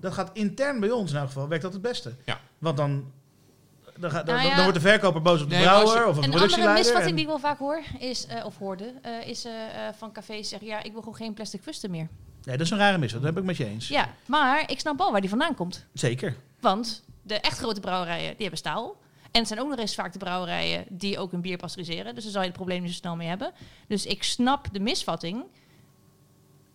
Dat 0.01 0.12
gaat 0.12 0.30
intern 0.32 0.80
bij 0.80 0.90
ons 0.90 1.11
in 1.11 1.16
elk 1.16 1.26
geval, 1.26 1.49
werkt 1.49 1.62
dat 1.64 1.72
het 1.72 1.82
beste. 1.82 2.14
Ja. 2.24 2.40
Want 2.59 2.76
dan, 2.76 3.12
dan, 3.99 4.11
gaat, 4.11 4.26
dan, 4.26 4.34
Nou 4.34 4.49
ja. 4.49 4.55
dan 4.55 4.64
wordt 4.64 4.80
de 4.82 4.88
verkoper 4.88 5.22
boos 5.22 5.42
op 5.42 5.49
de 5.51 5.55
Nee, 5.55 5.64
brouwer 5.64 5.94
je- 5.96 6.07
of 6.07 6.09
op 6.09 6.14
de 6.14 6.18
Een 6.18 6.24
andere 6.24 6.30
productieleider. 6.32 6.78
misvatting 6.78 7.11
en- 7.11 7.14
die 7.16 7.24
ik 7.24 7.30
wel 7.30 7.38
vaak 7.51 7.59
hoor, 7.59 7.82
is, 7.99 8.26
eh, 8.26 8.44
of 8.44 8.59
hoorde, 8.59 8.94
eh, 9.03 9.26
is 9.28 9.44
eh, 9.44 9.53
van 9.99 10.12
cafés 10.12 10.49
zeggen... 10.49 10.68
ja, 10.68 10.82
ik 10.82 10.92
wil 10.92 11.01
gewoon 11.01 11.16
geen 11.16 11.34
plastic 11.34 11.62
fusten 11.62 11.90
meer. 11.90 12.09
Nee, 12.44 12.57
dat 12.57 12.66
is 12.66 12.72
een 12.72 12.78
rare 12.78 12.99
mis, 12.99 13.12
dat 13.12 13.22
heb 13.22 13.38
ik 13.38 13.44
met 13.44 13.57
je 13.57 13.64
eens. 13.64 13.88
Ja, 13.88 14.09
maar 14.26 14.70
ik 14.70 14.80
snap 14.80 14.99
wel 14.99 15.12
waar 15.12 15.20
die 15.20 15.30
vandaan 15.30 15.55
komt. 15.55 15.84
Zeker. 15.92 16.36
Want 16.61 17.03
de 17.22 17.34
echt 17.34 17.59
grote 17.59 17.80
brouwerijen, 17.80 18.28
die 18.28 18.40
hebben 18.40 18.59
staal. 18.59 18.96
En 19.30 19.38
het 19.40 19.48
zijn 19.48 19.60
ook 19.60 19.68
nog 19.68 19.78
eens 19.78 19.94
vaak 19.94 20.12
de 20.12 20.18
brouwerijen 20.18 20.84
die 20.88 21.18
ook 21.18 21.30
hun 21.30 21.40
bier 21.40 21.56
pasteuriseren. 21.56 22.14
Dus 22.14 22.22
daar 22.24 22.32
zal 22.32 22.40
je 22.42 22.46
het 22.48 22.56
probleem 22.56 22.82
niet 22.82 22.90
zo 22.90 22.96
snel 22.96 23.16
mee 23.16 23.28
hebben. 23.28 23.52
Dus 23.88 24.06
ik 24.06 24.22
snap 24.22 24.68
de 24.72 24.80
misvatting. 24.80 25.44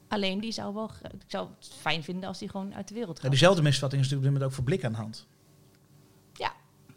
Alleen 0.08 0.40
die 0.40 0.52
zou 0.52 0.74
wel, 0.74 0.92
ik 1.04 1.22
zou 1.28 1.48
het 1.60 1.72
fijn 1.82 2.04
vinden 2.04 2.28
als 2.28 2.40
die 2.40 2.50
gewoon 2.50 2.76
uit 2.76 2.88
de 2.88 2.94
wereld 2.94 3.16
Ja, 3.16 3.22
gaat. 3.22 3.32
diezelfde 3.32 3.62
misvatting 3.62 4.02
is 4.02 4.10
natuurlijk 4.10 4.34
op 4.36 4.40
dit 4.40 4.42
moment 4.42 4.52
ook 4.52 4.56
voor 4.56 4.64
blik 4.64 4.86
aan 4.86 4.92
de 4.92 4.98
hand. 4.98 5.28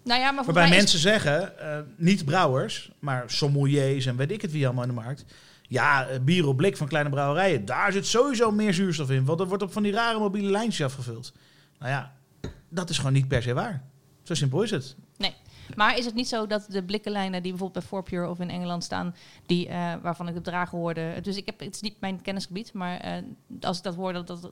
Nou 0.04 0.20
ja, 0.20 0.30
maar 0.30 0.44
voor 0.44 0.54
Waarbij 0.54 0.72
is- 0.72 0.78
mensen 0.82 0.98
zeggen, 0.98 1.58
eh, 1.58 1.78
niet 1.96 2.24
brouwers, 2.24 2.90
maar 2.98 3.30
sommeliers 3.30 4.06
en 4.06 4.16
weet 4.16 4.30
ik 4.30 4.42
het 4.42 4.52
wie 4.52 4.64
allemaal 4.66 4.82
in 4.82 4.88
de 4.88 4.94
markt. 4.94 5.24
Ja, 5.68 6.06
eh, 6.06 6.20
bier 6.20 6.46
op 6.46 6.56
blik 6.56 6.76
van 6.76 6.88
kleine 6.88 7.10
brouwerijen, 7.10 7.64
daar 7.64 7.92
zit 7.92 8.06
sowieso 8.06 8.50
meer 8.50 8.74
zuurstof 8.74 9.10
in. 9.10 9.24
Want 9.24 9.40
er 9.40 9.46
wordt 9.46 9.62
op 9.62 9.72
van 9.72 9.82
die 9.82 9.92
rare 9.92 10.18
mobiele 10.18 10.50
lijntjes 10.50 10.86
afgevuld. 10.86 11.32
Nou 11.78 11.90
ja, 11.92 12.12
dat 12.68 12.90
is 12.90 12.96
gewoon 12.96 13.12
niet 13.12 13.28
per 13.28 13.42
se 13.42 13.54
waar. 13.54 13.84
Zo 14.22 14.34
simpel 14.34 14.62
is 14.62 14.70
het. 14.70 14.96
Maar 15.74 15.98
is 15.98 16.04
het 16.04 16.14
niet 16.14 16.28
zo 16.28 16.46
dat 16.46 16.66
de 16.68 16.82
blikkenlijnen 16.82 17.42
die 17.42 17.50
bijvoorbeeld 17.50 17.84
bij 17.84 17.88
Forpure 17.88 18.28
of 18.28 18.40
in 18.40 18.50
Engeland 18.50 18.84
staan, 18.84 19.14
die, 19.46 19.68
eh, 19.68 19.94
waarvan 20.02 20.28
ik 20.28 20.34
de 20.34 20.40
dragen 20.40 20.78
hoorde. 20.78 21.18
Dus 21.22 21.36
ik 21.36 21.46
heb, 21.46 21.60
het 21.60 21.74
is 21.74 21.80
niet 21.80 22.00
mijn 22.00 22.22
kennisgebied, 22.22 22.72
maar 22.72 22.98
eh, 23.00 23.12
als 23.60 23.76
ik 23.76 23.82
dat 23.82 23.94
hoor, 23.94 24.12
dat 24.12 24.26
dat 24.26 24.50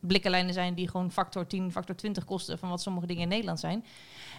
blikkenlijnen 0.00 0.54
zijn 0.54 0.74
die 0.74 0.88
gewoon 0.88 1.12
factor 1.12 1.46
10, 1.46 1.72
factor 1.72 1.96
20 1.96 2.24
kosten 2.24 2.58
van 2.58 2.68
wat 2.68 2.82
sommige 2.82 3.06
dingen 3.06 3.22
in 3.22 3.28
Nederland 3.28 3.60
zijn. 3.60 3.84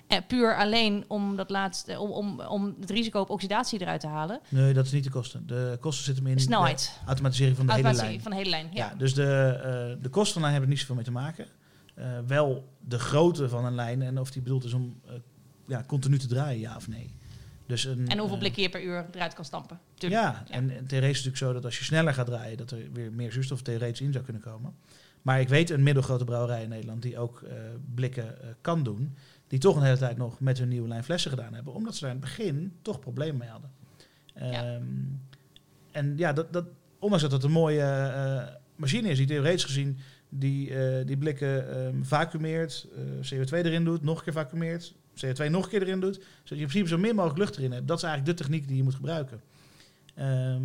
Eh, 0.08 0.18
puur 0.28 0.58
alleen 0.58 1.06
om 1.08 1.36
dat 1.36 1.50
laatste, 1.50 2.00
om, 2.00 2.12
om, 2.12 2.40
om 2.42 2.76
het 2.80 2.90
risico 2.90 3.20
op 3.20 3.30
oxidatie 3.30 3.82
eruit 3.82 4.02
te 4.02 4.08
halen. 4.08 4.40
Nee, 4.50 4.74
dat 4.74 4.86
is 4.86 4.92
niet 4.92 5.04
de 5.04 5.10
kosten. 5.10 5.48
De 5.48 5.78
kosten 5.80 6.06
zitten 6.06 6.24
hem 6.24 6.32
in 6.32 6.38
De 6.38 6.44
snelheid. 6.44 6.98
de 7.00 7.08
automatisering 7.08 7.58
van 7.58 7.66
de 7.66 7.74
hele 7.74 7.94
lijn. 7.94 8.22
van 8.22 8.32
de 8.32 8.38
hele 8.38 8.50
lijn. 8.50 8.70
Ja. 8.72 8.90
Ja, 8.90 8.96
dus 8.98 9.14
de, 9.14 9.98
de 10.02 10.10
kosten 10.10 10.34
van 10.34 10.42
lijn 10.42 10.54
hebben 10.54 10.70
er 10.70 10.76
niet 10.76 10.80
zoveel 10.80 10.96
mee 10.96 11.04
te 11.04 11.12
maken. 11.12 11.48
Wel 12.28 12.70
de 12.80 13.00
grootte 13.00 13.50
van 13.50 13.66
een 13.66 13.76
lijn 13.76 14.02
en 14.02 14.20
of 14.20 14.32
die 14.32 14.42
bedoeld 14.42 14.64
is 14.64 14.74
om 14.74 15.02
ja, 15.66 15.84
continu 15.88 16.18
te 16.18 16.28
draaien, 16.28 16.60
ja 16.60 16.76
of 16.76 16.88
nee. 16.88 17.10
Dus 17.66 17.84
een, 17.84 18.08
En 18.08 18.18
hoeveel 18.18 18.36
eh, 18.36 18.42
blikken 18.42 18.62
je 18.62 18.70
per 18.70 18.84
uur 18.84 19.06
eruit 19.12 19.34
kan 19.34 19.46
stampen. 19.46 19.80
Tuurlijk. 19.94 20.22
Ja, 20.22 20.44
en, 20.50 20.70
en 20.70 20.88
theoretisch 20.88 21.18
is 21.18 21.26
het 21.26 21.34
natuurlijk 21.34 21.38
zo 21.38 21.54
dat 21.54 21.66
als 21.66 21.78
je 21.78 21.84
sneller 21.84 22.14
gaat 22.14 22.26
draaien, 22.26 22.58
dat 22.58 22.72
er 22.72 22.92
weer 22.94 23.12
meer 23.12 23.32
zuurstof 23.32 23.62
theoretisch 23.62 24.02
in 24.02 24.12
zou 24.12 24.24
kunnen 24.24 24.42
komen. 24.42 24.76
Maar 25.22 25.40
ik 25.40 25.50
weet 25.50 25.70
een 25.70 25.84
middelgrote 25.84 26.24
brouwerij 26.24 26.64
in 26.64 26.70
Nederland 26.70 27.02
die 27.02 27.18
ook 27.18 27.42
eh, 27.42 27.56
blikken 27.96 28.42
eh, 28.42 28.48
kan 28.62 28.84
doen, 28.84 29.16
die 29.48 29.60
toch 29.60 29.76
een 29.76 29.84
hele 29.84 29.98
tijd 29.98 30.18
nog 30.18 30.40
met 30.40 30.58
hun 30.58 30.68
nieuwe 30.68 30.88
lijn 30.88 31.04
flessen 31.04 31.32
gedaan 31.32 31.54
hebben, 31.54 31.74
omdat 31.74 31.96
ze 31.96 32.02
daar 32.02 32.10
in 32.10 32.22
het 32.22 32.26
begin 32.26 32.74
toch 32.82 33.00
problemen 33.00 33.38
mee 33.38 33.50
hadden. 33.50 33.72
Ja. 34.36 34.52
Ehm, 34.52 34.84
en 35.92 36.18
ja, 36.18 36.34
dat, 36.34 36.54
dat, 36.54 36.66
ondanks 37.00 37.24
dat 37.24 37.32
het 37.32 37.44
een 37.44 37.52
mooie 37.52 38.60
machine 38.76 39.10
is, 39.10 39.18
die 39.18 39.28
theoretisch 39.28 39.64
gezien 39.64 39.98
die, 40.30 40.74
die 41.06 41.18
blikken 41.18 41.70
ehm 41.70 42.04
vacuumeert, 42.04 42.88
eh, 42.96 43.32
CO2 43.32 43.52
erin 43.52 43.86
doet, 43.86 44.04
nog 44.04 44.18
een 44.18 44.24
keer 44.24 44.34
vacuumeert, 44.34 44.94
CO2 45.26 45.50
nog 45.50 45.64
een 45.64 45.70
keer 45.70 45.82
erin 45.82 46.00
doet, 46.00 46.16
zodat 46.16 46.28
je 46.48 46.56
in 46.56 46.68
principe 46.68 46.88
zo 46.88 46.98
min 46.98 47.16
mogelijk 47.16 47.40
lucht 47.40 47.58
erin 47.58 47.72
hebt. 47.72 47.88
Dat 47.88 47.98
is 47.98 48.04
eigenlijk 48.04 48.38
de 48.38 48.44
techniek 48.44 48.68
die 48.68 48.78
je 48.78 48.84
moet 48.84 48.96
gebruiken. 48.96 49.42
Ehm, 50.16 50.62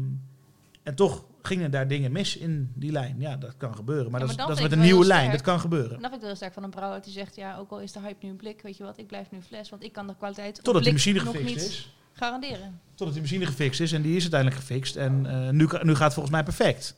en 0.83 0.95
toch 0.95 1.25
gingen 1.43 1.71
daar 1.71 1.89
dingen 1.89 2.13
mis 2.13 2.37
in 2.37 2.73
die 2.75 2.93
lijn. 2.93 3.17
Ja, 3.19 3.37
dat 3.37 3.57
kan 3.57 3.75
gebeuren. 3.75 4.11
Maar 4.11 4.21
Ja, 4.21 4.27
dat, 4.27 4.37
maar 4.37 4.47
dat 4.47 4.57
is 4.57 4.63
met 4.63 4.73
een 4.73 4.79
wel 4.79 4.87
nieuwe 4.87 5.07
lijn. 5.07 5.31
Dat 5.31 5.41
kan 5.41 5.61
gebeuren. 5.61 5.91
Dan 5.91 6.01
vind 6.01 6.07
ik 6.07 6.19
het 6.19 6.23
heel 6.23 6.37
sterk 6.37 6.53
van 6.53 6.63
een 6.63 6.71
brouwer 6.71 7.03
die 7.03 7.13
zegt, 7.13 7.37
ja, 7.37 7.57
ook 7.57 7.71
al 7.71 7.81
is 7.81 7.93
de 7.93 8.01
hype 8.01 8.25
nu 8.25 8.31
een 8.31 8.37
blik, 8.37 8.63
weet 8.63 8.77
je 8.77 8.85
wat, 8.85 8.99
ik 8.99 9.07
blijf 9.07 9.31
nu 9.31 9.41
fles, 9.43 9.69
want 9.69 9.83
ik 9.85 9.93
kan 9.93 10.07
de 10.07 10.15
kwaliteit 10.17 10.59
op 10.59 10.65
Totdat 10.65 10.83
die 10.83 10.93
blik 10.93 11.05
machine 11.05 11.25
nog 11.25 11.35
gefixt 11.35 11.55
niet 11.65 11.73
is. 11.73 11.95
garanderen. 12.13 12.81
Totdat 12.95 13.13
die 13.13 13.23
machine 13.23 13.47
gefixt 13.47 13.81
is. 13.81 13.93
En 13.93 14.03
die 14.03 14.17
is 14.17 14.23
uiteindelijk 14.23 14.61
gefixt. 14.61 14.97
En 14.97 15.27
eh, 15.27 15.49
nu, 15.51 15.69
nu 15.83 15.95
gaat 15.95 16.05
het 16.05 16.13
volgens 16.13 16.31
mij 16.31 16.43
perfect. 16.43 16.95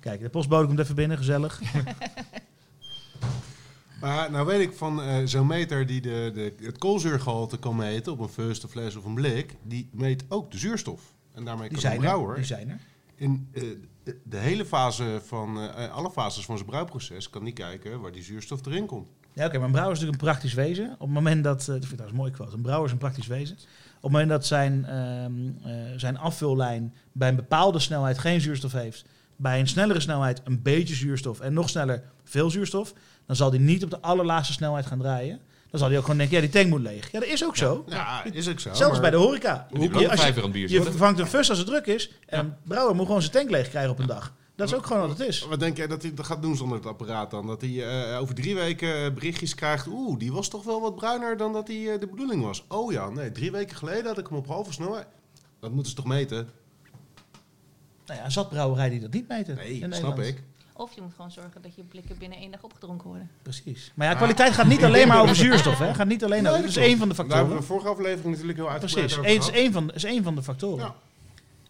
Kijk, 0.00 0.20
de 0.20 0.28
postbode 0.28 0.66
komt 0.66 0.78
even 0.78 0.94
binnen, 0.94 1.16
gezellig. 1.16 1.60
Maar 4.00 4.30
nou 4.30 4.46
weet 4.46 4.60
ik 4.60 4.72
van 4.72 5.02
eh, 5.02 5.16
zo'n 5.24 5.46
meter 5.46 5.86
die 5.86 6.00
de, 6.00 6.30
de, 6.34 6.64
het 6.66 6.78
koolzuurgehalte 6.78 7.58
kan 7.58 7.76
meten 7.76 8.12
op 8.12 8.18
een 8.20 8.28
first, 8.28 8.62
een 8.62 8.68
fles 8.68 8.96
of 8.96 9.04
een 9.04 9.14
blik, 9.14 9.56
die 9.62 9.88
meet 9.92 10.24
ook 10.28 10.50
de 10.50 10.58
zuurstof. 10.58 11.00
En 11.34 11.44
daarmee 11.44 11.68
Die 11.68 11.80
kan 11.80 11.90
er. 11.92 11.98
brouwer 11.98 12.34
Die 12.36 12.44
zijn 12.44 12.68
er. 12.68 12.78
in 13.14 13.48
eh, 13.52 13.62
de, 14.02 14.16
de 14.24 14.36
hele 14.36 14.64
fase 14.64 15.20
van, 15.26 15.60
eh, 15.60 15.90
alle 15.92 16.10
fases 16.10 16.44
van 16.44 16.56
zijn 16.56 16.68
brouwproces 16.68 17.30
kan 17.30 17.44
die 17.44 17.52
kijken 17.52 18.00
waar 18.00 18.12
die 18.12 18.22
zuurstof 18.22 18.66
erin 18.66 18.86
komt. 18.86 19.08
Ja, 19.32 19.46
oké, 19.46 19.56
maar 19.56 19.66
een 19.66 19.72
brouwer 19.72 19.96
is 19.96 20.00
natuurlijk 20.00 20.22
een 20.22 20.28
praktisch 20.32 20.54
wezen. 20.54 20.92
Op 20.92 21.00
het 21.00 21.08
moment 21.10 21.44
dat, 21.44 21.58
dat 21.58 21.66
vind 21.66 21.82
ik 21.82 21.88
trouwens 21.88 22.10
een 22.10 22.16
mooie 22.16 22.30
quote, 22.32 22.54
een 22.54 22.62
brouwer 22.62 22.86
is 22.86 22.92
een 22.92 22.98
praktisch 22.98 23.26
wezen. 23.26 23.56
Op 23.56 24.02
het 24.02 24.12
moment 24.12 24.28
dat 24.30 24.46
zijn, 24.46 24.84
ehm, 24.84 25.32
eh, 25.64 25.72
zijn 25.96 26.18
afvullijn 26.18 26.94
bij 27.12 27.28
een 27.28 27.36
bepaalde 27.36 27.78
snelheid 27.78 28.18
geen 28.18 28.40
zuurstof 28.40 28.72
heeft, 28.72 29.04
bij 29.36 29.60
een 29.60 29.68
snellere 29.68 30.00
snelheid 30.00 30.40
een 30.44 30.62
beetje 30.62 30.94
zuurstof 30.94 31.40
en 31.40 31.52
nog 31.52 31.68
sneller 31.68 32.02
veel 32.24 32.50
zuurstof, 32.50 32.92
dan 33.30 33.38
zal 33.38 33.50
die 33.50 33.60
niet 33.60 33.84
op 33.84 33.90
de 33.90 34.00
allerlaatste 34.00 34.52
snelheid 34.52 34.86
gaan 34.86 34.98
draaien. 34.98 35.40
Dan 35.70 35.80
zal 35.80 35.88
hij 35.88 35.96
ook 35.96 36.02
gewoon 36.02 36.18
denken, 36.18 36.36
ja, 36.36 36.42
die 36.42 36.50
tank 36.50 36.68
moet 36.68 36.80
leeg. 36.80 37.12
Ja, 37.12 37.20
dat 37.20 37.28
is 37.28 37.44
ook 37.44 37.56
zo. 37.56 37.84
Ja, 37.88 38.24
is 38.24 38.48
ook 38.48 38.60
zo. 38.60 38.74
Zelfs 38.74 38.92
maar- 38.92 39.00
bij 39.00 39.10
de 39.10 39.16
horeca. 39.16 39.66
Die 39.72 39.98
Je, 39.98 40.10
als 40.10 40.26
je, 40.26 40.48
bier 40.48 40.70
je 40.70 40.82
vervangt 40.82 41.18
een 41.18 41.26
fus 41.26 41.48
als 41.48 41.58
het 41.58 41.66
druk 41.66 41.86
is. 41.86 42.10
En 42.26 42.56
brouwer 42.62 42.94
moet 42.96 43.06
gewoon 43.06 43.20
zijn 43.20 43.32
tank 43.32 43.50
leeg 43.50 43.68
krijgen 43.68 43.90
op 43.90 43.98
een 43.98 44.06
dag. 44.06 44.32
Dat 44.56 44.68
is 44.68 44.74
ook 44.74 44.86
gewoon 44.86 45.08
wat 45.08 45.18
het 45.18 45.28
is. 45.28 45.46
Wat 45.46 45.60
denk 45.60 45.76
jij 45.76 45.86
dat 45.86 46.02
hij 46.02 46.14
dat 46.14 46.26
gaat 46.26 46.42
doen 46.42 46.56
zonder 46.56 46.76
het 46.76 46.86
apparaat 46.86 47.30
dan? 47.30 47.46
Dat 47.46 47.60
hij 47.60 48.10
eh, 48.10 48.20
over 48.20 48.34
drie 48.34 48.54
weken 48.54 49.04
eh, 49.04 49.12
berichtjes 49.12 49.54
krijgt. 49.54 49.86
Oeh, 49.86 50.18
die 50.18 50.32
was 50.32 50.48
toch 50.48 50.64
wel 50.64 50.80
wat 50.80 50.96
bruiner 50.96 51.36
dan 51.36 51.52
dat 51.52 51.68
hij 51.68 51.92
eh, 51.92 52.00
de 52.00 52.06
bedoeling 52.06 52.42
was. 52.42 52.64
Oh 52.68 52.92
ja, 52.92 53.10
nee, 53.10 53.32
drie 53.32 53.50
weken 53.50 53.76
geleden 53.76 54.06
had 54.06 54.18
ik 54.18 54.26
hem 54.26 54.36
op 54.36 54.46
halve 54.46 54.72
snelheid. 54.72 55.06
Dat 55.60 55.70
moeten 55.70 55.90
ze 55.90 55.96
toch 55.96 56.06
meten? 56.06 56.48
Nou 58.06 58.20
ja, 58.20 58.30
zat 58.30 58.48
brouwerij 58.48 58.88
die 58.88 59.00
dat 59.00 59.12
niet 59.12 59.28
meten. 59.28 59.56
Nee, 59.56 59.86
snap 59.90 60.18
ik. 60.18 60.42
Of 60.80 60.94
je 60.94 61.00
moet 61.02 61.14
gewoon 61.14 61.30
zorgen 61.30 61.62
dat 61.62 61.74
je 61.74 61.82
blikken 61.82 62.18
binnen 62.18 62.38
één 62.38 62.50
dag 62.50 62.62
opgedronken 62.62 63.06
worden. 63.08 63.30
Precies. 63.42 63.92
Maar 63.94 64.06
ja, 64.08 64.14
kwaliteit 64.14 64.52
gaat 64.52 64.66
niet 64.66 64.84
alleen 64.88 65.08
maar 65.08 65.20
over 65.22 65.36
zuurstof. 65.36 65.78
Hè. 65.78 65.94
Gaat 65.94 66.06
niet 66.06 66.24
alleen 66.24 66.42
Nee, 66.42 66.50
over. 66.52 66.62
Dat 66.62 66.70
is 66.70 66.76
één 66.76 66.98
van 66.98 67.08
de 67.08 67.14
Daar 67.14 67.26
hebben 67.26 67.38
we 67.38 67.40
factoren. 67.42 67.60
de 67.60 67.66
vorige 67.66 67.88
aflevering 67.88 68.30
natuurlijk 68.30 68.58
heel 68.58 68.70
uitgebreid 68.70 69.06
Precies. 69.06 69.18
over 69.18 69.30
Het 69.40 69.42
is 69.54 69.60
één 69.62 69.72
van, 69.72 69.90
is 69.92 70.04
één 70.04 70.22
van 70.22 70.34
de 70.34 70.42
factoren. 70.42 70.84
Ja. 70.84 70.94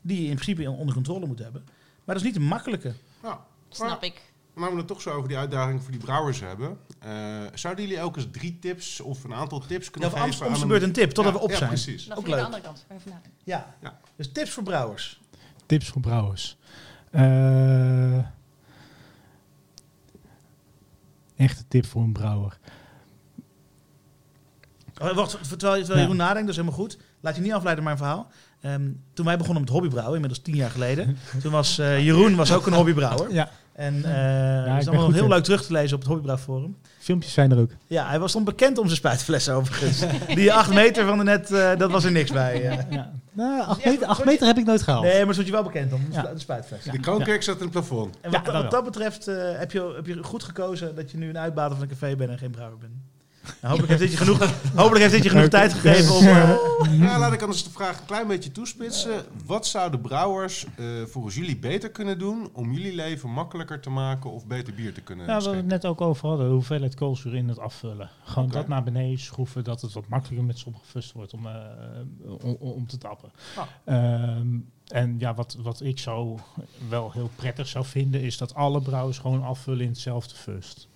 Die 0.01 0.23
je 0.23 0.29
in 0.29 0.35
principe 0.37 0.71
onder 0.71 0.95
controle 0.95 1.27
moet 1.27 1.39
hebben. 1.39 1.63
Maar 2.05 2.15
dat 2.15 2.17
is 2.17 2.23
niet 2.23 2.37
een 2.37 2.49
makkelijke. 2.49 2.95
Ja. 3.23 3.41
Snap 3.69 4.03
ik. 4.03 4.21
nou 4.55 4.71
we 4.73 4.77
het 4.79 4.87
toch 4.87 5.01
zo 5.01 5.11
over 5.11 5.29
die 5.29 5.39
uitdaging 5.39 5.83
voor 5.83 5.91
die 5.91 6.01
brouwers 6.01 6.41
hebben. 6.41 6.79
eh, 6.99 7.11
zouden 7.55 7.85
jullie 7.87 8.03
ook 8.03 8.17
eens 8.17 8.27
drie 8.31 8.59
tips 8.59 9.01
of 9.01 9.25
een 9.25 9.35
aantal 9.35 9.59
tips 9.61 9.85
Ja, 9.85 9.91
kunnen 9.91 10.13
of 10.13 10.21
geven? 10.21 10.41
om, 10.41 10.47
om 10.47 10.55
aan 10.55 10.61
de 10.61 10.67
beurt 10.67 10.83
een 10.83 10.93
tip, 10.93 11.11
totdat 11.11 11.33
Ja, 11.33 11.39
we 11.39 11.45
op 11.45 11.51
ja, 11.51 11.57
zijn. 11.57 11.69
precies. 11.69 12.07
Dan 12.07 12.17
Ook 12.17 12.25
via 12.25 12.31
de 12.33 12.37
leuk. 12.37 12.47
andere 12.47 12.63
kant. 12.63 12.87
Even. 12.93 13.13
Ja. 13.45 13.75
Ja. 13.83 14.01
Dus 14.17 14.33
tips 14.33 14.51
voor 14.51 14.63
brouwers. 14.63 15.21
Tips 15.67 15.89
voor 15.89 16.01
brouwers. 16.01 16.57
Eh, 17.11 18.19
echte 21.41 21.65
tip 21.69 21.87
voor 21.87 22.03
een 22.03 22.13
brouwer. 22.13 22.59
Oh, 25.03 25.15
wacht, 25.15 25.59
terwijl, 25.59 25.87
Ja. 25.87 25.97
Jeroen 25.97 26.17
nadenkt, 26.17 26.41
dat 26.41 26.49
is 26.49 26.57
helemaal 26.57 26.79
goed. 26.79 26.99
Laat 27.21 27.37
je 27.37 27.43
niet 27.43 27.53
afleiden 27.53 27.85
mijn 27.85 27.97
verhaal. 27.97 28.31
Ehm, 28.61 28.91
toen 29.13 29.25
wij 29.27 29.37
begonnen 29.37 29.63
met 29.63 29.73
hobbybrouwen, 29.73 30.15
inmiddels 30.15 30.43
tien 30.43 30.57
jaar 30.57 30.71
geleden. 30.71 31.17
toen 31.43 31.53
was 31.53 31.79
eh, 31.79 32.05
Jeroen 32.05 32.35
was 32.35 32.53
ook 32.53 32.67
een 32.67 32.73
hobbybrouwer. 32.73 33.33
Ja, 33.33 33.51
En 33.73 33.95
eh 34.05 34.73
dat 34.73 34.81
is 34.83 34.89
allemaal 34.89 35.13
heel 35.13 35.23
in. 35.23 35.29
leuk 35.29 35.43
terug 35.45 35.65
te 35.67 35.73
lezen 35.73 35.93
op 35.95 35.99
het 36.01 36.09
hobbybrouwforum. 36.09 36.77
filmpjes 36.99 37.33
zijn 37.33 37.51
er 37.51 37.59
ook. 37.59 37.71
Ja, 37.87 38.09
hij 38.09 38.19
was 38.19 38.33
dan 38.33 38.45
bekend 38.45 38.79
om 38.79 38.85
zijn 38.85 38.97
spuitflessen 38.97 39.55
overigens. 39.55 40.03
Die 40.35 40.53
acht 40.53 40.75
meter 40.75 41.07
van 41.07 41.19
de 41.19 41.25
net, 41.25 41.53
eh, 41.53 41.77
dat 41.77 41.91
was 41.91 42.05
er 42.05 42.13
niks 42.13 42.31
bij. 42.33 42.69
eh. 42.69 42.79
Ja. 42.91 43.13
Nou, 43.33 43.63
acht, 43.67 43.85
meter, 43.85 44.07
acht 44.07 44.25
meter 44.25 44.47
heb 44.47 44.59
ik 44.59 44.65
nooit 44.65 44.83
gehaald. 44.83 45.05
Nee, 45.05 45.25
maar 45.25 45.33
stond 45.33 45.47
je 45.49 45.53
wel 45.53 45.63
bekend 45.63 45.93
om, 45.93 46.01
de 46.09 46.13
Ja. 46.17 46.21
spu- 46.23 46.33
de 46.35 46.41
spuitfles. 46.41 46.85
De 46.85 46.99
kroonkurk 47.01 47.43
staat 47.43 47.57
in 47.57 47.63
het 47.63 47.71
plafond. 47.71 48.17
En 48.21 48.31
wat, 48.31 48.45
dat 48.45 48.53
wat 48.55 48.63
wel. 48.63 48.71
dat 48.71 48.85
betreft 48.85 49.29
eh, 49.29 49.37
heb, 49.59 49.73
je, 49.73 49.93
heb 49.97 50.07
je 50.07 50.23
goed 50.23 50.43
gekozen 50.43 50.95
dat 50.95 51.11
je 51.11 51.17
nu 51.19 51.29
een 51.29 51.39
uitbater 51.39 51.73
van 51.77 51.83
een 51.83 51.91
café 51.91 52.17
bent 52.17 52.31
en 52.31 52.39
geen 52.39 52.51
brouwer 52.51 52.79
bent. 52.79 52.93
Nou, 53.43 53.57
hopelijk, 53.61 53.89
heeft 53.89 54.01
dit 54.01 54.11
je 54.11 54.17
genoeg, 54.17 54.39
hopelijk 54.75 55.01
heeft 55.01 55.13
dit 55.15 55.23
je 55.23 55.29
genoeg 55.31 55.49
tijd 55.49 55.73
gegeven 55.73 56.15
om... 56.15 56.25
eh, 56.27 56.99
Ja, 57.01 57.19
laat 57.19 57.33
ik 57.33 57.43
anders 57.43 57.65
de 57.65 57.71
vraag 57.71 57.99
een 58.01 58.07
klein 58.07 58.27
beetje 58.27 58.53
toespitsen. 58.53 59.25
Wat 59.47 59.67
zouden 59.67 60.01
brouwers 60.01 60.67
eh, 60.77 60.87
volgens 61.07 61.35
jullie 61.35 61.57
beter 61.59 61.91
kunnen 61.91 62.19
doen 62.19 62.49
om 62.53 62.73
jullie 62.73 62.95
leven 62.95 63.31
makkelijker 63.31 63.81
te 63.81 63.91
maken 63.91 64.31
of 64.31 64.47
beter 64.47 64.75
bier 64.75 64.95
te 64.95 65.01
kunnen 65.01 65.27
Ja, 65.27 65.41
waar 65.41 65.51
we 65.51 65.57
het 65.57 65.67
net 65.67 65.87
ook 65.87 66.01
over 66.01 66.29
hadden, 66.29 66.47
de 66.47 66.53
hoeveelheid 66.53 66.95
koolzuur 66.95 67.35
in 67.35 67.49
het 67.49 67.59
afvullen. 67.59 68.11
Gewoon 68.25 68.49
dat 68.49 68.69
naar 68.69 68.83
beneden 68.83 69.19
schroeven, 69.19 69.65
dat 69.65 69.81
het 69.81 69.93
wat 69.93 70.09
makkelijker 70.09 70.45
met 70.47 70.59
sommige 70.59 70.85
fust 70.87 71.13
wordt 71.13 71.33
om, 71.33 71.47
eh, 71.47 71.55
om, 72.43 72.57
om 72.61 72.87
te 72.87 72.99
tappen. 72.99 73.31
Ah. 73.57 73.65
Ehm, 73.85 74.47
en 74.87 75.17
ja, 75.19 75.35
wat, 75.35 75.57
wat 75.63 75.81
ik 75.81 75.99
zo 75.99 76.39
wel 76.89 77.13
heel 77.13 77.31
prettig 77.37 77.67
zou 77.67 77.85
vinden, 77.85 78.21
is 78.21 78.37
dat 78.39 78.55
alle 78.55 78.81
brouwers 78.81 79.19
gewoon 79.19 79.43
afvullen 79.45 79.81
in 79.85 79.89
hetzelfde 79.91 80.35
fust. 80.35 80.89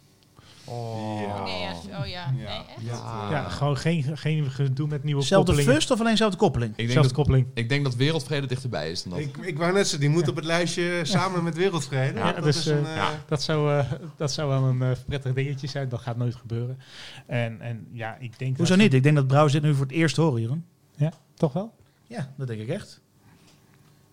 Oh. 0.65 1.21
Ja. 1.23 1.43
Nee. 1.45 1.99
Oh 2.01 2.07
ja. 2.07 2.31
Nee, 2.31 2.47
echt? 2.47 2.65
Ja. 2.81 3.29
Ja, 3.31 3.49
gewoon 3.49 3.77
geen, 3.77 4.17
geen 4.17 4.51
gedoe 4.51 4.89
met 4.89 5.05
nieuwe 5.05 5.23
Zelfde 5.23 5.47
koppelingen. 5.47 5.75
fust 5.75 5.91
of 5.91 6.01
alleen 6.01 6.17
zelfde 6.17 6.37
koppeling? 6.39 6.71
Ik 6.71 6.77
denk, 6.77 6.91
Zelfde 6.91 7.09
dat, 7.09 7.19
koppeling. 7.19 7.47
ik 7.55 7.69
denk 7.69 7.85
dat 7.85 7.95
wereldvrede 7.95 8.47
dichterbij 8.47 8.91
is 8.91 9.03
dan 9.03 9.13
dat. 9.13 9.21
Ik, 9.21 9.37
ik 9.37 9.59
wou 9.59 9.73
net 9.73 9.83
zeggen, 9.83 10.01
die 10.01 10.09
moet 10.09 10.29
op 10.29 10.37
het 10.37 10.45
lijstje 10.45 11.01
samen 11.03 11.45
met 11.45 11.55
Wereldvrede. 11.57 12.19
Ja, 12.19 12.33
dat 12.33 12.45
dus, 12.45 12.57
is 12.57 12.67
een, 12.67 12.85
eh, 12.85 12.91
eh, 12.91 12.97
ja. 12.97 13.11
Dat 13.29 13.43
zou, 13.43 13.79
eh, 13.79 13.93
dat 14.17 14.33
zou 14.33 14.49
wel 14.49 14.63
een 14.63 14.97
prettig 15.07 15.33
dingetje 15.33 15.67
zijn. 15.67 15.89
Dat 15.89 16.01
gaat 16.01 16.17
nooit 16.17 16.35
gebeuren. 16.35 16.79
En, 17.27 17.61
en 17.61 17.87
ja, 17.93 18.17
ik 18.21 18.39
denk 18.39 18.57
Hoezo 18.57 18.73
dat- 18.73 18.83
niet? 18.83 18.95
Ik 18.95 19.03
denk 19.03 19.17
dat 19.17 19.27
brouwers 19.27 19.53
dit 19.53 19.63
nu 19.63 19.75
voor 19.75 19.87
het 19.87 19.95
eerst 19.95 20.17
horen, 20.17 20.41
Jeroen. 20.41 20.65
Ja, 20.97 21.13
toch 21.35 21.53
wel? 21.53 21.75
Ja, 22.07 22.33
dat 22.37 22.47
denk 22.47 22.61
ik 22.61 22.69
echt. 22.69 23.01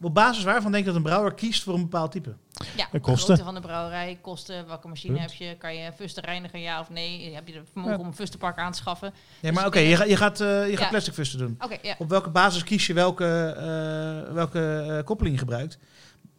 Op 0.01 0.13
basis 0.13 0.43
waarvan 0.43 0.71
denk 0.71 0.83
je 0.83 0.89
dat 0.89 0.97
een 0.99 1.05
brouwer 1.05 1.33
kiest 1.33 1.63
voor 1.63 1.73
een 1.73 1.81
bepaald 1.81 2.11
type? 2.11 2.35
Ja, 2.75 2.83
De 2.85 2.89
de 2.91 2.99
kosten. 2.99 3.23
grootte 3.25 3.43
van 3.43 3.53
de 3.53 3.59
brouwerij, 3.61 4.17
kosten, 4.21 4.67
welke 4.67 4.87
machine 4.87 5.13
Punt. 5.17 5.29
heb 5.31 5.39
je, 5.39 5.55
kan 5.57 5.75
je 5.75 5.91
fusten 5.91 6.23
reinigen, 6.23 6.59
ja 6.59 6.79
of 6.79 6.89
nee? 6.89 7.33
Heb 7.33 7.47
je 7.47 7.53
het 7.53 7.67
vermogen 7.71 7.95
Ja. 7.97 8.01
om 8.01 8.07
een 8.07 8.15
fustenpark 8.15 8.57
aan 8.57 8.71
te 8.71 8.77
schaffen? 8.77 9.13
Nee, 9.41 9.51
maar 9.51 9.63
Dus 9.63 9.71
oké, 9.71 9.79
ik 9.81 9.97
je, 9.97 10.09
je 10.09 10.15
gaat, 10.17 10.39
eh, 10.39 10.69
je 10.69 10.77
gaat 10.77 10.89
plastic 10.89 11.13
fusten 11.13 11.39
doen. 11.39 11.57
Oké, 11.59 11.77
ja. 11.81 11.95
Op 11.97 12.09
welke 12.09 12.29
basis 12.29 12.63
kies 12.63 12.87
je 12.87 12.93
welke, 12.93 13.55
eh, 13.57 14.33
welke 14.33 14.85
eh, 14.97 15.03
koppeling 15.05 15.35
je 15.35 15.41
gebruikt? 15.41 15.77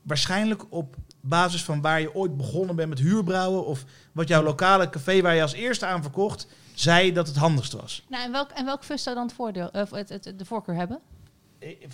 Waarschijnlijk 0.03 0.65
op 0.73 0.97
basis 1.21 1.65
van 1.65 1.81
waar 1.81 2.01
je 2.01 2.15
ooit 2.15 2.37
begonnen 2.37 2.77
bent 2.77 2.89
met 2.89 2.99
huurbrouwen... 2.99 3.67
of 3.67 3.85
wat 4.13 4.29
jouw 4.29 4.43
lokale 4.43 4.91
café 4.91 5.21
waar 5.21 5.35
je 5.35 5.43
als 5.43 5.53
eerste 5.53 5.87
aan 5.87 6.03
verkocht... 6.03 6.47
zei 6.75 7.13
dat 7.13 7.27
het 7.27 7.37
handigst 7.37 7.73
was. 7.73 8.05
Nou, 8.09 8.25
en 8.25 8.33
welk, 8.33 8.51
en 8.51 8.65
welk 8.65 8.85
fust 8.85 9.05
zou 9.05 9.17
dan 9.17 9.27
het 9.27 9.35
voordeel, 9.35 9.69
of 9.73 9.91
het, 9.91 10.09
het, 10.09 10.33
de 10.37 10.45
voorkeur 10.45 10.75
hebben? 10.75 11.01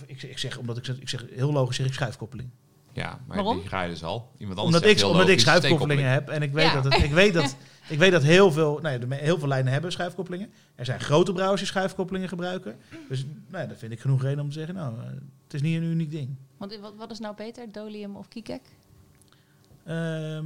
Ik, 0.07 0.23
ik, 0.23 0.39
zeg, 0.39 0.59
omdat 0.59 0.77
ik, 0.77 0.85
zeg- 0.85 0.99
ik 1.01 1.09
zeg 1.09 1.25
heel 1.31 1.53
logisch 1.53 1.77
zeg 1.77 1.87
ik 1.87 1.93
schuifkoppeling. 1.93 2.49
Ja, 2.93 3.21
maar 3.27 3.37
Waarom? 3.37 3.59
die 3.61 3.69
ga 3.69 3.83
je 3.83 3.91
dus 3.91 4.03
al. 4.05 4.31
Iemand 4.39 4.59
anders 4.59 4.77
Omdat 4.77 4.99
ik, 4.99 5.05
omdat 5.07 5.29
ik 5.29 5.41
schuifkoppelingen 5.41 6.11
heb. 6.11 6.29
En 6.29 6.43
ik 6.43 6.53
weet, 6.53 6.65
Ja. 6.67 6.81
dat, 6.81 6.85
het, 6.85 7.03
ik 7.03 7.11
weet, 7.13 7.33
dat, 7.35 7.57
ik 7.89 7.99
weet 7.99 8.11
dat 8.13 8.23
heel 8.23 8.53
veel, 8.53 8.79
nou 8.83 9.01
ja, 9.09 9.17
heel 9.17 9.39
veel 9.39 9.49
lijnen 9.49 9.73
hebben 9.73 9.93
schuifkoppelingen. 9.93 10.51
Er 10.75 10.85
zijn 10.85 11.01
grote 11.01 11.33
brouwers 11.33 11.61
die 11.61 11.71
schuifkoppelingen 11.71 12.29
gebruiken. 12.29 12.77
Dus 13.09 13.25
nou 13.49 13.63
ja, 13.63 13.69
dat 13.69 13.79
vind 13.79 13.93
ik 13.93 14.01
genoeg 14.01 14.23
reden 14.23 14.41
om 14.41 14.49
te 14.49 14.55
zeggen, 14.55 14.75
nou, 14.75 14.99
eh, 14.99 15.05
het 15.45 15.55
is 15.55 15.63
niet 15.63 15.77
een 15.77 15.83
uniek 15.83 16.11
ding. 16.11 16.37
Want 16.57 16.79
wat, 16.81 16.95
wat 16.97 17.11
is 17.11 17.19
nou 17.19 17.37
beter, 17.37 17.73
Dolium 17.73 18.17
of 18.17 18.29
Kikek? 18.29 18.63
Ehm, 19.85 20.45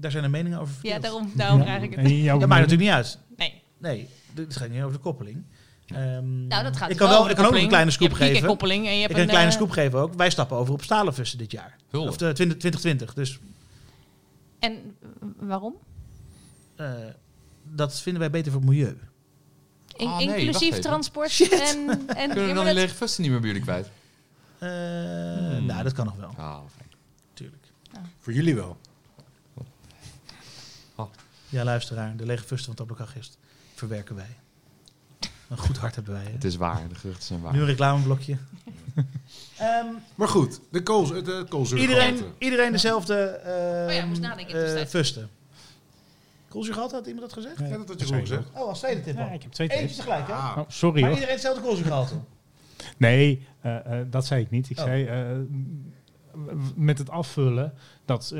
daar 0.00 0.10
zijn 0.10 0.22
de 0.22 0.28
meningen 0.28 0.58
over 0.60 0.74
Ja, 0.82 0.98
daarom, 0.98 1.30
daarom 1.34 1.58
Ja. 1.58 1.64
vraag 1.64 1.82
ik 1.82 1.94
het. 1.94 2.10
jouw 2.10 2.38
Dat 2.38 2.48
maakt 2.48 2.60
natuurlijk 2.60 2.88
niet 2.88 2.98
uit. 2.98 3.18
Nee. 3.36 3.62
Nee, 3.78 4.08
dit 4.34 4.56
gaat 4.56 4.68
niet 4.68 4.80
over 4.82 4.92
de 4.96 5.02
koppeling. 5.02 5.42
Ehm, 5.86 6.46
Nou, 6.46 6.62
dat 6.62 6.76
gaat 6.76 6.90
ik 6.90 6.96
kan, 6.96 7.08
wel 7.08 7.18
ik 7.18 7.20
kan 7.20 7.20
ook 7.20 7.28
nog 7.28 7.28
een 7.28 7.36
koppeling. 7.36 7.68
kleine 7.68 7.90
Je 7.90 7.96
scoop 7.96 8.08
hebt 8.08 8.20
geven. 8.20 8.34
Kikek-koppeling 8.34 8.86
en 8.86 8.90
je 8.90 8.94
Ik 8.96 9.00
hebt 9.00 9.12
kan 9.12 9.22
een 9.22 9.28
kleine 9.28 9.50
eh, 9.50 9.56
scoop 9.56 9.70
geven 9.70 9.98
ook. 9.98 10.14
Wij 10.14 10.30
stappen 10.30 10.56
over 10.56 10.72
op 10.72 10.82
stalenfussen 10.82 11.38
dit 11.38 11.50
jaar. 11.52 11.76
Hulde. 11.90 12.08
Of 12.08 12.16
de 12.16 12.32
20, 12.32 12.58
2020. 12.58 13.14
Dus 13.14 13.38
En 14.58 14.96
waarom? 15.38 15.74
eh, 16.76 16.92
dat 17.62 18.00
vinden 18.00 18.20
wij 18.20 18.30
beter 18.30 18.52
voor 18.52 18.60
het 18.60 18.70
milieu. 18.70 18.98
In- 19.96 20.06
Ah, 20.06 20.16
nee, 20.18 20.36
inclusief 20.36 20.78
transport 20.78 21.40
en... 21.50 21.88
en 21.88 22.06
Kunnen 22.06 22.28
we 22.28 22.36
dan 22.36 22.46
die 22.46 22.54
dat- 22.64 22.74
lege 22.74 22.94
fusten 22.94 23.22
niet 23.22 23.30
meer 23.30 23.40
bij 23.40 23.48
jullie 23.48 23.64
kwijt? 23.64 23.90
Eh, 24.58 24.68
Hmm. 24.68 25.66
Nou, 25.66 25.82
dat 25.82 25.92
kan 25.92 26.04
nog 26.04 26.16
wel. 26.16 26.34
Ah, 26.36 26.58
fijn. 26.76 26.88
Tuurlijk. 27.34 27.66
Voor 28.18 28.32
jullie 28.32 28.54
wel. 28.54 28.76
Ja, 31.48 31.64
luisteraar, 31.64 32.16
de 32.16 32.26
lege 32.26 32.44
fusten 32.44 32.66
van 32.66 32.74
Tablokagist 32.74 33.38
verwerken 33.74 34.14
wij. 34.14 34.36
Een 35.48 35.58
goed 35.58 35.76
hart 35.78 35.94
hebben 35.94 36.12
wij. 36.12 36.22
Hè? 36.24 36.30
Het 36.30 36.44
is 36.44 36.56
waar, 36.56 36.88
de 36.88 36.94
geruchten 36.94 37.24
zijn 37.26 37.40
waar. 37.40 37.52
Nu 37.52 37.60
een 37.60 37.66
reclameblokje. 37.66 38.36
Ehm, 39.58 39.86
Maar 40.14 40.28
goed, 40.28 40.60
de, 40.70 40.82
kool, 40.82 41.06
de, 41.06 41.22
de 41.22 41.46
koolzuurgehalte. 41.48 42.04
iedereen, 42.04 42.32
iedereen 42.38 42.72
dezelfde 42.72 43.14
ehm 43.24 43.86
Oh 43.88 43.92
ja, 43.94 44.00
ik 44.02 44.06
moest 44.06 44.20
nadenken 44.20 44.76
eh, 44.80 44.86
fusten. 44.86 45.28
Koolzuurgehalte, 46.48 46.94
had 46.94 47.06
iemand 47.06 47.24
dat 47.24 47.32
gezegd? 47.32 47.58
Ja, 47.70 47.76
dat 47.78 47.88
had 47.88 48.00
je 48.00 48.06
gewoon 48.06 48.20
gezegd. 48.20 48.48
Oh, 48.54 48.68
als 48.68 48.78
tweede 48.78 49.00
tip 49.00 49.16
Ja, 49.16 49.26
al. 49.26 49.34
ik 49.34 49.42
heb 49.42 49.52
twee 49.52 49.68
Eentje 49.68 49.84
tips. 49.86 49.96
tegelijk, 49.98 50.26
hè? 50.26 50.32
Ah, 50.32 50.54
Oh, 50.58 50.64
sorry 50.68 50.94
Maar 51.00 51.02
hoor. 51.02 51.12
iedereen 51.12 51.34
hetzelfde 51.34 51.62
koolzuurgehalte. 51.62 52.14
Nee, 52.96 53.46
eh, 53.60 54.00
eh, 54.00 54.06
dat 54.10 54.26
zei 54.26 54.42
ik 54.42 54.50
niet. 54.50 54.70
Ik 54.70 54.78
Oh. 54.78 54.84
zei 54.84 55.04
eh, 55.06 55.26
met 56.74 56.98
het 56.98 57.10
afvullen 57.10 57.72
dat 58.04 58.30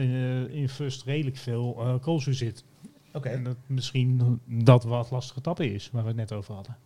in 0.51 0.69
Fust 0.69 1.03
redelijk 1.05 1.37
veel 1.37 1.77
eh 1.79 1.95
koolzuur 2.01 2.35
zit. 2.35 2.65
Oké. 3.13 3.29
En 3.29 3.45
dat 3.45 3.57
misschien 3.67 4.41
dat 4.47 4.85
wat 4.85 5.11
lastige 5.11 5.41
tappen 5.41 5.73
is, 5.73 5.89
waar 5.93 6.03
we 6.03 6.09
het 6.09 6.17
net 6.17 6.33
over 6.33 6.55
hadden. 6.55 6.77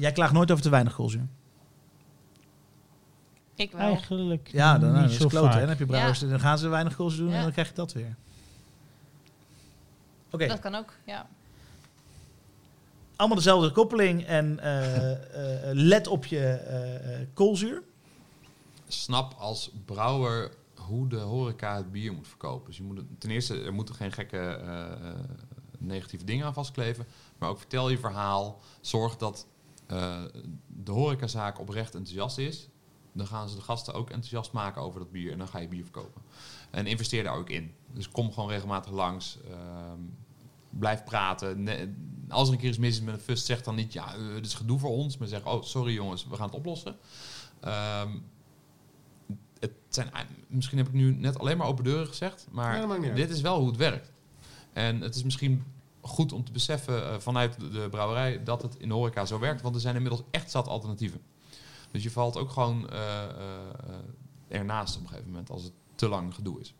Jij 0.00 0.12
klaagt 0.12 0.32
nooit 0.32 0.50
over 0.50 0.62
te 0.62 0.70
weinig 0.70 0.94
koolzuur. 0.94 1.26
Ik 3.54 3.72
wel. 3.72 3.80
Eigenlijk 3.80 4.48
Ja, 4.48 4.78
dan, 4.78 4.80
nou, 4.80 4.92
niet 4.92 5.02
dat 5.02 5.10
is 5.10 5.16
zo 5.20 5.28
kloten. 5.28 5.46
hè. 5.46 5.50
vaak. 5.52 5.60
Dan 5.60 5.68
heb 5.68 5.78
je 5.78 5.86
brouwers, 5.86 6.20
Ja. 6.20 6.26
dan 6.28 6.40
gaan 6.40 6.58
ze 6.58 6.68
weinig 6.68 6.96
koolzuur 6.96 7.18
doen 7.24 7.30
en 7.30 7.36
Ja. 7.36 7.42
dan 7.42 7.52
krijg 7.52 7.68
je 7.68 7.74
dat 7.74 7.92
weer. 7.92 8.16
Oké, 10.30 10.46
Dat 10.46 10.58
kan 10.60 10.74
ook, 10.74 10.92
ja. 11.06 11.26
allemaal 13.16 13.36
dezelfde 13.36 13.72
koppeling 13.72 14.24
en 14.24 14.58
eh, 14.60 15.12
eh, 15.70 15.74
let 15.74 16.06
op 16.06 16.26
je 16.26 16.38
eh, 16.46 17.20
eh, 17.20 17.26
koolzuur. 17.34 17.82
Snap 18.88 19.34
als 19.38 19.70
brouwer 19.84 20.50
hoe 20.74 21.08
de 21.08 21.16
horeca 21.16 21.76
het 21.76 21.92
bier 21.92 22.12
moet 22.12 22.28
verkopen. 22.28 22.66
Dus 22.66 22.76
je 22.76 22.82
moet 22.82 22.96
het, 22.96 23.06
ten 23.18 23.30
eerste, 23.30 23.62
er 23.62 23.72
moeten 23.72 23.94
geen 23.94 24.12
gekke 24.12 24.38
eh, 24.38 24.92
eh, 24.92 25.14
negatieve 25.78 26.24
dingen 26.24 26.46
aan 26.46 26.54
vastkleven. 26.54 27.06
Maar 27.38 27.48
ook 27.48 27.58
vertel 27.58 27.88
je 27.90 27.98
verhaal. 27.98 28.60
Zorg 28.80 29.16
dat 29.16 29.46
eh, 29.90 30.22
de 30.66 30.92
horecazaak 30.92 31.60
oprecht 31.60 31.94
enthousiast 31.94 32.38
is. 32.38 32.68
Dan 33.12 33.26
gaan 33.26 33.48
ze 33.48 33.56
de 33.56 33.62
gasten 33.62 33.94
ook 33.94 34.10
enthousiast 34.10 34.52
maken 34.52 34.82
over 34.82 35.00
dat 35.00 35.10
bier. 35.10 35.32
En 35.32 35.38
dan 35.38 35.48
ga 35.48 35.58
je 35.58 35.68
bier 35.68 35.82
verkopen. 35.82 36.22
En 36.70 36.86
investeer 36.86 37.24
daar 37.24 37.36
ook 37.36 37.50
in. 37.50 37.74
Dus 37.92 38.08
kom 38.08 38.32
gewoon 38.32 38.48
regelmatig 38.48 38.92
langs. 38.92 39.38
ehm, 39.50 39.98
blijf 40.70 41.04
praten. 41.04 41.62
Ne- 41.62 41.94
als 42.28 42.48
er 42.48 42.54
een 42.54 42.60
keer 42.60 42.68
iets 42.68 42.78
mis 42.78 42.94
is 42.94 43.00
met 43.02 43.14
een 43.14 43.20
fust, 43.20 43.46
zeg 43.46 43.62
dan 43.62 43.74
niet... 43.74 43.92
ja, 43.92 44.14
eh, 44.14 44.34
dit 44.34 44.46
is 44.46 44.54
gedoe 44.54 44.78
voor 44.78 44.90
ons. 44.90 45.16
Maar 45.18 45.28
zeg, 45.28 45.46
oh, 45.46 45.62
sorry 45.62 45.92
jongens, 45.94 46.26
we 46.26 46.36
gaan 46.36 46.46
het 46.46 46.54
oplossen. 46.54 46.96
Ehm, 47.60 48.08
het 49.58 49.72
zijn, 49.88 50.10
misschien 50.48 50.78
heb 50.78 50.86
ik 50.86 50.92
nu 50.92 51.14
net 51.14 51.38
alleen 51.38 51.56
maar 51.56 51.66
open 51.66 51.84
deuren 51.84 52.06
gezegd, 52.06 52.46
maar 52.50 52.74
Ja, 53.08 53.14
dit 53.14 53.30
is 53.30 53.40
wel 53.40 53.58
hoe 53.58 53.68
het 53.68 53.76
werkt. 53.76 54.12
En 54.72 55.00
het 55.00 55.14
is 55.14 55.22
misschien 55.22 55.64
goed 56.00 56.32
om 56.32 56.44
te 56.44 56.52
beseffen 56.52 57.04
eh, 57.04 57.18
vanuit 57.18 57.60
de, 57.60 57.88
brouwerij 57.90 58.42
dat 58.42 58.62
het 58.62 58.76
in 58.76 58.88
de 58.88 58.94
horeca 58.94 59.24
zo 59.24 59.38
werkt, 59.38 59.62
want 59.62 59.74
er 59.74 59.80
zijn 59.80 59.94
inmiddels 59.94 60.22
echt 60.30 60.50
zat 60.50 60.68
alternatieven. 60.68 61.20
Dus 61.90 62.02
je 62.02 62.10
valt 62.10 62.36
ook 62.36 62.50
gewoon 62.50 62.90
eh, 62.90 63.22
eh, 63.22 63.30
ernaast 64.48 64.96
op 64.96 65.02
een 65.02 65.08
gegeven 65.08 65.30
moment 65.30 65.50
als 65.50 65.62
het 65.62 65.72
te 65.94 66.08
lang 66.08 66.34
gedoe 66.34 66.60
is. 66.60 66.74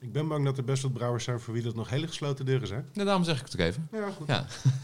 Ik 0.00 0.12
ben 0.12 0.28
bang 0.28 0.44
dat 0.44 0.58
er 0.58 0.64
best 0.64 0.82
wat 0.82 0.92
brouwers 0.92 1.24
zijn 1.24 1.40
voor 1.40 1.54
wie 1.54 1.62
dat 1.62 1.74
nog 1.74 1.90
hele 1.90 2.06
gesloten 2.06 2.44
deuren 2.44 2.68
zijn. 2.68 2.88
Nou, 2.92 3.06
daarom 3.06 3.24
zeg 3.24 3.38
ik 3.38 3.44
het 3.44 3.54
ook 3.54 3.60
even. 3.60 3.88
Ja, 3.92 4.10
goed. 4.10 4.26
Ja. 4.26 4.46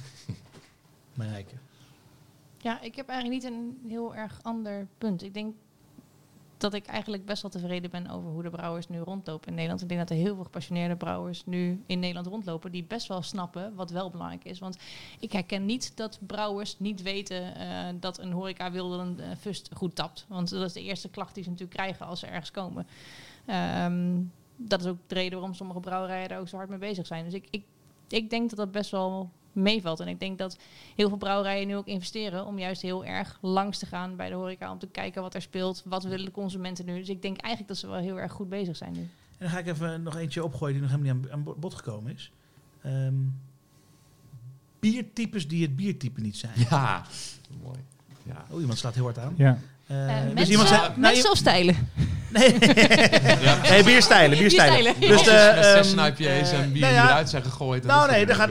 Ja, 2.61 2.81
ik 2.81 2.95
heb 2.95 3.09
eigenlijk 3.09 3.43
niet 3.43 3.53
een 3.53 3.79
heel 3.89 4.15
erg 4.15 4.39
ander 4.43 4.87
punt. 4.99 5.23
Ik 5.23 5.35
denk 5.35 5.55
dat 6.59 6.75
ik 6.75 6.87
eigenlijk 6.87 7.25
best 7.25 7.43
wel 7.43 7.51
tevreden 7.51 7.91
ben 7.91 8.11
over 8.11 8.31
hoe 8.31 8.43
de 8.43 8.51
brouwers 8.51 8.89
nu 8.89 8.99
rondlopen 8.99 9.49
in 9.49 9.55
Nederland. 9.55 9.83
Ik 9.83 9.89
denk 9.89 10.01
dat 10.01 10.11
er 10.11 10.17
heel 10.17 10.35
veel 10.35 10.45
gepassioneerde 10.45 10.97
brouwers 10.97 11.43
nu 11.47 11.83
in 11.87 11.99
Nederland 11.99 12.27
rondlopen 12.27 12.73
die 12.73 12.85
best 12.85 13.07
wel 13.07 13.23
snappen 13.23 13.75
wat 13.75 13.91
wel 13.91 14.11
belangrijk 14.11 14.45
is. 14.45 14.59
Want 14.59 14.79
ik 15.21 15.33
herken 15.33 15.67
niet 15.67 15.97
dat 15.97 16.19
brouwers 16.27 16.79
niet 16.79 17.03
weten 17.03 17.55
eh, 17.55 17.95
dat 18.01 18.19
een 18.19 18.33
horeca 18.33 18.71
wilde 18.71 18.97
een 18.99 19.19
uh, 19.21 19.27
fust 19.39 19.71
goed 19.75 19.95
tapt. 19.95 20.25
Want 20.29 20.51
dat 20.51 20.63
is 20.63 20.73
de 20.73 20.83
eerste 20.83 21.09
klacht 21.09 21.35
die 21.35 21.43
ze 21.43 21.51
natuurlijk 21.51 21.77
krijgen 21.77 22.07
als 22.07 22.21
ze 22.21 22.27
ergens 22.27 22.51
komen. 22.51 22.87
Ehm, 23.47 24.21
dat 24.57 24.81
is 24.81 24.87
ook 24.87 24.99
de 25.07 25.15
reden 25.15 25.39
waarom 25.39 25.55
sommige 25.55 25.81
brouwerijen 25.81 26.29
daar 26.29 26.41
ook 26.41 26.49
zo 26.49 26.57
hard 26.57 26.69
mee 26.69 26.79
bezig 26.79 27.07
zijn. 27.07 27.25
Dus 27.25 27.35
ik, 27.35 27.47
ik, 27.51 27.65
ik 28.09 28.31
denk 28.31 28.49
dat 28.49 28.59
dat 28.59 28.73
best 28.73 28.91
wel 28.91 29.31
meevalt. 29.59 30.01
En 30.01 30.09
ik 30.09 30.21
denk 30.21 30.39
dat 30.39 30.59
heel 30.97 31.09
veel 31.09 31.17
brouwerijen 31.17 31.67
nu 31.67 31.77
ook 31.77 31.87
investeren 31.87 32.47
om 32.47 32.59
juist 32.59 32.83
heel 32.83 33.05
erg 33.05 33.39
langs 33.41 33.79
te 33.79 33.87
gaan 33.87 34.17
bij 34.17 34.29
de 34.29 34.35
horeca 34.35 34.73
om 34.73 34.79
te 34.79 34.87
kijken 34.87 35.23
wat 35.23 35.35
er 35.35 35.43
speelt, 35.43 35.83
wat 35.85 36.05
willen 36.05 36.25
de 36.25 36.31
consumenten 36.31 36.85
nu. 36.85 36.99
Dus 36.99 37.09
ik 37.09 37.23
denk 37.23 37.37
eigenlijk 37.37 37.69
dat 37.69 37.79
ze 37.79 37.87
wel 37.87 38.01
heel 38.01 38.21
erg 38.21 38.33
goed 38.33 38.49
bezig 38.49 38.77
zijn 38.77 38.93
nu. 38.93 39.01
En 39.01 39.09
dan 39.39 39.49
ga 39.49 39.59
ik 39.59 39.67
even 39.67 40.03
nog 40.03 40.17
eentje 40.17 40.45
opgooien 40.45 40.73
die 40.73 40.83
nog 40.83 40.91
helemaal 40.91 41.15
niet 41.15 41.31
aan, 41.31 41.55
bod 41.57 41.75
gekomen 41.75 42.15
is. 42.15 42.33
Um, 42.87 43.41
biertypes 44.79 45.49
die 45.49 45.63
het 45.63 45.77
biertype 45.77 46.21
niet 46.21 46.37
zijn. 46.37 46.53
Ja, 46.71 47.03
mooi. 47.63 47.79
Ja. 48.23 48.45
Oh, 48.51 48.61
iemand 48.61 48.79
staat 48.79 48.95
heel 48.95 49.05
hard 49.05 49.19
aan. 49.19 49.35
Ja. 49.37 49.59
Uh, 49.91 49.97
uh, 49.97 50.23
dus 50.25 50.35
mensen, 50.35 50.51
iemand 50.51 50.69
zei, 50.69 50.81
nou, 50.81 50.99
mensen 51.01 51.31
of 51.31 51.37
stijlen? 51.37 51.91
Nee, 52.29 52.53
ja. 53.41 53.61
nee 53.71 53.85
bierstijlen. 53.85 54.39
bierstijlen. 54.39 54.95
bierstijlen. 54.99 55.01
Dus 55.01 55.23
de 55.23 55.69
um, 55.69 55.85
session 55.85 56.07
IPA's 56.07 56.53
en 56.53 56.73
bier 56.73 56.81
nou 56.81 56.95
ja, 56.95 57.05
eruit 57.05 57.29
zijn 57.29 57.43
gegooid. 57.43 57.85
Nou 57.85 58.11
nee, 58.11 58.27
daar 58.27 58.37
gaat, 58.37 58.51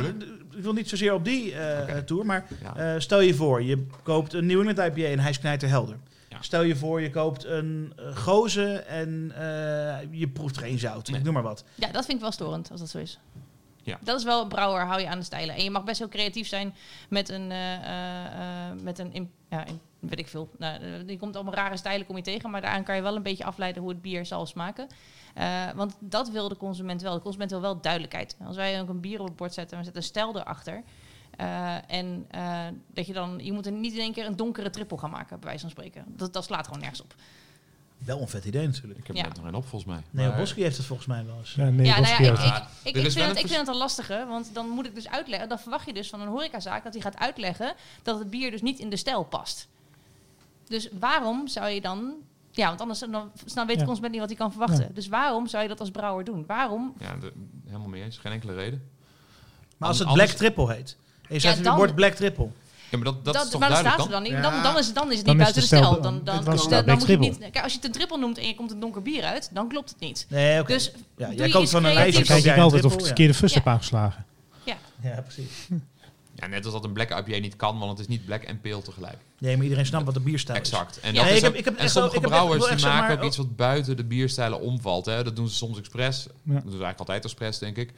ik 0.57 0.63
wil 0.63 0.73
niet 0.73 0.89
zozeer 0.89 1.13
op 1.13 1.25
die 1.25 1.51
uh, 1.51 1.57
okay. 1.57 2.01
tour, 2.01 2.25
maar 2.25 2.47
ja. 2.61 2.93
uh, 2.93 2.99
stel 2.99 3.19
je 3.19 3.33
voor, 3.33 3.63
je 3.63 3.85
koopt 4.03 4.33
een 4.33 4.45
New 4.45 4.59
England 4.59 4.97
IPA 4.97 5.07
en 5.07 5.19
hij 5.19 5.29
is 5.29 5.39
knijterhelder. 5.39 5.97
Ja. 6.29 6.41
Stel 6.41 6.61
je 6.61 6.75
voor, 6.75 7.01
je 7.01 7.09
koopt 7.09 7.45
een 7.45 7.93
uh, 7.99 8.17
goze 8.17 8.73
en 8.73 9.33
je 10.11 10.27
proeft 10.27 10.57
geen 10.57 10.79
zout. 10.79 11.07
Nee. 11.07 11.19
Ik 11.19 11.25
noem 11.25 11.33
maar 11.33 11.43
wat. 11.43 11.63
Ja, 11.75 11.91
dat 11.91 12.05
vind 12.05 12.17
ik 12.17 12.23
wel 12.23 12.31
storend 12.31 12.71
als 12.71 12.79
dat 12.79 12.89
zo 12.89 12.97
is. 12.97 13.19
Ja. 13.81 13.97
Dat 14.01 14.17
is 14.17 14.23
wel 14.23 14.41
een 14.41 14.47
brouwer, 14.47 14.85
hou 14.85 15.01
je 15.01 15.07
aan 15.07 15.19
de 15.19 15.25
stijlen. 15.25 15.55
En 15.55 15.63
je 15.63 15.71
mag 15.71 15.83
best 15.83 15.99
heel 15.99 16.09
creatief 16.09 16.47
zijn 16.47 16.75
met 17.09 17.29
een, 17.29 17.47
met 18.83 18.99
een 18.99 19.13
in, 19.13 19.31
ja, 19.49 19.65
in, 19.65 19.79
weet 20.09 20.19
ik 20.19 20.27
veel. 20.27 20.49
Nou, 20.57 21.05
die 21.05 21.17
komt 21.17 21.35
allemaal 21.35 21.53
rare 21.53 21.77
stijlen 21.77 22.05
kom 22.05 22.15
je 22.15 22.21
tegen, 22.21 22.49
maar 22.49 22.61
daaraan 22.61 22.83
kan 22.83 22.95
je 22.95 23.01
wel 23.01 23.15
een 23.15 23.23
beetje 23.23 23.43
afleiden 23.43 23.81
hoe 23.81 23.91
het 23.91 24.01
bier 24.01 24.25
zal 24.25 24.45
smaken. 24.45 24.87
Uh, 25.37 25.71
want 25.75 25.95
dat 25.99 26.29
wil 26.29 26.49
de 26.49 26.57
consument 26.57 27.01
wel. 27.01 27.13
De 27.13 27.21
consument 27.21 27.51
wil 27.51 27.61
wel 27.61 27.81
duidelijkheid. 27.81 28.37
Als 28.45 28.55
wij 28.55 28.81
ook 28.81 28.89
een 28.89 28.99
bier 28.99 29.19
op 29.19 29.27
het 29.27 29.35
bord 29.35 29.53
zetten 29.53 29.71
en 29.71 29.77
we 29.77 29.83
zetten 29.83 30.01
een 30.01 30.07
stijl 30.07 30.35
erachter. 30.39 30.83
Uh, 31.41 31.91
en 31.91 32.27
uh, 32.35 32.65
dat 32.93 33.07
je 33.07 33.13
dan, 33.13 33.39
je 33.41 33.51
moet 33.51 33.65
er 33.65 33.71
niet 33.71 33.93
in 33.93 33.99
één 33.99 34.13
keer 34.13 34.25
een 34.25 34.35
donkere 34.35 34.69
trippel 34.69 34.97
gaan 34.97 35.09
maken, 35.09 35.39
bij 35.39 35.47
wijze 35.47 35.61
van 35.61 35.69
spreken. 35.69 36.03
Dat, 36.07 36.33
dat 36.33 36.43
slaat 36.43 36.65
gewoon 36.65 36.79
nergens 36.79 37.01
op. 37.01 37.15
Wel 37.97 38.21
een 38.21 38.27
vet 38.27 38.45
idee 38.45 38.67
natuurlijk. 38.67 38.99
Ik 38.99 39.07
heb 39.07 39.15
ja. 39.15 39.23
er 39.23 39.31
nog 39.35 39.45
een 39.45 39.55
op 39.55 39.67
volgens 39.67 39.91
mij. 39.91 40.03
Nee, 40.11 40.27
maar... 40.27 40.37
Boski 40.37 40.61
heeft 40.61 40.77
het 40.77 40.85
volgens 40.85 41.07
mij 41.07 41.25
wel 41.25 41.37
eens. 41.37 41.53
Ja, 41.53 41.69
nee, 41.69 41.85
ja, 41.85 41.99
nou 41.99 42.23
ja, 42.23 42.31
ik, 42.31 42.39
ik, 42.39 42.95
ik, 42.95 43.05
ik, 43.05 43.11
vind 43.11 43.27
het, 43.27 43.39
ik 43.39 43.47
vind 43.47 43.59
het 43.59 43.67
een 43.67 43.75
lastige, 43.75 44.25
want 44.27 44.53
dan 44.53 44.69
moet 44.69 44.85
ik 44.85 44.95
dus 44.95 45.09
uitleggen. 45.09 45.49
Dan 45.49 45.59
verwacht 45.59 45.85
je 45.85 45.93
dus 45.93 46.09
van 46.09 46.21
een 46.21 46.27
horecazaak 46.27 46.83
dat 46.83 46.93
hij 46.93 47.01
gaat 47.01 47.17
uitleggen 47.17 47.73
dat 48.03 48.19
het 48.19 48.29
bier 48.29 48.51
dus 48.51 48.61
niet 48.61 48.79
in 48.79 48.89
de 48.89 48.95
stijl 48.95 49.23
past. 49.23 49.67
Dus 50.67 50.89
waarom 50.99 51.47
zou 51.47 51.69
je 51.69 51.81
dan 51.81 52.13
ja, 52.57 52.67
want 52.67 52.81
anders 52.81 52.99
dan, 52.99 53.31
dan 53.53 53.67
weet 53.67 53.79
de 53.79 53.85
consument 53.85 54.11
niet 54.11 54.21
wat 54.21 54.29
hij 54.29 54.37
kan 54.37 54.51
verwachten. 54.51 54.79
Ja. 54.79 54.93
Dus 54.93 55.07
waarom 55.07 55.47
zou 55.47 55.63
je 55.63 55.69
dat 55.69 55.79
als 55.79 55.91
brouwer 55.91 56.25
doen? 56.25 56.43
Waarom? 56.47 56.93
Ja, 56.99 57.15
de, 57.15 57.31
helemaal 57.65 57.87
mee 57.87 58.03
eens. 58.03 58.17
Geen 58.17 58.31
enkele 58.31 58.53
reden. 58.53 58.89
Maar 59.77 59.89
als 59.89 59.99
het 59.99 60.13
Black 60.13 60.27
Triple 60.29 60.73
heet. 60.73 60.97
En 61.27 61.33
je 61.33 61.39
zegt, 61.39 61.57
ja, 61.57 61.63
het 61.63 61.75
wordt 61.75 61.95
Black 61.95 62.13
Triple. 62.13 62.49
Ja, 62.89 62.97
maar 62.97 63.05
dat, 63.05 63.25
dat, 63.25 63.33
dat 63.33 63.45
is 63.45 63.49
toch 63.49 63.59
maar 63.59 63.69
dan 63.69 63.83
duidelijk 63.83 64.09
staat 64.09 64.23
dan? 64.23 64.25
er 64.25 64.31
dan 64.41 64.51
niet. 64.51 64.63
Dan, 64.63 64.73
dan, 64.73 64.81
is, 64.81 64.93
dan 64.93 65.11
is 65.11 65.17
het 65.17 65.27
niet 65.27 65.37
buiten 65.37 65.61
de 65.61 65.67
stijl. 65.67 65.81
Dan, 65.81 66.01
dan, 66.01 66.23
dan, 66.23 66.43
dan, 66.43 66.85
dan 66.85 66.97
moet 66.97 67.07
je 67.07 67.17
niet. 67.17 67.37
Kijk, 67.37 67.63
als 67.63 67.71
je 67.71 67.77
het 67.77 67.87
een 67.87 67.93
triple 67.93 68.17
noemt 68.17 68.37
en 68.37 68.47
je 68.47 68.55
komt 68.55 68.71
een 68.71 68.79
donker 68.79 69.01
bier 69.01 69.23
uit, 69.23 69.49
dan 69.53 69.67
klopt 69.67 69.89
het 69.89 69.99
niet. 69.99 70.25
Nee, 70.29 70.59
oké. 70.59 70.73
Dus 70.73 70.91
ja, 71.17 71.31
jij 71.31 71.49
koopt 71.49 71.69
van 71.69 71.83
een 71.83 71.93
lijstje. 71.93 72.23
Dan 72.23 72.41
kijk 72.41 72.55
ik 72.55 72.61
altijd 72.61 72.85
of 72.85 72.91
ik 72.91 72.97
het 72.97 73.07
verkeerde 73.07 73.33
fust 73.33 73.55
heb 73.55 73.67
aangeslagen. 73.67 74.25
Ja. 74.63 74.77
Ja, 75.01 75.21
precies. 75.21 75.67
Ja, 76.39 76.47
net 76.47 76.63
als 76.65 76.73
dat 76.73 76.83
een 76.83 76.93
black 76.93 77.09
IPA 77.09 77.39
niet 77.39 77.55
kan, 77.55 77.77
want 77.79 77.89
het 77.91 77.99
is 77.99 78.07
niet 78.07 78.25
black 78.25 78.41
en 78.43 78.61
pale 78.61 78.81
tegelijk. 78.81 79.17
Nee, 79.39 79.53
maar 79.55 79.63
iedereen 79.63 79.85
snapt 79.85 80.05
wat 80.05 80.13
de 80.13 80.19
bierstijl 80.19 80.61
is. 80.61 80.69
Exact. 80.69 80.99
En, 80.99 81.13
Ja, 81.13 81.19
dat 81.21 81.29
ik 81.29 81.35
is 81.35 81.41
heb- 81.41 81.55
ik 81.55 81.65
heb 81.65 81.75
en 81.77 81.89
sommige 81.89 82.19
brouwers 82.19 82.65
die 82.67 82.85
maken 82.85 83.07
maar, 83.07 83.17
ook 83.17 83.23
iets 83.23 83.37
wat 83.37 83.55
buiten 83.55 83.97
de 83.97 84.03
bierstijlen 84.03 84.59
omvalt. 84.59 85.05
Hè. 85.05 85.23
Dat 85.23 85.35
doen 85.35 85.47
ze 85.49 85.55
soms 85.55 85.77
expres. 85.77 86.23
Dat 86.23 86.33
doen 86.43 86.55
ze 86.55 86.61
eigenlijk 86.67 86.99
altijd 86.99 87.23
expres, 87.23 87.57
denk 87.57 87.77
ik. 87.77 87.93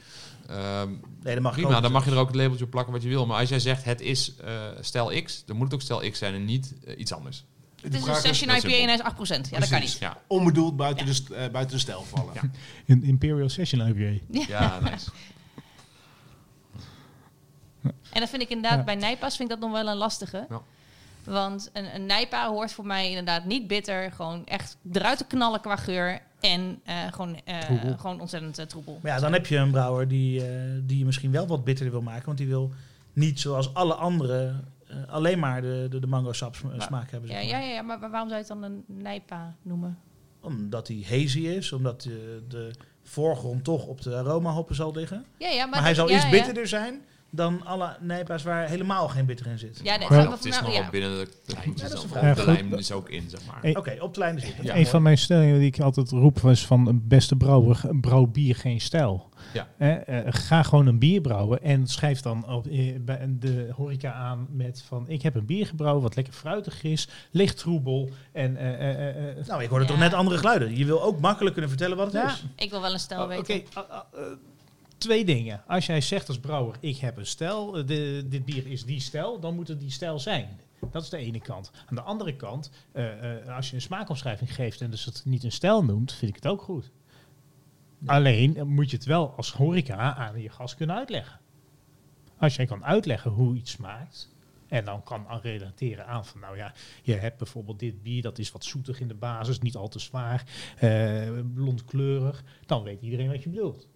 Ehm, 0.47 0.89
Nee, 1.23 1.33
dat 1.33 1.43
mag 1.43 1.53
prima, 1.53 1.75
ook. 1.75 1.81
dan 1.81 1.91
mag 1.91 2.05
je 2.05 2.11
er 2.11 2.17
ook 2.17 2.27
het 2.27 2.35
labeltje 2.35 2.65
op 2.65 2.71
plakken 2.71 2.93
wat 2.93 3.03
je 3.03 3.09
wil. 3.09 3.25
Maar 3.25 3.39
als 3.39 3.49
jij 3.49 3.59
zegt 3.59 3.83
het 3.83 4.01
is 4.01 4.33
eh 4.35 4.51
stijl 4.81 5.21
X, 5.23 5.43
dan 5.45 5.55
moet 5.55 5.65
het 5.65 5.73
ook 5.73 5.81
stijl 5.81 6.11
X 6.11 6.17
zijn 6.19 6.33
en 6.33 6.45
niet 6.45 6.73
eh, 6.85 6.99
iets 6.99 7.13
anders. 7.13 7.43
Het 7.81 7.93
is 7.93 8.01
een 8.05 8.11
is 8.11 8.21
session 8.21 8.49
IPA 8.55 8.67
en 8.67 8.85
hij 8.85 8.93
is 8.93 9.01
8%. 9.01 9.49
Ja, 9.49 9.59
dat 9.59 9.69
kan 9.69 9.79
niet. 9.79 9.97
Ja, 9.99 10.17
Onbedoeld 10.27 10.75
buiten, 10.77 11.05
de, 11.05 11.35
eh, 11.35 11.49
buiten 11.49 11.75
de 11.75 11.81
stijl 11.81 12.03
vallen. 12.03 12.33
Ja. 12.33 12.41
Een 12.87 13.03
Imperial 13.03 13.49
Session 13.49 13.87
IPA. 13.87 14.23
ja 14.47 14.79
nice. 14.89 15.09
En 17.83 18.19
dat 18.19 18.29
vind 18.29 18.41
ik 18.41 18.49
inderdaad 18.49 18.77
Ja. 18.79 18.83
bij 18.85 18.95
Nijpa's 18.95 19.35
vind 19.35 19.51
ik 19.51 19.59
dat 19.59 19.69
nog 19.69 19.81
wel 19.81 19.91
een 19.91 19.97
lastige. 19.97 20.45
Ja. 20.49 20.61
Want 21.23 21.69
een, 21.73 21.95
een 21.95 22.05
Nijpa 22.05 22.47
hoort 22.49 22.71
voor 22.71 22.85
mij 22.85 23.07
inderdaad 23.09 23.45
niet 23.45 23.67
bitter. 23.67 24.11
Gewoon 24.11 24.45
echt 24.45 24.77
eruit 24.91 25.17
te 25.17 25.25
knallen 25.25 25.61
qua 25.61 25.75
geur. 25.75 26.19
En 26.39 26.81
eh, 26.85 26.95
gewoon, 27.11 27.39
eh, 27.45 27.57
gewoon 27.97 28.19
ontzettend 28.21 28.57
eh, 28.57 28.65
troebel. 28.65 28.99
Maar 29.01 29.11
ja, 29.11 29.19
dan 29.19 29.33
heb 29.33 29.45
je 29.45 29.57
een 29.57 29.71
brouwer 29.71 30.07
die, 30.07 30.45
eh, 30.47 30.61
die 30.81 30.97
je 30.97 31.05
misschien 31.05 31.31
wel 31.31 31.47
wat 31.47 31.63
bitterder 31.63 31.93
wil 31.93 32.03
maken. 32.03 32.25
Want 32.25 32.37
die 32.37 32.47
wil 32.47 32.71
niet 33.13 33.39
zoals 33.39 33.73
alle 33.73 33.93
anderen 33.93 34.67
alleen 35.07 35.39
maar 35.39 35.61
de, 35.61 35.87
de, 35.89 35.99
de 35.99 36.07
mango 36.07 36.33
sap 36.33 36.55
sma- 36.55 36.79
smaak 36.79 37.11
hebben. 37.11 37.29
Ja, 37.29 37.35
zeg 37.35 37.49
ja, 37.49 37.57
maar. 37.57 37.65
ja, 37.67 37.73
ja, 37.73 37.81
maar 37.81 37.99
waarom 37.99 38.29
zou 38.29 38.29
je 38.29 38.35
het 38.35 38.47
dan 38.47 38.63
een 38.63 38.83
Nijpa 38.87 39.55
noemen? 39.61 39.97
Omdat 40.41 40.87
die 40.87 41.05
hazy 41.09 41.39
is, 41.39 41.71
omdat 41.71 42.01
de, 42.01 42.43
de 42.47 42.71
voorgrond 43.03 43.63
toch 43.63 43.85
op 43.85 44.01
de 44.01 44.15
aroma 44.15 44.51
hoppen 44.51 44.75
zal 44.75 44.91
liggen. 44.93 45.25
Ja, 45.37 45.47
ja, 45.49 45.59
maar, 45.59 45.69
Maar, 45.69 45.81
hij 45.81 45.93
zal 45.93 46.09
ja, 46.09 46.15
iets 46.15 46.23
ja. 46.23 46.29
bitterder 46.29 46.67
zijn 46.67 47.01
dan 47.31 47.65
alle 47.65 47.97
nijpa's 47.99 48.43
waar 48.43 48.67
helemaal 48.67 49.07
geen 49.07 49.25
bitter 49.25 49.45
in 49.47 49.59
zit. 49.59 49.79
Ja, 49.83 49.97
de, 49.97 50.05
Het 50.05 50.45
is 50.45 50.61
nog 50.61 50.71
ja. 50.73 50.81
wel 50.81 50.89
binnen 50.91 51.09
de 51.17 51.27
dat 51.45 51.93
is 51.93 52.01
de 52.01 52.19
Ja, 52.21 52.33
goed. 52.33 52.45
lijm 52.45 52.73
is 52.73 52.91
ook 52.91 53.09
in, 53.09 53.29
zeg 53.29 53.39
maar. 53.45 53.75
Oké, 53.75 53.97
op 53.99 54.13
de 54.13 54.19
lijnen 54.19 54.41
zitten. 54.41 54.63
Ja. 54.65 54.75
een 54.75 54.85
van 54.87 55.01
mijn 55.01 55.17
stellingen 55.17 55.57
die 55.59 55.67
ik 55.67 55.79
altijd 55.79 56.09
roep 56.09 56.39
was 56.39 56.65
van 56.65 56.87
een 56.87 57.07
beste 57.07 57.35
brouwer, 57.35 57.81
brouw 58.01 58.25
bier 58.25 58.55
geen 58.55 58.81
stijl. 58.81 59.29
Ja. 59.53 59.67
Eh, 59.77 60.17
eh, 60.17 60.25
ga 60.29 60.63
gewoon 60.63 60.87
een 60.87 60.99
bier 60.99 61.21
brouwen 61.21 61.61
en 61.63 61.87
schrijf 61.87 62.21
dan 62.21 62.47
op, 62.49 62.67
eh, 62.67 62.95
bij 63.01 63.25
de 63.39 63.69
horeca 63.75 64.13
aan 64.13 64.47
met 64.51 64.83
van 64.87 65.05
ik 65.07 65.21
heb 65.21 65.35
een 65.35 65.45
bier 65.45 65.65
gebrouwen 65.65 66.01
wat 66.03 66.15
lekker 66.15 66.33
fruitig 66.33 66.83
is, 66.83 67.07
licht 67.31 67.57
troebel 67.57 68.09
en 68.31 68.57
eh, 68.57 69.09
eh, 69.09 69.45
Nou, 69.47 69.63
ik 69.63 69.69
hoorde 69.69 69.83
Ja. 69.85 69.89
toch 69.91 69.99
net 69.99 70.13
andere 70.13 70.37
geluiden. 70.37 70.77
Je 70.77 70.85
wil 70.85 71.03
ook 71.03 71.19
makkelijk 71.19 71.53
kunnen 71.53 71.69
vertellen 71.71 71.97
wat 71.97 72.05
het 72.13 72.15
Ja. 72.21 72.27
is. 72.29 72.43
Ik 72.55 72.69
wil 72.69 72.81
wel 72.81 72.93
een 72.93 72.99
stel 72.99 73.21
Oh, 73.21 73.27
weten. 73.27 73.55
Oké, 73.55 73.63
ah, 73.73 73.89
ah, 73.89 74.03
twee 74.99 75.25
dingen. 75.25 75.63
Als 75.67 75.85
jij 75.85 76.01
zegt 76.01 76.27
als 76.27 76.39
brouwer, 76.39 76.75
ik 76.79 76.97
heb 76.97 77.17
een 77.17 77.25
stijl, 77.25 77.77
eh, 77.77 77.87
de, 77.87 78.25
dit 78.29 78.45
bier 78.45 78.67
is 78.67 78.85
die 78.85 78.99
stijl, 78.99 79.39
dan 79.39 79.55
moet 79.55 79.67
het 79.67 79.79
die 79.79 79.91
stijl 79.91 80.19
zijn. 80.19 80.59
Dat 80.91 81.03
is 81.03 81.09
de 81.09 81.17
ene 81.17 81.39
kant. 81.39 81.71
Aan 81.85 81.95
de 81.95 82.01
andere 82.01 82.35
kant, 82.35 82.71
eh, 82.91 83.37
eh, 83.37 83.55
als 83.55 83.69
je 83.69 83.75
een 83.75 83.81
smaakomschrijving 83.81 84.55
geeft 84.55 84.81
en 84.81 84.91
dus 84.91 85.05
het 85.05 85.21
niet 85.25 85.43
een 85.43 85.51
stijl 85.51 85.83
noemt, 85.83 86.13
vind 86.13 86.29
ik 86.29 86.35
het 86.43 86.47
ook 86.47 86.61
goed. 86.61 86.91
Alleen 88.05 88.67
moet 88.67 88.89
je 88.89 88.97
het 88.97 89.05
wel 89.05 89.33
als 89.35 89.51
horeca 89.51 90.15
aan 90.15 90.41
je 90.41 90.49
gast 90.49 90.75
kunnen 90.75 90.95
uitleggen. 90.95 91.39
Als 92.37 92.55
jij 92.55 92.65
kan 92.65 92.85
uitleggen 92.85 93.31
hoe 93.31 93.55
iets 93.55 93.71
smaakt, 93.71 94.29
en 94.67 94.85
dan 94.85 95.03
kan 95.03 95.25
relateren 95.41 96.07
aan 96.07 96.25
van, 96.25 96.39
nou 96.39 96.57
ja, 96.57 96.73
je 97.03 97.13
hebt 97.13 97.37
bijvoorbeeld 97.37 97.79
dit 97.79 98.03
bier, 98.03 98.21
dat 98.21 98.39
is 98.39 98.51
wat 98.51 98.63
zoetig 98.63 98.99
in 98.99 99.07
de 99.07 99.13
basis, 99.13 99.59
niet 99.59 99.75
al 99.75 99.87
te 99.87 99.99
zwaar, 99.99 100.43
eh 100.77 101.29
blondkleurig, 101.53 102.43
dan 102.65 102.83
weet 102.83 103.01
iedereen 103.01 103.29
wat 103.29 103.43
je 103.43 103.49
bedoelt. 103.49 103.87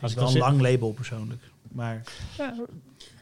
Als 0.00 0.12
ik 0.12 0.18
wel 0.18 0.28
een 0.28 0.38
lang 0.38 0.60
label 0.60 0.92
persoonlijk. 0.92 1.42
Maar 1.72 2.02
Ja, 2.38 2.54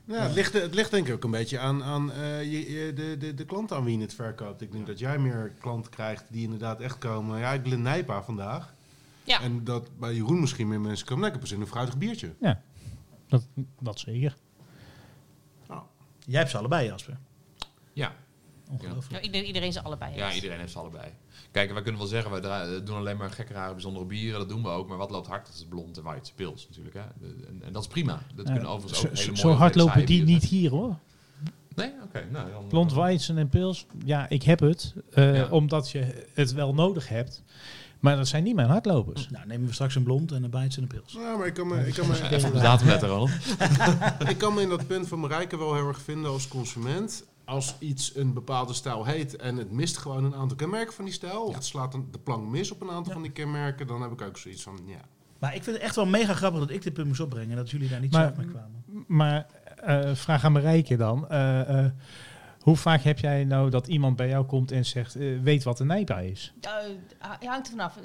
Ja, 0.07 0.15
het, 0.23 0.35
ligt, 0.35 0.53
het 0.53 0.75
ligt 0.75 0.91
denk 0.91 1.07
ik 1.09 1.15
ook 1.15 1.25
een 1.25 1.31
beetje 1.31 1.59
aan, 1.59 1.83
aan 1.83 2.13
eh, 2.13 2.43
je, 2.43 2.73
je- 2.73 2.93
de, 2.93 3.17
de, 3.19 3.35
de 3.35 3.45
klant 3.45 3.73
aan 3.73 3.85
wie 3.85 3.97
je 3.97 4.03
het 4.03 4.15
verkoopt. 4.15 4.61
Ik 4.61 4.73
denk 4.73 4.87
dat 4.87 4.99
jij 4.99 5.19
meer 5.19 5.53
klanten 5.61 5.91
krijgt 5.91 6.25
die 6.31 6.43
inderdaad 6.43 6.81
echt 6.81 6.99
komen. 6.99 7.39
Ja, 7.39 7.53
ik 7.53 7.63
wil 7.63 7.73
een 7.73 7.83
Nijpa 7.83 8.23
vandaag. 8.23 8.75
Ja. 9.25 9.41
En 9.41 9.65
dat 9.65 9.99
bij 9.99 10.15
Jeroen 10.15 10.41
misschien 10.41 10.69
meer 10.69 10.81
mensen 10.81 11.07
komen. 11.07 11.23
Lekker 11.23 11.41
pas 11.41 11.53
in 11.53 11.61
een 11.61 11.67
fruitig 11.67 11.99
biertje. 11.99 12.33
dat, 13.29 13.47
dat 13.81 13.99
zeker. 13.99 14.37
jij 16.27 16.39
hebt 16.39 16.51
ze 16.51 16.59
allebei, 16.59 16.87
Jasper. 16.87 17.17
Ja. 17.93 18.13
Ongelooflijk. 18.71 19.11
Ja, 19.11 19.21
iedereen, 19.21 19.47
iedereen 19.47 19.73
ze 19.73 19.83
allebei. 19.83 20.17
Ja, 20.17 20.33
iedereen 20.33 20.59
heeft 20.59 20.73
ze 20.73 20.79
allebei. 20.79 21.05
Kijk, 21.51 21.73
wij 21.73 21.83
kunnen 21.83 22.01
wel 22.01 22.09
zeggen, 22.11 22.31
wij 22.31 22.41
dra- 22.41 22.79
doen 22.79 22.97
alleen 22.97 23.17
maar 23.17 23.31
gekke, 23.31 23.53
rare, 23.53 23.73
bijzondere 23.73 24.05
bieren. 24.05 24.39
Dat 24.39 24.49
doen 24.49 24.63
we 24.63 24.69
ook. 24.69 24.89
Maar 24.89 24.97
wat 24.99 25.11
loopt 25.11 25.27
hard? 25.27 25.47
Dat 25.47 25.55
is 25.55 25.65
blond 25.69 25.97
en 25.97 26.03
white 26.03 26.33
pils 26.35 26.67
natuurlijk. 26.69 26.95
Hè? 26.95 27.01
En, 27.01 27.63
en 27.65 27.73
dat 27.73 27.83
is 27.83 27.89
prima. 27.89 28.23
Dat 28.35 28.45
kunnen 28.45 28.69
overigens 28.69 29.01
zo, 29.01 29.07
ook 29.07 29.17
hele 29.17 29.27
mooie 29.29 29.41
zo 29.41 29.53
hard 29.53 29.75
lopen 29.75 30.07
die 30.07 30.23
niet 30.25 30.45
hier 30.45 30.71
hoor. 30.71 30.97
Nee? 31.75 31.93
Oké. 32.05 32.27
nou, 32.31 32.51
dan, 32.51 32.67
Blond, 32.69 32.93
Weizen 32.93 33.39
en 33.39 33.49
pils, 33.49 33.87
ja, 34.05 34.29
ik 34.29 34.43
heb 34.43 34.61
het. 34.61 34.95
eh, 35.13 35.37
Ja. 35.37 35.49
Omdat 35.51 35.91
je 35.91 36.27
het 36.35 36.53
wel 36.53 36.75
nodig 36.75 37.09
hebt. 37.09 37.43
Maar 38.01 38.17
dat 38.17 38.29
zijn 38.29 38.45
niet 38.45 38.55
mijn 38.55 38.69
hardlopers. 38.69 39.29
Nou, 39.31 39.47
nemen 39.47 39.67
we 39.67 39.73
straks 39.73 39.95
een 39.95 40.03
blond 40.03 40.33
en 40.33 40.43
een 40.45 40.51
bites 40.51 40.77
en 40.77 40.83
een 40.83 40.89
pils. 40.89 41.13
Ja, 41.13 41.37
maar 41.37 41.47
ik 41.47 41.55
kan 41.55 41.67
me, 41.69 41.87
ik 41.87 41.95
kan 41.95 42.07
me, 42.07 42.29
Even 42.31 42.53
de 42.53 42.61
datum 42.61 42.89
ik 44.29 44.39
kan 44.39 44.55
me 44.55 44.61
in 44.63 44.69
dat 44.69 44.87
punt 44.87 45.09
van 45.09 45.21
Marijke 45.21 45.57
wel 45.59 45.75
heel 45.75 45.89
erg 45.89 46.01
vinden 46.01 46.31
als 46.31 46.49
consument. 46.49 47.25
Als 47.45 47.77
iets 47.79 48.17
een 48.17 48.33
bepaalde 48.33 48.73
stijl 48.73 49.05
heet 49.05 49.37
en 49.37 49.57
het 49.57 49.71
mist 49.71 49.97
gewoon 49.97 50.25
een 50.25 50.35
aantal 50.35 50.57
kenmerken 50.57 50.95
van 50.95 51.05
die 51.05 51.15
stijl, 51.15 51.43
of 51.45 51.55
het 51.55 51.65
slaat 51.65 51.95
een, 51.95 52.09
de 52.11 52.19
plank 52.19 52.49
mis 52.49 52.71
op 52.71 52.81
een 52.81 52.91
aantal 52.91 53.13
van 53.13 53.23
die 53.23 53.31
kenmerken, 53.31 53.87
dan 53.87 54.03
heb 54.03 54.13
ik 54.13 54.23
ook 54.23 54.39
zoiets 54.39 54.63
van, 54.63 54.79
ja. 54.87 55.01
Maar 55.39 55.55
ik 55.55 55.63
vind 55.63 55.77
het 55.77 55.85
echt 55.85 55.97
wel 55.97 56.07
mega 56.07 56.35
grappig 56.35 56.61
dat 56.61 56.71
ik 56.71 56.83
dit 56.83 56.93
punt 56.93 57.07
moest 57.07 57.21
opbrengen 57.21 57.51
en 57.51 57.57
dat 57.57 57.71
jullie 57.71 57.89
daar 57.89 58.01
niet 58.01 58.13
Maar- 58.13 58.23
zelf 58.23 58.37
mee 58.37 58.47
kwamen. 58.47 58.85
Maar 59.07 59.47
eh, 59.77 60.15
vraag 60.15 60.45
aan 60.45 60.53
Marijke 60.53 60.97
dan. 60.97 61.29
Eh, 61.29 61.85
eh, 61.85 61.91
hoe 62.65 62.77
vaak 62.77 63.03
heb 63.03 63.19
jij 63.19 63.45
nou 63.45 63.71
dat 63.71 63.87
iemand 63.87 64.17
bij 64.17 64.29
jou 64.29 64.45
komt 64.45 64.71
en 64.71 64.85
zegt, 64.85 65.17
eh, 65.17 65.41
weet 65.43 65.63
wat 65.63 65.81
een 65.81 65.87
nijpa 65.87 66.19
is? 66.19 66.53
Uh, 66.61 67.49
hangt 67.49 67.67
er 67.67 67.73
vanaf. 67.73 67.99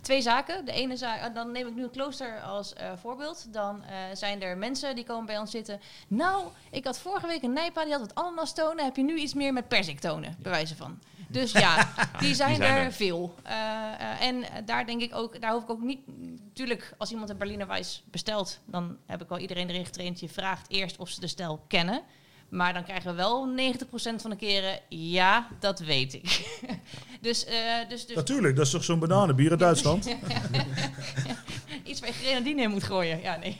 Twee 0.00 0.22
zaken. 0.22 0.64
De 0.64 0.72
ene 0.72 0.96
zaak, 0.96 1.20
eh, 1.20 1.34
dan 1.34 1.52
neem 1.52 1.66
ik 1.66 1.74
nu 1.74 1.82
een 1.82 1.90
klooster 1.90 2.40
als 2.40 2.72
eh, 2.72 2.92
voorbeeld. 3.00 3.52
Dan 3.52 3.84
eh, 3.84 3.96
zijn 4.12 4.42
er 4.42 4.58
mensen 4.58 4.94
die 4.94 5.04
komen 5.04 5.26
bij 5.26 5.38
ons 5.38 5.50
zitten. 5.50 5.80
Nou, 6.08 6.44
ik 6.70 6.84
had 6.84 6.98
vorige 6.98 7.26
week 7.26 7.42
een 7.42 7.52
nijpa, 7.52 7.82
die 7.84 7.92
had 7.92 8.00
wat 8.00 8.14
ananas 8.14 8.54
tonen. 8.54 8.84
Heb 8.84 8.96
je 8.96 9.02
nu 9.02 9.16
iets 9.16 9.34
meer 9.34 9.52
met 9.52 9.68
perzik 9.68 10.00
tonen, 10.00 10.36
bij 10.38 10.50
wijze 10.52 10.76
van. 10.76 10.98
Dus 11.30 11.52
ja, 11.52 11.88
die 12.18 12.34
zijn, 12.34 12.56
zijn 12.56 12.76
er, 12.76 12.84
er. 12.84 12.92
veel. 12.92 13.34
Eh, 13.42 13.54
eh, 13.54 14.20
en 14.20 14.44
daar 14.64 14.86
denk 14.86 15.00
ik 15.00 15.14
ook, 15.14 15.40
daar 15.40 15.52
hoef 15.52 15.62
ik 15.62 15.70
ook 15.70 15.82
niet. 15.82 16.00
Natuurlijk, 16.44 16.94
als 16.98 17.10
iemand 17.10 17.30
een 17.30 17.38
Berliner 17.38 17.66
Weiss 17.66 18.02
bestelt, 18.10 18.60
dan 18.64 18.96
heb 19.06 19.22
ik 19.22 19.28
wel 19.28 19.38
iedereen 19.38 19.68
erin 19.68 19.84
getraind. 19.84 20.20
Je 20.20 20.28
vraagt 20.28 20.70
eerst 20.70 20.96
of 20.96 21.08
ze 21.08 21.20
de 21.20 21.26
stijl 21.26 21.64
kennen. 21.68 22.02
Maar 22.48 22.72
dan 22.72 22.84
krijgen 22.84 23.10
we 23.10 23.16
wel 23.16 23.48
90% 23.48 24.20
van 24.20 24.30
de 24.30 24.36
keren, 24.36 24.80
ja, 24.88 25.48
dat 25.60 25.78
weet 25.78 26.14
ik. 26.14 26.58
dus, 27.20 27.44
eh, 27.44 27.88
dus, 27.88 28.06
dus 28.06 28.16
Natuurlijk, 28.16 28.56
dat 28.56 28.66
is 28.66 28.72
toch 28.72 28.84
zo'n 28.84 28.98
bananenbier 28.98 29.50
uit 29.50 29.58
Duitsland? 29.58 30.06
Iets 31.84 32.00
waar 32.00 32.08
je 32.08 32.14
grenadine 32.14 32.62
in 32.62 32.70
moet 32.70 32.82
gooien. 32.82 33.20
Ja, 33.20 33.36
nee. 33.36 33.56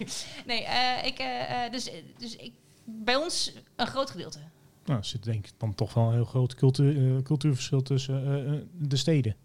Nee, 0.47 0.64
eh, 0.64 1.07
ik, 1.07 1.18
eh, 1.18 1.70
dus, 1.70 1.91
dus 2.18 2.36
ik, 2.36 2.53
bij 2.84 3.16
ons 3.16 3.53
een 3.76 3.86
groot 3.86 4.11
gedeelte. 4.11 4.39
Nou, 4.84 4.99
er 4.99 5.05
zit 5.05 5.24
denk 5.24 5.47
ik 5.47 5.53
dan 5.59 5.74
toch 5.74 5.95
wel 5.95 6.05
een 6.05 6.12
heel 6.12 6.24
groot 6.24 6.55
cultuur, 6.55 7.22
cultuurverschil 7.22 7.82
tussen 7.82 8.68
de 8.78 8.97
steden. 8.97 9.36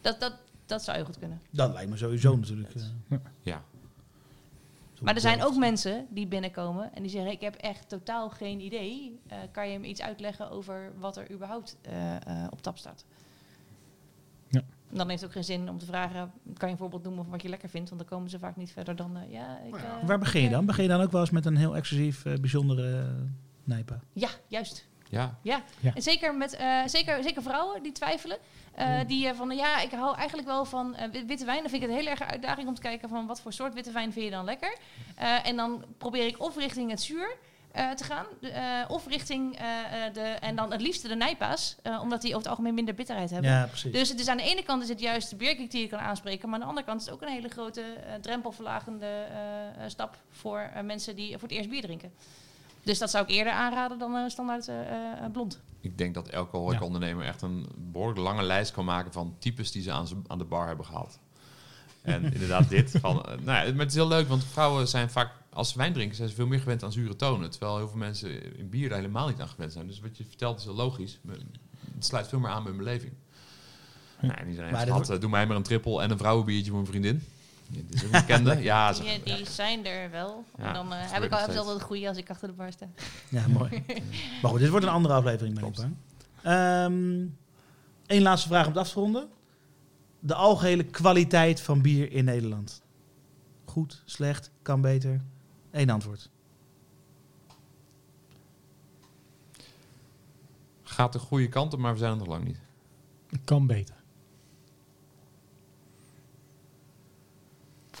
Dat, 0.00 0.20
dat, 0.20 0.32
dat 0.66 0.84
zou 0.84 0.98
je 0.98 1.04
goed 1.04 1.18
kunnen. 1.18 1.40
Dat 1.50 1.72
lijkt 1.72 1.90
me 1.90 1.96
sowieso 1.96 2.36
natuurlijk. 2.36 2.72
Ja. 3.42 3.64
Maar 5.04 5.14
er 5.14 5.20
zijn 5.20 5.42
ook 5.42 5.56
mensen 5.56 6.06
die 6.10 6.26
binnenkomen 6.26 6.94
en 6.94 7.02
die 7.02 7.10
zeggen: 7.10 7.32
Ik 7.32 7.40
heb 7.40 7.54
echt 7.54 7.88
totaal 7.88 8.30
geen 8.30 8.60
idee. 8.60 9.20
Eh, 9.26 9.38
kan 9.52 9.68
je 9.70 9.78
me 9.78 9.86
iets 9.86 10.02
uitleggen 10.02 10.50
over 10.50 10.92
wat 10.98 11.16
er 11.16 11.30
überhaupt 11.30 11.76
eh, 11.82 12.14
eh, 12.16 12.46
op 12.50 12.62
tap 12.62 12.78
staat? 12.78 13.04
Ja. 14.48 14.62
Dan 14.90 15.08
heeft 15.08 15.20
het 15.20 15.28
ook 15.28 15.34
geen 15.36 15.44
zin 15.44 15.68
om 15.68 15.78
te 15.78 15.86
vragen: 15.86 16.32
Kan 16.56 16.68
je 16.68 16.74
een 16.74 16.80
voorbeeld 16.80 17.02
noemen 17.02 17.22
van 17.22 17.32
wat 17.32 17.42
je 17.42 17.48
lekker 17.48 17.68
vindt? 17.68 17.88
Want 17.88 18.00
dan 18.00 18.10
komen 18.10 18.30
ze 18.30 18.38
vaak 18.38 18.56
niet 18.56 18.72
verder 18.72 18.96
dan: 18.96 19.16
eh, 19.16 19.32
Ja, 19.32 19.58
ik. 19.66 19.70
Nou 19.70 20.00
eh, 20.00 20.06
Waar 20.06 20.18
begin 20.18 20.42
je 20.42 20.48
dan? 20.48 20.66
Begin 20.66 20.82
je 20.82 20.88
dan 20.88 21.00
ook 21.00 21.12
wel 21.12 21.20
eens 21.20 21.30
met 21.30 21.46
een 21.46 21.56
heel 21.56 21.76
exclusief, 21.76 22.22
bijzondere 22.22 23.02
uh, 23.02 23.30
nijpa? 23.64 24.00
Ja, 24.12 24.28
juist. 24.48 24.88
Ja. 25.10 25.34
Ja, 25.42 25.62
Ja. 25.80 25.92
en 25.94 26.02
zeker, 26.02 26.34
met, 26.34 26.56
eh, 26.56 26.80
zeker, 26.86 27.22
zeker 27.22 27.42
vrouwen 27.42 27.82
die 27.82 27.92
twijfelen. 27.92 28.36
eh, 28.74 29.00
Die 29.06 29.28
eh, 29.28 29.34
van, 29.34 29.50
ja, 29.56 29.80
ik 29.80 29.90
hou 29.90 30.16
eigenlijk 30.16 30.48
wel 30.48 30.64
van 30.64 30.94
eh, 30.94 31.08
wit- 31.10 31.26
witte 31.26 31.44
wijn. 31.44 31.60
Dan 31.60 31.70
vind 31.70 31.82
ik 31.82 31.88
het 31.88 31.98
een 31.98 32.02
heel 32.02 32.10
erg 32.12 32.20
een 32.20 32.26
uitdaging 32.26 32.68
om 32.68 32.74
te 32.74 32.80
kijken 32.80 33.08
van 33.08 33.26
wat 33.26 33.40
voor 33.40 33.52
soort 33.52 33.74
witte 33.74 33.90
wijn 33.92 34.12
vind 34.12 34.24
je 34.24 34.30
dan 34.30 34.44
lekker. 34.44 34.76
Eh, 35.16 35.46
en 35.46 35.56
dan 35.56 35.84
probeer 35.98 36.26
ik 36.26 36.40
of 36.42 36.56
richting 36.56 36.90
het 36.90 37.02
zuur 37.02 37.36
eh, 37.72 37.90
te 37.90 38.04
gaan, 38.04 38.26
de, 38.40 38.48
eh, 38.50 38.62
of 38.88 39.06
richting 39.06 39.58
eh, 39.58 40.06
eh, 40.06 40.14
de, 40.14 40.20
en 40.20 40.56
dan 40.56 40.72
het 40.72 40.80
liefste 40.80 41.08
de 41.08 41.14
nijpa's, 41.16 41.76
eh, 41.82 42.00
omdat 42.02 42.20
die 42.20 42.28
over 42.30 42.40
het 42.42 42.50
algemeen 42.50 42.74
minder 42.74 42.94
bitterheid 42.94 43.30
hebben. 43.30 43.50
Ja, 43.50 43.66
precies. 43.66 43.92
Dus 43.92 44.08
het 44.08 44.20
is 44.20 44.28
aan 44.28 44.36
de 44.36 44.42
ene 44.42 44.62
kant 44.62 44.82
is 44.82 44.88
het 44.88 45.00
juist 45.00 45.30
de 45.30 45.36
bierkick 45.36 45.70
die 45.70 45.80
je 45.80 45.88
kan 45.88 45.98
aanspreken, 45.98 46.44
maar 46.48 46.54
aan 46.54 46.60
de 46.60 46.68
andere 46.68 46.86
kant 46.86 47.00
is 47.00 47.06
het 47.06 47.14
ook 47.14 47.22
een 47.22 47.28
hele 47.28 47.48
grote 47.48 47.82
drempelverlagende 48.20 49.26
stap 49.86 50.16
voor 50.30 50.58
eh, 50.74 50.82
mensen 50.82 51.16
die 51.16 51.30
voor 51.32 51.48
het 51.48 51.56
eerst 51.56 51.68
bier 51.70 51.82
drinken. 51.82 52.12
Dus 52.84 52.98
dat 52.98 53.10
zou 53.10 53.24
ik 53.24 53.30
eerder 53.30 53.52
aanraden 53.52 53.98
dan 53.98 54.14
eh, 54.16 54.28
standaard 54.28 54.68
eh, 54.68 54.80
eh, 54.80 55.30
blond. 55.32 55.60
Ik 55.80 55.98
denk 55.98 56.14
dat 56.14 56.28
elke 56.28 56.58
Ja. 56.58 56.80
ondernemer 56.80 57.24
echt 57.26 57.42
een 57.42 57.66
behoorlijk 57.76 58.20
lange 58.20 58.42
lijst 58.42 58.72
kan 58.72 58.84
maken 58.84 59.12
van 59.12 59.36
types 59.38 59.72
die 59.72 59.82
ze 59.82 59.92
aan, 59.92 60.06
ze- 60.08 60.22
aan 60.26 60.38
de 60.38 60.44
bar 60.44 60.66
hebben 60.66 60.86
gehad. 60.86 61.18
En 62.02 62.32
inderdaad 62.32 62.68
dit. 62.68 62.90
Van, 63.00 63.14
nou 63.26 63.66
ja, 63.66 63.72
maar 63.72 63.78
het 63.78 63.88
is 63.88 63.94
heel 63.94 64.08
leuk, 64.08 64.28
want 64.28 64.44
vrouwen 64.44 64.88
zijn 64.88 65.10
vaak, 65.10 65.30
als 65.52 65.70
ze 65.70 65.78
wijn 65.78 65.92
drinken, 65.92 66.16
zijn 66.16 66.28
ze 66.28 66.34
veel 66.34 66.46
meer 66.46 66.60
gewend 66.60 66.82
aan 66.82 66.92
zure 66.92 67.16
tonen. 67.16 67.50
Terwijl 67.50 67.76
heel 67.76 67.88
veel 67.88 67.98
mensen 67.98 68.56
in 68.58 68.68
bier 68.68 68.88
daar 68.88 68.98
helemaal 68.98 69.28
niet 69.28 69.40
aan 69.40 69.48
gewend 69.48 69.72
zijn. 69.72 69.86
Dus 69.86 70.00
wat 70.00 70.16
je 70.16 70.24
vertelt 70.24 70.58
is 70.58 70.64
heel 70.64 70.74
logisch. 70.74 71.20
Het 71.94 72.04
sluit 72.04 72.28
veel 72.28 72.38
meer 72.38 72.50
aan 72.50 72.62
bij 72.64 72.72
mijn 72.72 72.84
beleving. 72.84 73.12
Nou, 74.20 74.70
Maar 74.70 74.86
gehad, 74.86 75.10
eh, 75.10 75.20
doe 75.20 75.30
mij 75.30 75.46
maar 75.46 75.56
een 75.56 75.62
trippel 75.62 76.02
en 76.02 76.10
een 76.10 76.18
vrouwenbiertje 76.18 76.70
voor 76.70 76.80
mijn 76.80 76.90
vriendin. 76.92 77.22
Ja, 77.74 77.82
dit 77.88 77.94
is 77.94 78.04
ook 78.04 78.12
een 78.12 78.20
bekende. 78.20 78.62
Ja, 78.62 78.92
zeg- 78.92 79.22
Die, 79.22 79.34
die 79.36 79.46
zijn 79.46 79.86
er 79.86 80.10
wel. 80.10 80.44
Ja, 80.58 80.66
en 80.66 80.72
dan 80.74 80.92
eh, 80.92 80.98
heb 80.98 81.02
ik 81.02 81.10
al, 81.10 81.18
hebben 81.20 81.38
ze 81.38 81.42
steeds. 81.44 81.58
altijd 81.58 81.76
een 81.80 81.86
goede 81.86 82.08
als 82.08 82.16
ik 82.16 82.30
achter 82.30 82.48
de 82.48 82.54
bar 82.54 82.72
sta. 82.72 82.86
Ja, 83.28 83.48
mooi. 83.48 83.84
maar 84.42 84.50
goed, 84.50 84.60
dit 84.60 84.68
wordt 84.68 84.84
een 84.86 84.92
andere 84.92 85.14
aflevering, 85.14 85.60
bang. 85.60 85.76
Ehm, 86.42 87.26
Eén 88.06 88.22
laatste 88.22 88.48
vraag 88.48 88.62
om 88.66 88.72
het 88.72 88.80
af 88.80 88.88
te 88.92 89.00
ronden. 89.00 89.28
De 90.20 90.34
algehele 90.34 90.84
kwaliteit 90.84 91.60
van 91.60 91.82
bier 91.82 92.12
in 92.12 92.24
Nederland. 92.24 92.82
Goed, 93.64 94.02
slecht, 94.04 94.50
kan 94.62 94.80
beter. 94.80 95.20
Eén 95.70 95.90
antwoord. 95.90 96.30
gaat 100.82 101.12
de 101.12 101.18
goede 101.18 101.48
kant 101.48 101.72
op, 101.72 101.78
maar 101.78 101.92
we 101.92 101.98
zijn 101.98 102.10
er 102.10 102.16
nog 102.16 102.26
lang 102.26 102.44
niet. 102.44 102.58
Kan 103.44 103.66
beter. 103.66 103.94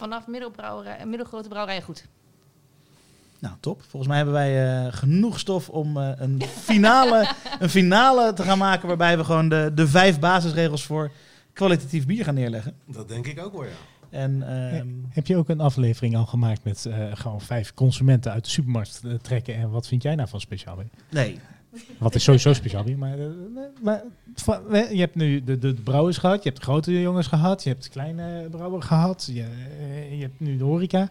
Vanaf 0.04 0.26
middelbrouwerij, 0.26 1.06
middelgrote 1.06 1.48
brouwerij 1.48 1.82
goed. 1.82 2.06
Nou, 3.38 3.54
top. 3.60 3.82
Volgens 3.82 4.06
mij 4.06 4.16
hebben 4.16 4.34
wij 4.34 4.84
eh, 4.86 4.92
genoeg 4.92 5.38
stof 5.38 5.68
om 5.68 5.96
eh, 5.96 6.10
een, 6.16 6.42
finale, 6.42 7.28
een 7.60 7.68
finale 7.68 8.32
te 8.32 8.42
gaan 8.42 8.58
maken... 8.58 8.88
waarbij 8.88 9.16
we 9.16 9.24
gewoon 9.24 9.48
de, 9.48 9.70
de 9.74 9.88
vijf 9.88 10.18
basisregels 10.18 10.84
voor 10.84 11.10
kwalitatief 11.52 12.06
bier 12.06 12.24
gaan 12.24 12.34
neerleggen. 12.34 12.74
Dat 12.84 13.08
denk 13.08 13.26
ik 13.26 13.44
ook 13.44 13.52
wel, 13.52 13.64
ja. 13.64 13.70
En 14.10 14.42
ehm, 14.42 14.88
Heb 15.08 15.26
je 15.26 15.36
ook 15.36 15.48
een 15.48 15.60
aflevering 15.60 16.16
al 16.16 16.26
gemaakt 16.26 16.64
met 16.64 16.86
eh, 16.86 17.06
gewoon 17.14 17.40
vijf 17.40 17.74
consumenten 17.74 18.32
uit 18.32 18.44
de 18.44 18.50
supermarkt 18.50 19.02
trekken? 19.22 19.54
En 19.54 19.70
wat 19.70 19.86
vind 19.86 20.02
jij 20.02 20.14
nou 20.14 20.28
van 20.28 20.40
speciaal 20.40 20.76
bier? 20.76 20.88
nee, 21.10 21.40
Wat 21.98 22.14
is 22.14 22.24
sowieso 22.24 22.52
speciaal 22.52 22.84
maar, 22.96 23.18
eh, 23.18 23.26
maar 23.82 24.02
je 24.92 25.00
hebt 25.00 25.14
nu 25.14 25.44
de, 25.44 25.58
de, 25.58 25.74
de 25.74 25.82
brouwers 25.82 26.18
gehad, 26.18 26.42
je 26.42 26.48
hebt 26.48 26.60
de 26.60 26.66
grote 26.66 27.00
jongens 27.00 27.26
gehad, 27.26 27.62
je 27.62 27.68
hebt 27.68 27.82
de 27.82 27.90
kleine 27.90 28.48
brouwer 28.50 28.82
gehad, 28.82 29.30
je, 29.32 29.42
eh, 29.78 30.16
je 30.16 30.22
hebt 30.22 30.40
nu 30.40 30.56
de 30.56 30.64
horeca. 30.64 31.08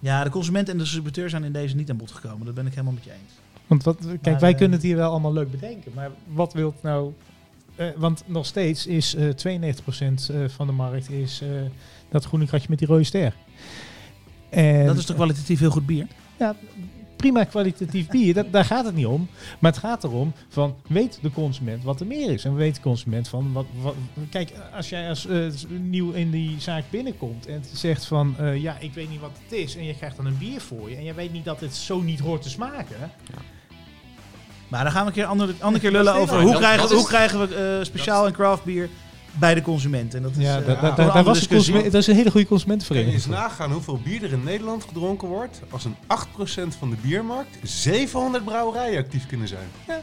ja, 0.00 0.24
de 0.24 0.30
consument 0.30 0.68
en 0.68 0.76
de 0.76 0.82
distributeur 0.82 1.30
zijn 1.30 1.44
in 1.44 1.52
deze 1.52 1.76
niet 1.76 1.90
aan 1.90 1.96
bod 1.96 2.10
gekomen. 2.10 2.46
Dat 2.46 2.54
ben 2.54 2.66
ik 2.66 2.72
helemaal 2.72 2.92
met 2.92 3.04
je 3.04 3.10
eens. 3.10 3.32
Want 3.66 3.82
wat, 3.84 3.98
kijk, 4.06 4.24
Maar, 4.24 4.40
wij 4.40 4.50
eh, 4.50 4.56
kunnen 4.56 4.76
het 4.76 4.86
hier 4.86 4.96
wel 4.96 5.10
allemaal 5.10 5.32
leuk 5.32 5.50
bedenken, 5.50 5.92
maar 5.94 6.10
wat 6.26 6.52
wilt 6.52 6.82
nou... 6.82 7.12
want 7.96 8.22
nog 8.26 8.46
steeds 8.46 8.86
is 8.86 9.14
eh 9.14 9.28
92% 9.28 9.30
eh, 9.38 10.48
van 10.48 10.66
de 10.66 10.72
markt 10.72 11.10
is 11.10 11.42
dat 12.08 12.24
groene 12.24 12.46
kratje 12.46 12.66
met 12.68 12.78
die 12.78 12.88
rode 12.88 13.04
ster. 13.04 13.36
En, 14.50 14.86
dat 14.86 14.96
is 14.96 15.04
toch 15.04 15.16
kwalitatief 15.16 15.58
heel 15.58 15.70
goed 15.70 15.86
bier? 15.86 16.06
Ja, 16.38 16.56
prima 17.22 17.44
kwalitatief 17.44 18.08
bier, 18.08 18.34
dat, 18.34 18.52
daar 18.52 18.64
gaat 18.64 18.84
het 18.84 18.94
niet 18.94 19.06
om. 19.06 19.28
Maar 19.58 19.70
het 19.70 19.80
gaat 19.80 20.04
erom 20.04 20.32
van, 20.48 20.76
weet 20.88 21.18
de 21.22 21.30
consument 21.30 21.84
wat 21.84 22.00
er 22.00 22.06
meer 22.06 22.30
is? 22.30 22.44
En 22.44 22.54
weet 22.54 22.74
de 22.74 22.80
consument 22.80 23.28
van, 23.28 23.52
wat, 23.52 23.66
wat 23.82 23.94
kijk, 24.30 24.52
als 24.76 24.88
jij 24.88 25.08
als 25.08 25.26
eh, 25.26 25.46
nieuw 25.68 26.10
in 26.10 26.30
die 26.30 26.60
zaak 26.60 26.84
binnenkomt 26.90 27.46
en 27.46 27.64
zegt 27.72 28.04
van, 28.04 28.34
eh, 28.38 28.56
ja, 28.56 28.76
ik 28.78 28.94
weet 28.94 29.10
niet 29.10 29.20
wat 29.20 29.38
het 29.42 29.58
is. 29.58 29.76
En 29.76 29.84
je 29.84 29.96
krijgt 29.96 30.16
dan 30.16 30.26
een 30.26 30.38
bier 30.38 30.60
voor 30.60 30.90
je 30.90 30.96
en 30.96 31.04
je 31.04 31.14
weet 31.14 31.32
niet 31.32 31.44
dat 31.44 31.60
het 31.60 31.74
zo 31.74 32.00
niet 32.00 32.20
hoort 32.20 32.42
te 32.42 32.50
smaken. 32.50 33.10
Maar 34.68 34.84
dan 34.84 34.92
gaan 34.92 35.02
we 35.02 35.08
een 35.08 35.14
keer 35.14 35.24
andere, 35.24 35.54
andere 35.60 35.82
keer 35.82 35.92
lullen 35.92 36.14
over 36.14 36.40
hoe, 36.40 36.54
krijgen, 36.56 36.96
hoe 36.96 37.06
krijgen 37.06 37.48
we 37.48 37.54
eh, 37.54 37.84
speciaal 37.84 38.26
en 38.26 38.32
craft 38.32 38.64
bier 38.64 38.88
bij 39.32 39.54
de 39.54 39.62
consument. 39.62 40.14
En 40.14 40.22
dat 40.22 40.30
is, 40.36 40.44
Ja, 40.44 40.58
eh, 40.58 40.66
da- 40.66 40.66
da- 40.66 40.72
een 40.74 40.80
da- 40.80 40.88
andere 40.88 41.12
daar 41.12 41.24
was 41.24 41.48
consument, 41.48 41.84
dat 41.84 41.94
is 42.00 42.06
een 42.06 42.14
hele 42.16 42.30
goede 42.30 42.46
Kun 42.46 42.56
je 42.56 42.62
consumentenvereniging. 42.62 43.14
eens 43.14 43.26
nagaan 43.26 43.72
hoeveel 43.72 44.00
bier 44.04 44.22
er 44.24 44.32
in 44.32 44.44
Nederland 44.44 44.84
gedronken 44.84 45.28
wordt 45.28 45.60
als 45.70 45.84
een 45.84 45.96
8% 46.06 46.74
van 46.78 46.90
de 46.90 46.96
biermarkt 47.02 47.56
700 47.62 48.44
brouwerijen 48.44 48.98
actief 48.98 49.26
kunnen 49.26 49.48
zijn. 49.48 49.66
Ja, 49.86 50.00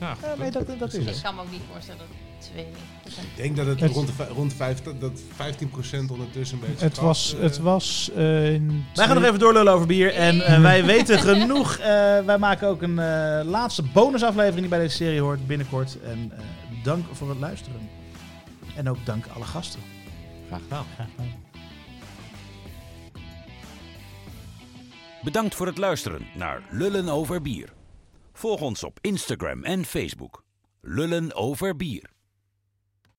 Ja, 0.00 0.16
nee, 0.38 0.50
dat, 0.50 0.66
dat 0.78 0.94
is 0.94 1.16
Ik 1.16 1.22
kan 1.22 1.34
me 1.34 1.40
ook 1.40 1.50
niet 1.50 1.60
voorstellen 1.72 1.98
dat 2.00 2.08
92% 2.38 3.26
Ik 3.36 3.36
denk 3.42 3.56
dat 3.56 3.66
het, 3.66 3.80
Het- 3.80 3.92
rond, 3.92 4.06
de, 4.16 4.26
rond 4.34 4.52
vijf, 4.54 4.82
dat 4.98 5.20
15% 5.36 6.10
ondertussen 6.10 6.58
een 6.62 6.68
beetje... 6.68 6.84
Het 6.84 6.96
was, 6.98 7.30
gas, 7.30 7.42
het 7.42 7.56
eh, 7.56 7.62
was 7.62 8.10
eh, 8.16 8.52
in 8.52 8.66
Wij 8.94 9.04
gaan 9.04 9.08
nog 9.08 9.16
twee- 9.16 9.26
even 9.28 9.38
doorlullen 9.38 9.72
over 9.72 9.86
bier. 9.86 10.14
En 10.14 10.40
eh, 10.46 10.60
wij 10.60 10.84
weten 10.84 11.18
genoeg. 11.28 11.76
Eh, 11.76 11.84
wij 12.24 12.38
maken 12.38 12.68
ook 12.68 12.82
een 12.82 12.98
eh, 12.98 13.40
laatste 13.44 13.82
bonusaflevering 13.82 14.60
die 14.60 14.68
bij 14.68 14.78
deze 14.78 14.96
serie 14.96 15.20
hoort 15.20 15.46
binnenkort. 15.46 15.98
En 16.04 16.32
eh, 16.36 16.42
dank 16.84 17.04
voor 17.12 17.28
het 17.28 17.38
luisteren. 17.38 17.80
En 18.76 18.88
ook 18.88 19.06
dank 19.06 19.26
alle 19.26 19.44
gasten. 19.44 19.80
graag 20.46 20.86
gedaan. 20.90 21.44
Bedankt 25.22 25.54
voor 25.54 25.66
het 25.66 25.78
luisteren 25.78 26.26
naar 26.34 26.62
Lullen 26.70 27.08
over 27.08 27.42
Bier. 27.42 27.72
Volg 28.32 28.60
ons 28.60 28.84
op 28.84 28.98
Instagram 29.00 29.64
en 29.64 29.84
Facebook. 29.84 30.44
Lullen 30.80 31.34
over 31.34 31.76
Bier. 31.76 32.15